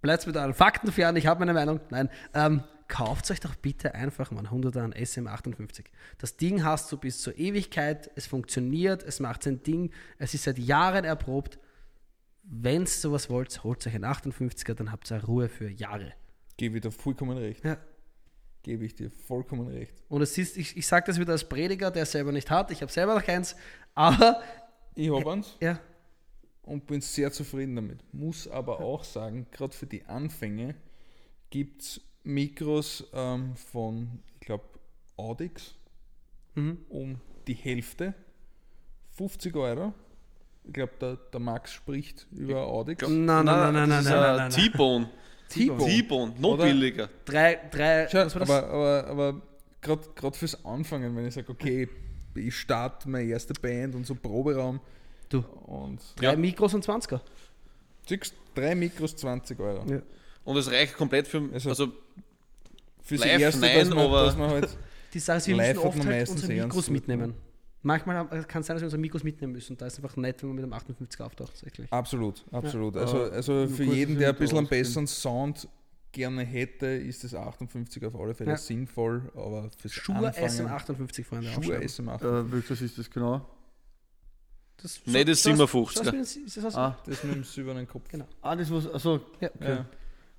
Bleibt 0.00 0.26
mit 0.26 0.36
euren 0.36 0.54
Fakten 0.54 0.90
fern, 0.90 1.16
ich 1.16 1.26
habe 1.26 1.40
meine 1.40 1.54
Meinung. 1.54 1.80
Nein, 1.90 2.10
ähm, 2.32 2.64
kauft 2.88 3.30
euch 3.30 3.40
doch 3.40 3.54
bitte 3.54 3.94
einfach 3.94 4.30
mal 4.30 4.46
einen 4.46 4.64
100er 4.64 4.80
an 4.80 4.92
SM58. 4.92 5.84
Das 6.18 6.36
Ding 6.36 6.64
hast 6.64 6.90
du 6.90 6.96
bis 6.96 7.20
zur 7.20 7.38
Ewigkeit, 7.38 8.10
es 8.16 8.26
funktioniert, 8.26 9.02
es 9.02 9.20
macht 9.20 9.42
sein 9.42 9.62
Ding, 9.62 9.90
es 10.18 10.34
ist 10.34 10.44
seit 10.44 10.58
Jahren 10.58 11.04
erprobt. 11.04 11.58
Wenn 12.42 12.82
ihr 12.82 12.86
sowas 12.86 13.30
wollt, 13.30 13.64
holt 13.64 13.86
euch 13.86 13.94
einen 13.94 14.04
58er, 14.04 14.74
dann 14.74 14.92
habt 14.92 15.10
ihr 15.10 15.24
Ruhe 15.24 15.48
für 15.48 15.68
Jahre. 15.68 16.12
Gebe 16.56 16.76
ich 16.76 16.82
dir 16.82 16.92
vollkommen 16.92 17.38
recht. 17.38 17.64
Ja. 17.64 17.78
Gebe 18.62 18.84
ich 18.84 18.94
dir 18.94 19.10
vollkommen 19.10 19.68
recht. 19.68 19.94
Und 20.08 20.22
es 20.22 20.36
ist, 20.38 20.56
ich, 20.56 20.76
ich 20.76 20.86
sage 20.86 21.06
das 21.06 21.18
wieder 21.18 21.32
als 21.32 21.48
Prediger, 21.48 21.90
der 21.90 22.04
es 22.04 22.12
selber 22.12 22.32
nicht 22.32 22.50
hat. 22.50 22.70
Ich 22.70 22.80
habe 22.82 22.90
selber 22.92 23.14
noch 23.14 23.24
keins. 23.24 23.56
Aber, 23.94 24.42
Ich 24.94 25.10
habe 25.10 25.32
eins 25.32 25.56
ja, 25.60 25.80
und 26.62 26.86
bin 26.86 27.00
sehr 27.00 27.30
zufrieden 27.32 27.76
damit. 27.76 28.00
Muss 28.12 28.48
aber 28.48 28.80
auch 28.80 29.04
sagen, 29.04 29.46
gerade 29.50 29.74
für 29.74 29.86
die 29.86 30.04
Anfänge 30.04 30.74
gibt 31.50 31.82
es 31.82 32.00
Mikros 32.24 33.04
ähm, 33.12 33.54
von, 33.56 34.20
ich 34.40 34.46
glaube, 34.46 34.64
Audix 35.16 35.74
Mhm. 36.56 36.78
um 36.88 37.20
die 37.46 37.54
Hälfte. 37.54 38.14
50 39.16 39.54
Euro. 39.56 39.92
Ich 40.64 40.72
glaube, 40.72 40.92
der, 41.00 41.16
der 41.16 41.40
Max 41.40 41.72
spricht 41.72 42.26
über 42.32 42.64
Audix. 42.66 43.02
Nein, 43.06 43.24
nein, 43.26 43.44
nein, 43.44 43.72
nein, 43.74 43.88
nein, 43.88 44.04
nein, 44.04 44.06
ein 44.06 44.20
nein, 44.20 44.36
nein. 44.36 44.50
T-Bone. 44.50 45.10
T-Bone. 45.48 45.84
T-Bone, 45.84 46.34
noch 46.38 46.50
Oder? 46.54 46.64
billiger. 46.64 47.08
Drei, 47.24 47.60
drei, 47.70 48.08
Schau, 48.10 48.24
was 48.24 48.34
war 48.34 48.40
das? 48.40 48.50
aber 48.50 49.06
aber, 49.06 49.06
aber 49.08 49.42
gerade 50.16 50.36
fürs 50.36 50.64
Anfangen, 50.64 51.14
wenn 51.16 51.26
ich 51.26 51.34
sage, 51.34 51.50
okay, 51.52 51.88
ich 52.34 52.56
starte 52.56 53.08
meine 53.08 53.28
erste 53.28 53.52
Band 53.54 53.94
und 53.94 54.06
so 54.06 54.14
Proberaum 54.14 54.80
Du. 55.28 55.40
und 55.66 56.00
drei 56.16 56.30
Ja. 56.32 56.36
Mikros 56.36 56.72
und 56.74 56.84
20er. 56.84 57.20
siehst, 58.08 58.34
drei 58.54 58.74
Mikros 58.74 59.14
20 59.16 59.58
Euro. 59.60 59.84
Ja. 59.90 60.00
Und 60.44 60.56
es 60.56 60.70
reicht 60.70 60.94
komplett 60.96 61.26
für. 61.28 61.48
Also- 61.52 61.70
Also, 61.70 61.92
Fürs 63.02 63.20
Live, 63.20 63.40
erste, 63.40 63.60
nein, 63.60 63.78
dass 63.80 63.88
man, 63.90 63.98
aber- 63.98 64.24
dass 64.24 64.36
man 64.36 64.50
halt 64.50 64.68
Die 65.14 65.18
Sache 65.18 65.36
ist, 65.38 65.46
wir 65.46 65.56
müssen 65.56 65.78
oft 65.78 65.98
man 65.98 66.06
halt 66.08 66.28
unsere 66.28 66.52
eh 66.54 66.62
Mikros 66.62 66.90
mitnehmen. 66.90 67.34
Manchmal 67.82 68.26
kann 68.46 68.62
es 68.62 68.66
sein, 68.66 68.76
dass 68.76 68.80
wir 68.82 68.86
unsere 68.86 69.00
Mikros 69.00 69.22
mitnehmen 69.24 69.52
müssen. 69.52 69.76
Da 69.76 69.86
ist 69.86 69.92
es 69.92 69.98
einfach 70.02 70.16
nett, 70.16 70.42
wenn 70.42 70.48
man 70.48 70.56
mit 70.56 70.64
einem 70.64 70.72
58er 70.72 71.22
auftaucht. 71.22 71.50
Tatsächlich. 71.50 71.92
Absolut, 71.92 72.42
absolut. 72.50 72.96
Also, 72.96 73.16
Aber 73.26 73.32
also 73.32 73.52
nur 73.52 73.68
für 73.68 73.84
jeden, 73.84 74.18
der 74.18 74.30
ein 74.30 74.36
bisschen 74.36 74.56
einen 74.58 74.66
besseren 74.68 75.06
Sound 75.06 75.68
gerne 76.12 76.42
hätte, 76.44 76.86
ist 76.86 77.22
das 77.24 77.34
58 77.34 78.04
auf 78.06 78.16
alle 78.16 78.34
Fälle 78.34 78.52
Ja. 78.52 78.56
sinnvoll, 78.56 79.30
aber 79.36 79.68
fürs 79.76 79.92
Schuhe 79.92 80.16
Anfangen, 80.16 80.48
SM58, 80.48 81.24
Freunde. 81.24 81.48
Schuhe 81.48 81.76
aufschreiben. 81.78 81.88
SM8. 81.88 82.22
Äh, 82.24 82.52
welches 82.52 82.80
ist 82.80 82.96
das 82.98 83.10
genau? 83.10 83.46
Das, 84.82 85.00
Nein, 85.06 85.26
das 85.26 85.42
so- 85.42 85.50
57er. 85.50 85.92
so- 85.92 86.04
so- 86.04 86.10
so- 86.24 86.40
ist 86.40 86.56
das 86.56 86.64
was? 86.64 86.74
Ah, 86.74 86.98
Das 87.06 87.22
mit 87.24 87.34
dem 87.36 87.44
silbernen 87.44 87.86
Kopf. 87.86 88.08
Genau. 88.08 88.26
ah 88.42 88.56
das 88.56 88.70
was, 88.70 88.86
also, 88.88 89.20
Ja. 89.40 89.50
Ja. 89.60 89.86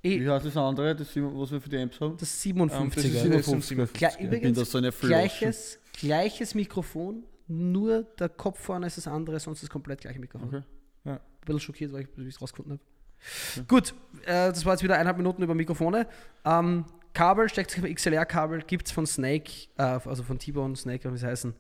Eh, 0.06 0.22
wie 0.22 0.30
heißt 0.30 0.46
das 0.46 0.56
andere, 0.58 0.96
das, 0.96 1.08
was 1.16 1.52
wir 1.52 1.60
für 1.62 1.70
die 1.70 1.78
Amps 1.78 2.00
haben? 2.00 2.16
das 2.18 2.46
Ähm, 2.46 2.58
das 2.70 2.74
57er. 2.74 3.36
ist 3.36 3.48
SM57. 3.48 3.76
Gleich- 3.94 4.02
ja. 4.02 4.10
Ich 4.10 4.18
bin 4.18 4.28
übrigens, 4.28 4.58
da 4.60 4.66
so 4.66 5.08
gleiches, 5.08 5.80
gleiches 6.00 6.56
Mikrofon, 6.56 7.24
nur 7.48 8.04
der 8.20 8.30
Kopf 8.30 8.60
vorne 8.60 8.88
ist 8.88 8.98
das 8.98 9.08
andere, 9.08 9.40
sonst 9.40 9.60
ist 9.60 9.64
es 9.64 9.70
komplett 9.70 10.02
gleiche 10.02 10.20
Mikrofon. 10.20 10.48
Okay. 10.50 10.64
Ein 11.06 11.20
bisschen 11.46 11.60
schockiert, 11.60 11.94
weil 11.94 12.02
ich 12.02 12.08
ich 12.18 12.28
es 12.36 12.42
rausgefunden 12.42 12.80
habe. 12.80 13.66
Gut, 13.68 13.94
äh, 14.26 14.50
das 14.50 14.66
war 14.66 14.74
jetzt 14.74 14.84
wieder 14.84 14.96
eineinhalb 14.96 15.18
Minuten 15.18 15.44
über 15.44 15.54
Mikrofone. 15.54 16.08
Ähm, 16.44 16.86
Kabel, 17.14 17.48
steckt 17.50 17.72
sich 17.72 17.84
ein 17.84 17.94
XLR-Kabel, 17.94 18.64
gibt 18.68 18.88
es 18.88 18.92
von 18.92 19.06
Snake, 19.06 19.52
äh, 19.78 19.84
also 19.84 20.24
von 20.24 20.38
T-Bone, 20.40 20.76
Snake, 20.76 21.12
wie 21.14 21.18
sie 21.18 21.26
heißen. 21.28 21.54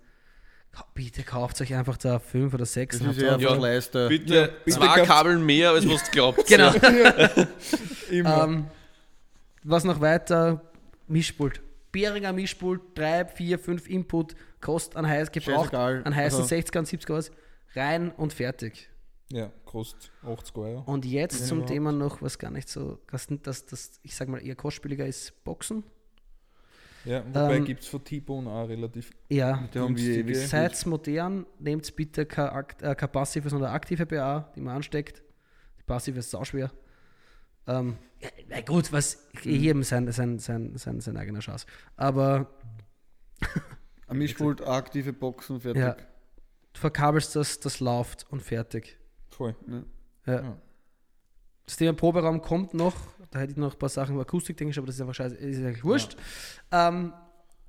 Bitte 0.93 1.23
kauft 1.23 1.60
euch 1.61 1.73
einfach 1.73 1.97
da 1.97 2.19
fünf 2.19 2.53
oder 2.53 2.65
sechs. 2.65 2.97
Das 2.97 3.06
dann 3.06 3.15
ist 3.15 3.22
ja 3.22 3.34
einfach- 3.35 4.07
bitte, 4.10 4.34
Ja, 4.35 4.47
bitte 4.65 4.77
zwei 4.77 5.02
Kabel 5.06 5.38
mehr, 5.38 5.72
als 5.72 5.88
was 5.88 6.03
du 6.06 6.11
glaubst. 6.11 6.47
Genau. 6.47 6.72
Immer. 8.10 8.43
ähm, 8.43 8.65
was 9.64 9.84
noch 9.84 9.99
weiter? 10.02 10.61
Mischpult. 11.07 11.61
Behringer 11.91 12.34
Mischpult, 12.34 12.81
3, 12.95 13.26
4, 13.26 13.60
5 13.60 13.88
Input, 13.89 14.35
kostet 14.61 14.97
an 14.97 15.07
heiß, 15.07 15.31
gebraucht 15.31 15.72
Scheißegal. 15.72 16.02
an 16.03 16.15
heißen 16.15 16.41
Also- 16.41 16.56
60er 16.56 16.80
und 16.80 16.88
70er 16.88 17.14
was. 17.14 17.31
Rein 17.76 18.11
und 18.11 18.34
fertig. 18.34 18.89
ja, 19.31 19.52
kostet 19.65 20.11
80 20.23 20.56
Euro. 20.57 20.84
Und 20.85 21.03
jetzt 21.06 21.39
Wenn 21.41 21.47
zum 21.47 21.57
überhaupt. 21.60 21.73
Thema 21.73 21.91
noch, 21.91 22.22
was 22.22 22.38
gar 22.39 22.52
nicht 22.52 22.69
so, 22.69 22.99
das, 23.11 23.27
das, 23.43 23.65
das 23.65 23.91
ich 24.03 24.15
sag 24.15 24.27
mal, 24.30 24.45
eher 24.45 24.56
kostspieliger 24.56 25.06
ist, 25.06 25.43
Boxen. 25.43 25.84
Ja, 27.06 27.23
wobei 27.27 27.57
Ähm, 27.57 27.65
gibt 27.65 27.82
es 27.82 27.88
von 27.88 28.03
T-Bone 28.03 28.49
auch 28.49 28.68
relativ 28.68 29.11
Ja, 29.30 29.68
günstige. 29.72 30.36
seid 30.36 30.86
modern, 30.86 31.45
nehmt 31.60 31.95
bitte 31.95 32.26
kein, 32.26 32.65
äh, 32.82 32.95
kein 32.95 33.11
passives, 33.11 33.52
sondern 33.52 33.72
aktive 33.72 34.06
BA, 34.06 34.52
die 34.56 34.61
man 34.61 34.77
ansteckt. 34.77 35.22
Die 35.80 35.84
passive 35.84 36.19
ist 36.19 36.32
sauschwer. 36.32 36.72
Ähm, 37.68 37.98
ja, 38.49 38.61
gut, 38.61 38.91
was 38.91 39.27
jedem 39.44 39.84
sein, 39.84 40.11
sein, 40.11 40.40
sein, 40.40 40.76
sein, 40.77 40.99
sein 41.02 41.18
eigener 41.18 41.40
Chance. 41.40 41.65
Aber 41.95 42.49
Ein 44.07 44.18
Mischpult, 44.18 44.61
aktive 44.65 45.14
Boxen, 45.14 45.60
fertig. 45.61 45.82
ja, 45.82 45.94
du 45.94 46.80
verkabelst 46.80 47.36
das, 47.36 47.60
das 47.60 47.80
läuft 47.80 48.26
und 48.32 48.41
fertig. 48.41 48.98
voll. 49.30 49.56
Ja. 50.26 50.34
Ja. 50.34 50.57
Das 51.65 51.77
Thema 51.77 51.94
Proberaum 51.94 52.41
kommt 52.41 52.73
noch. 52.76 52.95
Da 53.36 53.41
hätte 53.41 53.52
ich 53.52 53.57
noch 53.57 53.74
ein 53.74 53.78
paar 53.78 53.90
Sachen 53.90 54.14
über 54.16 54.22
Akustik, 54.22 54.56
denke 54.56 54.72
ich, 54.72 54.78
aber 54.78 54.88
das 54.88 54.95
ist 54.95 55.02
einfach 55.02 55.14
scheiße, 55.14 55.36
ist 55.36 55.57
eigentlich 55.57 55.84
wurscht. 55.84 56.16
Ja. 56.72 56.88
Ähm, 56.88 57.12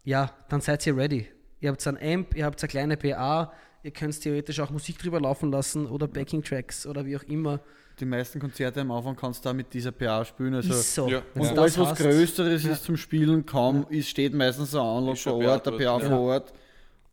ja, 0.05 0.31
dann 0.49 0.61
seid 0.61 0.87
ihr 0.87 0.97
ready. 0.97 1.27
Ihr 1.59 1.71
habt 1.71 1.85
ein 1.89 1.99
Amp, 2.01 2.37
ihr 2.37 2.45
habt 2.45 2.63
eine 2.63 2.69
kleine 2.69 2.97
PA, 2.97 3.53
ihr 3.83 3.91
könnt 3.91 4.21
theoretisch 4.21 4.61
auch 4.61 4.71
Musik 4.71 4.97
drüber 5.01 5.21
laufen 5.21 5.51
lassen 5.51 5.87
oder 5.89 6.07
Backing-Tracks 6.07 6.87
oder 6.87 7.05
wie 7.05 7.17
auch 7.17 7.25
immer. 7.25 7.59
Die 7.99 8.05
meisten 8.05 8.39
Konzerte 8.39 8.81
am 8.83 8.93
Anfang 8.93 9.17
kannst 9.17 9.45
du 9.45 9.49
da 9.49 9.55
mit 9.55 9.75
dieser 9.75 9.91
PA 9.91 10.25
spielen. 10.25 10.55
Also 10.55 10.73
ist 10.73 10.95
so. 10.95 11.09
ja. 11.09 11.23
Und 11.35 11.43
das 11.51 11.59
alles, 11.59 11.79
was 11.79 11.89
hast, 11.91 11.99
Größeres 11.99 12.63
Ja. 12.63 12.71
ist 12.71 12.85
zum 12.85 12.97
Spielen, 12.97 13.45
kaum 13.45 13.87
ist, 13.89 14.09
steht 14.09 14.35
meistens 14.35 14.73
ein 14.73 14.81
Anlage 14.83 15.15
Ist 15.15 15.19
schon 15.23 15.43
vor 15.43 15.51
Ort, 15.51 15.67
der 15.67 15.71
PA 15.73 15.79
ja. 15.83 15.99
vor 15.99 16.21
Ort. 16.21 16.53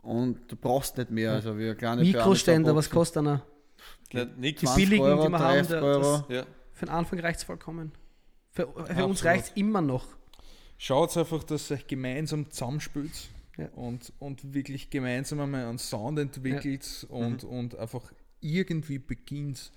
Und 0.03 0.51
du 0.51 0.55
brauchst 0.55 0.95
nicht 0.99 1.09
mehr. 1.09 1.31
Also 1.31 1.57
wie 1.57 1.63
eine 1.63 1.75
kleine 1.75 2.03
Mikroständer, 2.03 2.75
was 2.75 2.87
kostet 2.87 3.17
einer? 3.17 3.41
Die 4.11 4.53
20 4.53 4.75
billigen, 4.75 5.03
Euro, 5.05 5.23
die 5.25 5.31
wir 5.31 5.39
haben, 5.39 5.53
30 5.55 5.67
der- 5.69 5.83
Euro. 5.83 6.17
das- 6.27 6.35
Ja. 6.37 6.43
Für 6.73 6.85
den 6.85 6.93
Anfang 6.93 7.19
reicht 7.19 7.39
es 7.39 7.43
vollkommen. 7.45 7.91
Für, 8.53 8.67
für 8.85 9.05
uns 9.05 9.23
reicht 9.25 9.45
es 9.45 9.51
immer 9.55 9.81
noch. 9.81 10.05
Schaut 10.77 11.15
einfach, 11.17 11.43
dass 11.43 11.69
ihr 11.71 11.75
euch 11.77 11.87
gemeinsam 11.87 12.49
zusammenspielt 12.49 13.29
Ja. 13.57 13.67
und, 13.75 14.11
und 14.19 14.53
wirklich 14.53 14.89
gemeinsam 14.89 15.39
einmal 15.41 15.65
einen 15.65 15.79
Sound 15.79 16.19
entwickelt 16.19 17.05
und, 17.09 17.43
und 17.43 17.77
einfach 17.77 18.11
irgendwie 18.41 18.99
beginnt. 18.99 19.71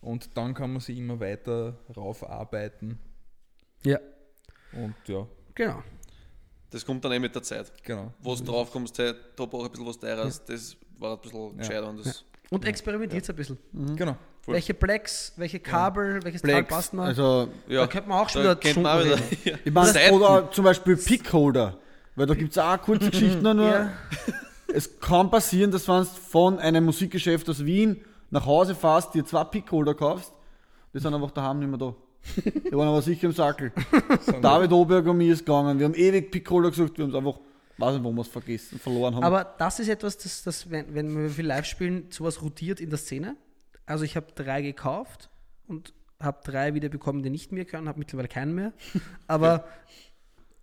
Und 0.00 0.36
dann 0.36 0.54
kann 0.54 0.72
man 0.72 0.80
sich 0.80 0.98
immer 0.98 1.20
weiter 1.20 1.78
raufarbeiten. 1.96 2.98
Ja. 3.84 3.98
Und 4.72 4.94
ja, 5.06 5.26
Genau. 5.54 5.82
Das 6.70 6.86
kommt 6.86 7.04
dann 7.04 7.12
eh 7.12 7.18
mit 7.18 7.34
der 7.34 7.42
Zeit. 7.42 7.70
genau. 7.84 8.14
Wo 8.20 8.34
du 8.34 8.42
drauf 8.44 8.70
kommst, 8.70 8.96
hey, 8.98 9.12
da 9.36 9.44
brauche 9.44 9.64
ich 9.64 9.68
ein 9.68 9.72
bisschen 9.72 9.86
was 9.86 9.98
teures, 9.98 10.42
das 10.46 10.76
war 10.98 11.16
ein 11.16 11.20
bisschen 11.20 11.56
gescheiter. 11.58 11.88
Und 11.88 11.98
das, 12.06 12.24
Und 12.48 12.64
experimentiert 12.64 13.28
ein 13.28 13.36
bisschen. 13.36 13.58
Genau. 13.94 14.16
Voll. 14.42 14.54
Welche 14.54 14.74
Blacks, 14.74 15.32
welche 15.36 15.60
Kabel, 15.60 16.20
welches 16.24 16.42
Teil 16.42 16.54
Plex, 16.54 16.68
passt 16.68 16.94
man? 16.94 17.06
also 17.06 17.48
ja, 17.68 17.82
da 17.82 17.86
könnte 17.86 18.08
man 18.08 18.18
auch 18.18 18.28
schon 18.28 18.42
wieder 18.42 18.56
Stunden. 18.60 18.84
Ja. 19.44 19.52
Ich 19.64 19.72
meine, 19.72 19.92
Seiten. 19.92 20.14
oder 20.16 20.50
zum 20.50 20.64
Beispiel 20.64 20.96
Pickholder. 20.96 21.78
Weil 22.16 22.26
da 22.26 22.34
gibt 22.34 22.50
es 22.50 22.58
auch 22.58 22.80
kurze 22.82 23.10
Geschichten 23.10 23.42
nur. 23.42 23.68
Ja. 23.68 23.92
Es 24.74 24.98
kann 25.00 25.30
passieren, 25.30 25.70
dass 25.70 25.86
wenn 25.86 25.98
du 25.98 26.06
von 26.06 26.58
einem 26.58 26.86
Musikgeschäft 26.86 27.46
aus 27.50 27.62
Wien 27.62 28.02
nach 28.30 28.46
Hause 28.46 28.74
fährst, 28.74 29.12
dir 29.12 29.22
zwei 29.22 29.44
Pickholder 29.44 29.94
kaufst, 29.94 30.32
die 30.94 30.98
sind 30.98 31.12
einfach 31.12 31.30
daheim 31.30 31.58
nicht 31.58 31.68
mehr 31.68 31.76
da. 31.76 31.94
Die 32.34 32.72
waren 32.72 32.88
aber 32.88 33.02
sicher 33.02 33.26
im 33.26 33.32
Sackel. 33.32 33.70
David 34.40 34.72
Oberg 34.72 35.06
und 35.06 35.18
mir 35.18 35.30
ist 35.30 35.40
gegangen. 35.40 35.78
Wir 35.78 35.84
haben 35.84 35.94
ewig 35.94 36.30
Pickholder 36.30 36.70
gesucht, 36.70 36.96
wir 36.96 37.04
haben 37.04 37.10
es 37.10 37.16
einfach 37.16 37.38
weiß 37.76 37.94
nicht, 37.94 38.04
wo 38.04 38.12
wir 38.12 38.22
es 38.22 38.28
vergessen, 38.28 38.78
verloren 38.78 39.14
haben. 39.16 39.24
Aber 39.24 39.44
das 39.58 39.78
ist 39.78 39.88
etwas, 39.88 40.16
das, 40.16 40.42
das 40.42 40.70
wenn, 40.70 40.94
wenn 40.94 41.22
wir 41.22 41.30
viel 41.30 41.46
live 41.46 41.66
spielen, 41.66 42.06
sowas 42.10 42.40
rotiert 42.40 42.80
in 42.80 42.90
der 42.90 42.98
Szene. 42.98 43.36
Also 43.86 44.04
ich 44.04 44.16
habe 44.16 44.26
drei 44.34 44.62
gekauft 44.62 45.28
und 45.68 45.92
habe 46.20 46.38
drei 46.44 46.74
wieder 46.74 46.88
bekommen, 46.88 47.22
die 47.22 47.30
nicht 47.30 47.52
mehr 47.52 47.64
können, 47.64 47.88
habe 47.88 47.98
mittlerweile 47.98 48.28
keinen 48.28 48.54
mehr. 48.54 48.72
Aber 49.26 49.64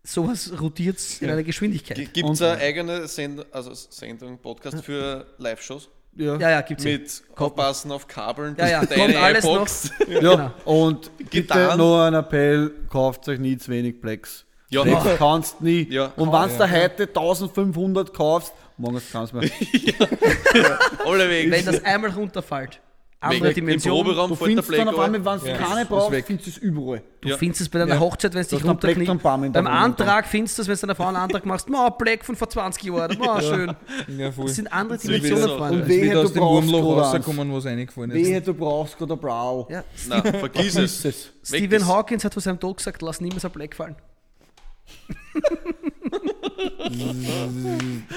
sowas 0.04 0.52
rotiert 0.60 0.98
in 1.22 1.30
einer 1.30 1.44
Geschwindigkeit. 1.44 2.14
Gibt 2.14 2.30
es 2.30 2.42
eine 2.42 2.60
eigene 2.62 3.08
Send 3.08 3.46
also 3.54 3.74
Sendung, 3.74 4.38
Podcast 4.40 4.84
für 4.84 5.26
Live-Shows? 5.38 5.90
ja. 6.16 6.36
Ja, 6.38 6.50
ja, 6.50 6.62
gibt's. 6.62 6.84
Mit 6.84 7.24
Aufpassen 7.36 7.92
auf 7.92 8.08
Kabeln, 8.08 8.56
Ja, 8.58 8.68
ja, 8.68 8.86
deine 8.86 9.20
alles 9.20 9.46
iBox- 9.46 9.92
Ja, 10.08 10.20
Genau. 10.20 10.52
und 10.66 11.12
bitte 11.30 11.76
noch 11.78 12.02
ein 12.06 12.14
Appell, 12.14 12.72
kauft 12.90 13.28
euch 13.30 13.40
nie 13.40 13.58
zu 13.58 13.72
wenig 13.72 14.02
Plex. 14.02 14.46
Ja, 14.72 14.84
Plex 14.84 15.04
ja. 15.06 15.16
kannst 15.18 15.62
nie. 15.62 15.88
Ja. 15.90 16.12
Und 16.16 16.32
wenn 16.32 16.58
du 16.58 16.72
heute 16.72 17.04
1500 17.08 18.14
kaufst, 18.14 18.54
morgen 18.78 19.02
kannst 19.12 19.34
du 19.34 19.38
mehr. 19.38 19.50
alle 21.06 21.30
weg. 21.30 21.52
Wenn 21.52 21.66
das 21.66 21.84
einmal 21.84 22.12
runterfällt, 22.12 22.80
andere 23.22 23.50
Weg. 23.50 23.58
Im 23.58 23.66
Dimension. 23.66 23.96
Proberaum 23.98 24.30
Du 24.30 24.36
findest 24.36 24.72
dann 24.72 24.88
auf 24.88 25.00
einmal, 25.00 25.26
wenn 25.26 25.40
du 25.40 25.48
Ja, 25.48 25.58
keine 25.58 25.86
brauchst, 25.86 26.26
findest 26.26 26.48
du 26.48 26.52
es 26.52 26.58
überall. 26.58 27.02
Du 27.20 27.30
Ja. 27.30 27.38
findest 27.38 27.62
es 27.62 27.70
bei 27.70 27.80
deiner 27.80 27.96
Ja. 27.96 28.00
Hochzeit, 28.00 28.34
wenn 28.34 28.42
es 28.42 28.48
dich 28.48 28.64
runterkniet. 28.64 29.08
Beim 29.54 29.68
Antrag 29.68 30.26
findest 30.26 30.58
du 30.58 30.62
es, 30.62 30.68
wenn 30.70 30.76
du 30.76 30.82
deiner 30.82 30.96
Frau 30.96 31.08
einen 31.08 31.18
Antrag 31.18 31.46
machst, 31.46 31.70
ma, 31.70 31.90
Black 31.90 32.24
von 32.24 32.36
vor 32.38 32.50
20 32.50 32.84
Jahren, 32.84 33.18
ma, 33.20 33.42
schön. 33.42 33.76
Ja, 34.18 34.32
voll. 34.32 34.46
Das 34.46 34.56
sind 34.56 34.72
andere 34.72 34.98
Das 34.98 35.04
Dimensionen, 35.06 35.44
so. 35.44 35.58
Freunde. 35.58 35.82
Und 35.82 35.88
wehe, 35.90 36.12
du 36.14 36.30
brauchst 36.34 36.68
was 36.72 37.66
reingefallen 37.66 38.12
ist. 38.12 38.28
Wehe, 38.28 38.42
du 38.42 38.54
brauchst 38.54 38.98
gerade 38.98 39.14
ein 39.14 39.20
Blau. 39.20 39.68
ja. 39.70 39.84
Nein, 40.08 40.22
vergiss 40.24 40.76
es. 40.78 41.32
Stephen 41.44 41.80
das. 41.80 41.88
Hawkins 41.90 42.24
hat 42.24 42.34
vor 42.34 42.42
seinem 42.42 42.60
Tod 42.60 42.78
gesagt, 42.78 43.02
lass 43.02 43.20
niemals 43.20 43.44
ein 43.44 43.52
Black 43.52 43.76
fallen. 43.76 43.96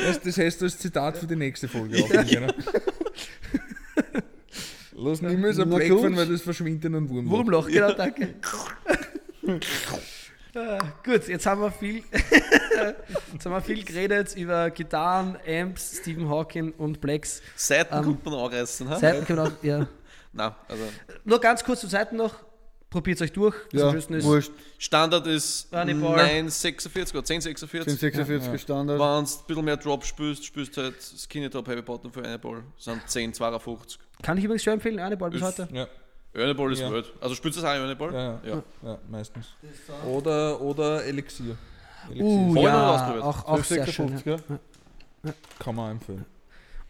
Das, 0.07 0.21
das 0.21 0.39
heißt 0.39 0.61
du 0.61 0.65
als 0.65 0.79
Zitat 0.79 1.17
für 1.19 1.27
die 1.27 1.37
nächste 1.37 1.69
Folge 1.69 2.03
genau. 2.29 2.53
Lass 5.03 5.23
niemals 5.23 5.59
ein 5.59 5.71
gut. 5.71 6.01
fahren, 6.01 6.17
weil 6.17 6.27
das 6.27 6.43
verschwindet 6.43 6.85
in 6.85 6.95
einem 6.95 7.09
Wurmloch. 7.09 7.33
Wurmloch, 7.33 7.69
genau, 7.69 7.93
danke. 7.93 8.35
Ah, 10.55 10.79
gut, 11.03 11.29
jetzt 11.29 11.47
haben 11.47 11.63
wir 11.63 11.71
viel, 11.71 12.03
jetzt 13.33 13.47
haben 13.47 13.53
wir 13.53 13.63
viel 13.63 13.83
geredet 13.85 14.37
über 14.37 14.69
Gitarren, 14.69 15.39
Amps, 15.49 16.01
Stephen 16.01 16.29
Hawking 16.29 16.73
und 16.77 17.01
Blacks. 17.01 17.41
Seiten 17.57 17.97
Ähm, 17.97 18.05
gut 18.05 18.25
man 18.27 18.35
anreißen. 18.35 18.87
Ha? 18.91 18.99
Seiten 18.99 19.25
können 19.25 19.39
auch, 19.39 19.63
ja. 19.63 19.89
Nein, 20.35 20.53
also 20.69 20.83
Nur 21.25 21.41
ganz 21.41 21.65
kurz 21.65 21.81
zu 21.81 21.87
Seiten 21.87 22.17
noch. 22.17 22.35
Probiert 22.93 23.17
es 23.17 23.23
euch 23.23 23.33
durch. 23.33 23.55
Das 23.73 23.81
Ja, 23.81 23.91
ist 23.93 24.25
wurscht. 24.25 24.53
Standard 24.79 25.27
ist 25.27 25.69
Running 25.73 26.01
Ball. 26.01 26.17
946 26.17 27.15
oder 27.15 27.23
1046. 27.23 27.81
1046 27.81 28.53
gestanden. 28.53 28.99
Wenn 28.99 28.99
du 28.99 29.19
ein 29.19 29.25
bisschen 29.47 29.65
mehr 29.65 29.77
Drop 29.79 30.05
spielst, 30.05 30.45
spielst 30.45 30.77
du 30.77 30.83
halt 30.83 30.95
Skinny 31.01 31.49
Drop 31.49 31.67
Heavy 31.67 31.81
Bottom 31.83 32.13
für 32.13 32.23
eine 32.23 32.39
Ball. 32.39 32.63
Das 32.77 32.85
sind 32.85 33.01
1052. 33.03 33.99
Kann 34.23 34.37
ich 34.39 34.45
übrigens 34.45 34.63
schon 34.63 34.75
empfehlen, 34.75 34.99
eine 34.99 35.17
Ball 35.17 35.31
bis 35.31 35.41
Ist- 35.41 35.59
heute. 35.59 35.69
Ja, 35.73 35.87
Eine 36.35 36.55
Ball 36.55 36.73
ist 36.73 36.81
Ja. 36.81 36.89
gut. 36.91 37.13
Also 37.21 37.35
spielst 37.35 37.59
du 37.59 37.63
das 37.63 37.71
auch 37.71 37.83
eine 37.83 37.95
Ball? 37.97 38.13
ja, 38.15 38.21
ja, 38.23 38.41
Ja. 38.45 38.63
ja, 38.91 38.99
meistens. 39.11 39.47
Oder, 40.07 40.61
oder 40.61 41.05
Elixier. 41.05 41.57
Elixier 42.11 42.25
Uh, 42.27 42.57
ja, 42.57 43.21
auch, 43.23 43.45
auch 43.47 43.65
sehr 43.65 43.87
schön. 43.87 44.09
56, 44.19 44.27
Ja. 44.27 44.57
ja. 45.25 45.33
kann 45.59 45.75
man 45.75 45.93
empfehlen. 45.93 46.25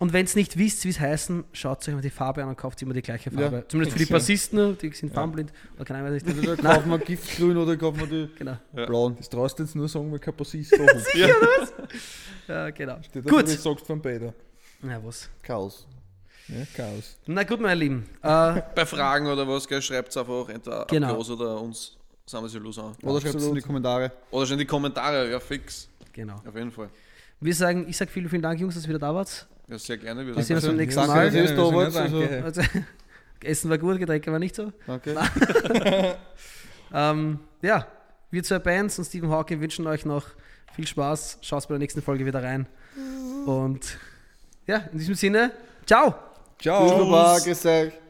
Und 0.02 0.12
wenn 0.12 0.24
es 0.24 0.34
nicht 0.34 0.58
wisst, 0.58 0.84
wie 0.84 0.88
es 0.88 0.98
heißen, 0.98 1.44
schaut 1.52 1.86
euch 1.86 1.94
mal 1.94 2.00
die 2.00 2.10
Farbe 2.10 2.42
an 2.42 2.48
und 2.48 2.56
kauft 2.56 2.82
immer 2.82 2.92
die 2.92 3.02
gleiche 3.02 3.30
Farbe. 3.30 3.58
Ja. 3.58 3.68
Zumindest 3.68 3.92
für 3.96 4.02
die 4.04 4.10
Ja. 4.10 4.16
Bassisten, 4.16 4.76
die 4.78 4.90
sind 4.92 5.14
farbenblind. 5.14 5.52
Oder 5.76 5.84
keine 5.84 6.00
Ahnung, 6.00 6.16
weiß 6.16 6.24
nicht. 6.24 6.34
Entweder 6.36 6.56
kaufen 6.74 6.90
wir 6.90 6.98
Giftgrün 6.98 7.56
oder 7.56 7.76
kaufen 7.76 8.00
wir 8.00 8.06
die 8.26 8.34
Genau. 8.34 8.56
Ja. 8.74 8.86
blauen. 8.86 9.14
Das 9.16 9.28
traust 9.28 9.60
du 9.60 9.62
jetzt 9.62 9.76
nur 9.76 9.88
sagen, 9.88 10.10
weil 10.10 10.18
kein 10.18 10.34
Bassist 10.34 10.72
da 10.76 10.84
ist. 10.92 11.14
Ja. 11.14 11.28
Ja, 12.48 12.70
genau. 12.70 12.96
Steht 13.02 13.22
Gut. 13.22 13.32
Gut. 13.32 13.42
Du 13.46 13.52
sagst 13.56 13.86
von 13.86 14.02
beiden. 14.02 14.32
Na 14.80 15.00
was. 15.04 15.30
Chaos. 15.40 15.86
Ja, 16.48 16.56
Chaos. 16.76 17.16
Na 17.26 17.44
gut, 17.44 17.60
meine 17.60 17.76
Lieben. 17.76 18.04
Äh, 18.22 18.60
Bei 18.74 18.84
Fragen 18.84 19.28
oder 19.28 19.46
was, 19.46 19.68
schreibt 19.84 20.08
es 20.08 20.16
einfach 20.16 20.48
entweder 20.48 20.84
Genau. 20.90 21.16
genau. 21.22 21.32
oder 21.34 21.60
uns. 21.60 21.96
Sagen 22.26 22.44
wir 22.44 22.48
sie 22.48 22.58
los 22.58 22.76
an. 22.76 22.96
Oder 23.04 23.20
schreibt 23.20 23.36
es 23.36 23.46
in 23.46 23.54
die 23.54 23.60
Kommentare. 23.60 24.10
Oder 24.32 24.46
schon 24.46 24.54
in 24.54 24.58
die 24.58 24.66
Kommentare, 24.66 25.30
ja 25.30 25.38
fix. 25.38 25.88
genau. 26.12 26.42
Auf 26.44 26.56
jeden 26.56 26.72
Fall. 26.72 26.90
Wir 27.40 27.54
sagen, 27.54 27.86
ich 27.88 27.96
sage 27.96 28.10
vielen, 28.10 28.28
vielen 28.28 28.42
Dank, 28.42 28.58
Jungs, 28.58 28.74
dass 28.74 28.82
ihr 28.84 28.88
wieder 28.88 28.98
da 28.98 29.14
wart. 29.14 29.46
Ja, 29.72 29.78
sehr 29.78 29.96
gerne 29.96 30.26
wieder. 30.26 30.36
Wir 30.36 30.44
sehen 30.44 30.56
uns 30.56 30.66
beim 30.66 30.76
nächsten 30.76 31.00
Danke, 31.00 31.14
Mal. 31.14 31.30
dass 31.30 31.34
ihr 31.34 31.56
da 31.56 31.90
danke. 31.90 32.44
Also, 32.44 32.62
Essen 33.42 33.70
war 33.70 33.78
gut, 33.78 33.98
Getränke 33.98 34.30
war 34.30 34.38
nicht 34.38 34.54
so. 34.54 34.70
danke. 34.86 35.16
Ähm, 36.94 37.38
ja, 37.62 37.86
wir 38.30 38.42
zwei 38.42 38.58
Bands 38.58 38.98
und 38.98 39.06
Stephen 39.06 39.30
Hawking 39.30 39.62
wünschen 39.62 39.86
euch 39.86 40.04
noch 40.04 40.26
viel 40.74 40.86
Spaß. 40.86 41.38
Schaut 41.40 41.62
bei 41.66 41.72
der 41.72 41.78
nächsten 41.78 42.02
Folge 42.02 42.26
wieder 42.26 42.42
rein. 42.42 42.66
Und 43.46 43.96
ja, 44.66 44.88
in 44.92 44.98
diesem 44.98 45.14
Sinne, 45.14 45.52
ciao! 45.86 46.14
Ciao. 46.60 47.34
Tschüss, 47.40 47.44
gesagt. 47.44 48.01